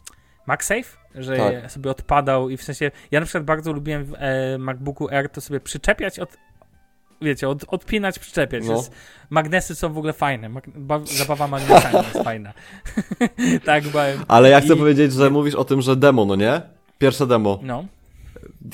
MagSafe, 0.47 0.97
że 1.15 1.37
Tak. 1.37 1.71
sobie 1.71 1.91
odpadał 1.91 2.49
i 2.49 2.57
w 2.57 2.63
sensie, 2.63 2.91
ja 3.11 3.19
na 3.19 3.25
przykład 3.25 3.43
bardzo 3.43 3.73
lubiłem 3.73 4.05
w 4.05 4.13
MacBooku 4.59 5.09
Air 5.09 5.29
to 5.29 5.41
sobie 5.41 5.59
przyczepiać 5.59 6.19
od 6.19 6.37
wiecie, 7.23 7.49
od, 7.49 7.63
odpinać, 7.67 8.19
przyczepiać. 8.19 8.63
No. 8.65 8.73
Jest, 8.73 8.91
magnesy 9.29 9.75
są 9.75 9.93
w 9.93 9.97
ogóle 9.97 10.13
fajne. 10.13 10.49
Mag, 10.49 10.63
zabawa 11.07 11.47
magnesami 11.47 11.95
jest 11.97 12.23
fajna. 12.29 12.53
tak, 13.65 13.87
bałem. 13.87 14.19
Ale 14.27 14.49
ja 14.49 14.61
chcę 14.61 14.73
I- 14.73 14.77
powiedzieć, 14.77 15.13
że 15.13 15.29
mówisz 15.29 15.55
o 15.55 15.63
tym, 15.65 15.81
że 15.81 15.95
demo, 15.95 16.25
no 16.25 16.35
nie? 16.35 16.61
Pierwsze 16.97 17.27
demo. 17.27 17.59
No. 17.63 17.85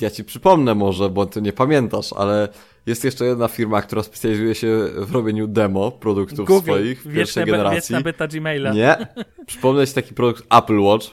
Ja 0.00 0.10
ci 0.10 0.24
przypomnę 0.24 0.74
może, 0.74 1.08
bo 1.10 1.26
ty 1.26 1.42
nie 1.42 1.52
pamiętasz, 1.52 2.12
ale 2.12 2.48
jest 2.86 3.04
jeszcze 3.04 3.24
jedna 3.24 3.48
firma, 3.48 3.82
która 3.82 4.02
specjalizuje 4.02 4.54
się 4.54 4.78
w 4.96 5.12
robieniu 5.14 5.46
demo 5.46 5.90
produktów 5.90 6.46
Google, 6.46 6.70
swoich 6.70 7.02
w 7.02 7.14
pierwszej 7.14 7.44
be- 7.44 7.50
generacji. 7.50 7.76
wieczna 7.80 8.00
beta 8.00 8.26
Gmaila. 8.28 8.72
Nie. 8.72 8.96
Przypomnę 9.46 9.86
ci 9.86 9.92
taki 9.94 10.14
produkt 10.14 10.44
Apple 10.54 10.78
Watch. 10.80 11.06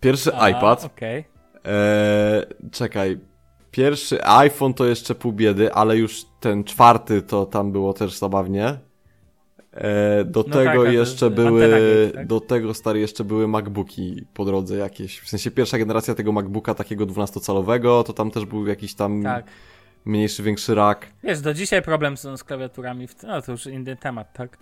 Pierwszy 0.00 0.34
A, 0.34 0.48
iPad. 0.50 0.84
Okej. 0.84 1.24
Eee, 1.64 2.70
czekaj. 2.72 3.18
Pierwszy 3.70 4.24
iPhone 4.24 4.74
to 4.74 4.86
jeszcze 4.86 5.14
pół 5.14 5.32
biedy, 5.32 5.72
ale 5.72 5.96
już 5.96 6.24
ten 6.40 6.64
czwarty 6.64 7.22
to 7.22 7.46
tam 7.46 7.72
było 7.72 7.92
też 7.92 8.18
zabawnie. 8.18 8.78
Eee, 9.76 10.24
do 10.26 10.44
No 10.48 10.54
tego 10.54 10.84
tak, 10.84 10.92
jeszcze 10.92 11.26
jest 11.26 11.36
były, 11.36 11.60
gate, 11.68 12.10
tak? 12.14 12.26
do 12.26 12.40
tego 12.40 12.74
stary 12.74 13.00
jeszcze 13.00 13.24
były 13.24 13.48
MacBooki 13.48 14.24
po 14.34 14.44
drodze 14.44 14.76
jakieś. 14.76 15.20
W 15.20 15.28
sensie 15.28 15.50
pierwsza 15.50 15.78
generacja 15.78 16.14
tego 16.14 16.32
MacBooka 16.32 16.74
takiego 16.74 17.06
12-calowego, 17.06 18.04
to 18.04 18.12
tam 18.12 18.30
też 18.30 18.44
był 18.44 18.66
jakiś 18.66 18.94
tam 18.94 19.22
Tak. 19.22 19.46
mniejszy, 20.04 20.42
większy 20.42 20.74
rak. 20.74 21.06
Wiesz, 21.22 21.40
do 21.40 21.54
dzisiaj 21.54 21.82
problem 21.82 22.16
są 22.16 22.36
z 22.36 22.44
klawiaturami, 22.44 23.06
w... 23.08 23.22
no 23.22 23.42
to 23.42 23.52
już 23.52 23.66
inny 23.66 23.96
temat, 23.96 24.32
tak? 24.32 24.58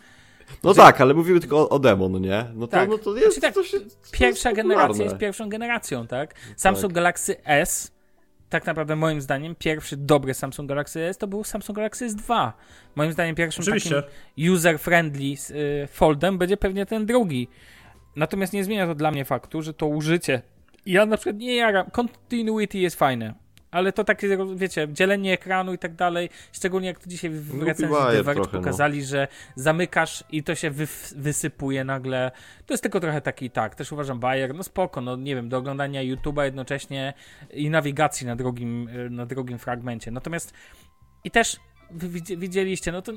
No 0.64 0.74
tak, 0.74 1.00
ale 1.00 1.14
mówimy 1.14 1.40
tylko 1.40 1.58
o, 1.58 1.68
o 1.68 1.78
demon, 1.78 2.20
nie? 2.20 2.44
No 2.54 2.66
to, 2.66 2.70
Tak. 2.70 2.88
no 2.88 2.98
to 2.98 3.16
jest, 3.16 3.24
Znaczy 3.26 3.40
tak, 3.40 3.54
to 3.54 3.64
się, 3.64 3.80
to 3.80 3.86
Pierwsza 4.12 4.48
jest 4.50 4.56
generacja 4.62 5.04
jest 5.04 5.16
pierwszą 5.18 5.48
generacją, 5.48 6.06
tak? 6.06 6.34
Samsung 6.56 6.92
Galaxy 6.92 7.44
S, 7.44 7.92
tak 8.54 8.66
naprawdę 8.66 8.96
moim 8.96 9.20
zdaniem 9.20 9.54
pierwszy 9.54 9.96
dobry 9.96 10.34
Samsung 10.34 10.68
Galaxy 10.68 11.00
S 11.00 11.18
to 11.18 11.26
był 11.26 11.44
Samsung 11.44 11.76
Galaxy 11.76 12.08
S2. 12.08 12.52
Moim 12.94 13.12
zdaniem 13.12 13.34
pierwszym 13.34 13.62
Oczywiście. 13.62 14.02
takim 14.02 14.54
user-friendly 14.54 15.50
y, 15.50 15.86
foldem 15.86 16.38
będzie 16.38 16.56
pewnie 16.56 16.86
ten 16.86 17.06
drugi. 17.06 17.48
Natomiast 18.16 18.52
nie 18.52 18.64
zmienia 18.64 18.86
to 18.86 18.94
dla 18.94 19.10
mnie 19.10 19.24
faktu, 19.24 19.62
że 19.62 19.74
to 19.74 19.86
użycie. 19.86 20.42
Ja 20.86 21.06
na 21.06 21.16
przykład 21.16 21.36
nie 21.36 21.56
jaram. 21.56 21.90
Continuity 21.90 22.78
jest 22.78 22.96
fajne. 22.96 23.34
Ale 23.74 23.92
to 23.92 24.04
takie, 24.04 24.38
wiecie, 24.56 24.88
dzielenie 24.92 25.32
ekranu 25.32 25.72
i 25.74 25.78
tak 25.78 25.94
dalej, 25.94 26.30
szczególnie 26.52 26.88
jak 26.88 26.98
to 26.98 27.10
dzisiaj 27.10 27.30
w 27.30 27.50
Głupi 27.50 27.66
recenzji 27.66 27.96
trochę, 28.24 28.40
no. 28.40 28.46
pokazali, 28.46 29.04
że 29.04 29.28
zamykasz 29.56 30.24
i 30.30 30.42
to 30.42 30.54
się 30.54 30.70
wyf- 30.70 31.14
wysypuje 31.16 31.84
nagle. 31.84 32.30
To 32.66 32.74
jest 32.74 32.82
tylko 32.82 33.00
trochę 33.00 33.20
taki, 33.20 33.50
tak, 33.50 33.74
też 33.74 33.92
uważam 33.92 34.20
bajer, 34.20 34.54
no 34.54 34.62
spoko, 34.62 35.00
no 35.00 35.16
nie 35.16 35.34
wiem, 35.34 35.48
do 35.48 35.56
oglądania 35.56 36.00
YouTube'a 36.00 36.42
jednocześnie 36.44 37.14
i 37.50 37.70
nawigacji 37.70 38.26
na 38.26 38.36
drugim, 38.36 38.88
na 39.10 39.26
drugim 39.26 39.58
fragmencie. 39.58 40.10
Natomiast 40.10 40.52
i 41.24 41.30
też 41.30 41.56
wy 41.90 42.08
widzi- 42.08 42.36
widzieliście, 42.38 42.92
no 42.92 43.02
to 43.02 43.12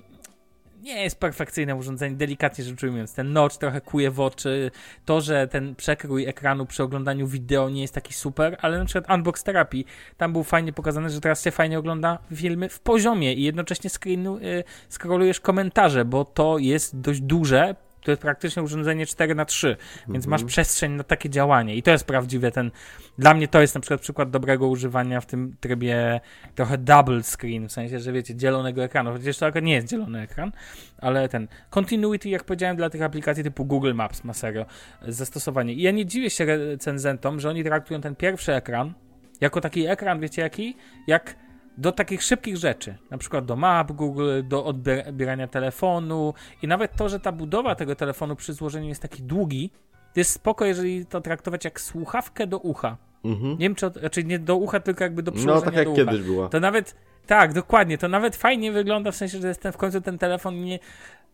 nie 0.81 1.03
jest 1.03 1.19
perfekcyjne 1.19 1.75
urządzenie, 1.75 2.15
delikatnie 2.15 2.63
rzecz 2.63 2.83
ujmując. 2.83 3.13
Ten 3.13 3.33
notch 3.33 3.57
trochę 3.57 3.81
kuje 3.81 4.11
w 4.11 4.19
oczy, 4.19 4.71
to, 5.05 5.21
że 5.21 5.47
ten 5.47 5.75
przekrój 5.75 6.25
ekranu 6.25 6.65
przy 6.65 6.83
oglądaniu 6.83 7.27
wideo 7.27 7.69
nie 7.69 7.81
jest 7.81 7.93
taki 7.93 8.13
super, 8.13 8.57
ale 8.61 8.79
na 8.79 8.85
przykład 8.85 9.17
Unbox 9.17 9.43
Therapy, 9.43 9.83
tam 10.17 10.33
był 10.33 10.43
fajnie 10.43 10.73
pokazane, 10.73 11.09
że 11.09 11.21
teraz 11.21 11.43
się 11.43 11.51
fajnie 11.51 11.79
ogląda 11.79 12.19
filmy 12.35 12.69
w 12.69 12.79
poziomie 12.79 13.33
i 13.33 13.43
jednocześnie 13.43 13.89
screenu, 13.89 14.37
y, 14.37 14.63
scrollujesz 14.89 15.39
komentarze, 15.39 16.05
bo 16.05 16.25
to 16.25 16.57
jest 16.57 16.99
dość 16.99 17.21
duże, 17.21 17.75
to 18.07 18.11
jest 18.11 18.21
praktycznie 18.21 18.63
urządzenie 18.63 19.05
4 19.05 19.35
na 19.35 19.45
3 19.45 19.77
więc 20.09 20.27
masz 20.27 20.43
przestrzeń 20.43 20.91
na 20.91 21.03
takie 21.03 21.29
działanie 21.29 21.75
i 21.75 21.83
to 21.83 21.91
jest 21.91 22.05
prawdziwe 22.05 22.51
ten, 22.51 22.71
dla 23.17 23.33
mnie 23.33 23.47
to 23.47 23.61
jest 23.61 23.75
na 23.75 23.81
przykład 23.81 24.01
przykład 24.01 24.29
dobrego 24.29 24.67
używania 24.67 25.21
w 25.21 25.25
tym 25.25 25.55
trybie 25.59 26.19
trochę 26.55 26.77
double 26.77 27.21
screen, 27.23 27.67
w 27.67 27.71
sensie, 27.71 27.99
że 27.99 28.11
wiecie, 28.11 28.35
dzielonego 28.35 28.83
ekranu, 28.83 29.11
chociaż 29.11 29.37
to 29.37 29.45
akurat 29.45 29.63
nie 29.63 29.73
jest 29.73 29.89
zielony 29.89 30.21
ekran, 30.21 30.51
ale 30.97 31.29
ten 31.29 31.47
continuity, 31.69 32.29
jak 32.29 32.43
powiedziałem, 32.43 32.77
dla 32.77 32.89
tych 32.89 33.01
aplikacji 33.01 33.43
typu 33.43 33.65
Google 33.65 33.93
Maps 33.93 34.23
ma 34.23 34.33
serio 34.33 34.65
zastosowanie. 35.07 35.73
I 35.73 35.81
ja 35.81 35.91
nie 35.91 36.05
dziwię 36.05 36.29
się 36.29 36.45
recenzentom, 36.45 37.39
że 37.39 37.49
oni 37.49 37.63
traktują 37.63 38.01
ten 38.01 38.15
pierwszy 38.15 38.53
ekran 38.53 38.93
jako 39.41 39.61
taki 39.61 39.87
ekran, 39.87 40.19
wiecie 40.19 40.41
jaki? 40.41 40.77
Jak 41.07 41.35
do 41.77 41.91
takich 41.91 42.23
szybkich 42.23 42.57
rzeczy, 42.57 42.95
na 43.09 43.17
przykład 43.17 43.45
do 43.45 43.55
map 43.55 43.91
Google, 43.91 44.29
do 44.43 44.65
odbierania 44.65 45.47
telefonu 45.47 46.33
i 46.61 46.67
nawet 46.67 46.95
to, 46.95 47.09
że 47.09 47.19
ta 47.19 47.31
budowa 47.31 47.75
tego 47.75 47.95
telefonu 47.95 48.35
przy 48.35 48.53
złożeniu 48.53 48.87
jest 48.87 49.01
taki 49.01 49.23
długi, 49.23 49.69
to 50.13 50.19
jest 50.19 50.31
spoko, 50.31 50.65
jeżeli 50.65 51.05
to 51.05 51.21
traktować 51.21 51.65
jak 51.65 51.81
słuchawkę 51.81 52.47
do 52.47 52.57
ucha. 52.57 52.97
Mhm. 53.25 53.51
Nie 53.51 53.57
wiem, 53.57 53.75
czy, 53.75 53.91
raczej 53.95 54.25
nie 54.25 54.39
do 54.39 54.55
ucha, 54.55 54.79
tylko 54.79 55.03
jakby 55.03 55.23
do 55.23 55.31
No 55.31 55.37
przyłożenia 55.37 55.65
tak 55.65 55.87
jak 55.87 55.95
kiedyś 55.95 56.21
była. 56.21 56.49
To 56.49 56.59
nawet, 56.59 56.95
tak, 57.27 57.53
dokładnie, 57.53 57.97
to 57.97 58.07
nawet 58.07 58.35
fajnie 58.35 58.71
wygląda, 58.71 59.11
w 59.11 59.15
sensie, 59.15 59.41
że 59.41 59.47
jest 59.47 59.61
ten, 59.61 59.71
w 59.71 59.77
końcu 59.77 60.01
ten 60.01 60.17
telefon 60.17 60.63
nie, 60.63 60.79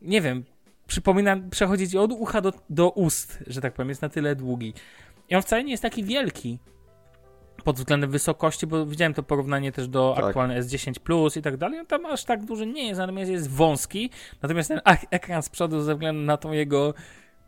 nie 0.02 0.22
wiem, 0.22 0.44
przypomina 0.88 1.38
przechodzić 1.52 1.96
od 1.96 2.12
ucha 2.12 2.42
do, 2.42 2.54
do 2.70 2.90
ust, 2.90 3.44
że 3.48 3.62
tak 3.62 3.74
powiem, 3.74 3.90
jest 3.90 4.02
na 4.02 4.10
tyle 4.10 4.36
długi. 4.36 4.74
I 5.30 5.36
on 5.36 5.42
wcale 5.42 5.64
nie 5.64 5.72
jest 5.72 5.84
taki 5.84 6.04
wielki 6.04 6.60
pod 7.64 7.76
względem 7.76 8.12
wysokości, 8.12 8.68
bo 8.68 8.86
widziałem 8.86 9.14
to 9.14 9.24
porównanie 9.24 9.72
też 9.72 9.88
do 9.88 10.14
Tak. 10.16 10.26
aktualne 10.26 10.62
S10 10.62 11.00
Plus 11.00 11.38
i 11.38 11.42
tak 11.42 11.58
dalej, 11.58 11.80
on 11.80 11.86
tam 11.86 12.06
aż 12.06 12.24
tak 12.24 12.46
duży 12.46 12.66
nie 12.68 12.88
jest, 12.88 13.00
natomiast 13.00 13.32
jest 13.32 13.50
wąski, 13.50 14.10
natomiast 14.42 14.70
ten 14.70 14.82
ekran 15.12 15.44
z 15.44 15.50
przodu 15.50 15.82
ze 15.82 15.94
względu 15.94 16.22
na 16.22 16.38
tą 16.38 16.52
jego 16.52 16.94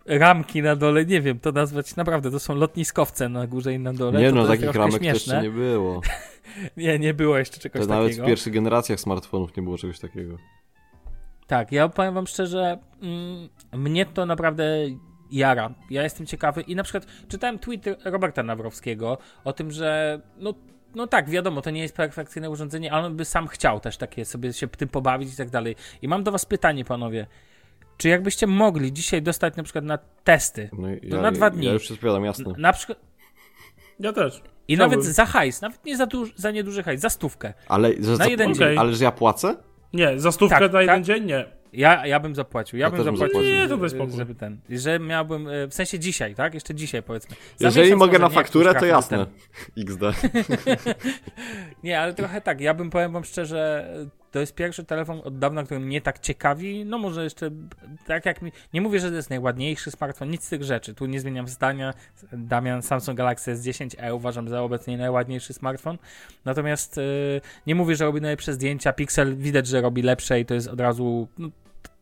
ramki 0.06 0.62
na 0.62 0.76
dole, 0.76 1.06
nie 1.06 1.22
wiem, 1.22 1.40
to 1.40 1.52
nazwać 1.52 1.96
naprawdę, 1.96 2.32
to 2.32 2.40
są 2.40 2.56
lotniskowce 2.56 3.30
na 3.30 3.48
górze 3.48 3.74
i 3.74 3.80
na 3.80 3.94
dole. 3.94 4.20
Nie 4.22 4.30
to 4.30 4.36
no, 4.36 4.42
to 4.42 4.48
takich 4.48 4.74
ramek 4.76 4.92
śmieszne. 5.02 5.14
jeszcze 5.14 5.42
nie 5.44 5.50
było. 5.50 6.02
nie, 6.78 7.00
nie 7.00 7.14
było 7.14 7.38
jeszcze 7.38 7.60
czegoś 7.60 7.82
To 7.82 7.88
nawet 7.88 8.08
w 8.08 8.10
takiego. 8.10 8.28
pierwszych 8.28 8.54
generacjach 8.54 9.00
smartfonów 9.00 9.58
nie 9.58 9.64
było 9.64 9.78
czegoś 9.78 10.00
takiego. 10.00 10.38
Tak, 11.48 11.72
ja 11.72 11.90
powiem 11.90 12.14
wam 12.14 12.28
szczerze, 12.28 12.78
mm, 13.02 13.50
mnie 13.74 14.06
to 14.06 14.26
naprawdę 14.26 14.64
jara. 15.38 15.74
Ja 15.90 16.04
jestem 16.04 16.26
ciekawy 16.26 16.62
i 16.62 16.76
na 16.76 16.84
przykład 16.84 17.06
czytałem 17.28 17.60
tweet 17.60 17.86
Roberta 18.06 18.44
Nawrowskiego 18.44 19.18
o 19.44 19.54
tym, 19.54 19.72
że 19.72 20.20
no, 20.38 20.54
no 20.96 21.08
tak, 21.08 21.30
wiadomo, 21.30 21.62
to 21.62 21.70
nie 21.70 21.82
jest 21.82 21.96
perfekcyjne 21.96 22.50
urządzenie, 22.50 22.94
ale 22.94 23.06
on 23.06 23.16
by 23.16 23.26
sam 23.26 23.48
chciał 23.48 23.80
też 23.80 23.98
takie 23.98 24.26
sobie 24.26 24.54
się 24.54 24.68
tym 24.68 24.90
pobawić 24.90 25.34
i 25.34 25.38
tak 25.38 25.50
dalej. 25.50 25.76
I 26.02 26.08
mam 26.08 26.24
do 26.24 26.32
was 26.32 26.46
pytanie, 26.46 26.86
panowie. 26.86 27.28
Czy 27.98 28.10
jakbyście 28.10 28.48
mogli 28.48 28.94
dzisiaj 28.94 29.22
dostać 29.22 29.56
na 29.56 29.64
przykład 29.64 29.86
na 29.86 29.98
testy, 30.24 30.70
No, 30.74 30.92
i 30.94 31.10
To 31.10 31.16
ja, 31.16 31.22
na 31.22 31.32
dwa 31.32 31.50
dni. 31.50 31.66
Ja 31.66 31.74
już 31.74 31.88
się 31.88 31.96
spowiadam, 31.96 32.26
jasne. 32.26 32.54
na 32.58 32.74
przykład 32.74 33.00
Ja 34.00 34.14
też. 34.14 34.42
i 34.68 34.76
Chciałbym. 34.76 35.00
nawet 35.00 35.14
za 35.16 35.26
hajs, 35.26 35.62
nawet 35.62 35.86
nie 35.86 35.98
za, 35.98 36.06
duż, 36.06 36.34
za 36.36 36.52
nieduży 36.52 36.84
hajs, 36.84 37.02
za 37.02 37.10
stówkę. 37.10 37.54
Ale, 37.68 37.90
że 38.00 38.18
Na 38.18 38.28
jeden 38.28 38.54
dzień. 38.56 38.78
ale 38.78 38.94
że 38.94 39.04
ja 39.04 39.12
płacę? 39.12 39.56
Nie, 39.94 40.20
za 40.20 40.32
stówkę 40.32 40.60
Tak, 40.60 40.74
na 40.74 40.82
jeden 40.82 40.96
tak. 40.96 41.04
dzień 41.04 41.26
nie. 41.26 41.46
Ja, 41.78 42.08
ja 42.08 42.20
bym 42.20 42.36
zapłacił. 42.36 42.80
Ja, 42.80 42.86
Ja 42.86 42.92
bym 42.92 43.04
zapłacił. 43.04 43.28
zapłacił. 43.28 43.52
Nie, 43.56 43.68
to 43.68 43.78
daj 43.78 43.90
spokój. 43.90 44.18
Żeby 44.18 44.36
ten. 44.36 44.58
Że 44.70 45.00
miałbym. 45.00 45.48
e, 45.48 45.68
W 45.68 45.74
sensie 45.74 46.00
dzisiaj, 46.00 46.36
tak? 46.36 46.54
Jeszcze 46.54 46.76
dzisiaj 46.76 47.04
powiedzmy. 47.04 47.36
Za 47.58 47.68
Jeżeli 47.68 47.96
mogę 47.96 48.20
na 48.20 48.30
fakturę, 48.30 48.76
to 48.76 48.86
jasne. 48.86 49.18
ten- 49.76 49.84
XD. 49.84 50.02
Nie, 51.84 52.00
ale 52.00 52.14
trochę 52.14 52.42
tak. 52.42 52.62
Ja 52.62 52.74
bym 52.74 52.90
powiem 52.90 53.12
wam 53.12 53.24
szczerze, 53.24 53.88
to 54.32 54.40
jest 54.40 54.56
pierwszy 54.56 54.84
telefon 54.84 55.22
od 55.24 55.40
dawna, 55.40 55.64
który 55.64 55.80
mnie 55.80 56.02
tak 56.02 56.20
ciekawi. 56.20 56.86
No 56.86 56.98
może 56.98 57.24
jeszcze 57.24 57.52
tak 58.08 58.26
jak 58.26 58.42
mi. 58.42 58.52
Nie 58.74 58.82
mówię, 58.82 59.00
że 59.00 59.10
to 59.10 59.16
jest 59.16 59.30
najładniejszy 59.30 59.92
smartfon, 59.92 60.30
nic 60.30 60.44
z 60.44 60.50
tych 60.50 60.64
rzeczy. 60.64 60.94
Tu 60.94 61.06
nie 61.06 61.20
zmieniam 61.20 61.48
zdania. 61.48 61.94
Damian 62.34 62.82
Samsung 62.82 63.18
Galaxy 63.18 63.56
S10e 63.56 64.14
uważam 64.16 64.50
za 64.50 64.62
obecnie 64.62 64.98
najładniejszy 64.98 65.54
smartfon. 65.54 65.98
Natomiast 66.46 66.98
e, 66.98 67.02
nie 67.68 67.76
mówię, 67.76 67.96
że 67.96 68.06
robi 68.06 68.22
najlepsze 68.22 68.54
zdjęcia. 68.54 68.94
Pixel 68.94 69.36
widać, 69.38 69.68
że 69.68 69.82
robi 69.82 70.02
lepsze 70.02 70.40
i 70.40 70.46
to 70.46 70.54
jest 70.54 70.68
od 70.68 70.80
razu. 70.80 71.28
No, 71.38 71.50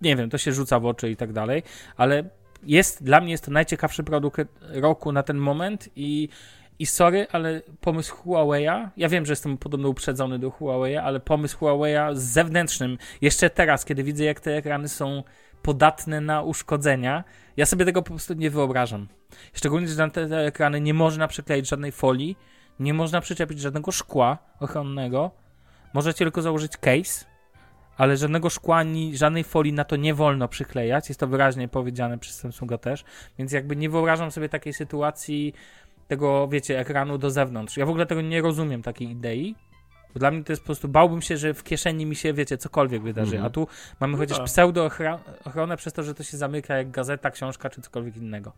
nie 0.03 0.15
wiem, 0.15 0.29
to 0.29 0.37
się 0.37 0.53
rzuca 0.53 0.79
w 0.79 0.85
oczy 0.85 1.11
i 1.11 1.15
tak 1.15 1.33
dalej, 1.33 1.63
ale 1.97 2.23
jest, 2.63 3.03
dla 3.03 3.21
mnie 3.21 3.31
jest 3.31 3.45
to 3.45 3.51
najciekawszy 3.51 4.03
produkt 4.03 4.41
roku 4.61 5.11
na 5.11 5.23
ten 5.23 5.37
moment 5.37 5.89
i, 5.95 6.29
i 6.79 6.85
sorry, 6.85 7.27
ale 7.31 7.61
pomysł 7.81 8.15
Huawei'a, 8.15 8.89
ja 8.97 9.09
wiem, 9.09 9.25
że 9.25 9.31
jestem 9.31 9.57
podobno 9.57 9.89
uprzedzony 9.89 10.39
do 10.39 10.49
Huawei'a, 10.49 10.97
ale 10.97 11.19
pomysł 11.19 11.57
Huawei'a 11.57 12.15
z 12.15 12.21
zewnętrznym, 12.21 12.97
jeszcze 13.21 13.49
teraz, 13.49 13.85
kiedy 13.85 14.03
widzę, 14.03 14.23
jak 14.23 14.39
te 14.39 14.57
ekrany 14.57 14.89
są 14.89 15.23
podatne 15.61 16.21
na 16.21 16.41
uszkodzenia, 16.41 17.23
ja 17.57 17.65
sobie 17.65 17.85
tego 17.85 18.01
po 18.01 18.09
prostu 18.09 18.33
nie 18.33 18.49
wyobrażam. 18.49 19.07
Szczególnie, 19.53 19.87
że 19.87 19.97
na 19.97 20.09
te, 20.09 20.27
te 20.27 20.45
ekrany 20.45 20.81
nie 20.81 20.93
można 20.93 21.27
przykleić 21.27 21.69
żadnej 21.69 21.91
folii, 21.91 22.37
nie 22.79 22.93
można 22.93 23.21
przyczepić 23.21 23.59
żadnego 23.59 23.91
szkła 23.91 24.37
ochronnego, 24.59 25.31
możecie 25.93 26.17
tylko 26.17 26.41
założyć 26.41 26.77
case, 26.77 27.25
ale 27.97 28.17
żadnego 28.17 28.49
szkła 28.49 28.77
ani 28.77 29.17
żadnej 29.17 29.43
folii 29.43 29.73
na 29.73 29.83
to 29.83 29.95
nie 29.95 30.13
wolno 30.13 30.47
przyklejać. 30.47 31.09
Jest 31.09 31.19
to 31.19 31.27
wyraźnie 31.27 31.67
powiedziane 31.67 32.17
przez 32.17 32.35
Samsunga 32.39 32.77
też, 32.77 33.03
więc 33.37 33.51
jakby 33.51 33.75
nie 33.75 33.89
wyobrażam 33.89 34.31
sobie 34.31 34.49
takiej 34.49 34.73
sytuacji 34.73 35.53
tego, 36.07 36.47
wiecie, 36.47 36.79
ekranu 36.79 37.17
do 37.17 37.31
zewnątrz. 37.31 37.77
Ja 37.77 37.85
w 37.85 37.89
ogóle 37.89 38.05
tego 38.05 38.21
nie 38.21 38.41
rozumiem, 38.41 38.81
takiej 38.81 39.09
idei. 39.09 39.55
Bo 40.13 40.19
dla 40.19 40.31
mnie 40.31 40.43
to 40.43 40.51
jest 40.51 40.61
po 40.61 40.65
prostu, 40.65 40.87
bałbym 40.87 41.21
się, 41.21 41.37
że 41.37 41.53
w 41.53 41.63
kieszeni 41.63 42.05
mi 42.05 42.15
się, 42.15 42.33
wiecie, 42.33 42.57
cokolwiek 42.57 43.01
wydarzy, 43.03 43.35
Mhm. 43.35 43.45
a 43.45 43.49
tu 43.49 43.67
mamy 43.99 44.17
chociaż 44.17 44.37
tak. 44.37 44.47
pseudo-ochronę 44.47 45.77
przez 45.77 45.93
to, 45.93 46.03
że 46.03 46.13
to 46.13 46.23
się 46.23 46.37
zamyka 46.37 46.77
jak 46.77 46.91
gazeta, 46.91 47.31
książka 47.31 47.69
czy 47.69 47.81
cokolwiek 47.81 48.17
innego. 48.17 48.53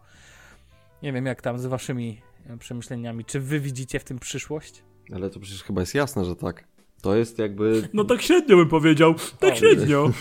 Nie 1.04 1.14
wiem, 1.14 1.26
jak 1.26 1.42
tam 1.42 1.60
z 1.60 1.66
waszymi 1.66 2.22
e, 2.50 2.58
przemyśleniami. 2.58 3.26
Czy 3.26 3.40
wy 3.40 3.60
widzicie 3.60 4.00
w 4.00 4.04
tym 4.04 4.20
przyszłość? 4.20 4.84
Ale 5.16 5.30
to 5.30 5.40
przecież 5.40 5.64
chyba 5.64 5.82
jest 5.82 5.96
jasne, 5.96 6.26
że 6.26 6.36
tak. 6.36 6.64
To 7.02 7.16
jest 7.16 7.40
jakby... 7.40 7.90
No 7.94 8.04
tak 8.04 8.22
średnio 8.22 8.58
bym 8.58 8.70
powiedział. 8.70 9.16
Tak 9.40 9.54
O. 9.54 9.56
średnio. 9.56 10.12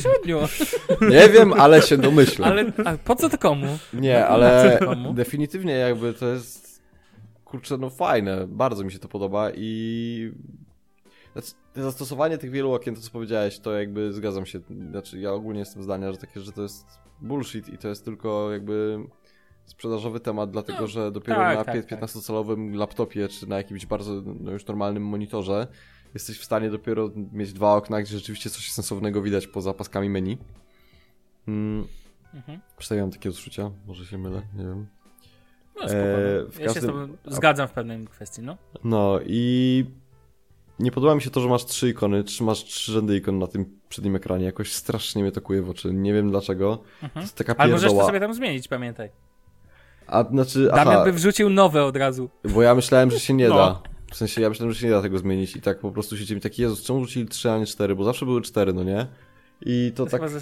Średnio. 0.00 0.48
Nie 1.10 1.28
wiem, 1.28 1.52
ale 1.52 1.82
się 1.82 1.96
domyślam. 1.96 2.50
Ale 2.52 2.72
a 2.84 2.96
po 3.04 3.16
co 3.16 3.28
to 3.28 3.38
komu? 3.38 3.66
Nie, 3.94 4.26
ale 4.26 4.78
Komu? 4.84 5.14
definitywnie 5.14 5.72
jakby 5.72 6.12
to 6.14 6.26
jest 6.28 6.82
kurczę, 7.44 7.78
no 7.78 7.90
fajne, 7.90 8.46
bardzo 8.48 8.84
mi 8.84 8.92
się 8.92 8.98
to 8.98 9.08
podoba 9.08 9.50
i 9.54 10.32
znaczy, 11.32 11.50
zastosowanie 11.76 12.38
tych 12.38 12.50
wielu 12.50 12.72
okien, 12.72 12.94
to 12.94 13.00
co 13.00 13.10
powiedziałeś, 13.10 13.58
to 13.58 13.72
jakby 13.72 14.12
zgadzam 14.12 14.46
się, 14.46 14.60
znaczy 14.90 15.18
ja 15.20 15.32
ogólnie 15.32 15.60
jestem 15.60 15.82
zdania, 15.82 16.12
że 16.12 16.18
takie, 16.18 16.40
że 16.40 16.52
to 16.52 16.62
jest 16.62 16.86
bullshit 17.20 17.68
i 17.68 17.78
to 17.78 17.88
jest 17.88 18.04
tylko 18.04 18.52
jakby 18.52 18.98
sprzedażowy 19.64 20.20
temat, 20.20 20.50
dlatego 20.50 20.80
No, 20.80 20.86
że 20.86 21.12
dopiero 21.12 21.38
tak, 21.38 21.58
na 21.58 21.64
tak, 21.64 21.76
pie- 21.76 21.82
tak. 21.88 22.00
15-calowym 22.00 22.74
laptopie, 22.74 23.28
czy 23.28 23.48
na 23.48 23.56
jakimś 23.56 23.86
bardzo 23.86 24.22
no, 24.40 24.50
już 24.52 24.66
normalnym 24.66 25.02
monitorze 25.06 25.66
jesteś 26.14 26.38
w 26.38 26.44
stanie 26.44 26.70
dopiero 26.70 27.10
mieć 27.32 27.52
dwa 27.52 27.74
okna, 27.74 28.02
gdzie 28.02 28.16
rzeczywiście 28.18 28.50
coś 28.50 28.72
sensownego 28.72 29.22
widać 29.22 29.46
poza 29.46 29.74
paskami 29.74 30.10
menu. 30.10 30.38
Mm, 31.48 31.86
Mhm. 32.34 32.60
przynajmniej 32.78 33.02
mam 33.04 33.10
takie 33.12 33.28
odczucia, 33.28 33.70
może 33.86 34.06
się 34.06 34.18
mylę, 34.18 34.42
nie 34.56 34.64
wiem. 34.64 34.86
No, 35.76 35.82
spoko, 35.82 35.94
no. 36.44 36.50
w 36.50 36.58
Ja 36.58 36.74
się 36.74 36.80
z 36.80 37.34
zgadzam 37.34 37.68
w 37.68 37.72
pewnej 37.72 38.04
kwestii, 38.06 38.42
no. 38.42 38.56
No 38.84 39.20
i 39.26 39.84
nie 40.78 40.92
podoba 40.92 41.14
mi 41.14 41.22
się 41.22 41.30
to, 41.30 41.40
że 41.40 41.48
masz 41.48 41.64
trzy 41.64 41.88
ikony, 41.88 42.24
trzymasz 42.24 42.64
trzy 42.64 42.92
rzędy 42.92 43.16
ikon 43.16 43.38
na 43.38 43.46
tym 43.46 43.78
przednim 43.88 44.16
ekranie. 44.16 44.44
Jakoś 44.44 44.72
strasznie 44.72 45.22
mnie 45.22 45.32
to 45.32 45.40
kuje 45.40 45.62
w 45.62 45.70
oczy. 45.70 45.92
Nie 45.94 46.12
wiem 46.12 46.30
dlaczego. 46.30 46.82
To 47.14 47.20
jest 47.20 47.36
taka 47.36 47.54
Ale 47.58 47.72
możesz 47.72 47.82
to 47.82 47.88
pierdoła. 47.90 48.06
sobie 48.06 48.20
tam 48.20 48.34
zmienić, 48.34 48.68
pamiętaj. 48.68 49.10
A 50.06 50.24
znaczy, 50.24 50.66
Damian 50.66 50.88
aha, 50.88 51.04
by 51.04 51.12
wrzucił 51.12 51.50
nowe 51.50 51.84
od 51.84 51.96
razu. 51.96 52.30
bo 52.54 52.62
ja 52.62 52.74
myślałem, 52.74 53.10
że 53.10 53.20
się 53.20 53.34
nie 53.34 53.48
No. 53.48 53.54
da. 53.56 53.82
W 54.12 54.16
sensie 54.16 54.40
ja 54.40 54.48
myślałem, 54.48 54.74
że 54.74 54.80
się 54.80 54.86
nie 54.86 54.92
da 54.92 55.02
tego 55.02 55.18
zmienić 55.18 55.56
i 55.56 55.60
tak 55.60 55.78
po 55.78 55.90
prostu 55.90 56.16
siedzimy 56.16 56.40
taki, 56.40 56.62
Jezus, 56.62 56.82
czemu 56.82 57.04
rzucili 57.04 57.28
trzy, 57.28 57.50
a 57.50 57.58
nie 57.58 57.66
cztery? 57.66 57.94
Bo 57.94 58.04
zawsze 58.04 58.26
były 58.26 58.42
cztery, 58.42 58.72
no 58.72 58.82
nie? 58.82 59.06
I 59.60 59.92
to 59.96 60.04
To 60.04 60.10
tak... 60.18 60.28
ze... 60.28 60.40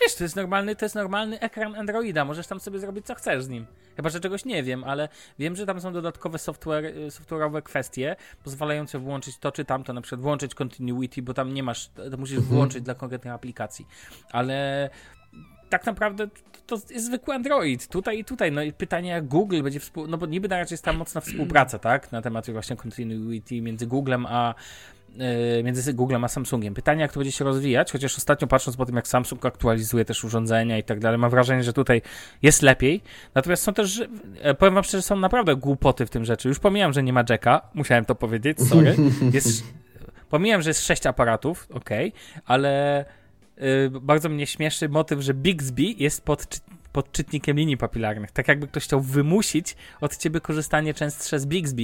Wiesz, 0.00 0.14
to 0.14 0.24
jest, 0.24 0.36
normalny, 0.36 0.76
to 0.76 0.84
jest 0.84 0.94
normalny 0.94 1.40
ekran 1.40 1.74
Androida, 1.74 2.24
możesz 2.24 2.46
tam 2.46 2.60
sobie 2.60 2.78
zrobić 2.78 3.06
co 3.06 3.14
chcesz 3.14 3.44
z 3.44 3.48
nim. 3.48 3.66
Chyba, 3.96 4.08
że 4.08 4.20
czegoś 4.20 4.44
nie 4.44 4.62
wiem, 4.62 4.84
ale 4.84 5.08
wiem, 5.38 5.56
że 5.56 5.66
tam 5.66 5.80
są 5.80 5.92
dodatkowe 5.92 6.38
software, 6.38 6.84
y, 6.84 7.08
software'owe 7.08 7.62
kwestie 7.62 8.16
pozwalające 8.44 8.98
włączyć 8.98 9.38
to 9.38 9.52
czy 9.52 9.64
tamto, 9.64 9.92
na 9.92 10.00
przykład 10.00 10.20
włączyć 10.20 10.54
continuity, 10.54 11.22
bo 11.22 11.34
tam 11.34 11.54
nie 11.54 11.62
masz, 11.62 11.88
to 12.10 12.16
musisz 12.16 12.40
włączyć 12.40 12.82
dla 12.82 12.94
konkretnej 12.94 13.34
aplikacji. 13.34 13.86
Ale 14.30 14.90
tak 15.70 15.86
naprawdę 15.86 16.28
to, 16.66 16.76
jest 16.90 17.06
zwykły 17.06 17.34
Android, 17.34 17.88
tutaj 17.88 18.18
i 18.18 18.24
tutaj. 18.24 18.52
No 18.52 18.62
i 18.62 18.72
pytanie, 18.72 19.10
jak 19.10 19.26
Google 19.26 19.62
będzie 19.62 19.80
współ... 19.80 20.06
No 20.06 20.18
bo 20.18 20.26
niby 20.26 20.48
na 20.48 20.56
razie 20.56 20.74
jest 20.74 20.84
tam 20.84 20.96
mocna 20.96 21.20
współpraca, 21.20 21.78
tak? 21.78 22.12
Na 22.12 22.22
temat 22.22 22.50
właśnie 22.50 22.76
continuity 22.76 23.62
między 23.62 23.86
Googlem 23.86 24.26
a 24.26 24.54
yy, 25.16 25.62
między 25.62 25.94
Googlem 25.94 26.24
a 26.24 26.28
Samsungiem. 26.28 26.74
Pytanie, 26.74 27.00
jak 27.00 27.12
to 27.12 27.20
będzie 27.20 27.32
się 27.32 27.44
rozwijać, 27.44 27.92
chociaż 27.92 28.18
ostatnio 28.18 28.48
patrząc 28.48 28.76
po 28.76 28.86
tym, 28.86 28.96
jak 28.96 29.08
Samsung 29.08 29.46
aktualizuje 29.46 30.04
też 30.04 30.24
urządzenia 30.24 30.78
i 30.78 30.82
tak 30.82 31.00
dalej, 31.00 31.18
mam 31.18 31.30
wrażenie, 31.30 31.62
że 31.62 31.72
tutaj 31.72 32.02
jest 32.42 32.62
lepiej. 32.62 33.02
Natomiast 33.34 33.62
są 33.62 33.74
też, 33.74 34.02
e, 34.40 34.54
powiem 34.54 34.74
wam 34.74 34.84
szczerze, 34.84 35.02
są 35.02 35.16
naprawdę 35.16 35.56
głupoty 35.56 36.06
w 36.06 36.10
tym 36.10 36.24
rzeczy. 36.24 36.48
Już 36.48 36.58
pomijam, 36.58 36.92
że 36.92 37.02
nie 37.02 37.12
ma 37.12 37.24
jacka, 37.28 37.60
musiałem 37.74 38.04
to 38.04 38.14
powiedzieć, 38.14 38.60
sorry. 38.60 38.96
Jest, 39.32 39.64
pomijam, 40.30 40.62
że 40.62 40.70
jest 40.70 40.86
sześć 40.86 41.06
aparatów, 41.06 41.68
okej, 41.70 42.12
ale 42.46 43.04
bardzo 44.00 44.28
mnie 44.28 44.46
śmieszy 44.46 44.88
motyw, 44.88 45.20
że 45.20 45.34
Bixby 45.34 45.82
jest 45.82 46.24
pod, 46.24 46.48
czy- 46.48 46.60
pod 46.92 47.12
czytnikiem 47.12 47.56
linii 47.56 47.76
papilarnych. 47.76 48.30
Tak 48.30 48.48
jakby 48.48 48.66
ktoś 48.68 48.84
chciał 48.84 49.00
wymusić 49.00 49.76
od 50.00 50.16
ciebie 50.16 50.40
korzystanie 50.40 50.94
częstsze 50.94 51.38
z 51.40 51.46
Bixby. 51.46 51.82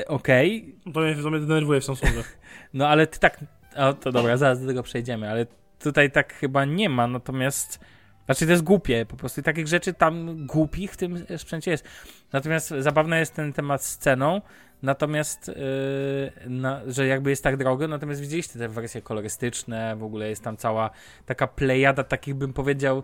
Y, 0.00 0.08
okej, 0.08 0.74
To 0.94 1.00
mnie, 1.00 1.14
to 1.14 1.30
mnie 1.30 1.40
denerwuje 1.40 1.80
w 1.80 1.84
Samsungu. 1.84 2.20
no 2.74 2.88
ale 2.88 3.06
ty 3.06 3.18
tak. 3.20 3.44
O, 3.76 3.94
to 3.94 4.12
dobra, 4.12 4.36
zaraz 4.36 4.60
do 4.60 4.66
tego 4.66 4.82
przejdziemy, 4.82 5.30
ale 5.30 5.46
tutaj 5.78 6.10
tak 6.10 6.34
chyba 6.34 6.64
nie 6.64 6.88
ma, 6.88 7.06
natomiast. 7.06 7.80
Znaczy 8.26 8.46
to 8.46 8.52
jest 8.52 8.64
głupie, 8.64 9.06
po 9.06 9.16
prostu 9.16 9.42
takich 9.42 9.66
rzeczy 9.66 9.94
tam 9.94 10.46
głupich 10.46 10.92
w 10.92 10.96
tym 10.96 11.26
sprzęcie 11.36 11.70
jest. 11.70 11.84
Natomiast 12.32 12.74
zabawny 12.78 13.18
jest 13.18 13.34
ten 13.34 13.52
temat 13.52 13.84
z 13.84 13.98
ceną, 13.98 14.40
natomiast 14.82 15.48
yy, 15.48 16.50
na, 16.50 16.80
że 16.86 17.06
jakby 17.06 17.30
jest 17.30 17.42
tak 17.42 17.56
drogo, 17.56 17.88
natomiast 17.88 18.20
widzieliście 18.20 18.58
te 18.58 18.68
wersje 18.68 19.02
kolorystyczne, 19.02 19.96
w 19.96 20.02
ogóle 20.02 20.28
jest 20.28 20.42
tam 20.42 20.56
cała 20.56 20.90
taka 21.26 21.46
plejada 21.46 22.04
takich 22.04 22.34
bym 22.34 22.52
powiedział 22.52 23.02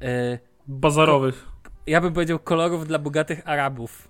yy, 0.00 0.38
Bazarowych. 0.66 1.46
ja 1.86 2.00
bym 2.00 2.12
powiedział 2.12 2.38
kolorów 2.38 2.86
dla 2.86 2.98
bogatych 2.98 3.40
Arabów. 3.44 4.08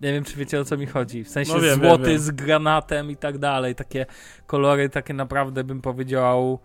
Nie 0.00 0.12
wiem, 0.12 0.24
czy 0.24 0.36
wiecie 0.36 0.60
o 0.60 0.64
co 0.64 0.76
mi 0.76 0.86
chodzi. 0.86 1.24
W 1.24 1.28
sensie 1.28 1.52
No 1.52 1.60
wiem, 1.60 1.74
złoty 1.78 2.02
wiem, 2.02 2.12
wiem. 2.12 2.18
z 2.18 2.30
granatem 2.30 3.10
i 3.10 3.16
tak 3.16 3.38
dalej. 3.38 3.74
Takie 3.74 4.06
kolory, 4.46 4.88
takie 4.88 5.14
naprawdę 5.14 5.64
bym 5.64 5.82
powiedział 5.82 6.58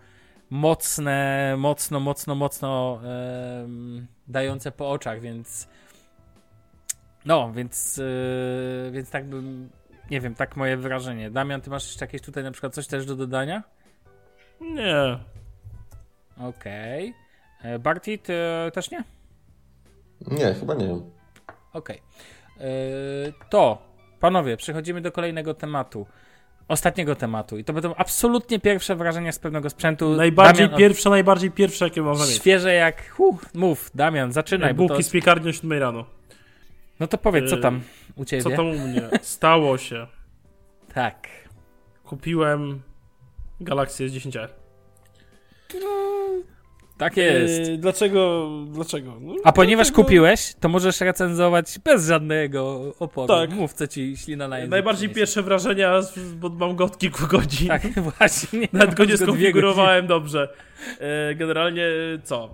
mocne, 0.53 1.55
mocno, 1.57 1.99
mocno, 1.99 2.35
mocno 2.35 2.99
em, 3.03 4.07
dające 4.27 4.71
po 4.71 4.91
oczach, 4.91 5.19
więc 5.19 5.67
no, 7.25 7.51
więc 7.53 7.97
yy, 7.97 8.91
więc 8.91 9.09
tak 9.09 9.25
bym 9.25 9.69
nie 10.11 10.21
wiem, 10.21 10.35
tak 10.35 10.55
moje 10.55 10.77
wrażenie. 10.77 11.31
Damian, 11.31 11.61
ty 11.61 11.69
masz 11.69 11.87
jeszcze 11.87 12.05
jakieś 12.05 12.21
tutaj 12.21 12.43
na 12.43 12.51
przykład 12.51 12.73
coś 12.73 12.87
też 12.87 13.05
do 13.05 13.15
dodania? 13.15 13.63
Nie. 14.61 15.19
Okej. 16.37 17.13
Okay. 17.59 17.79
Barty, 17.79 18.17
ty 18.17 18.33
też 18.73 18.91
nie? 18.91 19.03
Nie, 20.21 20.53
chyba 20.53 20.73
nie. 20.73 20.99
Okej. 21.73 22.01
Yy, 22.59 23.33
To, 23.49 23.81
panowie, 24.19 24.57
przechodzimy 24.57 25.01
do 25.01 25.11
kolejnego 25.11 25.53
tematu. 25.53 26.07
Ostatniego 26.67 27.15
tematu. 27.15 27.57
I 27.57 27.63
to 27.63 27.73
będą 27.73 27.95
absolutnie 27.95 28.59
pierwsze 28.59 28.95
wrażenia 28.95 29.31
z 29.31 29.39
pewnego 29.39 29.69
sprzętu. 29.69 30.15
Najbardziej 30.15 30.65
Damian, 30.65 30.79
pierwsze, 30.79 31.09
najbardziej 31.09 31.51
pierwsze, 31.51 31.85
jakie 31.85 32.01
można 32.01 32.23
od... 32.23 32.29
mieć. 32.29 32.37
Świeże 32.37 32.73
jak. 32.73 33.09
Huh, 33.09 33.45
mów, 33.53 33.91
Damian, 33.95 34.31
zaczynaj. 34.31 34.67
Jak 34.69 34.77
Bo 34.77 34.83
to... 34.83 34.87
bułki 34.87 35.03
z 35.03 35.09
piekarni 35.09 35.49
o 35.49 35.53
7 35.53 35.79
rano. 35.79 36.05
No 36.99 37.07
to 37.07 37.17
powiedz, 37.17 37.49
co 37.49 37.55
Yy, 37.55 37.61
tam 37.61 37.81
u 38.15 38.25
ciebie. 38.25 38.43
Co 38.43 38.49
tam 38.49 38.65
u 38.65 38.79
mnie? 38.79 39.09
Stało 39.21 39.77
się. 39.77 40.07
Tak. 40.93 41.27
Kupiłem 42.03 42.81
Galaxy 43.59 44.07
S10R. 44.07 44.47
Tak 46.97 47.17
jest. 47.17 47.69
Yy, 47.69 47.77
dlaczego? 47.77 48.49
Dlaczego? 48.67 49.17
No, 49.21 49.35
A 49.43 49.51
ponieważ 49.51 49.91
kupiłeś, 49.91 50.53
to 50.59 50.69
możesz 50.69 51.01
recenzować 51.01 51.79
bez 51.83 52.07
żadnego 52.07 52.93
oporu. 52.99 53.27
Tak. 53.27 53.49
Mów, 53.49 53.73
co 53.73 53.87
ci 53.87 54.17
ślina 54.17 54.47
na 54.47 54.57
język 54.57 54.71
Najbardziej 54.71 55.09
pierwsze 55.09 55.41
wrażenia, 55.43 55.99
bo 56.35 56.49
mam 56.49 56.75
go 56.75 56.85
od 56.85 56.97
kilku 56.97 57.27
godzin. 57.27 57.67
Tak, 57.67 57.81
właśnie. 58.19 58.67
Nawet 58.73 58.95
go 58.95 59.05
nie 59.05 59.17
skonfigurowałem 59.17 60.07
dobrze. 60.07 60.53
E, 60.99 61.35
Generalnie 61.35 61.87
co? 62.23 62.49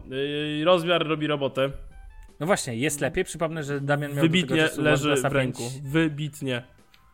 E, 0.61 0.65
Rozmiar 0.65 1.07
robi 1.07 1.27
robotę. 1.27 1.71
No 2.39 2.45
właśnie, 2.45 2.75
jest 2.75 3.01
lepiej. 3.01 3.23
Przypomnę, 3.23 3.63
że 3.63 3.81
Damian 3.81 4.11
miał 4.11 4.15
do 4.15 4.21
Wybitnie 4.21 4.57
tego 4.57 4.69
czasu 4.69 4.81
leży 4.81 5.15
w 5.15 5.25
ręku. 5.33 5.63
5. 5.71 5.81
Wybitnie. 5.83 6.63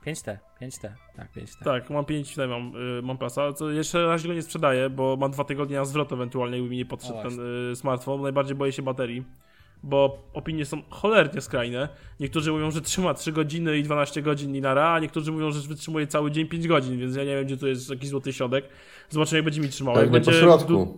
5T, 0.06 0.38
5T, 0.62 0.90
tak, 1.16 1.34
5T. 1.36 1.64
Tak, 1.64 1.90
mam 1.90 2.06
5 2.06 2.30
tutaj 2.30 2.48
mam, 2.48 2.76
y, 2.98 3.02
mam 3.02 3.18
plasa. 3.18 3.54
Co 3.54 3.72
jeszcze 3.72 3.98
na 3.98 4.08
razie 4.08 4.28
go 4.28 4.34
nie 4.34 4.42
sprzedaję, 4.42 4.90
bo 4.90 5.18
mam 5.18 5.32
dwa 5.32 5.44
tygodnie 5.44 5.76
na 5.78 5.86
zwrot 5.86 6.14
ewentualnie, 6.14 6.58
jakby 6.58 6.70
mi 6.70 6.78
nie 6.78 6.86
podszedł 6.86 7.20
O, 7.20 7.22
ten 7.24 7.40
y, 7.72 7.76
smartfon. 7.76 8.22
Najbardziej 8.22 8.56
boję 8.56 8.72
się 8.72 8.82
baterii, 8.82 9.24
bo 9.84 10.18
opinie 10.34 10.66
są 10.66 10.82
cholernie 10.90 11.42
skrajne. 11.42 11.90
Niektórzy 12.20 12.52
mówią, 12.52 12.72
że 12.72 12.82
trzyma 12.82 13.14
3 13.14 13.32
godziny 13.32 13.78
i 13.78 13.84
12 13.84 14.22
godzin 14.22 14.56
i 14.56 14.62
nara, 14.62 14.94
a 14.94 15.00
niektórzy 15.00 15.32
mówią, 15.32 15.52
że 15.52 15.68
wytrzymuje 15.68 16.08
cały 16.08 16.32
dzień 16.32 16.48
5 16.48 16.68
godzin, 16.68 17.00
więc 17.00 17.16
ja 17.16 17.24
nie 17.24 17.36
wiem, 17.36 17.46
gdzie 17.46 17.58
tu 17.58 17.68
jest 17.68 17.90
jakiś 17.90 18.10
złoty 18.10 18.34
środek. 18.34 18.70
Zobaczymy, 19.10 19.38
jak 19.38 19.46
będzie 19.46 19.62
mi 19.62 19.70
trzymało. 19.70 19.98
Jak 19.98 20.06
Pewnie 20.06 20.20
po 20.20 20.26
będzie 20.26 20.40
środku. 20.40 20.98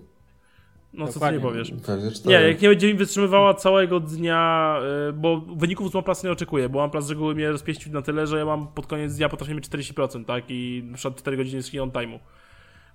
No 0.94 1.08
co 1.08 1.20
ty 1.20 1.32
nie 1.32 1.40
powiesz. 1.40 1.72
Pewnie 1.86 2.10
Nie, 2.26 2.34
jak 2.34 2.62
nie 2.62 2.70
będzie 2.70 2.88
mi 2.88 2.94
wytrzymywała 2.94 3.54
całego 3.54 4.00
dnia, 4.00 4.80
y, 5.10 5.14
bo 5.14 5.42
wyników 5.42 5.92
z 5.92 5.96
OnePlus 5.96 6.24
nie 6.24 6.32
oczekuję, 6.32 6.70
bo 6.70 6.84
OnePlus 6.84 7.06
z 7.06 7.10
reguły 7.10 7.36
mnie 7.36 7.52
rozpieścił 7.52 7.94
na 7.94 8.02
tyle, 8.02 8.28
że 8.28 8.38
ja 8.38 8.46
mam 8.46 8.68
pod 8.68 8.88
koniec 8.88 9.16
dnia 9.16 9.30
potrafię 9.30 9.54
mieć 9.56 9.66
40%, 9.70 10.26
tak? 10.26 10.44
I 10.50 10.84
na 10.86 10.98
przykład 10.98 11.20
4 11.20 11.38
godziny 11.38 11.64
screen 11.64 11.84
on 11.84 11.90
time'u 11.92 12.20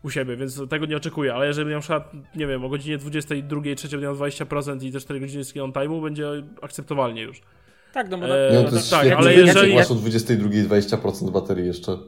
u 0.03 0.11
siebie, 0.11 0.37
więc 0.37 0.61
tego 0.71 0.87
nie 0.87 0.97
oczekuję, 0.97 1.35
ale 1.35 1.47
jeżeli 1.47 1.71
na 1.75 1.81
przykład, 1.81 2.13
nie 2.37 2.47
wiem, 2.47 2.65
o 2.65 2.69
godzinie 2.69 2.99
22, 2.99 3.61
3 3.77 3.89
będę 3.89 4.07
miał 4.07 4.15
20% 4.17 4.83
i 4.85 4.93
te 4.93 5.01
4 5.01 5.21
godziny 5.21 5.45
screen 5.45 5.65
on 5.65 5.73
time'u, 5.73 6.03
będzie 6.03 6.29
akceptowalnie 6.63 7.23
już. 7.23 7.41
Tak, 7.93 8.11
no 8.11 8.19
bo 8.19 8.25
Eee, 8.25 8.55
No 8.65 8.71
to 8.71 8.77
jest 8.77 8.91
tak, 8.91 9.01
świetnie, 9.01 9.17
ale 9.17 9.31
ale 9.31 9.35
jeżeli- 9.41 9.75
masz 9.75 9.91
o 9.91 9.95
22 9.95 10.49
20% 10.49 11.31
baterii 11.31 11.67
jeszcze. 11.67 11.99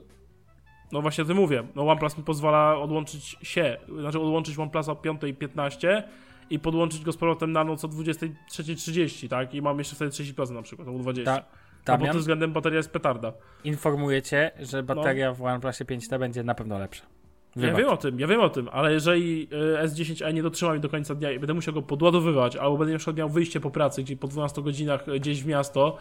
No 0.95 1.03
właśnie 1.03 1.24
o 1.24 1.26
tym 1.26 1.36
mówię. 1.36 1.62
No 1.74 1.88
OnePlus 1.88 2.18
mi 2.18 2.24
pozwala 2.24 2.78
odłączyć 2.78 3.36
się, 3.42 3.76
znaczy 4.01 4.20
odłączyć 4.20 4.59
OnePlusa 4.59 4.92
o 4.92 4.95
5.15 4.95 6.03
i 6.51 6.59
podłączyć 6.59 7.05
go 7.05 7.12
z 7.12 7.16
powrotem 7.16 7.53
na 7.53 7.64
noc 7.64 7.84
o 7.84 7.88
23.30, 7.88 9.28
tak? 9.28 9.55
I 9.55 9.62
mam 9.62 9.78
jeszcze 9.78 9.97
wtedy 9.97 10.11
30% 10.11 10.51
na 10.51 10.62
przykład, 10.62 10.88
albo 10.88 11.01
20%. 11.01 11.24
Da, 11.24 11.34
No 11.34 11.40
bo 11.40 11.45
pod 11.92 12.01
Damian, 12.01 12.12
tym 12.12 12.20
względem 12.20 12.53
bateria 12.53 12.76
jest 12.76 12.90
petarda. 12.92 13.32
informuję 13.64 14.22
cię, 14.22 14.51
że 14.61 14.82
bateria 14.82 15.32
w 15.32 15.42
OnePlusie 15.42 15.84
5T 15.84 16.18
będzie 16.18 16.42
na 16.42 16.55
pewno 16.55 16.78
lepsza. 16.78 17.05
Ja 17.57 17.62
Wybacz. 17.62 17.78
wiem 17.78 17.88
o 17.88 17.97
tym, 17.97 18.20
ja 18.20 18.26
wiem 18.26 18.40
o 18.40 18.49
tym, 18.49 18.68
ale 18.72 18.92
jeżeli 18.92 19.49
y, 19.82 19.86
S10e 19.88 20.34
nie 20.34 20.42
dotrzyma 20.42 20.74
mi 20.74 20.80
do 20.80 20.88
końca 20.88 21.14
dnia 21.14 21.32
i 21.32 21.38
będę 21.38 21.55
musiał 21.55 21.74
go 21.74 21.82
podładowywać, 21.82 22.57
albo 22.57 22.76
będę 22.78 22.92
na 22.92 22.99
przykład 22.99 23.16
miał 23.16 23.28
wyjście 23.28 23.61
po 23.61 23.70
pracy, 23.70 24.03
gdzie 24.03 24.16
po 24.16 24.28
12 24.28 24.62
godzinach 24.62 25.09
y, 25.09 25.20
gdzieś 25.20 25.42
w 25.42 25.47
miasto 25.47 25.97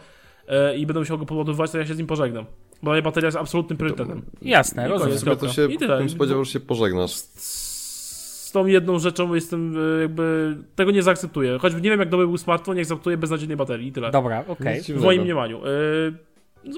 i 0.76 0.86
będę 0.86 1.00
musiał 1.00 1.18
go 1.18 1.26
podładowywać, 1.26 1.70
to 1.70 1.78
ja 1.78 1.86
się 1.86 1.94
z 1.94 1.98
nim 1.98 2.06
pożegnam. 2.06 2.44
Bo 2.82 2.90
moja 2.90 3.02
bateria 3.02 3.26
jest 3.26 3.38
absolutnym 3.38 3.78
priorytetem. 3.78 4.22
Jasne, 4.42 4.86
I 4.86 4.88
rozumiem. 4.88 5.18
koniec. 5.24 5.40
To 5.40 5.48
się 5.48 5.72
I 5.72 5.78
tyle. 5.78 5.98
bym 5.98 6.10
spodziewał, 6.10 6.44
że 6.44 6.50
się 6.50 6.60
pożegnasz. 6.60 7.10
Z 7.10 8.50
tą 8.52 8.66
jedną 8.66 8.98
rzeczą 8.98 9.34
jestem 9.34 9.76
y, 9.96 10.00
jakby... 10.00 10.56
Tego 10.76 10.90
nie 10.90 11.02
zaakceptuję. 11.02 11.58
Choćby 11.58 11.80
nie 11.80 11.90
wiem 11.90 12.00
jak 12.00 12.08
dobry 12.08 12.26
był 12.26 12.38
smartfon, 12.38 12.76
nie 12.76 12.82
akceptuję 12.82 13.16
beznadziejnej 13.16 13.56
baterii 13.56 13.88
i 13.88 13.92
tyle. 13.92 14.10
Dobra, 14.10 14.44
okej. 14.48 14.76
Nic 14.76 14.90
W 14.90 15.02
moim 15.02 15.22
mniemaniu. 15.22 15.66
Y, 15.66 16.14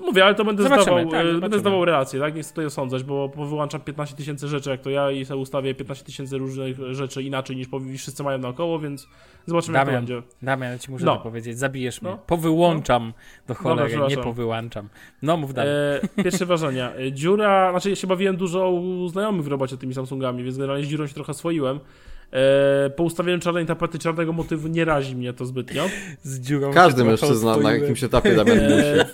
Mówię, 0.03 0.25
ale 0.25 0.35
to 0.35 0.45
będę 0.45 0.63
Zobaczymy, 0.63 0.85
zdawał, 0.85 1.11
tak, 1.11 1.27
e, 1.27 1.41
będę 1.41 1.59
zdawał 1.59 1.85
relację, 1.85 2.21
tak? 2.21 2.35
Nie 2.35 2.43
chcę 2.43 2.51
tutaj 2.51 2.67
osądzać, 2.67 3.03
bo 3.05 3.29
wyłączam 3.29 3.81
15 3.81 4.17
tysięcy 4.17 4.49
rzeczy 4.49 4.71
jak 4.71 4.81
to 4.81 4.91
ja 4.91 5.11
i 5.11 5.25
sobie 5.25 5.41
ustawię 5.41 5.75
15 5.75 6.05
tysięcy 6.05 6.39
różnych 6.39 6.77
rzeczy 6.95 7.23
inaczej 7.23 7.57
niż 7.57 7.69
powi- 7.69 7.99
wszyscy 7.99 8.23
mają 8.23 8.39
naokoło, 8.39 8.79
więc 8.79 9.09
zobaczymy 9.47 9.79
jak 9.79 9.87
to 9.87 9.93
Damian, 9.93 10.07
będzie. 10.07 10.29
Damian, 10.43 10.73
ja 10.73 10.79
ci 10.79 10.91
muszę 10.91 11.05
No. 11.05 11.17
to 11.17 11.23
powiedzieć, 11.23 11.59
zabijesz 11.59 12.03
mnie. 12.03 12.11
No. 12.11 12.19
Powyłączam 12.27 13.13
do 13.49 13.55
cholery, 13.55 13.83
nie 13.93 13.97
przepraszam. 13.97 14.25
powyłączam. 14.25 14.89
No 15.23 15.37
mów 15.37 15.55
dalej. 15.55 15.73
E, 16.19 16.23
pierwsze 16.25 16.47
wrażenia. 16.51 16.93
E, 16.97 17.13
Dziura, 17.13 17.71
znaczy 17.71 17.91
ja 17.91 17.97
się 17.97 18.07
bawiłem 18.07 18.37
dużo 18.37 18.71
u 18.71 19.09
znajomych 19.09 19.45
w 19.45 19.49
robocie 19.49 19.77
tymi 19.77 19.95
Samsungami, 19.95 20.45
więc 20.45 20.57
generalnie 20.57 20.85
z 20.85 20.89
dziurą 20.89 21.07
się 21.07 21.15
trochę 21.15 21.35
swoiłem. 21.35 21.81
E, 22.33 22.91
po 22.91 23.03
ustawieniu 23.03 23.39
czarnej 23.39 23.67
tapety, 23.67 23.99
czarnego 23.99 24.33
motywu 24.33 24.69
nie 24.69 24.85
razi 24.85 25.17
mnie 25.17 25.33
to 25.33 25.47
zbytnio. 25.47 25.83
Z 26.23 26.41
dziurą 26.41 26.71
Każdy 26.73 27.05
mężczyzna 27.05 27.57
na 27.57 27.73
jakimś 27.75 28.05
etapie 28.05 28.35
Damian 28.37 28.57
musi. 28.71 29.11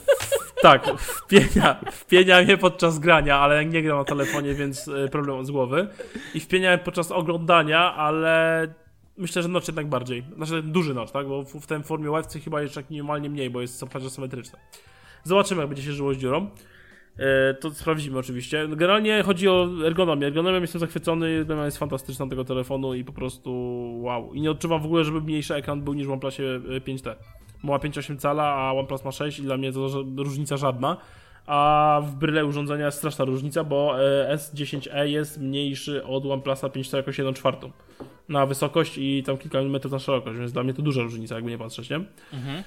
E, 0.62 0.78
tak, 0.78 1.00
wpienia, 1.00 1.80
wpienia 1.92 2.42
mnie 2.42 2.56
podczas 2.56 2.98
grania, 2.98 3.38
ale 3.38 3.64
nie 3.64 3.82
gram 3.82 3.98
na 3.98 4.04
telefonie, 4.04 4.54
więc 4.54 4.88
e, 4.88 5.08
problem 5.08 5.46
z 5.46 5.50
głowy. 5.50 5.88
I 6.34 6.40
wpieniałem 6.40 6.80
podczas 6.80 7.12
oglądania, 7.12 7.94
ale 7.94 8.66
myślę, 9.16 9.42
że 9.42 9.48
noc 9.48 9.68
jednak 9.68 9.86
bardziej. 9.86 10.24
Znaczy 10.36 10.62
duży 10.62 10.94
noc, 10.94 11.12
tak? 11.12 11.28
Bo 11.28 11.42
w, 11.42 11.54
w 11.60 11.66
tej 11.66 11.82
formie 11.82 12.10
ławce 12.10 12.40
chyba 12.40 12.62
jeszcze 12.62 12.82
tak 12.82 12.90
minimalnie 12.90 13.30
mniej, 13.30 13.50
bo 13.50 13.60
jest 13.60 13.84
plaże 13.84 14.10
symetryczne. 14.10 14.58
Zobaczymy, 15.24 15.60
jak 15.60 15.68
będzie 15.68 15.82
się 15.82 15.92
żyło 15.92 16.14
z 16.14 16.16
dziurą. 16.16 16.50
E, 17.18 17.54
to 17.54 17.70
sprawdzimy 17.70 18.18
oczywiście. 18.18 18.68
Generalnie 18.68 19.22
chodzi 19.22 19.48
o 19.48 19.68
ergonomię. 19.86 20.26
Ergonomią 20.26 20.60
jestem 20.60 20.80
zachwycony, 20.80 21.26
ergonomia 21.26 21.64
jest 21.64 21.78
fantastyczna 21.78 22.26
tego 22.26 22.44
telefonu 22.44 22.94
i 22.94 23.04
po 23.04 23.12
prostu 23.12 23.50
wow. 24.02 24.34
I 24.34 24.40
nie 24.40 24.50
odczuwam 24.50 24.82
w 24.82 24.84
ogóle, 24.84 25.04
żeby 25.04 25.20
mniejszy 25.20 25.54
ekran 25.54 25.82
był 25.82 25.94
niż 25.94 26.06
w 26.06 26.10
OnePlusie 26.10 26.42
e, 26.42 26.80
5T. 26.80 27.14
Ma 27.62 27.76
5,8 27.78 28.18
cala, 28.18 28.44
a 28.54 28.72
OnePlus 28.72 29.04
ma 29.04 29.12
6 29.12 29.38
i 29.38 29.42
dla 29.42 29.56
mnie 29.56 29.72
to 29.72 29.88
różnica 30.16 30.56
żadna. 30.56 30.96
A 31.46 32.00
w 32.04 32.14
bryle 32.14 32.46
urządzenia 32.46 32.86
jest 32.86 32.98
straszna 32.98 33.24
różnica, 33.24 33.64
bo 33.64 34.04
e, 34.04 34.36
S10e 34.36 35.04
jest 35.04 35.40
mniejszy 35.40 36.04
od 36.04 36.26
OnePlusa 36.26 36.68
5T 36.68 36.96
jakoś 36.96 37.18
1 37.18 37.34
czwartą 37.34 37.70
na 38.28 38.46
wysokość 38.46 38.98
i 38.98 39.22
tam 39.26 39.38
kilka 39.38 39.58
milimetrów 39.58 39.92
na 39.92 39.98
szerokość, 39.98 40.38
więc 40.38 40.52
dla 40.52 40.62
mnie 40.62 40.74
to 40.74 40.82
duża 40.82 41.02
różnica, 41.02 41.34
jakby 41.34 41.50
nie 41.50 41.58
patrzeć, 41.58 41.90
nie? 41.90 41.96
Mhm. 42.32 42.62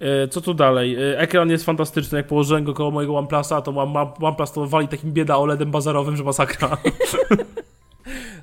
E, 0.00 0.28
Co 0.28 0.40
tu 0.40 0.54
dalej? 0.54 0.94
E, 0.94 1.18
Ekran 1.18 1.50
jest 1.50 1.64
fantastyczny. 1.64 2.18
Jak 2.18 2.26
położyłem 2.26 2.64
go 2.64 2.74
koło 2.74 2.90
mojego 2.90 3.16
OnePlusa, 3.16 3.62
to 3.62 3.70
OnePlus 4.20 4.52
to 4.52 4.66
wali 4.66 4.88
takim 4.88 5.12
bieda 5.12 5.36
OLEDem 5.36 5.70
bazarowym, 5.70 6.16
że 6.16 6.24
masakra. 6.24 6.76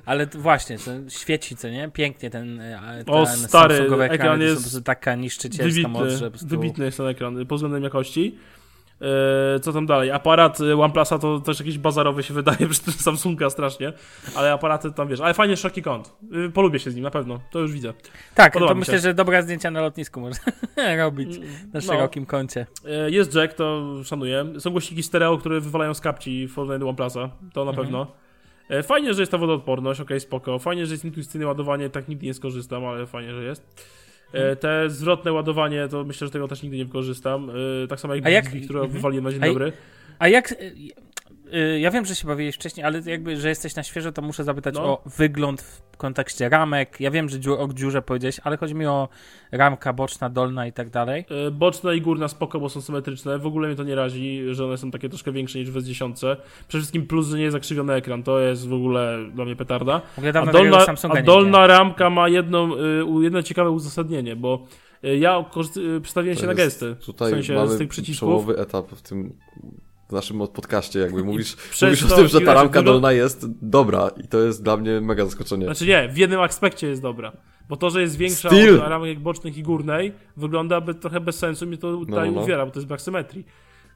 Ale 0.06 0.26
właśnie, 0.26 0.78
to 0.78 0.90
świeci, 1.08 1.56
co 1.56 1.68
nie? 1.68 1.90
Pięknie 1.90 2.30
ten, 2.30 2.60
e, 2.60 3.04
ten 3.06 3.14
O, 3.14 3.26
stary, 3.26 3.74
Samsungowe 3.76 4.10
ekran 4.10 4.38
są 4.38 4.44
jest 4.44 4.62
prostu 4.62 4.82
taka 4.82 5.14
niszczycielska 5.14 5.88
moc, 5.88 6.02
Wybitny, 6.02 6.18
że 6.18 6.24
po 6.24 6.30
prostu... 6.30 6.48
wybitny 6.48 6.84
jest 6.84 6.96
ten 6.96 7.06
ekran 7.06 7.46
pod 7.46 7.56
względem 7.58 7.82
jakości. 7.82 8.38
E, 9.56 9.60
Co 9.60 9.72
tam 9.72 9.86
dalej? 9.86 10.10
Aparat 10.10 10.58
e, 10.60 10.76
OnePlusa 10.80 11.18
to 11.18 11.40
też 11.40 11.58
jakiś 11.60 11.78
bazarowy 11.78 12.22
się 12.22 12.34
wydaje 12.44 12.68
przy 12.68 12.80
tym 12.80 12.92
Samsunga 12.92 13.50
strasznie, 13.50 13.92
ale 14.34 14.52
aparaty 14.52 14.92
tam 14.92 15.08
wiesz, 15.08 15.20
ale 15.20 15.34
fajnie 15.34 15.56
szeroki 15.56 15.82
kąt. 15.82 16.12
Y, 16.46 16.50
Polubię 16.50 16.78
się 16.78 16.90
z 16.90 16.94
nim 16.94 17.04
na 17.04 17.10
pewno, 17.10 17.40
to 17.50 17.58
już 17.58 17.72
widzę. 17.72 17.92
Tak, 18.34 18.52
Podoba 18.52 18.72
to 18.72 18.78
myślę, 18.78 18.98
że 18.98 19.14
dobra 19.14 19.42
zdjęcia 19.42 19.70
na 19.70 19.80
lotnisku 19.80 20.20
można 20.20 20.44
robić 20.98 21.38
na 21.38 21.44
No. 21.74 21.80
szerokim 21.80 22.26
kącie. 22.26 22.66
E, 22.86 23.10
Jest 23.10 23.34
jack, 23.34 23.54
to 23.54 23.94
szanuję. 24.04 24.44
Są 24.58 24.70
głośniki 24.70 25.02
stereo, 25.02 25.38
które 25.38 25.60
wywalają 25.60 25.94
z 25.94 26.00
kapci 26.00 26.46
w 26.46 26.54
porównaniu 26.54 26.80
do 26.80 26.86
OnePlusa, 26.88 27.30
to 27.52 27.64
na 27.64 27.70
Mhm. 27.70 27.76
pewno. 27.86 28.06
E, 28.72 28.82
Fajnie, 28.82 29.14
że 29.14 29.22
jest 29.22 29.32
ta 29.32 29.38
wodoodporność, 29.38 30.00
okej, 30.00 30.20
spoko. 30.20 30.58
Fajnie, 30.58 30.86
że 30.86 30.94
jest 30.94 31.04
intuicyjne 31.04 31.46
ładowanie, 31.46 31.90
tak 31.90 32.08
nigdy 32.08 32.26
nie 32.26 32.34
skorzystam, 32.34 32.84
ale 32.84 33.06
fajnie, 33.06 33.34
że 33.34 33.44
jest. 33.44 33.86
Mhm. 34.26 34.52
E, 34.52 34.56
Te 34.56 34.90
zwrotne 34.90 35.32
ładowanie, 35.32 35.88
to 35.88 36.04
myślę, 36.04 36.26
że 36.26 36.30
tego 36.30 36.48
też 36.48 36.62
nigdy 36.62 36.76
nie 36.78 36.84
wykorzystam. 36.84 37.50
E, 37.84 37.86
Tak 37.88 38.00
samo 38.00 38.14
jak 38.14 38.24
jak- 38.28 38.44
Bixby, 38.44 38.60
które 38.60 38.80
mhm. 38.80 38.96
wywaliłem 38.96 39.24
na 39.24 39.32
dzień 39.32 39.42
A 39.42 39.46
dobry. 39.46 39.72
A 40.18 40.28
jak... 40.28 40.54
y, 41.54 41.80
Ja 41.80 41.90
wiem, 41.90 42.04
że 42.04 42.14
się 42.14 42.26
bawiłeś 42.28 42.54
wcześniej, 42.54 42.86
ale 42.86 43.00
jakby, 43.06 43.36
że 43.40 43.48
jesteś 43.48 43.74
na 43.76 43.82
świeżo, 43.82 44.12
to 44.12 44.22
muszę 44.22 44.44
zapytać 44.44 44.74
No. 44.74 44.82
o 44.84 45.02
wygląd 45.06 45.62
w 45.62 45.96
kontekście 45.96 46.48
ramek. 46.48 46.96
Ja 47.00 47.10
wiem, 47.10 47.28
że 47.28 47.40
dziur, 47.40 47.60
o 47.60 47.68
dziurze 47.74 48.02
powiedziałeś, 48.02 48.40
ale 48.44 48.56
chodzi 48.56 48.74
mi 48.74 48.86
o 48.86 49.08
ramka 49.52 49.92
boczna, 49.92 50.30
dolna 50.30 50.66
i 50.66 50.72
tak 50.72 50.90
dalej. 50.90 51.24
E, 51.46 51.50
Boczna 51.50 51.92
i 51.92 52.00
górna 52.00 52.28
spoko, 52.28 52.60
bo 52.60 52.68
są 52.68 52.80
symetryczne. 52.80 53.38
W 53.38 53.46
ogóle 53.46 53.68
mnie 53.68 53.76
to 53.76 53.84
nie 53.84 53.94
razi, 53.94 54.42
że 54.50 54.64
one 54.66 54.78
są 54.78 54.90
takie 54.90 55.08
troszkę 55.08 55.32
większe 55.32 55.58
niż 55.58 55.70
w 55.70 55.74
S10. 55.76 56.12
Przede 56.68 56.80
wszystkim 56.80 57.06
plus, 57.06 57.28
że 57.28 57.36
nie 57.36 57.42
jest 57.42 57.52
zakrzywiony 57.52 57.92
ekran. 57.92 58.22
To 58.22 58.38
jest 58.40 58.68
w 58.68 58.72
ogóle 58.72 59.18
dla 59.34 59.44
mnie 59.44 59.56
petarda. 59.56 60.00
W 60.14 60.18
ogóle 60.18 60.32
A 60.40 60.46
dolna, 60.46 60.86
a 61.10 61.14
nie 61.16 61.22
dolna 61.22 61.66
ramka 61.66 62.10
ma 62.10 62.28
jedno, 62.28 62.68
y, 63.20 63.24
jedno 63.24 63.42
ciekawe 63.42 63.70
uzasadnienie, 63.70 64.36
bo 64.36 64.66
y, 65.04 65.18
ja 65.18 65.44
przestawiłem 66.02 66.36
się 66.36 66.46
na 66.46 66.54
gesty. 66.54 66.96
Tutaj 67.06 67.28
w 67.28 67.34
sensie 67.34 67.54
mamy 67.54 67.68
z 67.68 67.78
tych 67.78 67.88
przycisków. 67.88 68.16
przełomowy 68.28 68.58
etap 68.58 68.90
w 68.90 69.02
tym 69.02 69.32
w 70.12 70.14
naszym 70.14 70.38
podcaście, 70.38 70.98
jakby 70.98 71.24
mówisz, 71.24 71.56
mówisz 71.82 72.02
o 72.04 72.16
tym, 72.16 72.28
że 72.28 72.40
ta 72.40 72.54
ramka 72.54 72.82
dolna 72.82 73.12
jest 73.12 73.46
dobra 73.62 74.10
i 74.24 74.28
to 74.28 74.38
jest 74.38 74.62
dla 74.62 74.76
mnie 74.76 75.00
mega 75.00 75.24
zaskoczenie. 75.24 75.64
Znaczy 75.64 75.86
nie, 75.86 76.08
w 76.08 76.16
jednym 76.18 76.40
aspekcie 76.40 76.86
jest 76.86 77.02
dobra. 77.02 77.32
Bo 77.68 77.76
to, 77.76 77.90
że 77.90 78.00
jest 78.00 78.16
większa 78.16 78.48
Styl. 78.48 78.80
od 78.80 78.88
ramek 78.88 79.20
bocznych 79.20 79.56
i 79.56 79.62
górnej, 79.62 80.12
wygląda 80.36 80.80
by 80.80 80.94
trochę 80.94 81.20
bez 81.20 81.38
sensu 81.38 81.64
i 81.64 81.68
mnie 81.68 81.78
to 81.78 81.96
tutaj 81.96 82.32
no. 82.32 82.40
uwiera, 82.40 82.66
bo 82.66 82.72
to 82.72 82.78
jest 82.78 82.88
brak 82.88 83.00
symetrii, 83.00 83.46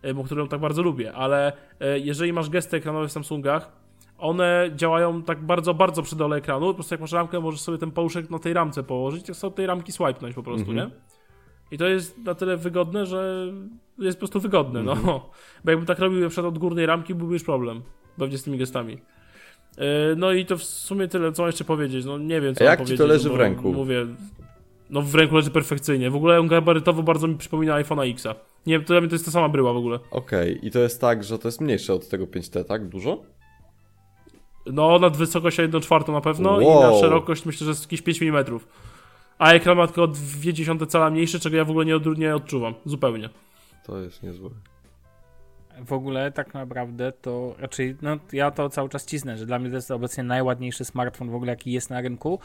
y, 0.04 0.14
bo 0.14 0.24
którą 0.24 0.48
tak 0.48 0.60
bardzo 0.60 0.82
lubię. 0.82 1.12
Ale 1.12 1.52
y, 1.52 2.00
jeżeli 2.00 2.32
masz 2.32 2.50
gesty 2.50 2.76
ekranowe 2.76 3.08
w 3.08 3.12
Samsungach, 3.12 3.72
one 4.18 4.70
działają 4.76 5.22
tak 5.22 5.42
bardzo, 5.46 5.74
bardzo 5.74 6.02
przy 6.02 6.16
dole 6.16 6.36
ekranu. 6.36 6.66
Po 6.66 6.74
prostu 6.74 6.94
jak 6.94 7.00
masz 7.00 7.12
ramkę, 7.12 7.40
możesz 7.40 7.60
sobie 7.60 7.78
ten 7.78 7.90
pałuszek 7.90 8.30
na 8.30 8.38
tej 8.38 8.52
ramce 8.52 8.82
położyć 8.82 9.28
i 9.28 9.34
sobie 9.34 9.54
tej 9.56 9.66
ramki 9.66 9.92
swipenąć 9.92 10.34
po 10.34 10.42
prostu, 10.42 10.70
Mhm. 10.70 10.88
nie? 10.88 10.94
I 11.70 11.78
to 11.78 11.86
jest 11.86 12.18
na 12.18 12.34
tyle 12.34 12.56
wygodne, 12.56 13.06
że 13.06 13.46
jest 13.98 14.16
po 14.16 14.20
prostu 14.20 14.40
wygodne, 14.40 14.80
Mhm. 14.80 14.98
no. 15.06 15.30
Bo 15.64 15.70
jakbym 15.70 15.86
tak 15.86 15.98
robił 15.98 16.20
na 16.20 16.28
przykład 16.28 16.46
od 16.46 16.58
górnej 16.58 16.86
ramki, 16.86 17.14
byłby 17.14 17.34
już 17.34 17.44
problem. 17.44 17.82
Pewnie 18.18 18.38
z 18.38 18.42
tymi 18.42 18.58
gestami. 18.58 18.92
Yy, 19.78 19.84
No 20.16 20.32
i 20.32 20.46
to 20.46 20.56
w 20.58 20.62
sumie 20.64 21.08
tyle, 21.08 21.32
co 21.32 21.42
mam 21.42 21.48
jeszcze 21.48 21.64
powiedzieć. 21.64 22.04
No 22.04 22.18
nie 22.18 22.40
wiem, 22.40 22.54
co 22.54 22.64
A 22.64 22.64
jak 22.64 22.84
ci 22.84 22.98
to 22.98 23.06
leży 23.06 23.28
no, 23.28 23.34
w 23.34 23.38
ręku? 23.38 23.72
Mówię, 23.72 24.06
no 24.90 25.02
w 25.02 25.14
ręku 25.14 25.34
leży 25.36 25.50
perfekcyjnie. 25.50 26.10
W 26.10 26.16
ogóle 26.16 26.40
on 26.40 26.46
gabarytowo 26.48 27.02
bardzo 27.02 27.26
mi 27.28 27.36
przypomina 27.36 27.74
iPhone'a 27.82 28.10
Xa. 28.10 28.34
Nie 28.66 28.72
wiem, 28.74 28.84
to 28.84 28.94
dla 28.94 29.00
mnie 29.00 29.08
to 29.08 29.14
jest 29.14 29.24
ta 29.24 29.30
sama 29.30 29.48
bryła 29.48 29.72
w 29.72 29.76
ogóle. 29.76 29.98
Okej, 30.10 30.66
i 30.66 30.70
to 30.70 30.78
jest 30.78 31.00
tak, 31.00 31.24
że 31.24 31.38
to 31.38 31.48
jest 31.48 31.60
mniejsze 31.60 31.94
od 31.94 32.08
tego 32.08 32.26
5T, 32.26 32.64
tak? 32.64 32.88
Dużo? 32.88 33.22
No 34.66 34.98
nad 34.98 35.16
wysokość 35.16 35.58
1 35.58 35.80
czwartą 35.80 36.12
na 36.12 36.20
pewno 36.20 36.60
i 36.60 36.64
na 36.64 36.70
Wow. 36.70 37.00
szerokość 37.00 37.46
myślę, 37.46 37.64
że 37.64 37.70
jest 37.70 37.82
jakieś 37.84 38.02
5 38.02 38.22
mm. 38.22 38.44
A 39.38 39.52
ekran 39.52 39.76
ma 39.76 39.86
tylko 39.86 40.02
o 40.02 40.06
0,2 40.08 40.86
cala 40.86 41.10
mniejszy, 41.10 41.40
czego 41.40 41.56
ja 41.56 41.64
w 41.64 41.70
ogóle 41.70 41.86
nie, 41.86 41.96
od, 41.96 42.18
nie 42.18 42.34
odczuwam. 42.34 42.74
Zupełnie. 42.84 43.28
To 43.84 43.98
jest 43.98 44.22
niezłe. 44.22 44.50
W 45.86 45.92
ogóle 45.92 46.32
tak 46.32 46.54
naprawdę 46.54 47.12
to 47.12 47.54
raczej, 47.58 47.96
no 48.02 48.16
ja 48.32 48.50
to 48.50 48.68
cały 48.68 48.88
czas 48.88 49.06
cisnę, 49.06 49.38
że 49.38 49.46
dla 49.46 49.58
mnie 49.58 49.70
to 49.70 49.76
jest 49.76 49.90
obecnie 49.90 50.24
najładniejszy 50.24 50.84
smartfon 50.84 51.30
w 51.30 51.34
ogóle 51.34 51.52
jaki 51.52 51.72
jest 51.72 51.90
na 51.90 52.00
rynku 52.00 52.40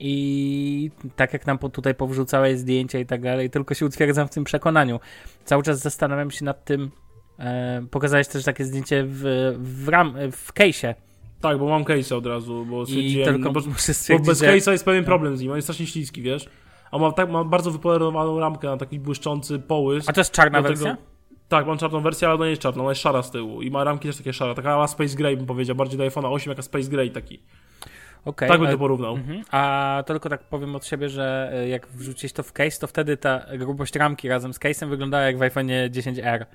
i 0.00 0.90
tak 1.16 1.32
jak 1.32 1.46
nam 1.46 1.58
po- 1.58 1.68
tutaj 1.68 1.94
powrzucałeś 1.94 2.58
zdjęcia 2.58 2.98
i 2.98 3.06
tak 3.06 3.22
dalej, 3.22 3.50
tylko 3.50 3.74
się 3.74 3.86
utwierdzam 3.86 4.28
w 4.28 4.30
tym 4.30 4.44
przekonaniu. 4.44 5.00
Cały 5.44 5.62
czas 5.62 5.78
zastanawiam 5.78 6.30
się 6.30 6.44
nad 6.44 6.64
tym, 6.64 6.90
e, 7.38 7.86
pokazałeś 7.90 8.28
też 8.28 8.44
takie 8.44 8.64
zdjęcie 8.64 9.04
w, 9.06 9.22
w, 9.58 9.88
ram, 9.88 10.14
w 10.32 10.52
case'ie 10.52 10.94
Tak, 11.40 11.58
bo 11.58 11.68
mam 11.68 11.84
case'a 11.84 12.14
od 12.14 12.26
razu, 12.26 12.66
bo 12.70 12.86
stwierdziłem... 12.86 13.28
tylko 13.28 13.48
no, 13.48 13.52
bo, 13.52 13.60
bo 13.60 14.24
bez 14.24 14.40
że... 14.40 14.46
case'a 14.46 14.72
jest 14.72 14.84
pewien 14.84 15.04
problem 15.04 15.36
z 15.36 15.40
nim, 15.40 15.50
on 15.50 15.56
jest 15.56 15.66
strasznie 15.66 15.86
śliski, 15.86 16.22
wiesz? 16.22 16.48
A 16.90 16.98
ma, 16.98 17.12
tak, 17.12 17.30
ma 17.30 17.44
bardzo 17.44 17.70
wypolerowaną 17.70 18.40
ramkę 18.40 18.68
na 18.68 18.76
taki 18.76 19.00
błyszczący 19.00 19.58
połysk. 19.58 20.10
A 20.10 20.12
to 20.12 20.20
jest 20.20 20.32
czarna 20.32 20.58
tego- 20.58 20.68
wersja? 20.68 20.96
Tak, 21.48 21.66
mam 21.66 21.78
czarną 21.78 22.00
wersję, 22.00 22.28
ale 22.28 22.34
ona 22.34 22.44
nie 22.44 22.50
jest 22.50 22.62
czarna, 22.62 22.82
ona 22.82 22.90
jest 22.90 23.00
szara 23.00 23.22
z 23.22 23.30
tyłu. 23.30 23.62
I 23.62 23.70
ma 23.70 23.84
ramki 23.84 24.08
też 24.08 24.16
takie 24.16 24.32
szare, 24.32 24.54
taka 24.54 24.86
Space 24.86 25.16
Gray 25.16 25.36
bym 25.36 25.46
powiedział, 25.46 25.76
bardziej 25.76 25.98
do 25.98 26.04
iPhone'a 26.04 26.32
8 26.32 26.50
jaka 26.50 26.62
Space 26.62 26.90
Gray 26.90 27.10
taki. 27.10 27.42
Okej, 28.24 28.48
tak 28.48 28.58
bym 28.58 28.66
ale- 28.66 28.76
to 28.76 28.78
porównał. 28.78 29.14
Mhm. 29.14 29.42
A 29.50 30.02
to 30.06 30.14
tylko 30.14 30.28
tak 30.28 30.42
powiem 30.42 30.76
od 30.76 30.86
siebie, 30.86 31.08
że 31.08 31.50
e, 31.52 31.68
jak 31.68 31.88
wrzucić 31.88 32.32
to 32.32 32.42
w 32.42 32.52
case, 32.52 32.80
to 32.80 32.86
wtedy 32.86 33.16
ta 33.16 33.46
grubość 33.58 33.96
ramki 33.96 34.28
razem 34.28 34.54
z 34.54 34.58
case'em 34.58 34.88
wyglądała 34.88 35.24
jak 35.24 35.38
w 35.38 35.42
iPhone 35.42 35.66
10R. 35.66 36.46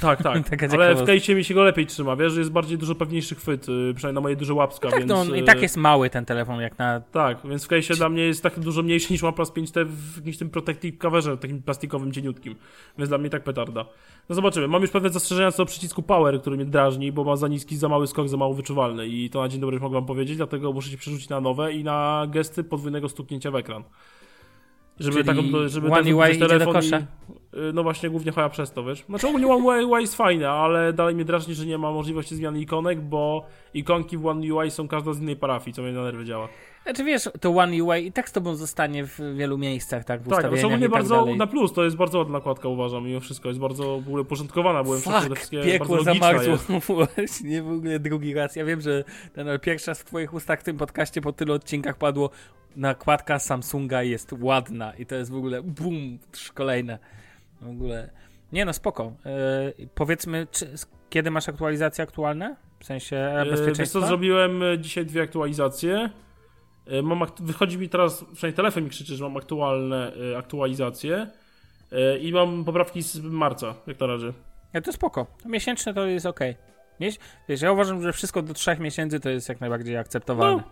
Tak, 0.00 0.22
tak. 0.22 0.36
Ale 0.72 0.94
w 0.94 1.02
case'ie 1.02 1.34
mi 1.34 1.44
się 1.44 1.54
go 1.54 1.62
lepiej 1.62 1.86
trzyma, 1.86 2.16
wiesz, 2.16 2.32
że 2.32 2.40
jest 2.40 2.52
bardziej 2.52 2.78
dużo 2.78 2.94
pewniejszy 2.94 3.34
chwyt, 3.34 3.68
y, 3.68 3.94
przynajmniej 3.94 4.14
na 4.14 4.20
moje 4.20 4.36
duże 4.36 4.54
łapska, 4.54 4.90
Tak, 4.90 4.98
więc... 4.98 5.10
no 5.10 5.34
i 5.34 5.40
y, 5.40 5.44
tak 5.44 5.62
jest 5.62 5.76
mały 5.76 6.10
ten 6.10 6.24
telefon, 6.24 6.60
jak 6.60 6.78
na... 6.78 7.00
Tak, 7.00 7.38
więc 7.44 7.64
w 7.64 7.68
case'ie 7.68 7.96
dla 7.96 8.08
mnie 8.08 8.22
jest 8.22 8.42
tak 8.42 8.58
dużo 8.58 8.82
mniejszy 8.82 9.12
niż 9.12 9.24
OnePlus 9.24 9.50
5T 9.50 9.86
w 9.86 10.16
jakimś 10.16 10.38
tym 10.38 10.50
protective 10.50 10.98
coverze, 10.98 11.36
takim 11.36 11.62
plastikowym, 11.62 12.12
cieniutkim. 12.12 12.54
Więc 12.98 13.08
dla 13.08 13.18
mnie 13.18 13.30
tak 13.30 13.44
petarda. 13.44 13.84
No 14.28 14.34
zobaczymy. 14.34 14.68
Mam 14.68 14.82
już 14.82 14.90
pewne 14.90 15.10
zastrzeżenia 15.10 15.52
co 15.52 15.56
do 15.58 15.66
przycisku 15.66 16.02
Power, 16.02 16.40
który 16.40 16.56
mnie 16.56 16.64
drażni, 16.64 17.12
bo 17.12 17.24
ma 17.24 17.36
za 17.36 17.48
niski, 17.48 17.76
za 17.76 17.88
mały 17.88 18.06
skok, 18.06 18.28
za 18.28 18.36
mało 18.36 18.54
wyczuwalny. 18.54 19.06
I 19.06 19.30
to 19.30 19.40
na 19.40 19.48
dzień 19.48 19.60
dobry 19.60 19.80
mogę 19.80 19.94
wam 19.94 20.06
powiedzieć, 20.06 20.36
dlatego 20.36 20.72
muszę 20.72 20.90
się 20.90 20.96
przerzucić 20.96 21.28
na 21.28 21.40
nowe 21.40 21.72
i 21.72 21.84
na 21.84 22.26
gesty 22.28 22.64
podwójnego 22.64 23.08
stuknięcia 23.08 23.50
w 23.50 23.56
ekran. 23.56 23.84
Żeby 25.00 25.24
Czyli 25.24 25.26
taką, 25.26 25.68
żeby 25.68 25.92
One 25.92 26.14
UI 26.14 26.30
idzie 26.30 26.40
do 26.40 26.48
telefon 26.48 26.74
kosza? 26.74 26.98
i... 26.98 27.39
y, 27.54 27.72
no 27.72 27.82
właśnie 27.82 28.10
głównie 28.10 28.32
chyba 28.32 28.48
przez 28.48 28.72
to, 28.72 28.84
wiesz. 28.84 29.04
Znaczy 29.08 29.28
ogólnie 29.28 29.46
One 29.46 29.86
UI 29.86 30.00
jest 30.00 30.16
fajne, 30.16 30.50
ale 30.50 30.92
dalej 30.92 31.14
mnie 31.14 31.24
drażni, 31.24 31.54
że 31.54 31.66
nie 31.66 31.78
ma 31.78 31.90
możliwości 31.90 32.36
zmiany 32.36 32.60
ikonek, 32.60 33.00
bo 33.00 33.46
ikonki 33.74 34.16
w 34.16 34.26
One 34.26 34.54
UI 34.54 34.70
są 34.70 34.88
każda 34.88 35.12
z 35.12 35.20
innej 35.20 35.36
parafii, 35.36 35.74
co 35.74 35.82
mnie 35.82 35.92
na 35.92 36.02
nerwy 36.02 36.24
działa. 36.24 36.48
Znaczy 36.82 37.04
wiesz, 37.04 37.28
to 37.40 37.50
One 37.50 37.84
UI 37.84 38.06
i 38.06 38.12
tak 38.12 38.28
z 38.28 38.32
tobą 38.32 38.54
zostanie 38.54 39.06
w 39.06 39.20
wielu 39.36 39.58
miejscach, 39.58 40.04
tak? 40.04 40.22
W 40.22 40.28
Tak, 40.28 40.42
to 40.42 40.66
ogólnie 40.66 40.80
tak 40.80 40.90
bardzo 40.90 41.16
dalej. 41.16 41.36
na 41.36 41.46
plus, 41.46 41.72
to 41.72 41.84
jest 41.84 41.96
bardzo 41.96 42.18
ładna 42.18 42.32
nakładka 42.32 42.68
uważam, 42.68 43.04
mimo 43.04 43.20
wszystko, 43.20 43.48
jest 43.48 43.60
bardzo 43.60 44.00
w 44.00 44.06
ogóle 44.06 44.22
uporządkowana, 44.22 44.82
byłem 44.82 45.00
Fuck, 45.00 45.16
wszystkie 45.16 45.62
piekło 45.62 45.96
bardzo 45.96 46.10
logiczna 46.10 46.42
zamarzło 46.42 46.80
właśnie 46.96 47.62
w 47.62 47.72
ogóle 47.72 47.98
drugi 47.98 48.34
raz. 48.34 48.56
Ja 48.56 48.64
wiem, 48.64 48.80
że 48.80 49.04
ten 49.32 49.46
pierwszy 49.62 49.90
raz 49.90 50.00
w 50.00 50.04
twoich 50.04 50.34
ustach 50.34 50.60
w 50.60 50.62
tym 50.62 50.76
podcaście 50.76 51.20
po 51.20 51.32
tylu 51.32 51.54
odcinkach 51.54 51.98
padło 51.98 52.30
nakładka 52.76 53.38
Samsunga 53.38 54.02
jest 54.02 54.34
ładna 54.40 54.94
i 54.94 55.06
to 55.06 55.14
jest 55.14 55.30
w 55.30 55.36
ogóle 55.36 55.62
bum, 55.62 56.18
kolejne. 56.54 56.98
W 57.60 57.68
ogóle. 57.70 58.10
Nie 58.52 58.64
no, 58.64 58.72
spoko. 58.72 59.12
Yy, 59.78 59.88
powiedzmy, 59.94 60.46
czy, 60.50 60.66
kiedy 61.10 61.30
masz 61.30 61.48
aktualizacje 61.48 62.04
aktualne? 62.04 62.56
W 62.80 62.84
sensie 62.84 63.16
E, 63.16 63.44
Wiesz 63.44 63.50
bezpieczeństwa? 63.50 64.00
co, 64.00 64.06
zrobiłem 64.06 64.62
e, 64.62 64.78
dzisiaj 64.78 65.06
dwie 65.06 65.22
aktualizacje. 65.22 66.10
E, 66.86 67.02
Mam 67.02 67.18
akt- 67.22 67.42
wychodzi 67.42 67.78
mi 67.78 67.88
teraz, 67.88 68.24
przynajmniej 68.32 68.56
telefon 68.56 68.84
mi 68.84 68.90
krzyczy, 68.90 69.16
że 69.16 69.24
mam 69.24 69.36
aktualne 69.36 70.12
e, 70.34 70.38
aktualizacje. 70.38 71.26
E, 71.92 72.18
I 72.18 72.32
mam 72.32 72.64
poprawki 72.64 73.02
z 73.02 73.20
marca, 73.20 73.74
jak 73.86 74.00
na 74.00 74.06
razie. 74.06 74.32
Ja, 74.72 74.80
to 74.80 74.92
spoko. 74.92 75.26
Miesięczne 75.44 75.94
to 75.94 76.06
jest 76.06 76.26
ok. 76.26 76.40
Wiesz, 77.00 77.14
wiesz, 77.48 77.62
ja 77.62 77.72
uważam, 77.72 78.02
że 78.02 78.12
wszystko 78.12 78.42
do 78.42 78.54
trzech 78.54 78.78
miesięcy 78.78 79.20
to 79.20 79.30
jest 79.30 79.48
jak 79.48 79.60
najbardziej 79.60 79.96
akceptowalne. 79.96 80.62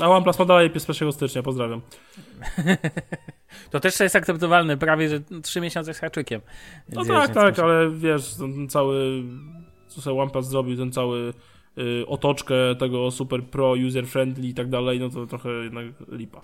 A 0.00 0.08
OnePlus 0.08 0.38
ma 0.38 0.44
dalej 0.44 0.70
1 0.90 1.12
stycznia, 1.12 1.42
pozdrawiam. 1.42 1.80
To 3.70 3.80
też 3.80 4.00
jest 4.00 4.16
akceptowalne, 4.16 4.76
prawie 4.76 5.08
że 5.08 5.20
trzy 5.42 5.60
miesiące 5.60 5.94
z 5.94 5.98
haczykiem. 5.98 6.40
No 6.92 7.04
tak, 7.04 7.34
tak, 7.34 7.46
więc- 7.46 7.58
ale 7.58 7.90
wiesz, 7.90 8.34
ten, 8.34 8.68
cały, 8.68 9.22
co 9.88 10.00
sobie 10.00 10.20
OnePlus 10.22 10.46
zrobił, 10.46 10.76
ten 10.76 10.92
cały 10.92 11.32
y, 11.78 12.04
otoczkę 12.06 12.54
tego 12.78 13.10
super 13.10 13.42
pro, 13.44 13.72
user 13.86 14.06
friendly 14.06 14.46
i 14.46 14.54
tak 14.54 14.68
dalej, 14.68 15.00
no 15.00 15.08
to 15.08 15.26
trochę 15.26 15.48
jednak 15.48 15.86
lipa. 16.08 16.40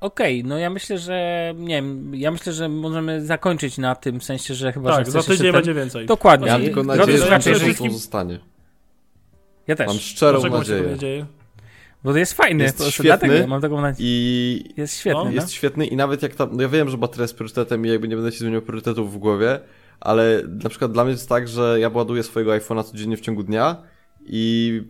Okej, 0.00 0.44
no 0.44 0.58
ja 0.58 0.70
myślę, 0.70 0.98
że 0.98 1.52
nie 1.56 1.74
wiem, 1.74 2.14
ja 2.14 2.30
myślę, 2.30 2.52
że 2.52 2.68
możemy 2.68 3.26
zakończyć 3.26 3.78
na 3.78 3.94
tym, 3.94 4.20
w 4.20 4.24
sensie, 4.24 4.54
że 4.54 4.72
chyba, 4.72 4.90
tak, 4.90 5.06
że 5.06 5.12
za 5.12 5.22
tydzień 5.22 5.38
ten- 5.38 5.52
będzie 5.52 5.74
więcej. 5.74 6.06
Dokładnie. 6.06 6.46
Ja 6.48 6.58
tylko 6.58 6.82
nadzieję, 6.82 7.18
że 7.18 7.40
wszystkim- 7.40 7.92
zostanie. 7.92 8.38
Ja 9.66 9.76
też, 9.76 9.86
Mam 9.86 9.96
szczerą 9.98 10.40
Dlaczego 10.40 10.64
się 10.64 10.82
nadzieję. 10.90 11.26
Bo 12.06 12.12
to 12.12 12.18
jest 12.18 12.32
fajny, 12.32 12.64
Jest 12.64 12.76
prostu 12.76 12.92
świetny 12.92 13.28
dlatego 13.28 13.46
mam 13.46 13.60
taką 13.60 13.80
nadzieję. 13.80 14.10
I 14.10 14.74
Jest 14.76 14.98
świetny, 14.98 15.18
No, 15.18 15.24
no. 15.24 15.30
jest 15.30 15.52
świetny 15.52 15.86
i 15.86 15.96
nawet 15.96 16.22
jak 16.22 16.34
tam, 16.34 16.48
no 16.52 16.62
ja 16.62 16.68
wiem, 16.68 16.88
że 16.88 16.98
bateria 16.98 17.22
jest 17.22 17.36
priorytetem 17.36 17.86
i 17.86 17.88
jakby 17.88 18.08
nie 18.08 18.16
będę 18.16 18.32
ci 18.32 18.38
zmieniał 18.38 18.62
priorytetów 18.62 19.12
w 19.14 19.18
głowie, 19.18 19.60
ale 20.00 20.42
na 20.62 20.68
przykład 20.70 20.92
dla 20.92 21.04
mnie 21.04 21.12
jest 21.12 21.28
tak, 21.28 21.48
że 21.48 21.80
ja 21.80 21.88
ładuję 21.94 22.22
swojego 22.22 22.52
iPhone'a 22.52 22.84
codziennie 22.84 23.16
w 23.16 23.20
ciągu 23.20 23.42
dnia 23.42 23.76
i, 24.26 24.82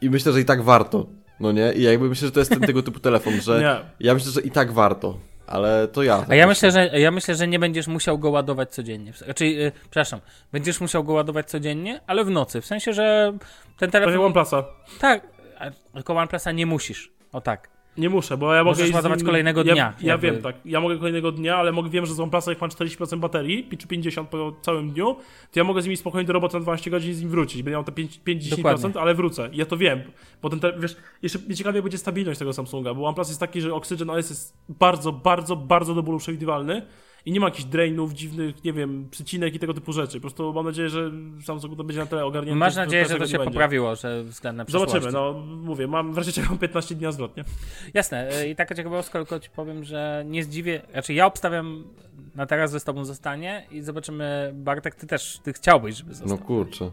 i 0.00 0.10
myślę, 0.10 0.32
że 0.32 0.40
i 0.40 0.44
tak 0.44 0.62
warto, 0.62 1.06
no 1.40 1.52
nie? 1.52 1.72
I 1.72 1.82
jakby 1.82 2.08
myślę, 2.08 2.28
że 2.28 2.32
to 2.32 2.40
jest 2.40 2.50
ten 2.50 2.60
tego 2.60 2.82
typu 2.82 3.00
telefon, 3.00 3.40
że 3.40 3.60
Nie. 3.60 3.76
ja 4.06 4.14
myślę, 4.14 4.32
że 4.32 4.40
i 4.40 4.50
tak 4.50 4.72
warto, 4.72 5.18
ale 5.46 5.88
to 5.88 6.02
ja. 6.02 6.24
A 6.28 6.34
ja 6.34 6.46
myślę, 6.46 6.70
że 6.70 6.90
ja 7.00 7.10
myślę, 7.10 7.34
że 7.34 7.48
nie 7.48 7.58
będziesz 7.58 7.86
musiał 7.86 8.18
go 8.18 8.30
ładować 8.30 8.70
codziennie. 8.70 9.12
Znaczy, 9.12 9.46
yy, 9.46 9.72
przepraszam, 9.82 10.20
będziesz 10.52 10.80
musiał 10.80 11.04
go 11.04 11.12
ładować 11.12 11.50
codziennie, 11.50 12.00
ale 12.06 12.24
w 12.24 12.30
nocy. 12.30 12.60
W 12.60 12.66
sensie, 12.66 12.92
że 12.92 13.32
ten 13.78 13.90
telefon. 13.90 14.24
OnePlusa. 14.24 14.64
Tak, 15.00 15.35
tylko 15.94 16.14
OnePlusa 16.14 16.52
nie 16.52 16.66
musisz. 16.66 17.12
O 17.32 17.40
tak. 17.40 17.76
Nie 17.98 18.10
muszę, 18.10 18.36
bo 18.36 18.54
ja 18.54 18.64
mogę... 18.64 18.78
Możesz 18.78 18.94
ładować 18.94 19.22
kolejnego 19.22 19.64
ja, 19.64 19.74
dnia, 19.74 19.94
Ja 20.00 20.12
jakby. 20.12 20.26
wiem, 20.26 20.42
tak. 20.42 20.56
Ja 20.64 20.80
mogę 20.80 20.96
kolejnego 20.96 21.32
dnia, 21.32 21.56
ale 21.56 21.72
mogę, 21.72 21.90
wiem, 21.90 22.06
że 22.06 22.14
z 22.14 22.20
OnePlusa 22.20 22.50
jak 22.50 22.60
mam 22.60 22.70
40% 22.70 23.18
baterii, 23.18 23.68
czy 23.78 23.86
50% 23.86 24.26
po 24.26 24.52
całym 24.62 24.90
dniu, 24.90 25.14
to 25.52 25.60
ja 25.60 25.64
mogę 25.64 25.82
z 25.82 25.84
nimi 25.84 25.96
spokojnie 25.96 26.26
do 26.26 26.32
roboty 26.32 26.54
na 26.54 26.60
12 26.60 26.90
godzin 26.90 27.10
i 27.10 27.14
z 27.14 27.20
nim 27.20 27.30
wrócić. 27.30 27.62
Będę 27.62 27.70
miał 27.70 27.84
te 27.84 27.92
5 27.92 28.20
5-10%, 28.26 28.56
Dokładnie. 28.56 29.00
ale 29.00 29.14
wrócę. 29.14 29.48
Ja 29.52 29.66
to 29.66 29.76
wiem. 29.76 30.02
Bo 30.42 30.50
ten, 30.50 30.60
te, 30.60 30.72
wiesz, 30.78 30.96
jeszcze 31.22 31.38
mnie 31.38 31.54
ciekawie 31.54 31.82
będzie 31.82 31.98
stabilność 31.98 32.38
tego 32.38 32.52
Samsunga, 32.52 32.94
bo 32.94 33.06
OnePlus 33.06 33.28
jest 33.28 33.40
taki, 33.40 33.60
że 33.60 33.74
Oxygen 33.74 34.10
OS 34.10 34.30
jest 34.30 34.56
bardzo, 34.68 35.12
bardzo, 35.12 35.56
bardzo 35.56 35.94
do 35.94 36.02
bólu 36.02 36.18
przewidywalny 36.18 36.82
i 37.26 37.32
nie 37.32 37.40
ma 37.40 37.46
jakichś 37.46 37.64
drainów, 37.64 38.12
dziwnych, 38.12 38.64
nie 38.64 38.72
wiem, 38.72 39.08
przycinek 39.10 39.54
i 39.54 39.58
tego 39.58 39.74
typu 39.74 39.92
rzeczy. 39.92 40.16
Po 40.16 40.20
prostu 40.20 40.52
mam 40.52 40.64
nadzieję, 40.64 40.88
że 40.88 41.10
Samsung 41.44 41.76
to 41.76 41.84
będzie 41.84 42.00
na 42.00 42.06
tyle 42.06 42.24
ogarnięty. 42.24 42.58
Masz 42.58 42.76
nadzieję, 42.76 43.04
że 43.04 43.18
to 43.18 43.26
się 43.26 43.38
będzie. 43.38 43.52
poprawiło, 43.52 43.96
że 43.96 44.24
względem 44.24 44.66
Zobaczymy, 44.68 45.00
przyszłości. 45.00 45.34
no 45.34 45.56
mówię, 45.56 45.86
mam 45.86 46.14
wreszcie 46.14 46.32
czekam 46.32 46.58
15 46.58 46.94
dni 46.94 47.04
na 47.04 47.12
zwrot, 47.12 47.36
nie? 47.36 47.44
Jasne, 47.94 48.40
y, 48.42 48.48
i 48.48 48.56
taka 48.56 48.74
ciekawostka, 48.74 49.18
tylko 49.18 49.40
ci 49.40 49.50
powiem, 49.50 49.84
że 49.84 50.24
nie 50.26 50.44
zdziwię, 50.44 50.82
znaczy 50.92 51.14
ja 51.14 51.26
obstawiam 51.26 51.84
na 52.34 52.46
teraz, 52.46 52.72
że 52.72 52.80
z 52.80 52.84
tobą 52.84 53.04
zostanie 53.04 53.66
i 53.70 53.82
zobaczymy, 53.82 54.52
Bartek, 54.54 54.94
ty 54.94 55.06
też, 55.06 55.38
ty 55.42 55.52
chciałbyś, 55.52 55.96
żeby 55.96 56.14
został. 56.14 56.38
No 56.38 56.44
kurczę. 56.44 56.90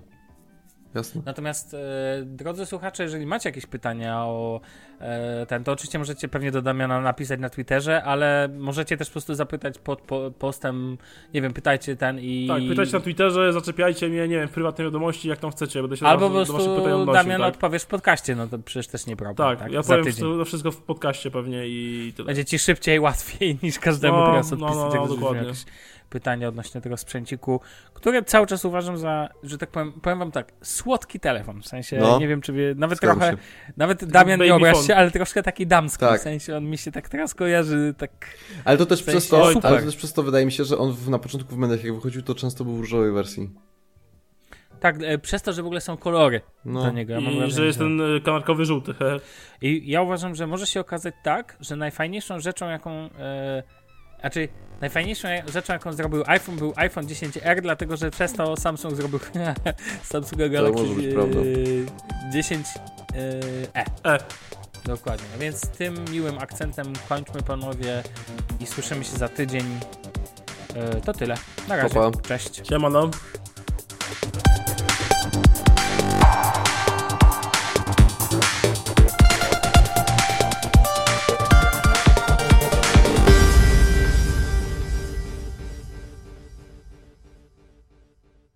Jasne. 0.96 1.22
Natomiast, 1.26 1.74
e, 1.74 1.78
drodzy 2.26 2.66
słuchacze, 2.66 3.04
jeżeli 3.04 3.26
macie 3.26 3.50
jakieś 3.50 3.66
pytania 3.66 4.26
o 4.26 4.62
e, 5.00 5.46
ten, 5.46 5.64
to 5.64 5.72
oczywiście 5.72 6.00
możecie 6.00 6.28
pewnie 6.28 6.52
do 6.52 6.62
Damiana 6.62 7.02
napisać 7.02 7.40
na 7.40 7.50
Twitterze, 7.50 8.04
ale 8.04 8.50
możecie 8.58 8.98
też 8.98 9.08
po 9.08 9.12
prostu 9.12 9.36
zapytać 9.36 9.78
pod 9.80 10.02
po, 10.02 10.32
postem, 10.40 10.98
nie 11.34 11.42
wiem, 11.42 11.54
pytajcie 11.54 11.96
ten 11.96 12.20
i... 12.20 12.48
Tak, 12.48 12.62
pytajcie 12.70 12.94
na 12.94 13.00
Twitterze, 13.00 13.54
zaczepiajcie 13.54 14.10
mnie, 14.10 14.28
nie 14.28 14.36
wiem, 14.36 14.48
w 14.48 14.52
prywatnej 14.52 14.88
wiadomości, 14.88 15.28
jak 15.30 15.40
tam 15.40 15.52
chcecie, 15.52 15.82
będę 15.82 15.98
się 15.98 16.06
Albo 16.06 16.26
do, 16.26 16.30
po 16.30 16.34
was- 16.36 16.48
do 16.48 16.54
waszych 16.54 16.70
pytań 16.70 16.84
prostu 16.84 17.02
odnosił, 17.02 17.24
Damian 17.24 17.42
tak? 17.42 17.54
odpowiesz 17.54 17.84
w 17.84 17.88
podcaście, 17.88 18.36
no 18.36 18.48
to 18.48 18.60
przecież 18.60 18.88
też 18.88 19.06
nie 19.06 19.16
problem, 19.16 19.36
Tak, 19.50 19.60
tak? 19.60 19.72
ja 19.72 19.84
powiem 19.84 20.06
to 20.40 20.46
wszystko 20.46 20.72
w 20.72 20.82
podcaście 20.82 21.32
pewnie 21.32 21.68
i 21.68 22.14
tyle. 22.16 22.26
Będzie 22.26 22.46
ci 22.46 22.60
szybciej, 22.60 23.00
łatwiej 23.00 23.58
niż 23.64 23.80
każdemu 23.80 24.18
No, 24.18 24.26
teraz 24.26 24.52
no, 24.52 24.58
no, 24.58 24.66
odpisać, 24.68 24.94
no, 24.94 25.02
jak 25.02 25.10
dokładnie. 25.10 25.42
jakieś 25.48 25.66
pytania 26.14 26.48
odnośnie 26.48 26.82
tego 26.82 26.98
sprzęciku, 26.98 27.60
które 27.94 28.24
cały 28.24 28.48
czas 28.48 28.66
uważam 28.66 28.98
za, 28.98 29.30
że 29.44 29.58
tak 29.58 29.70
powiem, 29.72 29.92
powiem 30.02 30.20
wam 30.20 30.32
tak, 30.32 30.52
słodki 30.62 31.20
telefon, 31.20 31.62
w 31.62 31.68
sensie, 31.68 31.98
No. 31.98 32.20
nie 32.20 32.28
wiem 32.28 32.42
czy 32.42 32.54
wie, 32.54 32.74
nawet 32.78 33.00
trochę, 33.00 33.32
się. 33.32 33.38
nawet 33.78 34.06
Damian 34.06 34.40
nie 34.40 34.56
obraź 34.56 34.74
phone. 34.76 34.86
się, 34.88 34.96
ale 34.96 35.12
troszkę 35.12 35.44
taki 35.44 35.68
damski, 35.68 36.00
Tak. 36.06 36.20
w 36.20 36.24
sensie 36.24 36.58
on 36.58 36.66
mi 36.70 36.78
się 36.78 36.92
tak 36.92 37.10
teraz 37.10 37.34
kojarzy, 37.34 37.94
tak, 37.98 38.12
Ale 38.66 38.78
to 38.78 38.86
też 38.86 39.02
W 39.02 39.06
sensie 39.06 39.18
przez 39.20 39.30
to, 39.30 39.52
super. 39.54 39.72
ale 39.72 39.80
to 39.80 39.86
też 39.86 39.96
przez 39.96 40.14
to 40.14 40.24
wydaje 40.24 40.46
mi 40.46 40.52
się, 40.52 40.64
że 40.64 40.78
on 40.78 40.94
w, 40.94 41.10
na 41.10 41.20
początku 41.20 41.56
w 41.56 41.58
mediach 41.58 41.84
jak 41.84 41.96
wychodził, 41.96 42.22
to 42.22 42.36
często 42.36 42.64
był 42.64 42.74
w 42.76 42.80
różowej 42.80 43.12
wersji. 43.12 43.50
tak, 44.80 44.96
e, 45.04 45.18
przez 45.18 45.42
to, 45.42 45.54
że 45.54 45.64
w 45.64 45.66
ogóle 45.66 45.82
są 45.82 45.98
kolory 45.98 46.42
No. 46.66 46.82
do 46.84 46.92
niego. 46.92 47.14
Ja 47.14 47.22
mam 47.22 47.34
I 47.34 47.38
wrażenie, 47.38 47.52
że 47.58 47.66
jest 47.66 47.80
ten 47.80 48.02
y, 48.02 48.22
kanarkowy 48.22 48.66
żółty. 48.66 48.94
he. 48.94 49.20
I 49.62 49.92
ja 49.92 50.02
uważam, 50.02 50.36
że 50.36 50.48
może 50.48 50.66
się 50.68 50.80
okazać 50.80 51.14
tak, 51.24 51.58
że 51.60 51.76
najfajniejszą 51.76 52.40
rzeczą, 52.40 52.70
jaką. 52.70 52.92
E, 52.92 53.64
znaczy, 54.24 54.48
najfajniejszą 54.82 55.28
rzeczą, 55.54 55.74
jaką 55.74 55.94
zrobił 55.94 56.24
iPhone, 56.28 56.56
był 56.56 56.74
iPhone 56.76 57.08
10R, 57.08 57.62
dlatego 57.62 57.98
że 57.98 58.12
przez 58.12 58.34
to 58.34 58.58
Samsung 58.58 58.96
zrobił 58.96 59.20
Samsunga 60.12 60.50
Galaxy 60.50 60.84
może 60.84 60.96
być 60.96 61.06
e, 61.06 61.14
prawda. 61.14 61.40
10 62.32 62.68
e, 63.76 63.84
E. 64.04 64.18
Dokładnie. 64.86 65.26
A 65.36 65.38
Więc 65.38 65.62
tym 65.62 66.06
miłym 66.12 66.38
akcentem 66.38 66.94
kończmy 67.10 67.42
panowie 67.42 68.04
i 68.60 68.66
słyszymy 68.66 69.04
się 69.04 69.18
za 69.18 69.30
tydzień. 69.30 69.80
E, 70.76 71.02
to 71.02 71.14
tyle. 71.14 71.36
Na 71.68 71.76
razie. 71.76 71.96
Pa, 71.96 72.12
pa. 72.12 72.22
Cześć. 72.22 72.68
Siemano. 72.70 73.10